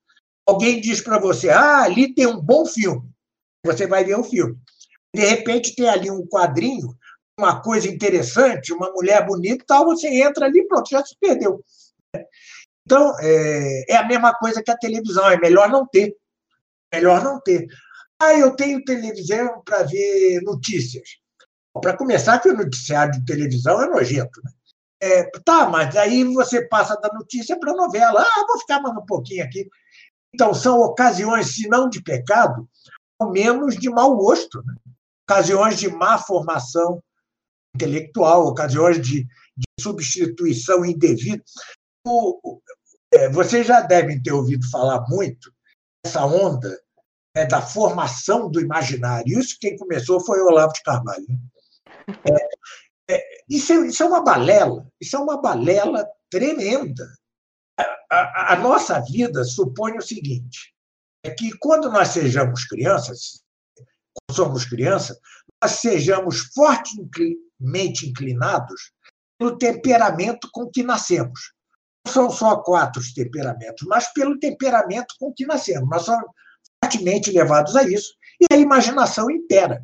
alguém 0.45 0.79
diz 0.79 1.01
para 1.01 1.19
você, 1.19 1.49
ah, 1.49 1.81
ali 1.83 2.13
tem 2.13 2.25
um 2.25 2.39
bom 2.39 2.65
filme. 2.65 3.09
Você 3.65 3.87
vai 3.87 4.03
ver 4.03 4.17
o 4.17 4.23
filme. 4.23 4.57
De 5.13 5.21
repente 5.25 5.75
tem 5.75 5.87
ali 5.87 6.09
um 6.09 6.25
quadrinho, 6.25 6.95
uma 7.37 7.61
coisa 7.61 7.87
interessante, 7.87 8.73
uma 8.73 8.91
mulher 8.91 9.25
bonita 9.25 9.63
tal, 9.67 9.85
você 9.85 10.07
entra 10.07 10.45
ali 10.45 10.67
pronto, 10.67 10.89
já 10.89 11.03
se 11.03 11.15
perdeu. 11.19 11.63
Então, 12.85 13.15
é, 13.19 13.93
é 13.93 13.95
a 13.95 14.07
mesma 14.07 14.33
coisa 14.33 14.61
que 14.61 14.71
a 14.71 14.77
televisão, 14.77 15.29
é 15.29 15.37
melhor 15.37 15.69
não 15.69 15.87
ter. 15.87 16.15
Melhor 16.93 17.23
não 17.23 17.39
ter. 17.39 17.65
Ah, 18.21 18.33
eu 18.33 18.55
tenho 18.55 18.83
televisão 18.83 19.61
para 19.65 19.83
ver 19.83 20.41
notícias. 20.41 21.17
Para 21.81 21.97
começar, 21.97 22.39
que 22.39 22.49
o 22.49 22.55
noticiário 22.55 23.13
de 23.13 23.25
televisão 23.25 23.81
é 23.81 23.87
nojento. 23.87 24.41
Né? 24.43 24.51
É, 25.01 25.23
tá, 25.43 25.67
mas 25.67 25.95
aí 25.95 26.23
você 26.23 26.67
passa 26.67 26.95
da 26.97 27.09
notícia 27.13 27.57
para 27.59 27.71
a 27.71 27.75
novela. 27.75 28.21
Ah, 28.21 28.45
vou 28.47 28.59
ficar 28.59 28.79
mais 28.79 28.95
um 28.95 29.05
pouquinho 29.05 29.43
aqui. 29.43 29.67
Então, 30.33 30.53
são 30.53 30.79
ocasiões, 30.79 31.55
se 31.55 31.67
não 31.67 31.89
de 31.89 32.01
pecado, 32.01 32.67
ao 33.19 33.31
menos 33.31 33.75
de 33.75 33.89
mau 33.89 34.15
gosto. 34.15 34.63
Né? 34.63 34.73
Ocasiões 35.29 35.79
de 35.79 35.89
má 35.89 36.17
formação 36.17 37.01
intelectual, 37.75 38.45
ocasiões 38.45 38.97
de, 38.97 39.23
de 39.23 39.67
substituição 39.79 40.85
indevida. 40.85 41.43
O, 42.05 42.59
é, 43.13 43.29
vocês 43.29 43.65
já 43.65 43.81
devem 43.81 44.21
ter 44.21 44.31
ouvido 44.31 44.69
falar 44.69 45.05
muito 45.07 45.51
dessa 46.03 46.25
onda 46.25 46.77
é, 47.35 47.45
da 47.45 47.61
formação 47.61 48.49
do 48.49 48.59
imaginário. 48.59 49.39
Isso 49.39 49.57
quem 49.59 49.77
começou 49.77 50.19
foi 50.19 50.39
o 50.41 50.47
Olavo 50.47 50.73
de 50.73 50.83
Carvalho. 50.83 51.25
Né? 51.27 51.37
É, 53.09 53.15
é, 53.15 53.43
isso, 53.49 53.73
é, 53.73 53.87
isso, 53.87 54.03
é, 54.03 54.05
uma 54.05 54.23
balela, 54.23 54.87
isso 55.01 55.15
é 55.15 55.19
uma 55.19 55.41
balela 55.41 56.07
tremenda. 56.29 57.07
A, 57.77 57.83
a, 58.11 58.53
a 58.53 58.55
nossa 58.57 58.99
vida 58.99 59.43
supõe 59.43 59.97
o 59.97 60.01
seguinte: 60.01 60.73
é 61.23 61.31
que 61.31 61.57
quando 61.57 61.91
nós 61.91 62.09
sejamos 62.09 62.65
crianças, 62.65 63.42
somos 64.31 64.65
crianças, 64.65 65.17
nós 65.61 65.71
sejamos 65.73 66.51
fortemente 66.53 68.07
inclinados 68.07 68.91
pelo 69.37 69.57
temperamento 69.57 70.49
com 70.51 70.69
que 70.69 70.83
nascemos. 70.83 71.53
Não 72.05 72.13
são 72.13 72.29
só 72.29 72.57
quatro 72.57 73.01
temperamentos, 73.15 73.87
mas 73.87 74.11
pelo 74.13 74.39
temperamento 74.39 75.15
com 75.19 75.33
que 75.33 75.45
nascemos. 75.45 75.89
Nós 75.89 76.03
somos 76.03 76.25
fortemente 76.83 77.31
levados 77.31 77.75
a 77.75 77.83
isso 77.83 78.13
e 78.39 78.53
a 78.53 78.57
imaginação 78.57 79.31
impera. 79.31 79.83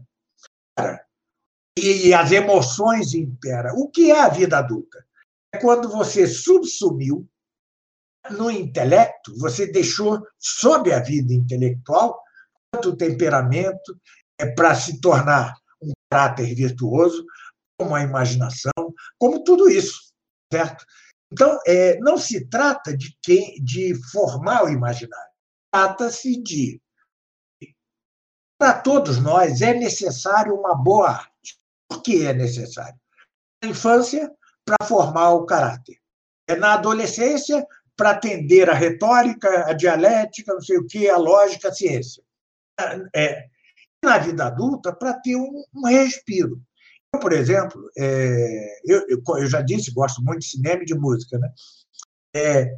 E 1.78 2.14
as 2.14 2.32
emoções 2.32 3.14
imperam. 3.14 3.76
O 3.76 3.90
que 3.90 4.12
é 4.12 4.20
a 4.20 4.30
vida 4.30 4.58
adulta? 4.58 5.06
É 5.54 5.58
quando 5.58 5.90
você 5.90 6.28
subsumiu 6.28 7.28
no 8.32 8.52
intelecto, 8.52 9.34
você 9.40 9.66
deixou 9.66 10.22
sob 10.38 10.92
a 10.94 11.00
vida 11.00 11.34
intelectual 11.34 12.22
tanto 12.72 12.90
o 12.90 12.96
temperamento 12.96 14.00
é 14.40 14.45
para 14.48 14.74
se 14.74 14.99
tornar 15.02 15.56
um 15.82 15.91
caráter 16.11 16.56
virtuoso, 16.56 17.26
como 17.78 17.95
a 17.95 18.02
imaginação, 18.02 18.72
como 19.18 19.44
tudo 19.44 19.70
isso, 19.70 20.11
certo? 20.52 20.86
Então, 21.32 21.60
é, 21.68 21.98
não 21.99 22.18
se 22.18 22.48
trata 22.48 22.95
de, 22.95 23.16
quem, 23.22 23.64
de 23.64 23.94
formar 24.11 24.66
o 24.66 24.70
imaginário, 24.70 25.32
trata-se 25.72 26.41
de. 26.41 26.82
Para 28.57 28.82
todos 28.82 29.20
nós 29.20 29.61
é 29.61 29.74
necessário 29.74 30.53
uma 30.53 30.76
boa 30.76 31.11
arte. 31.11 31.60
Por 31.88 32.02
que 32.02 32.26
é 32.26 32.34
necessário? 32.34 32.99
Na 33.64 33.70
infância, 33.70 34.32
para 34.66 34.86
formar 34.86 35.32
o 35.32 35.45
caráter. 35.45 35.98
É 36.48 36.56
na 36.56 36.74
adolescência, 36.74 37.66
para 37.95 38.11
atender 38.11 38.70
a 38.70 38.74
retórica, 38.74 39.66
a 39.68 39.74
dialética, 39.74 40.53
não 40.53 40.61
sei 40.61 40.78
o 40.78 40.88
que, 40.88 41.10
a 41.10 41.18
lógica, 41.18 41.70
a 41.70 41.74
ciência. 41.74 42.24
É, 43.16 43.49
na 44.04 44.18
vida 44.18 44.46
adulta, 44.46 44.94
para 44.94 45.14
ter 45.14 45.36
um, 45.36 45.64
um 45.76 45.88
respiro. 45.88 46.62
Eu, 47.14 47.20
por 47.20 47.34
exemplo, 47.34 47.90
é, 47.98 48.80
eu, 48.86 49.06
eu, 49.10 49.48
já 49.48 49.62
disse, 49.62 49.92
gosto 49.92 50.24
muito 50.24 50.40
de 50.40 50.50
cinema 50.50 50.84
e 50.84 50.86
de 50.86 50.96
música. 50.96 51.38
Né? 51.38 51.50
É, 52.36 52.74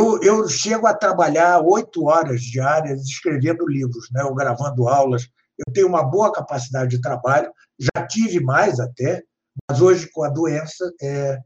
eu, 0.00 0.22
eu, 0.22 0.48
chego 0.48 0.86
a 0.86 0.94
trabalhar 0.94 1.60
oito 1.60 2.04
horas 2.04 2.42
diárias 2.42 3.02
escrevendo 3.02 3.66
livros, 3.66 4.08
né? 4.12 4.22
ou 4.24 4.34
gravando 4.34 4.88
aulas. 4.88 5.28
Eu 5.66 5.72
tenho 5.72 5.88
uma 5.88 6.02
boa 6.02 6.32
capacidade 6.32 6.90
de 6.90 7.00
trabalho, 7.00 7.52
já 7.78 8.06
tive 8.06 8.40
mais 8.40 8.80
até, 8.80 9.22
mas 9.68 9.80
hoje, 9.80 10.08
com 10.10 10.24
a 10.24 10.28
doença, 10.28 10.90
é, 11.02 11.38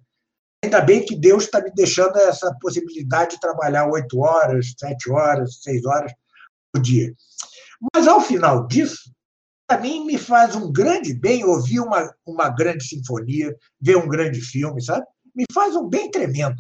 ainda 0.63 0.81
bem 0.81 1.05
que 1.05 1.17
Deus 1.17 1.45
está 1.45 1.61
me 1.61 1.73
deixando 1.73 2.17
essa 2.19 2.55
possibilidade 2.61 3.33
de 3.33 3.41
trabalhar 3.41 3.87
oito 3.89 4.21
horas, 4.21 4.75
sete 4.79 5.11
horas, 5.11 5.61
seis 5.63 5.85
horas 5.85 6.13
por 6.73 6.81
dia. 6.81 7.13
Mas, 7.95 8.07
ao 8.07 8.21
final 8.21 8.67
disso, 8.67 9.11
para 9.67 9.81
mim, 9.81 10.05
me 10.05 10.17
faz 10.17 10.55
um 10.55 10.73
grande 10.73 11.13
bem 11.13 11.45
ouvir 11.45 11.81
uma, 11.81 12.15
uma 12.25 12.49
grande 12.49 12.87
sinfonia, 12.87 13.55
ver 13.81 13.97
um 13.97 14.09
grande 14.09 14.41
filme, 14.41 14.81
sabe? 14.81 15.05
Me 15.35 15.45
faz 15.53 15.75
um 15.75 15.89
bem 15.89 16.11
tremendo. 16.11 16.57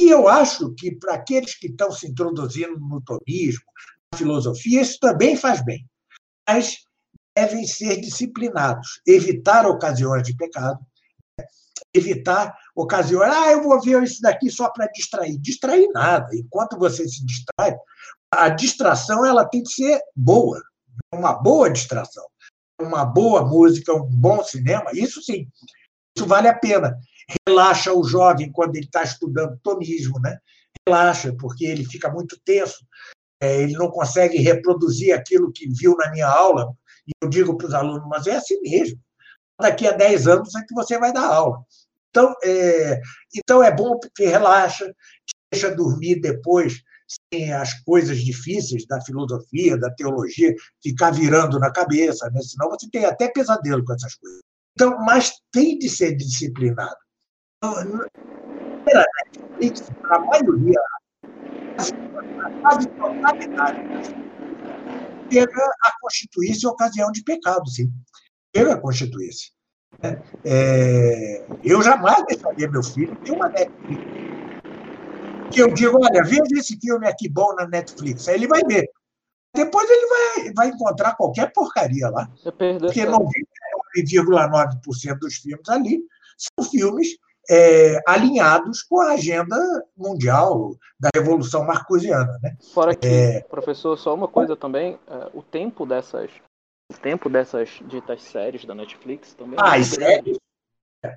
E 0.00 0.08
eu 0.08 0.28
acho 0.28 0.72
que, 0.74 0.94
para 0.94 1.14
aqueles 1.14 1.58
que 1.58 1.66
estão 1.66 1.90
se 1.90 2.06
introduzindo 2.06 2.78
no 2.78 3.02
tomismo, 3.02 3.64
na 4.12 4.18
filosofia, 4.18 4.80
isso 4.80 4.98
também 5.00 5.36
faz 5.36 5.64
bem. 5.64 5.84
Mas 6.48 6.78
devem 7.36 7.66
ser 7.66 8.00
disciplinados, 8.00 9.00
evitar 9.06 9.66
ocasiões 9.66 10.22
de 10.22 10.36
pecado, 10.36 10.78
evitar 11.92 12.54
ocasiões. 12.76 13.32
Ah, 13.32 13.52
eu 13.52 13.62
vou 13.62 13.80
ver 13.80 14.02
isso 14.02 14.20
daqui 14.22 14.50
só 14.50 14.70
para 14.70 14.86
distrair. 14.86 15.36
Distrair 15.38 15.88
nada. 15.92 16.28
Enquanto 16.32 16.78
você 16.78 17.08
se 17.08 17.24
distrai, 17.24 17.76
a 18.30 18.48
distração 18.50 19.26
ela 19.26 19.44
tem 19.44 19.62
que 19.62 19.72
ser 19.72 20.00
boa 20.14 20.62
uma 21.12 21.32
boa 21.32 21.70
distração, 21.70 22.24
uma 22.80 23.04
boa 23.04 23.44
música, 23.44 23.94
um 23.94 24.04
bom 24.04 24.42
cinema, 24.42 24.90
isso 24.92 25.22
sim, 25.22 25.48
isso 26.16 26.26
vale 26.26 26.48
a 26.48 26.54
pena. 26.54 26.98
Relaxa 27.46 27.92
o 27.92 28.04
jovem 28.04 28.50
quando 28.50 28.76
ele 28.76 28.86
está 28.86 29.02
estudando 29.02 29.58
tomismo, 29.62 30.18
né? 30.20 30.38
Relaxa, 30.86 31.34
porque 31.38 31.64
ele 31.64 31.84
fica 31.84 32.10
muito 32.10 32.40
tenso, 32.44 32.84
é, 33.40 33.62
ele 33.62 33.74
não 33.74 33.90
consegue 33.90 34.38
reproduzir 34.38 35.14
aquilo 35.14 35.52
que 35.52 35.68
viu 35.68 35.96
na 35.96 36.10
minha 36.10 36.28
aula. 36.28 36.72
E 37.06 37.10
eu 37.22 37.28
digo 37.28 37.56
para 37.56 37.66
os 37.66 37.74
alunos, 37.74 38.06
mas 38.08 38.26
é 38.26 38.36
assim 38.36 38.60
mesmo. 38.60 38.98
Daqui 39.60 39.86
a 39.86 39.92
10 39.92 40.26
anos 40.28 40.54
é 40.54 40.62
que 40.62 40.74
você 40.74 40.98
vai 40.98 41.12
dar 41.12 41.26
aula. 41.26 41.64
Então, 42.10 42.34
é, 42.44 43.00
então 43.34 43.62
é 43.62 43.74
bom 43.74 43.98
porque 43.98 44.26
relaxa, 44.26 44.92
deixa 45.50 45.74
dormir 45.74 46.20
depois 46.20 46.82
sem 47.32 47.52
as 47.52 47.74
coisas 47.82 48.18
difíceis 48.18 48.86
da 48.86 49.00
filosofia, 49.00 49.78
da 49.78 49.90
teologia, 49.94 50.54
ficar 50.82 51.10
virando 51.10 51.58
na 51.58 51.72
cabeça, 51.72 52.30
né? 52.30 52.40
senão 52.40 52.70
você 52.70 52.88
tem 52.90 53.04
até 53.04 53.28
pesadelo 53.28 53.84
com 53.84 53.94
essas 53.94 54.14
coisas. 54.14 54.40
Então, 54.74 54.98
mas 55.04 55.32
tem 55.50 55.78
de 55.78 55.88
ser 55.88 56.14
disciplinado. 56.16 56.96
Então, 57.58 57.74
Netflix, 58.86 59.88
a 60.04 60.18
maioria, 60.18 60.80
quase 62.60 62.86
totalidade, 62.98 63.78
chega 65.32 65.64
a 65.84 65.92
constituir-se 66.00 66.66
ocasião 66.66 67.10
de 67.10 67.22
pecado, 67.22 67.68
sim. 67.68 67.90
Chega 68.54 68.74
a 68.74 68.80
constituir-se. 68.80 69.52
Né? 70.02 70.22
É, 70.44 71.46
eu 71.62 71.82
jamais 71.82 72.22
deixaria 72.26 72.70
meu 72.70 72.82
filho 72.82 73.16
ter 73.22 73.32
uma 73.32 73.48
Netflix 73.48 74.02
que 75.52 75.60
eu 75.60 75.72
digo, 75.72 75.98
olha, 76.02 76.24
veja 76.24 76.56
esse 76.56 76.76
filme 76.80 77.06
aqui 77.06 77.28
bom 77.28 77.54
na 77.54 77.68
Netflix. 77.68 78.26
Aí 78.28 78.36
ele 78.36 78.48
vai 78.48 78.62
ver. 78.64 78.90
Depois 79.54 79.88
ele 79.88 80.06
vai, 80.06 80.52
vai 80.54 80.68
encontrar 80.68 81.14
qualquer 81.14 81.52
porcaria 81.52 82.08
lá. 82.08 82.30
Porque 82.42 83.06
99,9% 83.06 85.18
dos 85.18 85.34
filmes 85.36 85.68
ali 85.68 86.02
são 86.38 86.64
filmes 86.70 87.18
é, 87.50 88.00
alinhados 88.06 88.82
com 88.82 89.00
a 89.00 89.12
agenda 89.12 89.56
mundial 89.96 90.74
da 90.98 91.10
Revolução 91.14 91.64
Marcosiana. 91.64 92.38
Né? 92.42 92.56
Fora 92.72 92.94
que, 92.94 93.06
é... 93.06 93.42
professor, 93.42 93.98
só 93.98 94.14
uma 94.14 94.28
coisa 94.28 94.56
também, 94.56 94.98
é, 95.06 95.28
o 95.34 95.42
tempo 95.42 95.84
dessas 95.84 96.30
o 96.90 96.94
tempo 97.00 97.28
dessas 97.30 97.80
ditas 97.86 98.22
séries 98.22 98.64
da 98.66 98.74
Netflix 98.74 99.34
também. 99.34 99.56
Ah, 99.58 99.78
e 99.78 99.84
séries? 99.84 100.38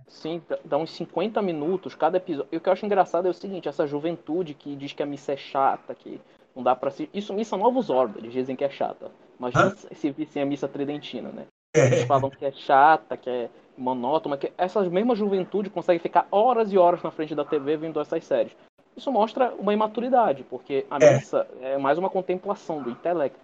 Sim, 0.07 0.41
dá 0.63 0.77
uns 0.77 0.91
50 0.91 1.41
minutos 1.41 1.93
cada 1.93 2.17
episódio. 2.17 2.49
E 2.51 2.57
o 2.57 2.61
que 2.61 2.67
eu 2.67 2.73
acho 2.73 2.85
engraçado 2.85 3.27
é 3.27 3.29
o 3.29 3.33
seguinte, 3.33 3.69
essa 3.69 3.85
juventude 3.85 4.53
que 4.55 4.75
diz 4.75 4.93
que 4.93 5.03
a 5.03 5.05
missa 5.05 5.33
é 5.33 5.37
chata, 5.37 5.93
que 5.93 6.19
não 6.55 6.63
dá 6.63 6.75
para 6.75 6.89
se. 6.89 7.09
Isso 7.13 7.33
missa 7.33 7.55
novos 7.55 7.89
órgãos, 7.89 8.31
dizem 8.31 8.55
que 8.55 8.63
é 8.63 8.69
chata. 8.69 9.11
Imagina 9.39 9.65
Hã? 9.65 9.75
se 9.75 10.11
vissem 10.11 10.41
a 10.41 10.45
missa 10.45 10.67
tridentina, 10.67 11.29
né? 11.29 11.45
Eles 11.75 12.03
falam 12.05 12.29
que 12.29 12.45
é 12.45 12.51
chata, 12.51 13.17
que 13.17 13.29
é 13.29 13.49
monótona, 13.77 14.37
que 14.37 14.51
essa 14.57 14.81
mesma 14.89 15.13
juventude 15.13 15.69
consegue 15.69 15.99
ficar 15.99 16.27
horas 16.31 16.71
e 16.71 16.77
horas 16.77 17.03
na 17.03 17.11
frente 17.11 17.35
da 17.35 17.43
TV 17.43 17.77
vendo 17.77 17.99
essas 17.99 18.23
séries. 18.23 18.55
Isso 18.95 19.11
mostra 19.11 19.53
uma 19.55 19.73
imaturidade, 19.73 20.43
porque 20.43 20.85
a 20.89 20.97
é. 21.03 21.15
missa 21.15 21.45
é 21.61 21.77
mais 21.77 21.97
uma 21.97 22.09
contemplação 22.09 22.81
do 22.81 22.89
intelecto. 22.89 23.39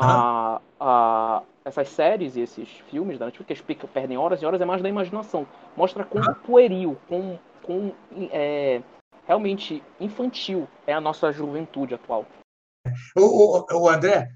A, 0.00 0.60
a, 0.78 1.42
essas 1.64 1.88
séries 1.88 2.36
e 2.36 2.40
esses 2.40 2.68
filmes 2.90 3.18
da 3.18 3.26
Netflix 3.26 3.60
que 3.60 3.86
perdem 3.86 4.16
horas 4.16 4.40
e 4.40 4.46
horas 4.46 4.60
é 4.60 4.64
mais 4.64 4.82
da 4.82 4.88
imaginação. 4.88 5.46
Mostra 5.76 6.04
como 6.04 6.34
pueril, 6.36 6.96
como, 7.08 7.38
como 7.62 7.94
é, 8.30 8.80
realmente 9.26 9.82
infantil 10.00 10.68
é 10.86 10.92
a 10.92 11.00
nossa 11.00 11.32
juventude 11.32 11.94
atual. 11.94 12.24
O, 13.16 13.66
o, 13.74 13.82
o 13.82 13.88
André, 13.88 14.28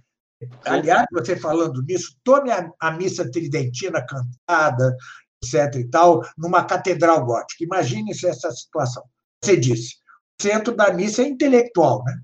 aliás, 0.64 1.06
você 1.12 1.36
falando 1.36 1.82
nisso, 1.82 2.16
tome 2.22 2.50
a, 2.50 2.70
a 2.80 2.90
missa 2.90 3.30
tridentina 3.30 4.04
cantada, 4.04 4.96
etc. 5.42 5.76
e 5.76 5.88
tal, 5.88 6.22
numa 6.36 6.64
catedral 6.64 7.24
gótica. 7.24 7.64
Imagine-se 7.64 8.26
essa 8.26 8.50
situação. 8.50 9.02
Você 9.42 9.56
disse, 9.56 9.96
o 10.38 10.42
centro 10.42 10.74
da 10.74 10.92
missa 10.92 11.22
é 11.22 11.26
intelectual, 11.26 12.04
né? 12.04 12.20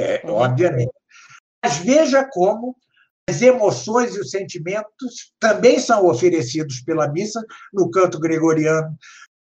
É, 0.00 0.26
uhum. 0.26 0.34
Obviamente. 0.34 0.92
Mas 1.64 1.78
veja 1.78 2.24
como 2.24 2.76
as 3.28 3.42
emoções 3.42 4.16
e 4.16 4.20
os 4.20 4.30
sentimentos 4.30 5.32
também 5.38 5.78
são 5.78 6.06
oferecidos 6.06 6.80
pela 6.80 7.08
missa 7.08 7.44
no 7.72 7.90
canto 7.90 8.18
gregoriano, 8.18 8.96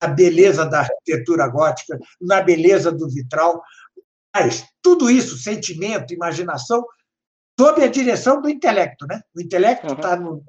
na 0.01 0.07
beleza 0.07 0.65
da 0.65 0.81
arquitetura 0.81 1.47
gótica, 1.47 1.97
na 2.21 2.41
beleza 2.41 2.91
do 2.91 3.09
vitral. 3.09 3.61
Mas 4.33 4.65
tudo 4.83 5.09
isso, 5.09 5.38
sentimento, 5.38 6.13
imaginação, 6.13 6.85
sob 7.59 7.83
a 7.83 7.88
direção 7.88 8.41
do 8.41 8.49
intelecto. 8.49 9.07
Né? 9.07 9.21
O 9.35 9.41
intelecto 9.41 9.93
está 9.93 10.15
uhum. 10.15 10.23
no. 10.23 10.43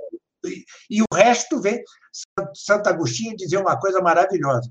E 0.90 1.00
o 1.00 1.06
resto 1.14 1.60
vem. 1.60 1.82
Santo 2.54 2.88
Agostinho 2.88 3.36
dizia 3.36 3.60
uma 3.60 3.78
coisa 3.78 4.00
maravilhosa. 4.02 4.70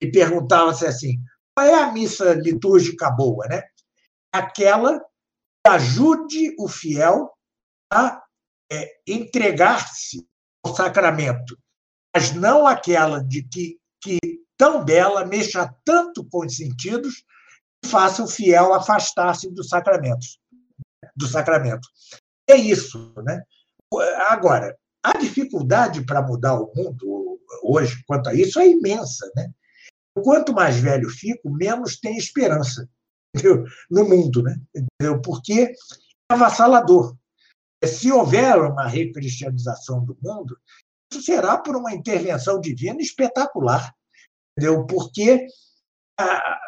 E 0.00 0.08
perguntava-se 0.10 0.86
assim: 0.86 1.18
qual 1.56 1.66
é 1.66 1.82
a 1.82 1.90
missa 1.90 2.34
litúrgica 2.34 3.10
boa? 3.10 3.46
Né? 3.48 3.62
Aquela 4.32 5.00
que 5.00 5.07
ajude 5.68 6.54
o 6.58 6.68
fiel 6.68 7.30
a 7.92 8.22
é, 8.70 8.90
entregar-se 9.06 10.26
ao 10.64 10.74
sacramento, 10.74 11.58
mas 12.14 12.32
não 12.32 12.66
aquela 12.66 13.22
de 13.22 13.42
que, 13.42 13.78
que 14.02 14.18
tão 14.56 14.84
bela 14.84 15.24
mexa 15.24 15.72
tanto 15.84 16.24
com 16.24 16.44
os 16.44 16.56
sentidos 16.56 17.24
que 17.82 17.88
faça 17.88 18.22
o 18.22 18.28
fiel 18.28 18.74
afastar-se 18.74 19.50
dos 19.50 19.68
sacramentos, 19.68 20.38
do 21.16 21.26
sacramento. 21.26 21.88
É 22.48 22.56
isso, 22.56 23.14
né? 23.24 23.42
Agora, 24.28 24.76
a 25.02 25.16
dificuldade 25.16 26.04
para 26.04 26.22
mudar 26.22 26.60
o 26.60 26.72
mundo 26.74 27.40
hoje 27.62 28.02
quanto 28.06 28.28
a 28.28 28.34
isso 28.34 28.58
é 28.58 28.68
imensa, 28.68 29.30
né? 29.34 29.50
Quanto 30.22 30.52
mais 30.52 30.76
velho 30.76 31.08
fico, 31.08 31.48
menos 31.48 31.98
tem 31.98 32.16
esperança 32.16 32.88
entendeu? 33.34 33.64
no 33.90 34.08
mundo, 34.08 34.42
né? 34.42 34.56
Entendeu? 34.74 35.20
Porque 35.20 35.52
é 35.62 35.74
avassalador 36.34 37.16
se 37.86 38.10
houver 38.10 38.56
uma 38.56 38.86
recristianização 38.88 40.04
do 40.04 40.16
mundo, 40.20 40.58
isso 41.12 41.22
será 41.22 41.56
por 41.58 41.76
uma 41.76 41.92
intervenção 41.92 42.60
divina 42.60 43.00
espetacular. 43.00 43.94
Entendeu? 44.56 44.84
Porque, 44.86 45.46
ah, 46.18 46.60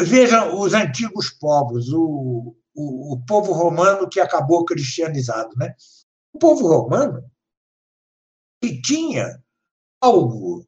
veja 0.00 0.54
os 0.54 0.74
antigos 0.74 1.30
povos, 1.30 1.88
o, 1.92 2.54
o, 2.74 3.14
o, 3.14 3.24
povo 3.24 3.52
romano 3.52 4.08
que 4.08 4.20
acabou 4.20 4.64
cristianizado. 4.64 5.56
Né? 5.56 5.74
O 6.34 6.38
povo 6.38 6.68
romano 6.68 7.24
que 8.62 8.80
tinha 8.82 9.42
algo, 10.02 10.66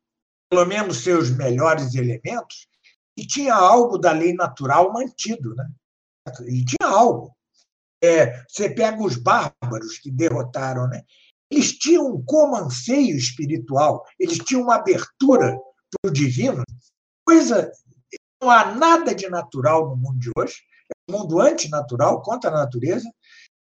pelo 0.51 0.65
menos 0.65 1.05
seus 1.05 1.31
melhores 1.31 1.95
elementos, 1.95 2.67
e 3.17 3.27
tinha 3.27 3.55
algo 3.55 3.99
da 3.99 4.13
lei 4.13 4.35
natural 4.35 4.93
mantido. 4.93 5.55
Né? 5.55 5.69
E 6.47 6.65
tinha 6.65 6.89
algo. 6.89 7.35
É, 8.03 8.45
você 8.49 8.69
pega 8.69 9.03
os 9.03 9.17
bárbaros 9.17 9.99
que 9.99 10.11
derrotaram, 10.11 10.89
né? 10.89 11.05
eles 11.53 11.73
tinham 11.73 12.07
um 12.07 12.25
comanceio 12.25 13.15
espiritual, 13.17 14.05
eles 14.19 14.39
tinham 14.39 14.63
uma 14.63 14.77
abertura 14.77 15.55
para 15.91 16.11
o 16.11 16.13
divino, 16.13 16.65
coisa. 17.27 17.71
Não 18.41 18.51
há 18.51 18.75
nada 18.75 19.15
de 19.15 19.29
natural 19.29 19.91
no 19.91 19.97
mundo 19.97 20.19
de 20.19 20.31
hoje, 20.37 20.57
é 20.89 21.13
um 21.13 21.19
mundo 21.19 21.41
antinatural, 21.41 22.23
contra 22.23 22.51
a 22.51 22.55
natureza, 22.55 23.09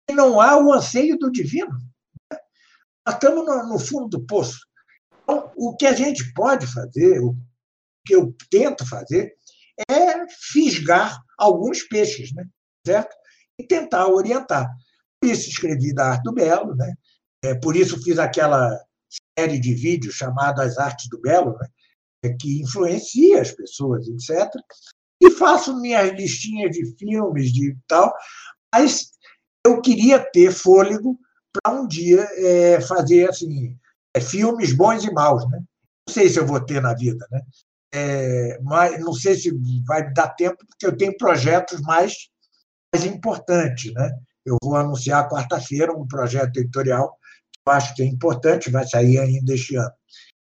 e 0.08 0.14
não 0.14 0.40
há 0.40 0.56
o 0.56 0.72
anseio 0.72 1.18
do 1.18 1.30
divino. 1.30 1.76
Nós 3.06 3.14
estamos 3.14 3.44
no, 3.44 3.78
fundo 3.78 4.08
do 4.08 4.24
poço. 4.24 4.60
Então, 5.22 5.52
o 5.56 5.76
que 5.76 5.86
a 5.86 5.92
gente 5.92 6.32
pode 6.32 6.66
fazer, 6.66 7.20
o 7.20 7.36
que 8.04 8.14
eu 8.14 8.34
tento 8.50 8.86
fazer, 8.88 9.34
é 9.90 10.26
fisgar 10.28 11.18
alguns 11.38 11.82
peixes, 11.82 12.32
né? 12.34 12.44
certo? 12.86 13.14
e 13.60 13.66
tentar 13.66 14.08
orientar. 14.08 14.68
Por 15.20 15.30
isso 15.30 15.50
escrevi 15.50 15.94
da 15.94 16.12
Arte 16.12 16.22
do 16.22 16.32
Belo, 16.32 16.74
né? 16.74 16.94
É, 17.44 17.54
por 17.54 17.76
isso 17.76 18.02
fiz 18.02 18.18
aquela 18.18 18.78
série 19.38 19.58
de 19.58 19.74
vídeos 19.74 20.14
chamada 20.14 20.62
As 20.62 20.78
Artes 20.78 21.08
do 21.08 21.20
Belo, 21.20 21.56
né? 21.58 21.68
É, 22.24 22.30
que 22.34 22.60
influencia 22.62 23.40
as 23.40 23.50
pessoas, 23.52 24.06
etc. 24.08 24.50
E 25.22 25.30
faço 25.30 25.78
minhas 25.78 26.10
listinhas 26.12 26.70
de 26.70 26.96
filmes, 26.96 27.52
de 27.52 27.76
tal, 27.86 28.12
mas 28.74 29.10
eu 29.66 29.80
queria 29.80 30.18
ter 30.18 30.50
fôlego 30.52 31.18
para 31.52 31.74
um 31.74 31.86
dia 31.86 32.26
é, 32.36 32.80
fazer 32.80 33.28
assim 33.28 33.76
é, 34.14 34.20
filmes 34.20 34.72
bons 34.72 35.04
e 35.04 35.12
maus, 35.12 35.48
né? 35.50 35.58
Não 36.08 36.14
sei 36.14 36.28
se 36.28 36.38
eu 36.38 36.46
vou 36.46 36.64
ter 36.64 36.80
na 36.80 36.94
vida, 36.94 37.26
né? 37.30 37.40
É, 37.92 38.58
não 38.98 39.12
sei 39.12 39.34
se 39.34 39.50
vai 39.86 40.12
dar 40.12 40.28
tempo, 40.30 40.58
porque 40.66 40.86
eu 40.86 40.96
tenho 40.96 41.16
projetos 41.16 41.80
mais 41.80 42.30
mais 42.92 43.06
importante. 43.06 43.92
Né? 43.92 44.10
Eu 44.44 44.56
vou 44.62 44.76
anunciar 44.76 45.28
quarta-feira 45.28 45.92
um 45.92 46.06
projeto 46.06 46.56
editorial 46.58 47.16
que 47.52 47.60
eu 47.66 47.72
acho 47.72 47.94
que 47.94 48.02
é 48.02 48.06
importante, 48.06 48.70
vai 48.70 48.86
sair 48.86 49.18
ainda 49.18 49.54
este 49.54 49.76
ano. 49.76 49.92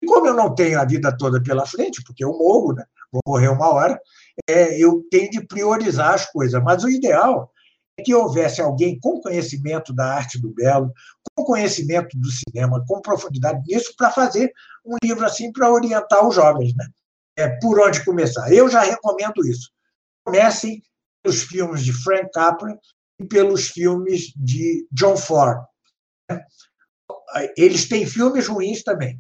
E 0.01 0.07
como 0.07 0.27
eu 0.27 0.35
não 0.35 0.55
tenho 0.55 0.81
a 0.81 0.85
vida 0.85 1.17
toda 1.17 1.43
pela 1.43 1.67
frente, 1.67 2.03
porque 2.05 2.25
eu 2.25 2.31
morro, 2.31 2.75
né? 2.75 2.85
vou 3.13 3.23
morrer 3.27 3.49
uma 3.49 3.73
hora, 3.73 4.01
é, 4.49 4.79
eu 4.79 5.05
tenho 5.11 5.31
de 5.31 5.47
priorizar 5.47 6.15
as 6.15 6.31
coisas. 6.31 6.61
Mas 6.63 6.83
o 6.83 6.89
ideal 6.89 7.53
é 7.99 8.03
que 8.03 8.15
houvesse 8.15 8.61
alguém 8.61 8.99
com 8.99 9.21
conhecimento 9.21 9.93
da 9.93 10.15
arte 10.15 10.41
do 10.41 10.53
belo, 10.53 10.93
com 11.37 11.45
conhecimento 11.45 12.19
do 12.19 12.29
cinema, 12.31 12.83
com 12.87 13.01
profundidade 13.01 13.63
nisso, 13.67 13.95
para 13.97 14.11
fazer 14.11 14.53
um 14.85 14.97
livro 15.05 15.25
assim 15.25 15.53
para 15.53 15.71
orientar 15.71 16.27
os 16.27 16.35
jovens. 16.35 16.75
Né? 16.75 16.87
É, 17.37 17.49
por 17.61 17.81
onde 17.81 18.05
começar? 18.05 18.53
Eu 18.53 18.69
já 18.69 18.81
recomendo 18.81 19.47
isso. 19.47 19.71
Comecem 20.25 20.83
pelos 21.23 21.43
filmes 21.43 21.83
de 21.83 21.93
Frank 21.93 22.31
Capra 22.33 22.79
e 23.19 23.25
pelos 23.25 23.69
filmes 23.69 24.33
de 24.37 24.87
John 24.93 25.17
Ford. 25.17 25.65
Né? 26.31 26.45
Eles 27.57 27.89
têm 27.89 28.07
filmes 28.07 28.47
ruins 28.47 28.83
também. 28.83 29.19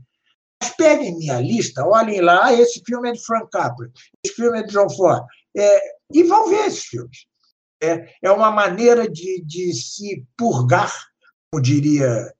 Mas 0.62 0.76
peguem 0.76 1.18
minha 1.18 1.40
lista, 1.40 1.84
olhem 1.84 2.20
lá, 2.20 2.47
ah, 2.47 2.52
esse 2.52 2.82
filme 2.86 3.09
é 3.09 3.12
de 3.12 3.24
Frank 3.24 3.51
Capra, 3.51 3.90
esse 4.24 4.34
filme 4.34 4.60
é 4.60 4.62
de 4.62 4.72
John 4.72 4.89
Ford, 4.89 5.24
é, 5.56 5.80
e 6.12 6.22
vão 6.22 6.48
ver 6.48 6.66
esses 6.66 6.84
filmes. 6.84 7.26
É, 7.82 8.14
é 8.22 8.30
uma 8.30 8.48
maneira 8.48 9.10
de, 9.10 9.43
de 9.44 9.72
se 9.74 10.24
purgar, 10.36 10.93
como 11.51 11.60
diria 11.60 12.32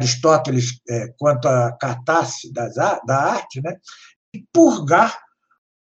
Aristóteles 0.00 0.80
é, 0.88 1.14
quanto 1.16 1.46
à 1.46 1.70
catarse 1.72 2.52
das, 2.52 2.74
da 2.74 3.16
arte, 3.16 3.60
né? 3.62 3.76
E 4.34 4.44
purgar 4.52 5.18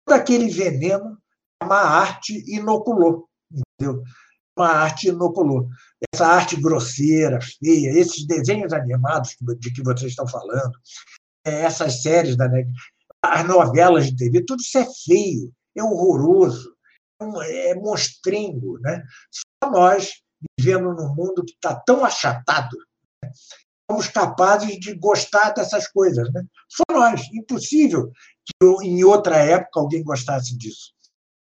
todo 0.05 0.15
aquele 0.15 0.49
veneno 0.49 1.17
uma 1.61 1.79
arte 1.79 2.43
inoculou, 2.47 3.29
entendeu? 3.51 4.03
Uma 4.57 4.69
arte 4.69 5.09
inoculou. 5.09 5.69
Essa 6.13 6.25
arte 6.25 6.59
grosseira, 6.59 7.39
feia, 7.41 7.91
esses 7.91 8.25
desenhos 8.25 8.73
animados 8.73 9.35
de 9.59 9.71
que 9.71 9.83
vocês 9.83 10.11
estão 10.11 10.27
falando, 10.27 10.73
é, 11.45 11.61
essas 11.61 12.01
séries 12.01 12.35
da 12.35 12.49
as 13.23 13.47
novelas 13.47 14.07
de 14.07 14.15
TV, 14.15 14.43
tudo 14.43 14.61
isso 14.61 14.77
é 14.79 14.87
feio, 15.05 15.53
é 15.75 15.83
horroroso, 15.83 16.75
é, 17.43 17.69
é 17.69 17.75
monstrengo, 17.75 18.79
né? 18.79 19.03
Só 19.29 19.69
nós, 19.69 20.21
vivendo 20.59 20.91
num 20.91 21.13
mundo 21.13 21.45
que 21.45 21.53
está 21.53 21.75
tão 21.75 22.03
achatado, 22.03 22.75
né? 23.23 23.31
somos 23.89 24.07
capazes 24.07 24.79
de 24.79 24.95
gostar 24.95 25.51
dessas 25.51 25.87
coisas, 25.87 26.31
né? 26.33 26.43
Só 26.67 26.83
nós, 26.91 27.21
impossível 27.33 28.11
que 28.59 28.87
em 28.87 29.03
outra 29.03 29.37
época 29.37 29.79
alguém 29.79 30.03
gostasse 30.03 30.57
disso. 30.57 30.93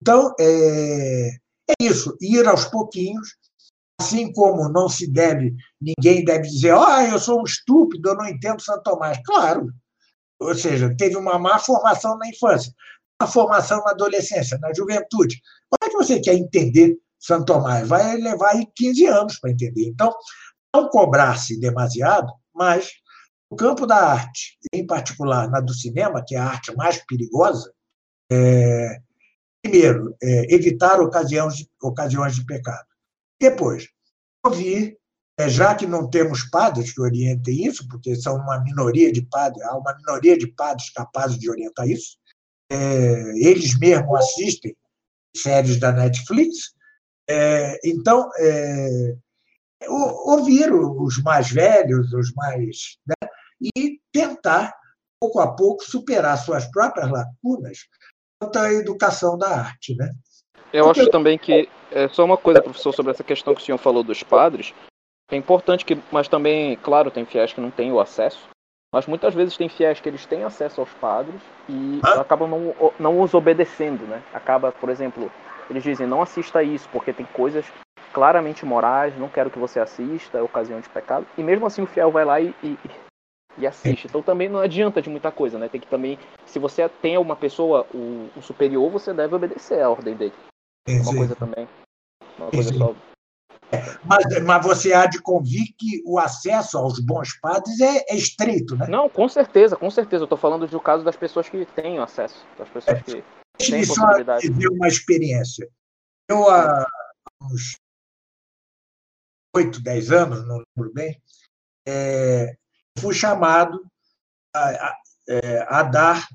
Então, 0.00 0.32
é, 0.38 1.30
é 1.70 1.74
isso, 1.80 2.16
ir 2.20 2.46
aos 2.46 2.64
pouquinhos, 2.64 3.36
assim 4.00 4.32
como 4.32 4.68
não 4.68 4.88
se 4.88 5.10
deve, 5.10 5.54
ninguém 5.80 6.24
deve 6.24 6.48
dizer, 6.48 6.74
ah, 6.74 7.06
eu 7.08 7.18
sou 7.18 7.40
um 7.40 7.44
estúpido, 7.44 8.10
eu 8.10 8.14
não 8.14 8.28
entendo 8.28 8.62
Santo 8.62 8.82
Tomás. 8.84 9.18
Claro, 9.24 9.72
ou 10.40 10.54
seja, 10.54 10.94
teve 10.96 11.16
uma 11.16 11.38
má 11.38 11.58
formação 11.58 12.16
na 12.16 12.28
infância, 12.28 12.72
uma 13.20 13.28
formação 13.28 13.82
na 13.82 13.90
adolescência, 13.90 14.58
na 14.58 14.72
juventude. 14.72 15.40
Como 15.68 15.78
é 15.84 15.88
que 15.90 15.96
você 15.96 16.20
quer 16.20 16.34
entender 16.34 16.96
Santo 17.18 17.46
Tomás? 17.46 17.88
Vai 17.88 18.16
levar 18.16 18.50
aí 18.50 18.66
15 18.76 19.06
anos 19.06 19.38
para 19.40 19.50
entender. 19.50 19.88
Então, 19.88 20.14
não 20.74 20.88
cobrar-se 20.88 21.58
demasiado, 21.58 22.32
mas 22.54 22.90
no 23.50 23.56
campo 23.56 23.86
da 23.86 23.96
arte, 23.96 24.58
em 24.72 24.86
particular 24.86 25.48
na 25.50 25.60
do 25.60 25.74
cinema, 25.74 26.24
que 26.26 26.34
é 26.34 26.38
a 26.38 26.46
arte 26.46 26.74
mais 26.76 27.04
perigosa, 27.06 27.72
é, 28.30 29.00
Primeiro, 29.62 30.16
é, 30.22 30.54
evitar 30.54 31.00
ocasiões 31.00 31.56
de, 31.56 31.68
ocasiões 31.82 32.34
de 32.36 32.46
pecado. 32.46 32.86
Depois, 33.40 33.88
ouvir 34.44 34.96
é, 35.38 35.48
já 35.48 35.74
que 35.74 35.86
não 35.86 36.08
temos 36.08 36.44
padres 36.44 36.92
que 36.92 37.00
orientem 37.00 37.66
isso, 37.66 37.86
porque 37.88 38.16
são 38.16 38.36
uma 38.36 38.60
minoria 38.60 39.12
de 39.12 39.22
padres, 39.22 39.62
há 39.64 39.76
uma 39.76 39.94
minoria 39.94 40.36
de 40.36 40.46
padres 40.48 40.90
capazes 40.90 41.38
de 41.38 41.50
orientar 41.50 41.88
isso, 41.88 42.16
é, 42.70 42.76
eles 43.36 43.78
mesmos 43.78 44.18
assistem 44.18 44.76
séries 45.36 45.78
da 45.78 45.92
Netflix, 45.92 46.72
é, 47.28 47.78
então 47.84 48.30
é, 48.38 49.16
ouvir 49.88 50.72
os 50.72 51.22
mais 51.22 51.50
velhos, 51.50 52.12
os 52.12 52.32
mais. 52.34 52.98
Né, 53.06 53.27
e 53.60 54.00
tentar, 54.12 54.74
pouco 55.20 55.40
a 55.40 55.54
pouco, 55.54 55.84
superar 55.84 56.36
suas 56.38 56.66
próprias 56.70 57.10
lacunas 57.10 57.78
quanto 58.40 58.58
à 58.58 58.72
educação 58.72 59.36
da 59.36 59.48
arte. 59.48 59.94
Né? 59.96 60.10
Eu 60.72 60.90
acho 60.90 61.08
também 61.10 61.38
que, 61.38 61.68
é 61.90 62.08
só 62.08 62.24
uma 62.24 62.36
coisa, 62.36 62.62
professor, 62.62 62.92
sobre 62.92 63.12
essa 63.12 63.24
questão 63.24 63.54
que 63.54 63.60
o 63.60 63.64
senhor 63.64 63.78
falou 63.78 64.02
dos 64.02 64.22
padres, 64.22 64.74
é 65.30 65.36
importante 65.36 65.84
que, 65.84 65.98
mas 66.10 66.28
também, 66.28 66.76
claro, 66.76 67.10
tem 67.10 67.26
fiéis 67.26 67.52
que 67.52 67.60
não 67.60 67.70
têm 67.70 67.92
o 67.92 68.00
acesso, 68.00 68.48
mas 68.92 69.06
muitas 69.06 69.34
vezes 69.34 69.56
tem 69.56 69.68
fiéis 69.68 70.00
que 70.00 70.08
eles 70.08 70.24
têm 70.24 70.44
acesso 70.44 70.80
aos 70.80 70.90
padres 70.94 71.40
e 71.68 72.00
ah? 72.02 72.20
acabam 72.20 72.48
não, 72.48 72.92
não 72.98 73.20
os 73.20 73.34
obedecendo, 73.34 74.06
né? 74.06 74.22
Acaba, 74.32 74.72
por 74.72 74.88
exemplo, 74.88 75.30
eles 75.68 75.82
dizem 75.82 76.06
não 76.06 76.22
assista 76.22 76.62
isso 76.62 76.88
porque 76.90 77.12
tem 77.12 77.26
coisas 77.26 77.66
claramente 78.14 78.64
morais, 78.64 79.16
não 79.18 79.28
quero 79.28 79.50
que 79.50 79.58
você 79.58 79.78
assista, 79.78 80.38
é 80.38 80.42
ocasião 80.42 80.80
de 80.80 80.88
pecado. 80.88 81.26
E 81.36 81.42
mesmo 81.42 81.66
assim 81.66 81.82
o 81.82 81.86
fiel 81.86 82.10
vai 82.10 82.24
lá 82.24 82.40
e, 82.40 82.54
e, 82.62 82.78
e 83.58 83.66
assiste. 83.66 84.06
Então 84.06 84.22
também 84.22 84.48
não 84.48 84.60
adianta 84.60 85.02
de 85.02 85.08
muita 85.08 85.30
coisa, 85.30 85.58
né? 85.58 85.68
Tem 85.68 85.80
que 85.80 85.86
também, 85.86 86.18
se 86.46 86.58
você 86.58 86.88
tem 86.88 87.18
uma 87.18 87.36
pessoa, 87.36 87.86
o, 87.94 88.28
o 88.36 88.42
superior, 88.42 88.90
você 88.90 89.12
deve 89.12 89.34
obedecer 89.34 89.80
a 89.80 89.90
ordem 89.90 90.14
dele. 90.14 90.34
Uma 90.88 91.16
coisa 91.16 91.36
também. 91.36 91.68
Uma 92.38 92.50
coisa 92.50 92.72
só 92.72 92.94
mas, 94.04 94.42
mas 94.44 94.64
você 94.64 94.92
há 94.92 95.06
de 95.06 95.20
convir 95.20 95.74
que 95.76 96.02
o 96.06 96.18
acesso 96.18 96.78
aos 96.78 96.98
bons 96.98 97.38
padres 97.38 97.80
é, 97.80 98.04
é 98.08 98.16
estreito, 98.16 98.74
né? 98.76 98.86
Não, 98.88 99.08
com 99.08 99.28
certeza, 99.28 99.76
com 99.76 99.90
certeza. 99.90 100.22
Eu 100.22 100.26
estou 100.26 100.38
falando 100.38 100.66
do 100.66 100.80
caso 100.80 101.04
das 101.04 101.16
pessoas 101.16 101.48
que 101.48 101.66
têm 101.66 101.98
acesso, 101.98 102.46
das 102.58 102.68
pessoas 102.68 103.02
que 103.02 103.18
é, 103.18 103.22
têm 103.58 103.86
possibilidade. 103.86 104.48
Deixa 104.48 104.72
uma 104.72 104.88
experiência. 104.88 105.68
Eu, 106.30 106.48
há 106.48 106.86
uns 107.42 107.76
oito, 109.54 109.82
dez 109.82 110.10
anos, 110.10 110.46
não 110.46 110.62
lembro 110.76 110.92
bem, 110.94 111.20
é, 111.86 112.56
fui 112.98 113.14
chamado 113.14 113.80
a, 114.54 114.68
a, 114.68 114.96
é, 115.28 115.66
a 115.68 115.82
dar 115.82 116.28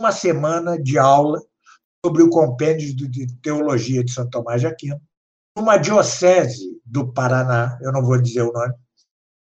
uma 0.00 0.12
semana 0.12 0.80
de 0.80 0.98
aula 0.98 1.40
sobre 2.04 2.22
o 2.22 2.30
compêndio 2.30 2.94
de 2.94 3.26
teologia 3.42 4.02
de 4.02 4.12
São 4.12 4.28
Tomás 4.28 4.60
de 4.60 4.66
Aquino 4.66 5.00
uma 5.56 5.76
diocese 5.76 6.80
do 6.84 7.12
Paraná, 7.12 7.78
eu 7.82 7.92
não 7.92 8.02
vou 8.02 8.20
dizer 8.20 8.42
o 8.42 8.52
nome, 8.52 8.74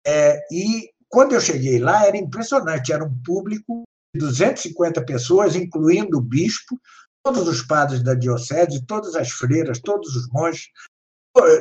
é, 0.05 0.39
e 0.51 0.89
quando 1.09 1.33
eu 1.33 1.41
cheguei 1.41 1.79
lá 1.79 2.05
era 2.05 2.17
impressionante, 2.17 2.91
era 2.91 3.03
um 3.03 3.21
público 3.21 3.83
de 4.15 4.19
250 4.19 5.05
pessoas, 5.05 5.55
incluindo 5.55 6.17
o 6.17 6.21
bispo, 6.21 6.79
todos 7.23 7.47
os 7.47 7.61
padres 7.61 8.01
da 8.01 8.13
diocese, 8.13 8.85
todas 8.85 9.15
as 9.15 9.29
freiras, 9.29 9.79
todos 9.79 10.15
os 10.15 10.29
monges, 10.29 10.67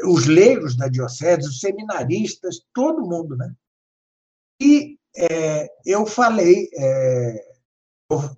os 0.04 0.26
leigos 0.26 0.76
da 0.76 0.88
diocese, 0.88 1.48
os 1.48 1.60
seminaristas, 1.60 2.60
todo 2.72 3.06
mundo, 3.06 3.36
né? 3.36 3.52
E 4.60 4.98
é, 5.16 5.68
eu 5.84 6.06
falei, 6.06 6.68
é, 6.78 7.44
quando 8.08 8.36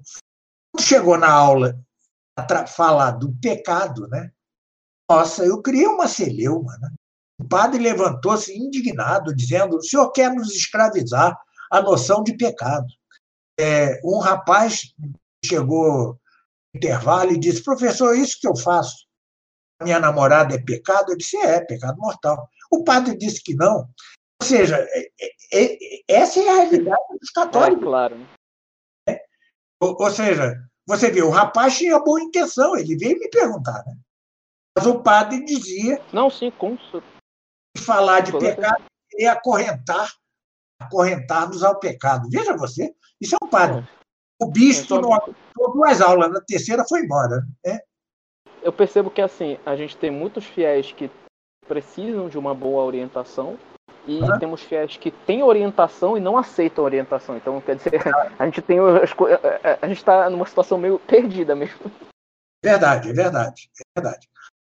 chegou 0.80 1.18
na 1.18 1.30
aula 1.30 1.78
a 2.36 2.66
falar 2.66 3.12
do 3.12 3.34
pecado, 3.40 4.06
né? 4.08 4.30
Nossa, 5.10 5.44
eu 5.44 5.60
criei 5.62 5.86
uma 5.86 6.06
celeuma. 6.06 6.76
Né? 6.78 6.90
O 7.40 7.48
padre 7.48 7.82
levantou-se 7.82 8.56
indignado, 8.56 9.34
dizendo: 9.34 9.76
o 9.76 9.82
senhor 9.82 10.10
quer 10.12 10.32
nos 10.34 10.54
escravizar 10.54 11.38
a 11.70 11.80
noção 11.80 12.22
de 12.22 12.36
pecado. 12.36 12.86
É, 13.58 14.00
um 14.04 14.18
rapaz 14.18 14.94
chegou 15.44 16.12
no 16.12 16.18
intervalo 16.76 17.32
e 17.32 17.38
disse: 17.38 17.62
professor, 17.62 18.16
isso 18.16 18.38
que 18.40 18.46
eu 18.46 18.56
faço, 18.56 19.06
minha 19.82 19.98
namorada 19.98 20.54
é 20.54 20.62
pecado? 20.62 21.12
Eu 21.12 21.16
disse: 21.16 21.36
é, 21.38 21.60
pecado 21.64 21.98
mortal. 21.98 22.48
O 22.70 22.84
padre 22.84 23.16
disse 23.16 23.42
que 23.42 23.54
não. 23.54 23.88
Ou 24.40 24.46
seja, 24.46 24.76
é, 24.76 25.10
é, 25.52 25.96
é 25.96 26.02
essa 26.08 26.40
é 26.40 26.48
a 26.48 26.54
realidade 26.54 27.18
dos 27.20 27.30
católicos. 27.30 27.82
É, 27.82 27.86
claro. 27.86 28.26
É. 29.08 29.20
Ou, 29.80 29.96
ou, 29.98 30.10
seja, 30.10 30.56
você 30.86 31.10
vê, 31.10 31.22
o 31.22 31.30
rapaz 31.30 31.76
tinha 31.76 31.98
boa 31.98 32.20
intenção, 32.20 32.76
ele 32.76 32.96
veio 32.96 33.18
me 33.18 33.28
perguntar, 33.28 33.84
né? 33.84 33.94
Mas 34.76 34.86
o 34.86 35.02
padre 35.02 35.44
dizia. 35.44 36.00
Não, 36.12 36.30
sim, 36.30 36.52
com 36.52 36.78
Falar 37.78 38.20
de 38.20 38.32
pecado 38.32 38.84
e 39.14 39.26
acorrentar, 39.26 40.12
acorrentar-nos 40.80 41.64
ao 41.64 41.78
pecado. 41.80 42.28
Veja 42.30 42.56
você, 42.56 42.94
isso 43.20 43.34
é 43.34 43.44
um 43.44 43.48
padre. 43.48 43.86
O 44.40 44.46
bispo 44.46 45.00
não 45.00 45.12
aguentou 45.12 45.72
duas 45.72 46.00
aulas, 46.00 46.30
na 46.30 46.40
terceira 46.40 46.84
foi 46.88 47.00
embora. 47.00 47.44
Né? 47.64 47.80
Eu 48.62 48.72
percebo 48.72 49.10
que 49.10 49.20
assim, 49.20 49.58
a 49.66 49.74
gente 49.74 49.96
tem 49.96 50.12
muitos 50.12 50.44
fiéis 50.44 50.92
que 50.92 51.10
precisam 51.66 52.28
de 52.28 52.38
uma 52.38 52.54
boa 52.54 52.84
orientação 52.84 53.58
e 54.06 54.20
temos 54.38 54.62
fiéis 54.62 54.96
que 54.96 55.10
têm 55.10 55.42
orientação 55.42 56.16
e 56.16 56.20
não 56.20 56.38
aceitam 56.38 56.84
orientação. 56.84 57.36
Então, 57.36 57.60
quer 57.60 57.76
dizer, 57.76 57.92
a 58.38 58.44
gente 58.46 58.62
tem 58.62 58.78
a 58.78 59.86
gente 59.86 59.98
está 59.98 60.30
numa 60.30 60.46
situação 60.46 60.78
meio 60.78 60.98
perdida 60.98 61.54
mesmo. 61.54 61.90
Verdade, 62.64 63.10
é 63.10 63.12
verdade, 63.12 63.70
é 63.78 64.00
verdade. 64.00 64.28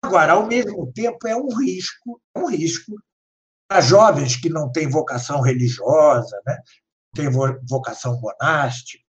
Agora, 0.04 0.34
ao 0.34 0.48
mesmo 0.48 0.92
tempo, 0.92 1.28
é 1.28 1.36
um 1.36 1.48
risco, 1.60 2.20
é 2.36 2.40
um 2.40 2.50
risco 2.50 2.94
para 3.70 3.82
jovens 3.82 4.36
que 4.36 4.50
não 4.50 4.72
têm 4.72 4.90
vocação 4.90 5.42
religiosa, 5.42 6.42
né? 6.46 6.58
têm 7.16 7.30
vocação 7.70 8.20
monástica, 8.20 9.04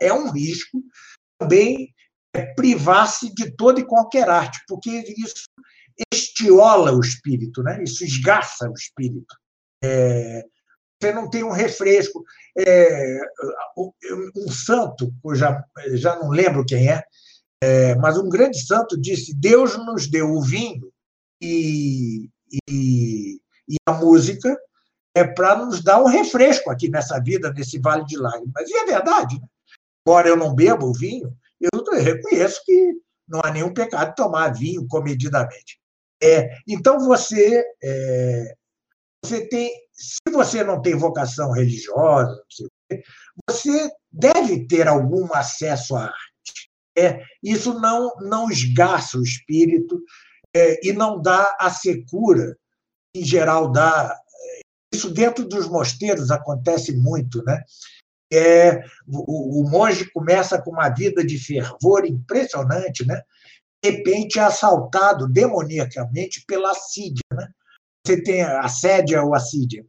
é 0.00 0.12
um 0.12 0.30
risco 0.30 0.82
também 1.38 1.94
é, 2.34 2.46
privar-se 2.54 3.32
de 3.34 3.50
toda 3.56 3.80
e 3.80 3.86
qualquer 3.86 4.28
arte, 4.28 4.60
porque 4.66 4.90
isso 5.16 5.44
estiola 6.12 6.92
o 6.92 7.00
espírito, 7.00 7.62
né? 7.62 7.82
isso 7.82 8.04
esgarça 8.04 8.68
o 8.68 8.74
espírito. 8.74 9.36
É, 9.82 10.44
você 11.00 11.12
não 11.12 11.30
tem 11.30 11.44
um 11.44 11.52
refresco. 11.52 12.24
É, 12.56 13.18
um 13.76 14.50
santo, 14.50 15.12
eu 15.24 15.34
já, 15.34 15.64
já 15.92 16.16
não 16.16 16.30
lembro 16.30 16.64
quem 16.64 16.90
é, 16.90 17.02
é, 17.62 17.94
mas 17.96 18.16
um 18.18 18.28
grande 18.28 18.64
santo 18.64 19.00
disse: 19.00 19.34
Deus 19.34 19.76
nos 19.76 20.08
deu 20.08 20.30
o 20.30 20.42
vinho 20.42 20.92
e, 21.40 22.28
e, 22.68 23.40
e 23.68 23.76
a 23.86 23.92
música 23.92 24.56
é 25.14 25.24
para 25.24 25.56
nos 25.56 25.82
dar 25.82 26.00
um 26.00 26.06
refresco 26.06 26.70
aqui 26.70 26.88
nessa 26.88 27.20
vida, 27.20 27.52
nesse 27.52 27.78
vale 27.78 28.04
de 28.04 28.16
lágrimas. 28.16 28.68
E 28.68 28.76
é 28.76 28.84
verdade. 28.84 29.36
Né? 29.40 29.46
Embora 30.06 30.28
eu 30.28 30.36
não 30.36 30.54
beba 30.54 30.84
o 30.84 30.92
vinho, 30.92 31.36
eu 31.60 31.84
reconheço 32.00 32.62
que 32.64 32.94
não 33.28 33.40
há 33.42 33.50
nenhum 33.50 33.74
pecado 33.74 34.14
tomar 34.14 34.52
vinho 34.54 34.86
comedidamente. 34.86 35.78
É, 36.22 36.56
então 36.66 36.98
você, 37.00 37.64
é, 37.82 38.54
você 39.24 39.46
tem, 39.48 39.70
se 39.92 40.30
você 40.30 40.62
não 40.62 40.80
tem 40.80 40.94
vocação 40.94 41.52
religiosa, 41.52 42.40
você 43.48 43.90
deve 44.10 44.66
ter 44.66 44.88
algum 44.88 45.32
acesso 45.34 45.96
à 45.96 46.04
arte. 46.04 46.70
É, 46.96 47.22
isso 47.42 47.78
não, 47.78 48.14
não 48.20 48.50
esgarça 48.50 49.18
o 49.18 49.22
espírito 49.22 50.00
é, 50.54 50.86
e 50.86 50.92
não 50.92 51.20
dá 51.20 51.56
a 51.60 51.70
secura, 51.70 52.56
em 53.14 53.24
geral 53.24 53.70
dá. 53.70 54.18
Isso 54.92 55.10
dentro 55.10 55.46
dos 55.46 55.68
mosteiros 55.68 56.30
acontece 56.30 56.96
muito, 56.96 57.42
né? 57.44 57.62
É, 58.32 58.82
o, 59.06 59.62
o 59.62 59.70
monge 59.70 60.10
começa 60.10 60.60
com 60.60 60.70
uma 60.70 60.88
vida 60.88 61.24
de 61.24 61.38
fervor 61.38 62.04
impressionante, 62.06 63.06
né? 63.06 63.22
De 63.82 63.90
repente 63.90 64.38
é 64.38 64.42
assaltado 64.42 65.28
demoniacamente 65.28 66.44
pela 66.46 66.72
assídia, 66.72 67.22
né? 67.32 67.48
Você 68.08 68.22
tem 68.22 68.40
a 68.40 68.60
assédia 68.60 69.22
ou 69.22 69.34
assídia. 69.34 69.84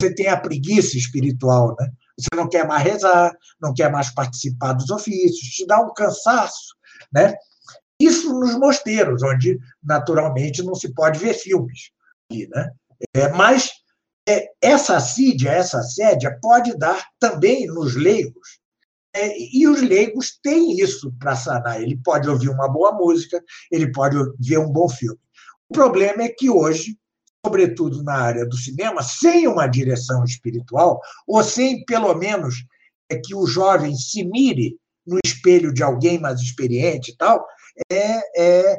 Você 0.00 0.12
tem 0.12 0.26
a 0.26 0.36
preguiça 0.36 0.96
espiritual, 0.96 1.76
né? 1.78 1.88
Você 2.18 2.28
não 2.34 2.48
quer 2.48 2.66
mais 2.66 2.82
rezar, 2.82 3.32
não 3.62 3.72
quer 3.72 3.92
mais 3.92 4.12
participar 4.12 4.72
dos 4.72 4.90
ofícios, 4.90 5.54
te 5.54 5.64
dá 5.66 5.80
um 5.80 5.94
cansaço, 5.94 6.74
né? 7.12 7.32
Isso 8.00 8.32
nos 8.32 8.58
mosteiros, 8.58 9.22
onde 9.22 9.56
naturalmente 9.80 10.64
não 10.64 10.74
se 10.74 10.92
pode 10.92 11.20
ver 11.20 11.32
filmes, 11.34 11.90
né? 12.32 12.70
É, 13.14 13.28
mas 13.28 13.70
é, 14.28 14.48
essa 14.60 14.96
assídia, 14.96 15.50
essa 15.50 15.78
assédia 15.78 16.36
pode 16.42 16.76
dar 16.76 17.06
também 17.20 17.68
nos 17.68 17.94
leigos. 17.94 18.58
É, 19.14 19.32
e 19.38 19.68
os 19.68 19.80
leigos 19.80 20.40
têm 20.42 20.76
isso 20.80 21.14
para 21.20 21.36
sanar. 21.36 21.80
Ele 21.80 21.96
pode 22.02 22.28
ouvir 22.28 22.48
uma 22.48 22.68
boa 22.68 22.90
música, 22.90 23.40
ele 23.70 23.92
pode 23.92 24.16
ver 24.40 24.58
um 24.58 24.72
bom 24.72 24.88
filme. 24.88 25.18
O 25.68 25.72
problema 25.72 26.24
é 26.24 26.28
que 26.28 26.50
hoje 26.50 26.99
sobretudo 27.44 28.02
na 28.02 28.14
área 28.14 28.46
do 28.46 28.56
cinema, 28.56 29.02
sem 29.02 29.46
uma 29.46 29.66
direção 29.66 30.24
espiritual, 30.24 31.00
ou 31.26 31.42
sem, 31.42 31.84
pelo 31.84 32.14
menos, 32.14 32.64
é 33.10 33.16
que 33.16 33.34
o 33.34 33.46
jovem 33.46 33.94
se 33.94 34.24
mire 34.24 34.78
no 35.06 35.18
espelho 35.24 35.72
de 35.72 35.82
alguém 35.82 36.18
mais 36.18 36.40
experiente 36.40 37.12
e 37.12 37.16
tal, 37.16 37.44
é, 37.90 38.20
é, 38.40 38.78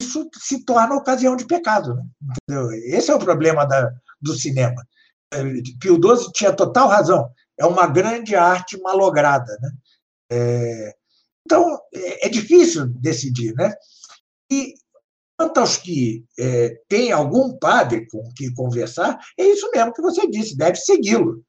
isso 0.00 0.28
se 0.34 0.64
torna 0.64 0.96
ocasião 0.96 1.36
de 1.36 1.46
pecado. 1.46 1.96
Né? 2.48 2.78
Esse 2.86 3.10
é 3.10 3.14
o 3.14 3.18
problema 3.18 3.64
da, 3.64 3.90
do 4.20 4.34
cinema. 4.34 4.84
Pio 5.80 5.94
XII 5.94 6.32
tinha 6.32 6.52
total 6.52 6.88
razão. 6.88 7.30
É 7.58 7.64
uma 7.64 7.86
grande 7.86 8.34
arte 8.34 8.78
malograda. 8.80 9.56
Né? 9.60 9.70
É, 10.32 10.94
então, 11.46 11.78
é, 11.94 12.26
é 12.26 12.28
difícil 12.28 12.86
decidir. 12.88 13.54
Né? 13.54 13.72
E 14.50 14.74
quanto 15.36 15.58
aos 15.58 15.76
que 15.76 16.24
é, 16.38 16.80
têm 16.88 17.12
algum 17.12 17.56
padre 17.58 18.06
com 18.08 18.22
que 18.36 18.52
conversar, 18.54 19.18
é 19.38 19.44
isso 19.44 19.70
mesmo 19.74 19.92
que 19.92 20.02
você 20.02 20.28
disse, 20.28 20.56
deve 20.56 20.76
segui-lo. 20.76 21.42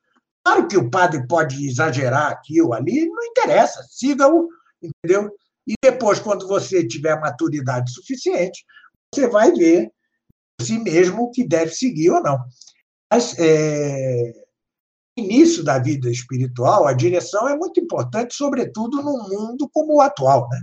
Claro 0.46 0.68
que 0.68 0.78
o 0.78 0.90
padre 0.90 1.26
pode 1.28 1.66
exagerar 1.66 2.32
aqui 2.32 2.62
ou 2.62 2.74
ali, 2.74 3.08
não 3.08 3.24
interessa, 3.24 3.86
siga-o, 3.90 4.50
entendeu? 4.82 5.32
E 5.66 5.74
depois, 5.82 6.20
quando 6.20 6.48
você 6.48 6.86
tiver 6.86 7.20
maturidade 7.20 7.92
suficiente, 7.92 8.66
você 9.14 9.28
vai 9.28 9.52
ver 9.52 9.90
si 10.62 10.78
mesmo 10.80 11.32
que 11.32 11.48
deve 11.48 11.72
seguir 11.72 12.12
ou 12.12 12.22
não. 12.22 12.38
Mas, 13.12 13.38
é, 13.40 14.34
início 15.18 15.64
da 15.64 15.80
vida 15.80 16.10
espiritual, 16.10 16.88
a 16.88 16.94
direção 16.94 17.48
é 17.48 17.56
muito 17.56 17.80
importante, 17.80 18.36
sobretudo 18.36 19.02
num 19.02 19.30
mundo 19.30 19.70
como 19.72 19.96
o 19.96 20.02
atual. 20.02 20.50
Né? 20.50 20.60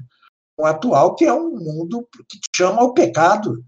Atual, 0.67 1.15
que 1.15 1.25
é 1.25 1.33
um 1.33 1.51
mundo 1.51 2.07
que 2.29 2.39
chama 2.55 2.81
ao 2.81 2.95
pecado. 2.95 3.63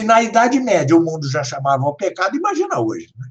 E 0.00 0.04
na 0.04 0.22
Idade 0.22 0.58
Média 0.60 0.96
o 0.96 1.04
mundo 1.04 1.30
já 1.30 1.44
chamava 1.44 1.84
ao 1.84 1.96
pecado, 1.96 2.36
imagina 2.36 2.80
hoje. 2.80 3.08
Né? 3.16 3.26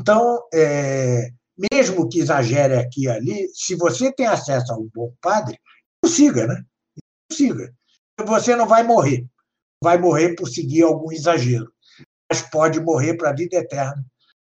Então, 0.00 0.42
é, 0.52 1.30
mesmo 1.72 2.08
que 2.08 2.20
exagere 2.20 2.74
aqui 2.76 3.04
e 3.04 3.08
ali, 3.08 3.48
se 3.52 3.74
você 3.74 4.12
tem 4.12 4.26
acesso 4.26 4.72
a 4.72 4.76
um 4.76 4.88
bom 4.94 5.12
padre, 5.20 5.58
siga, 6.06 6.46
né? 6.46 6.64
Siga. 7.30 7.74
Você 8.26 8.56
não 8.56 8.66
vai 8.66 8.82
morrer. 8.82 9.26
Vai 9.82 9.98
morrer 9.98 10.34
por 10.34 10.48
seguir 10.48 10.82
algum 10.82 11.10
exagero, 11.10 11.72
mas 12.30 12.42
pode 12.42 12.80
morrer 12.80 13.14
para 13.14 13.30
a 13.30 13.34
vida 13.34 13.56
eterna 13.56 14.04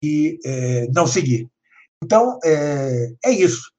e 0.02 0.38
é, 0.44 0.86
não 0.88 1.06
seguir. 1.06 1.46
Então, 2.02 2.38
é, 2.42 3.12
é 3.24 3.30
isso. 3.30 3.70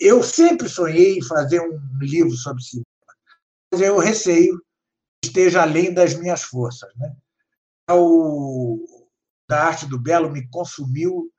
Eu 0.00 0.22
sempre 0.22 0.68
sonhei 0.68 1.18
em 1.18 1.24
fazer 1.24 1.60
um 1.60 1.80
livro 2.00 2.30
sobre 2.36 2.62
mas 3.72 3.80
eu 3.80 3.98
receio 3.98 4.58
que 5.22 5.28
esteja 5.28 5.62
além 5.62 5.92
das 5.92 6.14
minhas 6.14 6.42
forças. 6.42 6.90
Né? 6.96 7.14
O, 7.90 8.84
da 9.48 9.64
arte 9.64 9.86
do 9.86 9.98
belo 9.98 10.30
me 10.30 10.48
consumiu 10.48 11.30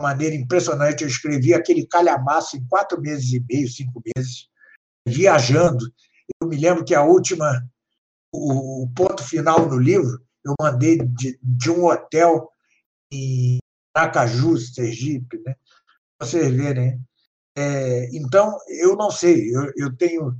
maneira 0.00 0.34
impressionante. 0.34 1.02
Eu 1.02 1.08
escrevi 1.08 1.54
aquele 1.54 1.86
calhamaço 1.86 2.56
em 2.56 2.66
quatro 2.66 3.00
meses 3.00 3.32
e 3.32 3.44
meio, 3.48 3.68
cinco 3.68 4.02
meses, 4.16 4.48
viajando. 5.06 5.90
Eu 6.40 6.48
me 6.48 6.56
lembro 6.56 6.84
que 6.84 6.94
a 6.94 7.02
última, 7.02 7.66
o, 8.32 8.88
ponto 8.94 9.22
final 9.22 9.66
no 9.68 9.78
livro, 9.78 10.20
eu 10.44 10.54
mandei 10.60 10.98
de, 10.98 11.38
de 11.42 11.70
um 11.70 11.86
hotel 11.86 12.50
em 13.12 13.58
Aracaju, 13.94 14.58
Sergipe, 14.58 15.40
né? 15.44 15.54
vocês 16.20 16.52
verem. 16.54 17.00
É, 17.56 18.10
então, 18.14 18.58
eu 18.68 18.96
não 18.96 19.10
sei, 19.10 19.54
eu, 19.54 19.72
eu 19.76 19.96
tenho 19.96 20.36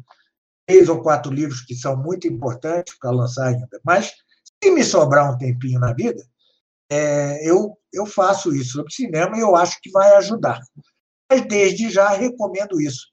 três 0.66 0.88
ou 0.88 1.02
quatro 1.02 1.32
livros 1.32 1.60
que 1.62 1.74
são 1.74 1.96
muito 1.96 2.26
importantes 2.26 2.98
para 2.98 3.10
lançar 3.10 3.48
ainda, 3.48 3.80
mas 3.84 4.12
se 4.62 4.70
me 4.70 4.82
sobrar 4.82 5.32
um 5.32 5.38
tempinho 5.38 5.78
na 5.78 5.92
vida, 5.92 6.22
é, 6.90 7.48
eu, 7.48 7.76
eu 7.92 8.06
faço 8.06 8.54
isso 8.54 8.72
sobre 8.72 8.92
cinema 8.92 9.36
e 9.36 9.40
eu 9.40 9.54
acho 9.54 9.80
que 9.80 9.90
vai 9.90 10.14
ajudar. 10.16 10.60
Mas 11.30 11.46
desde 11.46 11.90
já 11.90 12.10
recomendo 12.10 12.80
isso. 12.80 13.06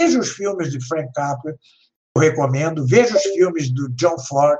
Veja 0.00 0.18
os 0.18 0.30
filmes 0.30 0.70
de 0.70 0.84
Frank 0.86 1.12
Capra, 1.12 1.56
eu 2.16 2.22
recomendo. 2.22 2.86
Veja 2.86 3.16
os 3.16 3.22
filmes 3.22 3.70
do 3.70 3.88
John 3.90 4.18
Ford, 4.20 4.58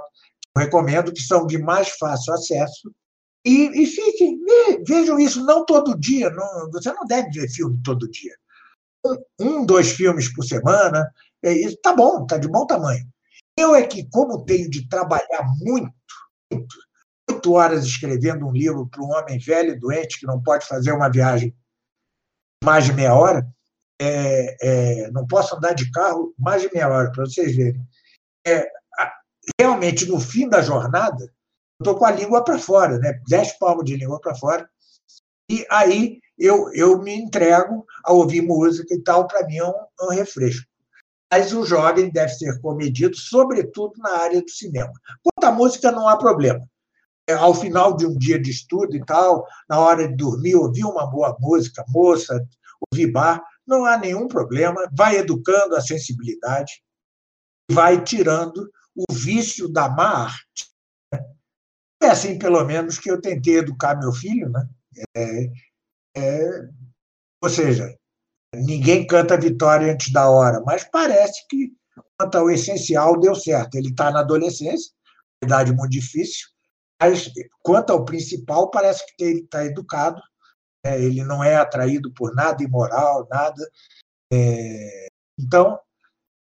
eu 0.57 0.63
recomendo, 0.63 1.13
que 1.13 1.23
são 1.23 1.47
de 1.47 1.59
mais 1.59 1.89
fácil 1.91 2.35
acesso. 2.35 2.93
E, 3.45 3.83
e 3.83 3.87
fiquem, 3.87 4.39
vejam 4.87 5.19
isso, 5.19 5.45
não 5.45 5.65
todo 5.65 5.99
dia. 5.99 6.29
Não, 6.31 6.71
você 6.73 6.93
não 6.93 7.07
deve 7.07 7.31
ver 7.31 7.49
filme 7.49 7.81
todo 7.85 8.11
dia. 8.11 8.35
Um, 9.07 9.17
um 9.39 9.67
dois 9.67 9.93
filmes 9.93 10.33
por 10.35 10.45
semana, 10.45 11.09
é, 11.45 11.55
tá 11.83 11.95
bom, 11.95 12.27
tá 12.27 12.37
de 12.39 12.49
bom 12.49 12.67
tamanho. 12.67 13.07
Eu 13.57 13.75
é 13.75 13.87
que, 13.87 14.09
como 14.11 14.45
tenho 14.45 14.71
de 14.71 14.89
trabalhar 14.89 15.45
muito, 15.61 15.93
muito 16.53 16.77
oito 17.31 17.53
horas 17.53 17.85
escrevendo 17.85 18.47
um 18.47 18.53
livro 18.53 18.89
para 18.89 19.03
um 19.03 19.11
homem 19.11 19.39
velho 19.39 19.73
e 19.73 19.79
doente 19.79 20.19
que 20.19 20.27
não 20.27 20.43
pode 20.43 20.67
fazer 20.67 20.93
uma 20.93 21.11
viagem 21.11 21.55
mais 22.65 22.85
de 22.85 22.93
meia 22.93 23.15
hora, 23.15 23.47
é, 24.01 24.57
é, 24.61 25.11
não 25.11 25.27
posso 25.27 25.57
andar 25.57 25.75
de 25.75 25.91
carro 25.91 26.35
mais 26.39 26.63
de 26.63 26.71
meia 26.73 26.89
hora, 26.89 27.13
para 27.13 27.25
vocês 27.25 27.55
verem. 27.55 27.81
É, 28.47 28.69
realmente, 29.61 30.07
no 30.07 30.21
fim 30.21 30.49
da 30.49 30.61
jornada, 30.61 31.33
estou 31.81 31.97
com 31.97 32.05
a 32.05 32.11
língua 32.11 32.43
para 32.45 32.59
fora, 32.59 32.99
né? 32.99 33.21
dez 33.29 33.53
palmos 33.59 33.85
de 33.85 33.97
língua 33.97 34.21
para 34.21 34.35
fora, 34.35 34.69
e 35.51 35.65
aí 35.71 36.21
eu, 36.37 36.73
eu 36.73 36.99
me 36.99 37.15
entrego 37.15 37.87
a 38.05 38.13
ouvir 38.13 38.43
música 38.43 38.95
e 38.95 39.03
tal, 39.03 39.27
para 39.27 39.47
mim 39.47 39.57
é 39.57 39.65
um, 39.65 39.75
é 40.01 40.05
um 40.05 40.11
refresco. 40.11 40.68
Mas 41.31 41.53
o 41.53 41.65
jovem 41.65 42.11
deve 42.11 42.33
ser 42.35 42.61
comedido, 42.61 43.17
sobretudo 43.17 43.93
na 43.99 44.11
área 44.19 44.41
do 44.41 44.51
cinema. 44.51 44.93
Quanto 45.23 45.45
à 45.45 45.53
música, 45.53 45.93
não 45.93 46.09
há 46.09 46.17
problema. 46.17 46.67
É, 47.29 47.35
ao 47.35 47.55
final 47.55 47.95
de 47.95 48.07
um 48.07 48.17
dia 48.17 48.41
de 48.41 48.51
estudo 48.51 48.97
e 48.97 49.05
tal, 49.05 49.47
na 49.69 49.79
hora 49.79 50.09
de 50.09 50.17
dormir, 50.17 50.55
ouvir 50.55 50.85
uma 50.85 51.07
boa 51.07 51.37
música, 51.39 51.85
moça, 51.89 52.43
ouvir 52.91 53.13
bar, 53.13 53.43
não 53.67 53.85
há 53.85 53.99
nenhum 53.99 54.27
problema, 54.27 54.89
vai 54.97 55.19
educando 55.19 55.77
a 55.77 55.81
sensibilidade, 55.81 56.83
vai 57.71 58.03
tirando 58.03 58.71
o 58.97 59.13
vício 59.13 59.69
da 59.69 59.91
má 59.91 60.25
arte. 60.25 60.69
É 62.03 62.07
assim, 62.07 62.39
pelo 62.39 62.65
menos, 62.65 62.99
que 62.99 63.11
eu 63.11 63.21
tentei 63.21 63.59
educar 63.59 63.99
meu 63.99 64.13
filho, 64.13 64.49
né? 64.49 64.67
É, 65.15 65.51
é, 66.17 66.69
ou 67.43 67.51
seja, 67.51 67.98
ninguém 68.55 69.07
canta 69.07 69.39
vitória 69.39 69.93
antes 69.93 70.13
da 70.13 70.29
hora, 70.29 70.61
mas 70.65 70.85
parece 70.85 71.47
que, 71.49 71.73
quanto 72.19 72.39
ao 72.39 72.51
essencial, 72.51 73.19
deu 73.19 73.35
certo. 73.35 73.75
Ele 73.77 73.91
está 73.91 74.11
na 74.11 74.21
adolescência, 74.21 74.93
idade 75.43 75.73
muito 75.73 75.91
difícil, 75.91 76.49
mas, 77.01 77.31
quanto 77.63 77.93
ao 77.93 78.05
principal, 78.05 78.71
parece 78.71 79.05
que 79.17 79.25
ele 79.25 79.41
está 79.41 79.65
educado, 79.65 80.21
né? 80.85 81.01
ele 81.01 81.23
não 81.25 81.43
é 81.45 81.57
atraído 81.57 82.13
por 82.13 82.35
nada 82.35 82.63
imoral, 82.63 83.27
nada. 83.31 83.71
É... 84.33 85.07
Então, 85.39 85.79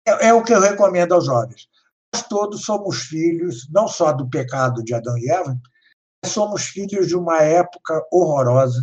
é, 0.06 0.28
é, 0.28 0.35
o 0.35 0.43
que 0.43 0.55
eu 0.55 0.60
recomendo 0.60 1.14
aos 1.14 1.27
jovens. 1.27 1.68
Nós 2.14 2.23
todos 2.28 2.62
somos 2.62 3.02
filhos, 3.02 3.68
não 3.70 3.89
só 3.89 4.12
do 4.12 4.28
pecado 4.28 4.85
de 4.85 4.94
Adão 4.94 5.18
e 5.18 5.28
Eva, 5.28 5.59
somos 6.24 6.66
filhos 6.66 7.09
de 7.09 7.16
uma 7.16 7.43
época 7.43 8.06
horrorosa, 8.12 8.81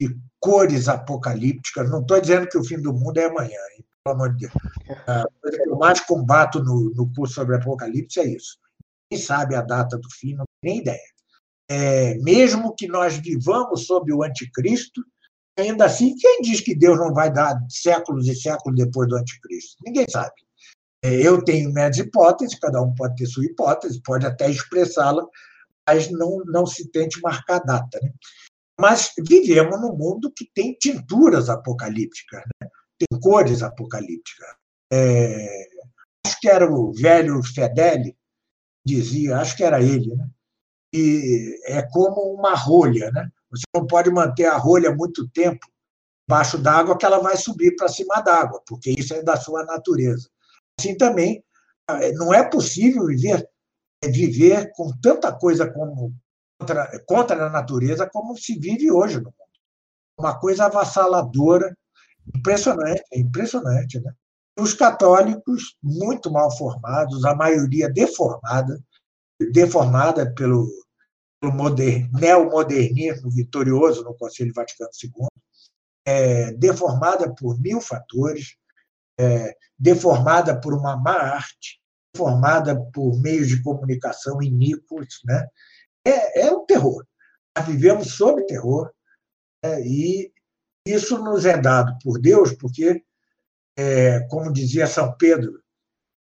e 0.00 0.08
cores 0.40 0.88
apocalípticas. 0.88 1.90
Não 1.90 2.00
estou 2.00 2.20
dizendo 2.20 2.48
que 2.48 2.58
o 2.58 2.64
fim 2.64 2.80
do 2.80 2.92
mundo 2.92 3.18
é 3.18 3.26
amanhã, 3.26 3.58
hein? 3.76 3.84
pelo 4.04 4.16
amor 4.16 4.34
de 4.34 4.46
Deus. 4.46 4.52
A 5.06 5.24
coisa 5.40 5.62
que 5.62 5.68
eu 5.68 5.76
mais 5.76 6.00
combato 6.00 6.62
no, 6.62 6.90
no 6.94 7.12
curso 7.14 7.34
sobre 7.34 7.56
Apocalipse 7.56 8.20
é 8.20 8.26
isso. 8.26 8.58
Quem 9.10 9.20
sabe 9.20 9.54
a 9.54 9.62
data 9.62 9.98
do 9.98 10.08
fim, 10.10 10.34
não 10.34 10.44
tem 10.62 10.78
ideia. 10.78 10.98
É, 11.70 12.14
mesmo 12.18 12.74
que 12.74 12.88
nós 12.88 13.16
vivamos 13.16 13.86
sob 13.86 14.12
o 14.12 14.22
anticristo, 14.22 15.02
ainda 15.58 15.84
assim, 15.84 16.16
quem 16.16 16.40
diz 16.42 16.60
que 16.60 16.74
Deus 16.74 16.98
não 16.98 17.12
vai 17.12 17.32
dar 17.32 17.60
séculos 17.68 18.26
e 18.26 18.34
séculos 18.34 18.76
depois 18.76 19.08
do 19.08 19.16
anticristo? 19.16 19.76
Ninguém 19.84 20.06
sabe. 20.08 20.34
É, 21.02 21.14
eu 21.14 21.42
tenho 21.44 21.72
minhas 21.72 21.96
hipóteses, 21.98 22.58
cada 22.58 22.82
um 22.82 22.94
pode 22.94 23.16
ter 23.16 23.26
sua 23.26 23.44
hipótese, 23.44 24.02
pode 24.02 24.26
até 24.26 24.50
expressá-la, 24.50 25.24
mas 25.88 26.10
não, 26.10 26.42
não 26.46 26.66
se 26.66 26.90
tente 26.90 27.20
marcar 27.20 27.60
data. 27.60 27.98
Né? 28.02 28.10
Mas 28.80 29.12
vivemos 29.18 29.80
num 29.80 29.94
mundo 29.94 30.32
que 30.34 30.50
tem 30.54 30.74
tinturas 30.74 31.48
apocalípticas, 31.48 32.42
né? 32.60 32.68
tem 32.98 33.20
cores 33.20 33.62
apocalípticas. 33.62 34.48
É, 34.92 35.68
acho 36.26 36.40
que 36.40 36.48
era 36.48 36.70
o 36.70 36.92
velho 36.92 37.42
Fedeli, 37.42 38.16
dizia, 38.84 39.38
acho 39.38 39.56
que 39.56 39.64
era 39.64 39.82
ele, 39.82 40.14
né? 40.16 40.26
e 40.92 41.60
é 41.66 41.82
como 41.82 42.34
uma 42.34 42.54
rolha, 42.54 43.10
né? 43.12 43.30
Você 43.50 43.62
não 43.74 43.86
pode 43.86 44.10
manter 44.10 44.46
a 44.46 44.56
rolha 44.56 44.94
muito 44.94 45.28
tempo 45.28 45.66
embaixo 46.28 46.56
d'água 46.58 46.96
que 46.96 47.04
ela 47.04 47.18
vai 47.18 47.36
subir 47.36 47.74
para 47.76 47.88
cima 47.88 48.20
d'água, 48.20 48.62
porque 48.66 48.90
isso 48.90 49.12
é 49.14 49.22
da 49.22 49.36
sua 49.36 49.64
natureza. 49.64 50.28
Assim 50.78 50.96
também, 50.96 51.44
eh, 51.88 52.12
não 52.12 52.32
é 52.32 52.48
possível 52.48 53.06
viver 53.06 53.48
viver 54.02 54.72
com 54.72 54.90
tanta 55.02 55.30
coisa 55.30 55.70
como 55.70 56.14
contra, 56.60 57.04
contra 57.06 57.46
a 57.46 57.50
natureza 57.50 58.08
como 58.08 58.36
se 58.36 58.58
vive 58.58 58.90
hoje 58.90 59.16
no 59.16 59.24
mundo. 59.24 59.34
Uma 60.18 60.38
coisa 60.38 60.66
avassaladora, 60.66 61.74
impressionante, 62.34 63.02
é 63.12 63.18
impressionante, 63.18 63.98
né? 64.00 64.12
os 64.58 64.74
católicos, 64.74 65.76
muito 65.82 66.30
mal 66.30 66.54
formados, 66.54 67.24
a 67.24 67.34
maioria 67.34 67.88
deformada, 67.88 68.78
deformada 69.52 70.30
pelo, 70.34 70.68
pelo 71.40 71.54
moder, 71.54 72.10
neomodernismo 72.12 73.30
vitorioso 73.30 74.04
no 74.04 74.14
Conselho 74.14 74.52
Vaticano 74.54 74.90
II, 75.02 75.28
é, 76.04 76.52
deformada 76.52 77.34
por 77.34 77.58
mil 77.58 77.80
fatores, 77.80 78.56
é, 79.18 79.56
deformada 79.78 80.60
por 80.60 80.74
uma 80.74 80.94
má 80.94 81.14
arte, 81.14 81.80
deformada 82.12 82.78
por 82.92 83.18
meios 83.18 83.48
de 83.48 83.62
comunicação 83.62 84.42
iníquos. 84.42 85.20
Né? 85.24 85.46
É, 86.06 86.42
é 86.42 86.52
um 86.52 86.64
terror. 86.64 87.04
Nós 87.56 87.66
vivemos 87.66 88.12
sob 88.14 88.44
terror 88.46 88.90
né? 89.64 89.80
e 89.82 90.32
isso 90.86 91.18
nos 91.18 91.44
é 91.44 91.58
dado 91.58 91.96
por 92.02 92.20
Deus, 92.20 92.52
porque, 92.54 93.04
é, 93.76 94.20
como 94.28 94.52
dizia 94.52 94.86
São 94.86 95.14
Pedro 95.16 95.58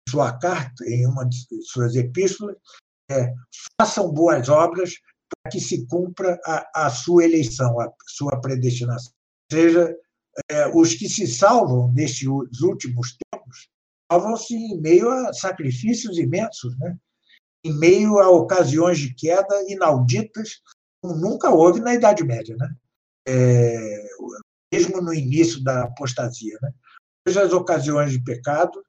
em 0.07 0.11
sua 0.11 0.37
carta, 0.37 0.85
em 0.85 1.07
uma 1.07 1.25
de 1.27 1.37
suas 1.63 1.95
epístolas, 1.95 2.55
é, 3.09 3.33
façam 3.79 4.11
boas 4.11 4.49
obras 4.49 4.93
para 5.29 5.51
que 5.51 5.59
se 5.59 5.85
cumpra 5.87 6.39
a, 6.45 6.85
a, 6.85 6.89
sua 6.89 7.25
eleição, 7.25 7.79
a 7.79 7.91
sua 8.07 8.39
predestinação. 8.39 9.13
Ou 9.51 9.57
seja, 9.57 9.97
é, 10.49 10.67
os 10.67 10.93
que 10.93 11.09
se 11.09 11.27
salvam 11.27 11.91
nestes 11.93 12.27
últimos 12.61 13.17
tempos 13.31 13.69
salvam-se 14.11 14.55
em 14.55 14.79
meio 14.79 15.09
a 15.09 15.33
sacrifícios 15.33 16.17
imensos, 16.17 16.77
né? 16.77 16.97
Em 17.63 17.73
meio 17.73 18.19
a 18.19 18.29
ocasiões 18.29 18.99
de 18.99 19.13
queda 19.13 19.63
inauditas, 19.67 20.61
como 21.01 21.15
nunca 21.15 21.49
houve 21.49 21.79
na 21.79 21.93
Idade 21.93 22.23
Média, 22.23 22.55
né? 22.57 22.69
É, 23.27 24.03
mesmo 24.73 25.01
no 25.01 25.13
início 25.13 25.63
da 25.63 25.83
apostasia. 25.83 26.57
Né? 26.61 26.71
Hoje, 27.27 27.39
as 27.39 27.53
ocasiões 27.53 28.11
de 28.11 28.23
pecado, 28.23 28.83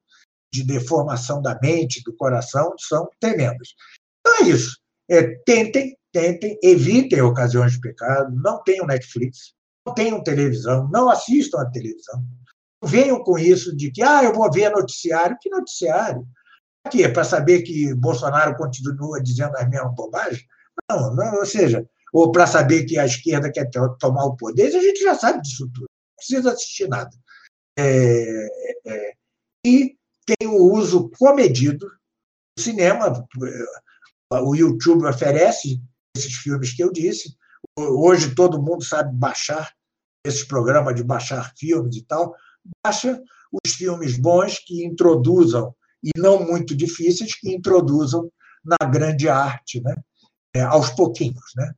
de 0.52 0.64
deformação 0.64 1.40
da 1.42 1.58
mente, 1.60 2.02
do 2.02 2.14
coração, 2.16 2.74
são 2.78 3.08
tremendas. 3.20 3.74
Então 4.20 4.44
é 4.44 4.48
isso. 4.48 4.78
É, 5.08 5.22
tentem, 5.44 5.96
tentem, 6.12 6.58
evitem 6.62 7.20
ocasiões 7.20 7.72
de 7.72 7.80
pecado, 7.80 8.34
não 8.34 8.62
tenham 8.62 8.86
Netflix, 8.86 9.52
não 9.86 9.94
tenham 9.94 10.22
televisão, 10.22 10.88
não 10.90 11.10
assistam 11.10 11.60
à 11.60 11.70
televisão. 11.70 12.24
Venham 12.82 13.22
com 13.22 13.38
isso 13.38 13.74
de 13.76 13.90
que, 13.90 14.02
ah, 14.02 14.24
eu 14.24 14.32
vou 14.32 14.50
ver 14.50 14.70
noticiário. 14.70 15.36
Que 15.40 15.50
noticiário? 15.50 16.26
É 16.92 17.08
para 17.08 17.24
saber 17.24 17.62
que 17.62 17.94
Bolsonaro 17.94 18.56
continua 18.56 19.22
dizendo 19.22 19.56
as 19.56 19.68
mesmas 19.68 19.94
bobagens? 19.94 20.44
Não, 20.90 21.14
não, 21.14 21.36
ou 21.36 21.46
seja, 21.46 21.88
ou 22.12 22.30
para 22.30 22.46
saber 22.46 22.84
que 22.84 22.98
a 22.98 23.06
esquerda 23.06 23.50
quer 23.50 23.68
tomar 23.98 24.24
o 24.24 24.36
poder, 24.36 24.66
a 24.66 24.80
gente 24.80 25.02
já 25.02 25.14
sabe 25.14 25.40
disso 25.40 25.68
tudo. 25.72 25.86
Não 25.88 26.16
precisa 26.16 26.52
assistir 26.52 26.88
nada. 26.88 27.10
É, 27.78 28.46
é, 28.86 29.12
e 29.66 29.96
tem 30.26 30.48
o 30.48 30.72
uso 30.72 31.10
comedido 31.18 31.86
do 32.56 32.62
cinema. 32.62 33.26
O 34.30 34.54
YouTube 34.54 35.06
oferece 35.06 35.80
esses 36.16 36.34
filmes 36.34 36.74
que 36.74 36.84
eu 36.84 36.92
disse. 36.92 37.36
Hoje 37.76 38.34
todo 38.34 38.62
mundo 38.62 38.84
sabe 38.84 39.14
baixar 39.16 39.72
esses 40.24 40.44
programas 40.44 40.94
de 40.94 41.02
baixar 41.02 41.52
filmes 41.56 41.96
e 41.96 42.02
tal. 42.02 42.34
Baixa 42.84 43.20
os 43.64 43.74
filmes 43.74 44.16
bons 44.16 44.58
que 44.58 44.84
introduzam 44.84 45.74
e 46.04 46.10
não 46.18 46.44
muito 46.44 46.76
difíceis 46.76 47.34
que 47.34 47.54
introduzam 47.54 48.30
na 48.62 48.86
grande 48.86 49.28
arte, 49.28 49.80
né? 49.80 49.94
É, 50.54 50.60
aos 50.60 50.90
pouquinhos, 50.90 51.44
né? 51.56 51.72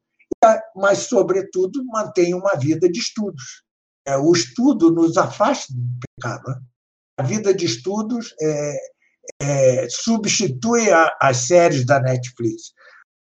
Mas, 0.75 0.99
sobretudo, 0.99 1.85
mantém 1.87 2.35
uma 2.35 2.55
vida 2.57 2.91
de 2.91 2.99
estudos. 2.99 3.63
É, 4.07 4.17
o 4.17 4.33
estudo 4.33 4.91
nos 4.91 5.17
afasta 5.17 5.73
do 5.73 6.01
pecado. 6.17 6.49
Né? 6.49 6.61
A 7.19 7.23
vida 7.23 7.55
de 7.55 7.65
estudos 7.65 8.35
é, 8.41 8.77
é, 9.41 9.89
substitui 9.89 10.91
a, 10.91 11.17
as 11.21 11.39
séries 11.39 11.87
da 11.87 12.01
Netflix. 12.01 12.73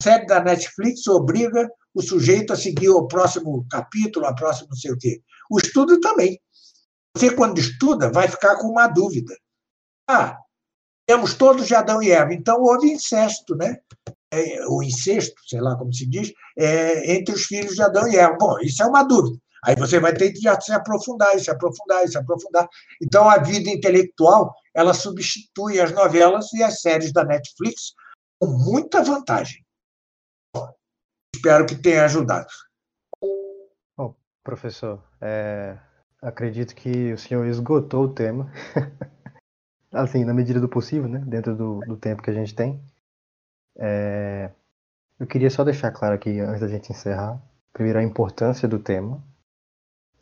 A 0.02 0.04
série 0.04 0.26
da 0.26 0.44
Netflix 0.44 1.08
obriga 1.08 1.70
o 1.94 2.02
sujeito 2.02 2.52
a 2.52 2.56
seguir 2.56 2.90
o 2.90 3.08
próximo 3.08 3.66
capítulo, 3.70 4.26
a 4.26 4.34
próximo 4.34 4.70
não 4.70 4.78
sei 4.78 4.92
o 4.92 4.98
quê. 4.98 5.22
O 5.50 5.60
estudo 5.60 6.00
também. 6.00 6.40
Você, 7.16 7.30
quando 7.30 7.60
estuda, 7.60 8.12
vai 8.12 8.28
ficar 8.28 8.58
com 8.58 8.68
uma 8.70 8.88
dúvida. 8.88 9.34
Ah, 10.10 10.38
temos 11.06 11.34
todos 11.34 11.68
de 11.68 11.76
Adão 11.76 12.02
e 12.02 12.12
Eva, 12.12 12.34
então 12.34 12.62
houve 12.62 12.92
incesto, 12.92 13.56
né? 13.56 13.78
É, 14.32 14.66
o 14.68 14.82
incesto, 14.82 15.36
sei 15.48 15.62
lá 15.62 15.76
como 15.78 15.94
se 15.94 16.08
diz, 16.08 16.32
é, 16.58 17.16
entre 17.16 17.36
os 17.36 17.44
filhos 17.44 17.76
de 17.76 17.82
Adão 17.82 18.08
e 18.08 18.16
Eva. 18.16 18.36
Bom, 18.40 18.60
isso 18.60 18.82
é 18.82 18.86
uma 18.86 19.04
dúvida. 19.04 19.38
Aí 19.64 19.76
você 19.76 20.00
vai 20.00 20.14
ter 20.14 20.32
que 20.34 20.40
se 20.62 20.74
aprofundar, 20.74 21.40
se 21.40 21.50
aprofundar, 21.50 22.08
se 22.08 22.18
aprofundar. 22.18 22.68
Então, 23.02 23.30
a 23.30 23.38
vida 23.38 23.70
intelectual 23.70 24.54
ela 24.74 24.94
substitui 24.94 25.80
as 25.80 25.94
novelas 25.94 26.52
e 26.54 26.62
as 26.62 26.82
séries 26.82 27.14
da 27.14 27.24
Netflix 27.24 27.94
com 28.40 28.48
muita 28.48 29.02
vantagem. 29.04 29.64
Espero 31.34 31.66
que 31.66 31.76
tenha 31.76 32.06
ajudado. 32.06 32.48
Bom, 33.98 34.16
professor, 34.44 35.02
é, 35.22 35.78
acredito 36.22 36.76
que 36.76 37.14
o 37.14 37.18
senhor 37.18 37.46
esgotou 37.48 38.06
o 38.06 38.14
tema. 38.14 38.52
assim, 39.94 40.26
na 40.26 40.34
medida 40.34 40.60
do 40.60 40.68
possível, 40.68 41.08
né? 41.08 41.20
Dentro 41.20 41.56
do, 41.56 41.80
do 41.82 41.96
tempo 41.96 42.22
que 42.22 42.30
a 42.30 42.34
gente 42.34 42.56
tem. 42.56 42.82
É... 43.78 44.50
Eu 45.20 45.28
queria 45.28 45.50
só 45.50 45.64
deixar 45.64 45.92
claro 45.92 46.16
aqui, 46.16 46.40
antes 46.40 46.62
da 46.62 46.68
gente 46.68 46.92
encerrar, 46.92 47.42
primeiro 47.72 48.00
a 48.00 48.04
importância 48.04 48.68
do 48.68 48.80
tema. 48.80 49.24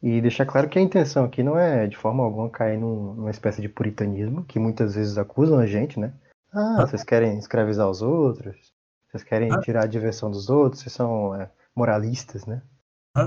E 0.03 0.19
deixar 0.19 0.45
claro 0.45 0.67
que 0.67 0.79
a 0.79 0.81
intenção 0.81 1.25
aqui 1.25 1.43
não 1.43 1.57
é 1.57 1.87
de 1.87 1.95
forma 1.95 2.23
alguma 2.23 2.49
cair 2.49 2.77
num, 2.77 3.13
numa 3.13 3.29
espécie 3.29 3.61
de 3.61 3.69
puritanismo, 3.69 4.43
que 4.43 4.59
muitas 4.59 4.95
vezes 4.95 5.17
acusam 5.17 5.59
a 5.59 5.65
gente, 5.65 5.99
né? 5.99 6.13
Ah, 6.51 6.85
vocês 6.85 7.03
querem 7.03 7.37
escravizar 7.37 7.89
os 7.89 8.01
outros, 8.01 8.73
vocês 9.07 9.23
querem 9.23 9.49
tirar 9.61 9.83
a 9.83 9.87
diversão 9.87 10.29
dos 10.29 10.49
outros, 10.49 10.81
vocês 10.81 10.93
são 10.93 11.35
é, 11.35 11.49
moralistas, 11.75 12.45
né? 12.45 12.61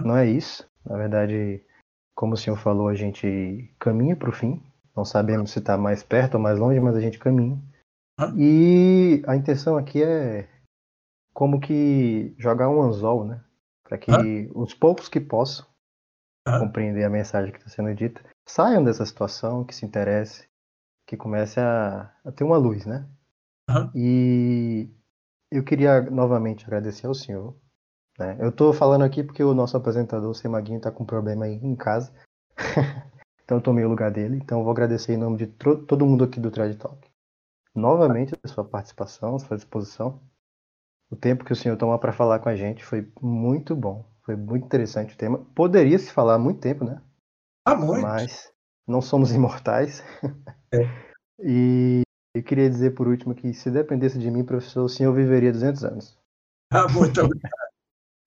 Não 0.04 0.16
é 0.16 0.26
isso. 0.26 0.68
Na 0.84 0.96
verdade, 0.96 1.62
como 2.14 2.34
o 2.34 2.36
senhor 2.36 2.56
falou, 2.56 2.88
a 2.88 2.94
gente 2.94 3.72
caminha 3.78 4.16
para 4.16 4.30
o 4.30 4.32
fim, 4.32 4.62
não 4.96 5.04
sabemos 5.04 5.50
se 5.50 5.58
está 5.58 5.76
mais 5.76 6.02
perto 6.02 6.34
ou 6.34 6.40
mais 6.40 6.58
longe, 6.58 6.80
mas 6.80 6.96
a 6.96 7.00
gente 7.00 7.18
caminha. 7.18 7.58
E 8.36 9.22
a 9.26 9.34
intenção 9.34 9.76
aqui 9.76 10.02
é 10.02 10.48
como 11.32 11.60
que 11.60 12.34
jogar 12.38 12.68
um 12.68 12.80
anzol, 12.80 13.24
né? 13.24 13.42
Para 13.82 13.98
que 13.98 14.10
os 14.54 14.72
poucos 14.72 15.08
que 15.08 15.20
possam 15.20 15.66
compreender 16.60 17.04
a 17.04 17.10
mensagem 17.10 17.52
que 17.52 17.58
está 17.58 17.70
sendo 17.70 17.94
dita 17.94 18.22
saiam 18.46 18.84
dessa 18.84 19.04
situação, 19.04 19.64
que 19.64 19.74
se 19.74 19.84
interesse, 19.84 20.46
que 21.06 21.16
comece 21.16 21.58
a, 21.58 22.12
a 22.24 22.30
ter 22.30 22.44
uma 22.44 22.56
luz, 22.56 22.86
né? 22.86 23.06
E 23.94 24.88
eu 25.50 25.64
queria 25.64 26.02
novamente 26.02 26.64
agradecer 26.64 27.06
ao 27.06 27.14
senhor. 27.14 27.56
Né? 28.18 28.36
Eu 28.38 28.50
estou 28.50 28.72
falando 28.72 29.02
aqui 29.02 29.22
porque 29.22 29.42
o 29.42 29.54
nosso 29.54 29.76
apresentador, 29.76 30.30
o 30.30 30.34
Semaguinho, 30.34 30.78
está 30.78 30.90
com 30.90 31.04
problema 31.04 31.46
aí 31.46 31.54
em 31.54 31.74
casa. 31.74 32.12
Então 33.44 33.58
eu 33.58 33.62
tomei 33.62 33.84
o 33.84 33.88
lugar 33.88 34.10
dele. 34.10 34.36
Então 34.36 34.58
eu 34.58 34.64
vou 34.64 34.72
agradecer 34.72 35.12
em 35.12 35.18
nome 35.18 35.36
de 35.36 35.46
todo 35.46 36.06
mundo 36.06 36.24
aqui 36.24 36.40
do 36.40 36.50
Trade 36.50 36.76
Talk. 36.76 37.08
Novamente 37.74 38.34
a 38.42 38.48
sua 38.48 38.64
participação, 38.64 39.36
a 39.36 39.38
sua 39.38 39.56
disposição. 39.56 40.20
O 41.10 41.16
tempo 41.16 41.44
que 41.44 41.52
o 41.52 41.56
senhor 41.56 41.76
tomou 41.76 41.98
para 41.98 42.12
falar 42.12 42.38
com 42.38 42.48
a 42.48 42.56
gente 42.56 42.84
foi 42.84 43.10
muito 43.20 43.76
bom. 43.76 44.04
Foi 44.22 44.34
muito 44.34 44.64
interessante 44.64 45.14
o 45.14 45.18
tema. 45.18 45.38
Poderia 45.54 45.98
se 45.98 46.10
falar 46.10 46.34
há 46.34 46.38
muito 46.38 46.60
tempo, 46.60 46.84
né? 46.84 47.02
Há 47.64 47.74
muito. 47.74 48.02
Mas 48.02 48.50
não 48.86 49.02
somos 49.02 49.30
imortais. 49.34 50.02
É. 50.72 50.78
e 51.38 52.02
eu 52.34 52.42
queria 52.42 52.70
dizer 52.70 52.94
por 52.94 53.06
último 53.06 53.34
que 53.34 53.52
se 53.52 53.70
dependesse 53.70 54.18
de 54.18 54.30
mim, 54.30 54.44
professor, 54.44 54.84
o 54.84 54.88
senhor 54.88 55.12
viveria 55.12 55.52
200 55.52 55.84
anos. 55.84 56.18
Ah, 56.70 56.88
muito 56.88 57.20
obrigado. 57.20 57.52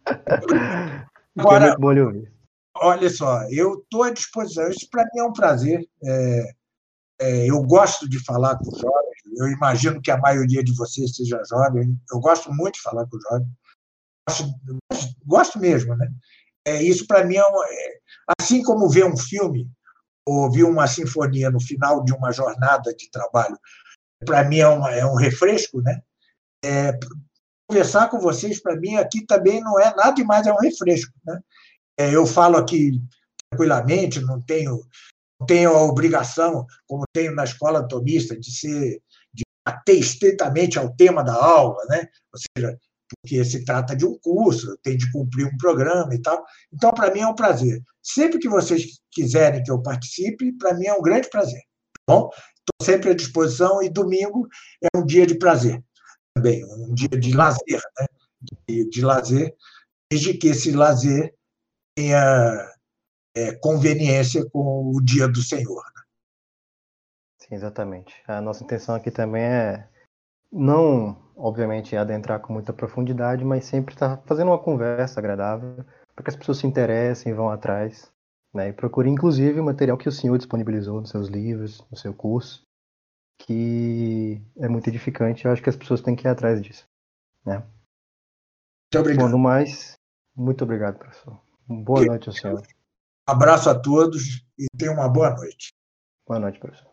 Agora, 1.38 1.68
muito 1.68 1.80
bom 1.80 1.92
lhe 1.92 2.02
ouvir. 2.02 2.37
Olha 2.80 3.10
só, 3.10 3.44
eu 3.50 3.80
estou 3.80 4.04
à 4.04 4.12
disposição. 4.12 4.70
Isso 4.70 4.88
para 4.90 5.04
mim 5.04 5.20
é 5.20 5.24
um 5.24 5.34
prazer. 5.34 5.88
É, 6.04 6.54
é, 7.20 7.50
eu 7.50 7.62
gosto 7.64 8.08
de 8.08 8.24
falar 8.24 8.58
com 8.58 8.72
jovens. 8.72 9.18
Eu 9.38 9.48
imagino 9.48 10.02
que 10.02 10.12
a 10.12 10.18
maioria 10.18 10.64
de 10.64 10.76
vocês 10.76 11.16
seja 11.16 11.42
jovem. 11.50 12.00
Eu 12.12 12.20
gosto 12.20 12.52
muito 12.54 12.76
de 12.76 12.82
falar 12.82 13.06
com 13.08 13.20
jovens. 13.20 13.50
Gosto, 14.30 15.16
gosto 15.26 15.60
mesmo, 15.60 15.96
né? 15.96 16.08
É, 16.66 16.84
isso 16.84 17.08
para 17.08 17.24
mim 17.24 17.38
é, 17.38 17.48
um, 17.48 17.64
é, 17.64 18.00
assim 18.40 18.62
como 18.62 18.90
ver 18.90 19.06
um 19.06 19.16
filme 19.16 19.70
ou 20.28 20.44
ouvir 20.44 20.66
uma 20.66 20.86
sinfonia 20.86 21.50
no 21.50 21.62
final 21.62 22.04
de 22.04 22.12
uma 22.12 22.32
jornada 22.32 22.94
de 22.94 23.10
trabalho. 23.10 23.58
Para 24.26 24.44
mim 24.44 24.60
é, 24.60 24.68
uma, 24.68 24.92
é 24.92 25.06
um 25.06 25.16
refresco, 25.16 25.82
né? 25.82 26.02
É, 26.64 26.92
conversar 27.68 28.10
com 28.10 28.20
vocês 28.20 28.62
para 28.62 28.76
mim 28.76 28.96
aqui 28.96 29.26
também 29.26 29.62
não 29.62 29.80
é 29.80 29.96
nada 29.96 30.12
demais, 30.12 30.46
é 30.46 30.54
um 30.54 30.60
refresco, 30.60 31.14
né? 31.26 31.40
É, 31.98 32.14
eu 32.14 32.26
falo 32.26 32.58
aqui 32.58 33.02
tranquilamente, 33.50 34.20
não 34.22 34.42
tenho, 34.42 34.82
não 35.40 35.48
tenho 35.48 35.72
a 35.72 35.84
obrigação, 35.84 36.66
como 36.88 37.04
tenho 37.14 37.34
na 37.34 37.44
escola 37.44 37.80
atomista, 37.80 38.38
de 38.38 38.52
ser 38.52 39.02
de 39.34 39.44
ater 39.66 39.98
estritamente 39.98 40.78
ao 40.78 40.94
tema 40.96 41.24
da 41.24 41.34
aula, 41.34 41.84
né? 41.90 42.08
ou 42.32 42.40
seja, 42.40 42.78
porque 43.10 43.44
se 43.46 43.64
trata 43.64 43.96
de 43.96 44.06
um 44.06 44.18
curso, 44.20 44.78
tem 44.84 44.98
de 44.98 45.10
cumprir 45.12 45.48
um 45.48 45.58
programa 45.58 46.14
e 46.14 46.22
tal. 46.22 46.44
Então, 46.74 46.92
para 46.92 47.14
mim 47.14 47.22
é 47.22 47.28
um 47.28 47.36
prazer. 47.36 47.82
Sempre 48.04 48.38
que 48.38 48.50
vocês 48.50 49.00
quiserem 49.12 49.64
que 49.64 49.72
eu 49.72 49.82
participe, 49.82 50.52
para 50.58 50.74
mim 50.74 50.88
é 50.88 50.94
um 50.94 51.02
grande 51.02 51.30
prazer. 51.30 51.62
Tá 52.06 52.14
bom, 52.14 52.30
estou 52.30 52.86
sempre 52.86 53.12
à 53.12 53.14
disposição 53.14 53.82
e 53.82 53.90
domingo 53.90 54.48
é 54.82 54.98
um 54.98 55.06
dia 55.06 55.26
de 55.26 55.36
prazer 55.36 55.82
também, 56.34 56.64
um 56.66 56.94
dia 56.94 57.10
de 57.10 57.34
lazer, 57.34 57.82
né? 58.00 58.06
de, 58.68 58.90
de 58.90 59.02
lazer, 59.02 59.56
desde 60.12 60.34
que 60.36 60.50
esse 60.50 60.72
lazer 60.72 61.34
tenha 61.98 62.72
é, 63.36 63.56
conveniência 63.56 64.48
com 64.52 64.92
o 64.92 65.02
dia 65.02 65.28
do 65.28 65.42
Senhor. 65.42 65.84
Né? 65.96 66.04
Sim, 67.40 67.56
exatamente. 67.56 68.14
A 68.28 68.40
nossa 68.40 68.64
intenção 68.64 68.94
aqui 68.94 69.10
também 69.10 69.42
é 69.42 69.90
não, 70.52 71.18
obviamente, 71.36 71.96
adentrar 71.96 72.40
com 72.40 72.54
muita 72.54 72.72
profundidade, 72.72 73.44
mas 73.44 73.66
sempre 73.66 73.96
estar 73.96 74.18
tá 74.18 74.24
fazendo 74.28 74.50
uma 74.50 74.62
conversa 74.62 75.20
agradável 75.20 75.84
para 76.14 76.24
que 76.24 76.30
as 76.30 76.36
pessoas 76.36 76.60
se 76.60 76.68
interessem, 76.68 77.34
vão 77.34 77.50
atrás, 77.50 78.12
né? 78.54 78.70
E 78.70 78.74
procure, 78.74 79.10
inclusive, 79.10 79.60
o 79.60 79.64
material 79.64 79.98
que 79.98 80.08
o 80.08 80.12
senhor 80.12 80.38
disponibilizou 80.38 81.02
nos 81.02 81.10
seus 81.10 81.28
livros, 81.28 81.84
no 81.90 81.98
seu 81.98 82.14
curso, 82.14 82.62
que 83.40 84.40
é 84.58 84.68
muito 84.68 84.88
edificante. 84.88 85.46
Eu 85.46 85.52
acho 85.52 85.64
que 85.64 85.70
as 85.70 85.76
pessoas 85.76 86.02
têm 86.02 86.16
que 86.16 86.28
ir 86.28 86.30
atrás 86.30 86.62
disso, 86.62 86.86
né? 87.44 87.58
Muito 87.58 89.00
obrigado. 89.00 89.26
Bom, 89.26 89.32
no 89.32 89.40
mais, 89.40 89.98
muito 90.36 90.64
obrigado, 90.64 90.98
professor. 90.98 91.47
Boa 91.68 92.06
noite 92.06 92.30
ao 92.30 92.34
senhor. 92.34 92.62
Abraço 93.28 93.70
a 93.70 93.78
todos 93.78 94.46
e 94.58 94.68
tenham 94.78 94.94
uma 94.94 95.10
boa 95.10 95.36
noite. 95.36 95.74
Boa 96.26 96.40
noite, 96.40 96.60
professor. 96.60 96.87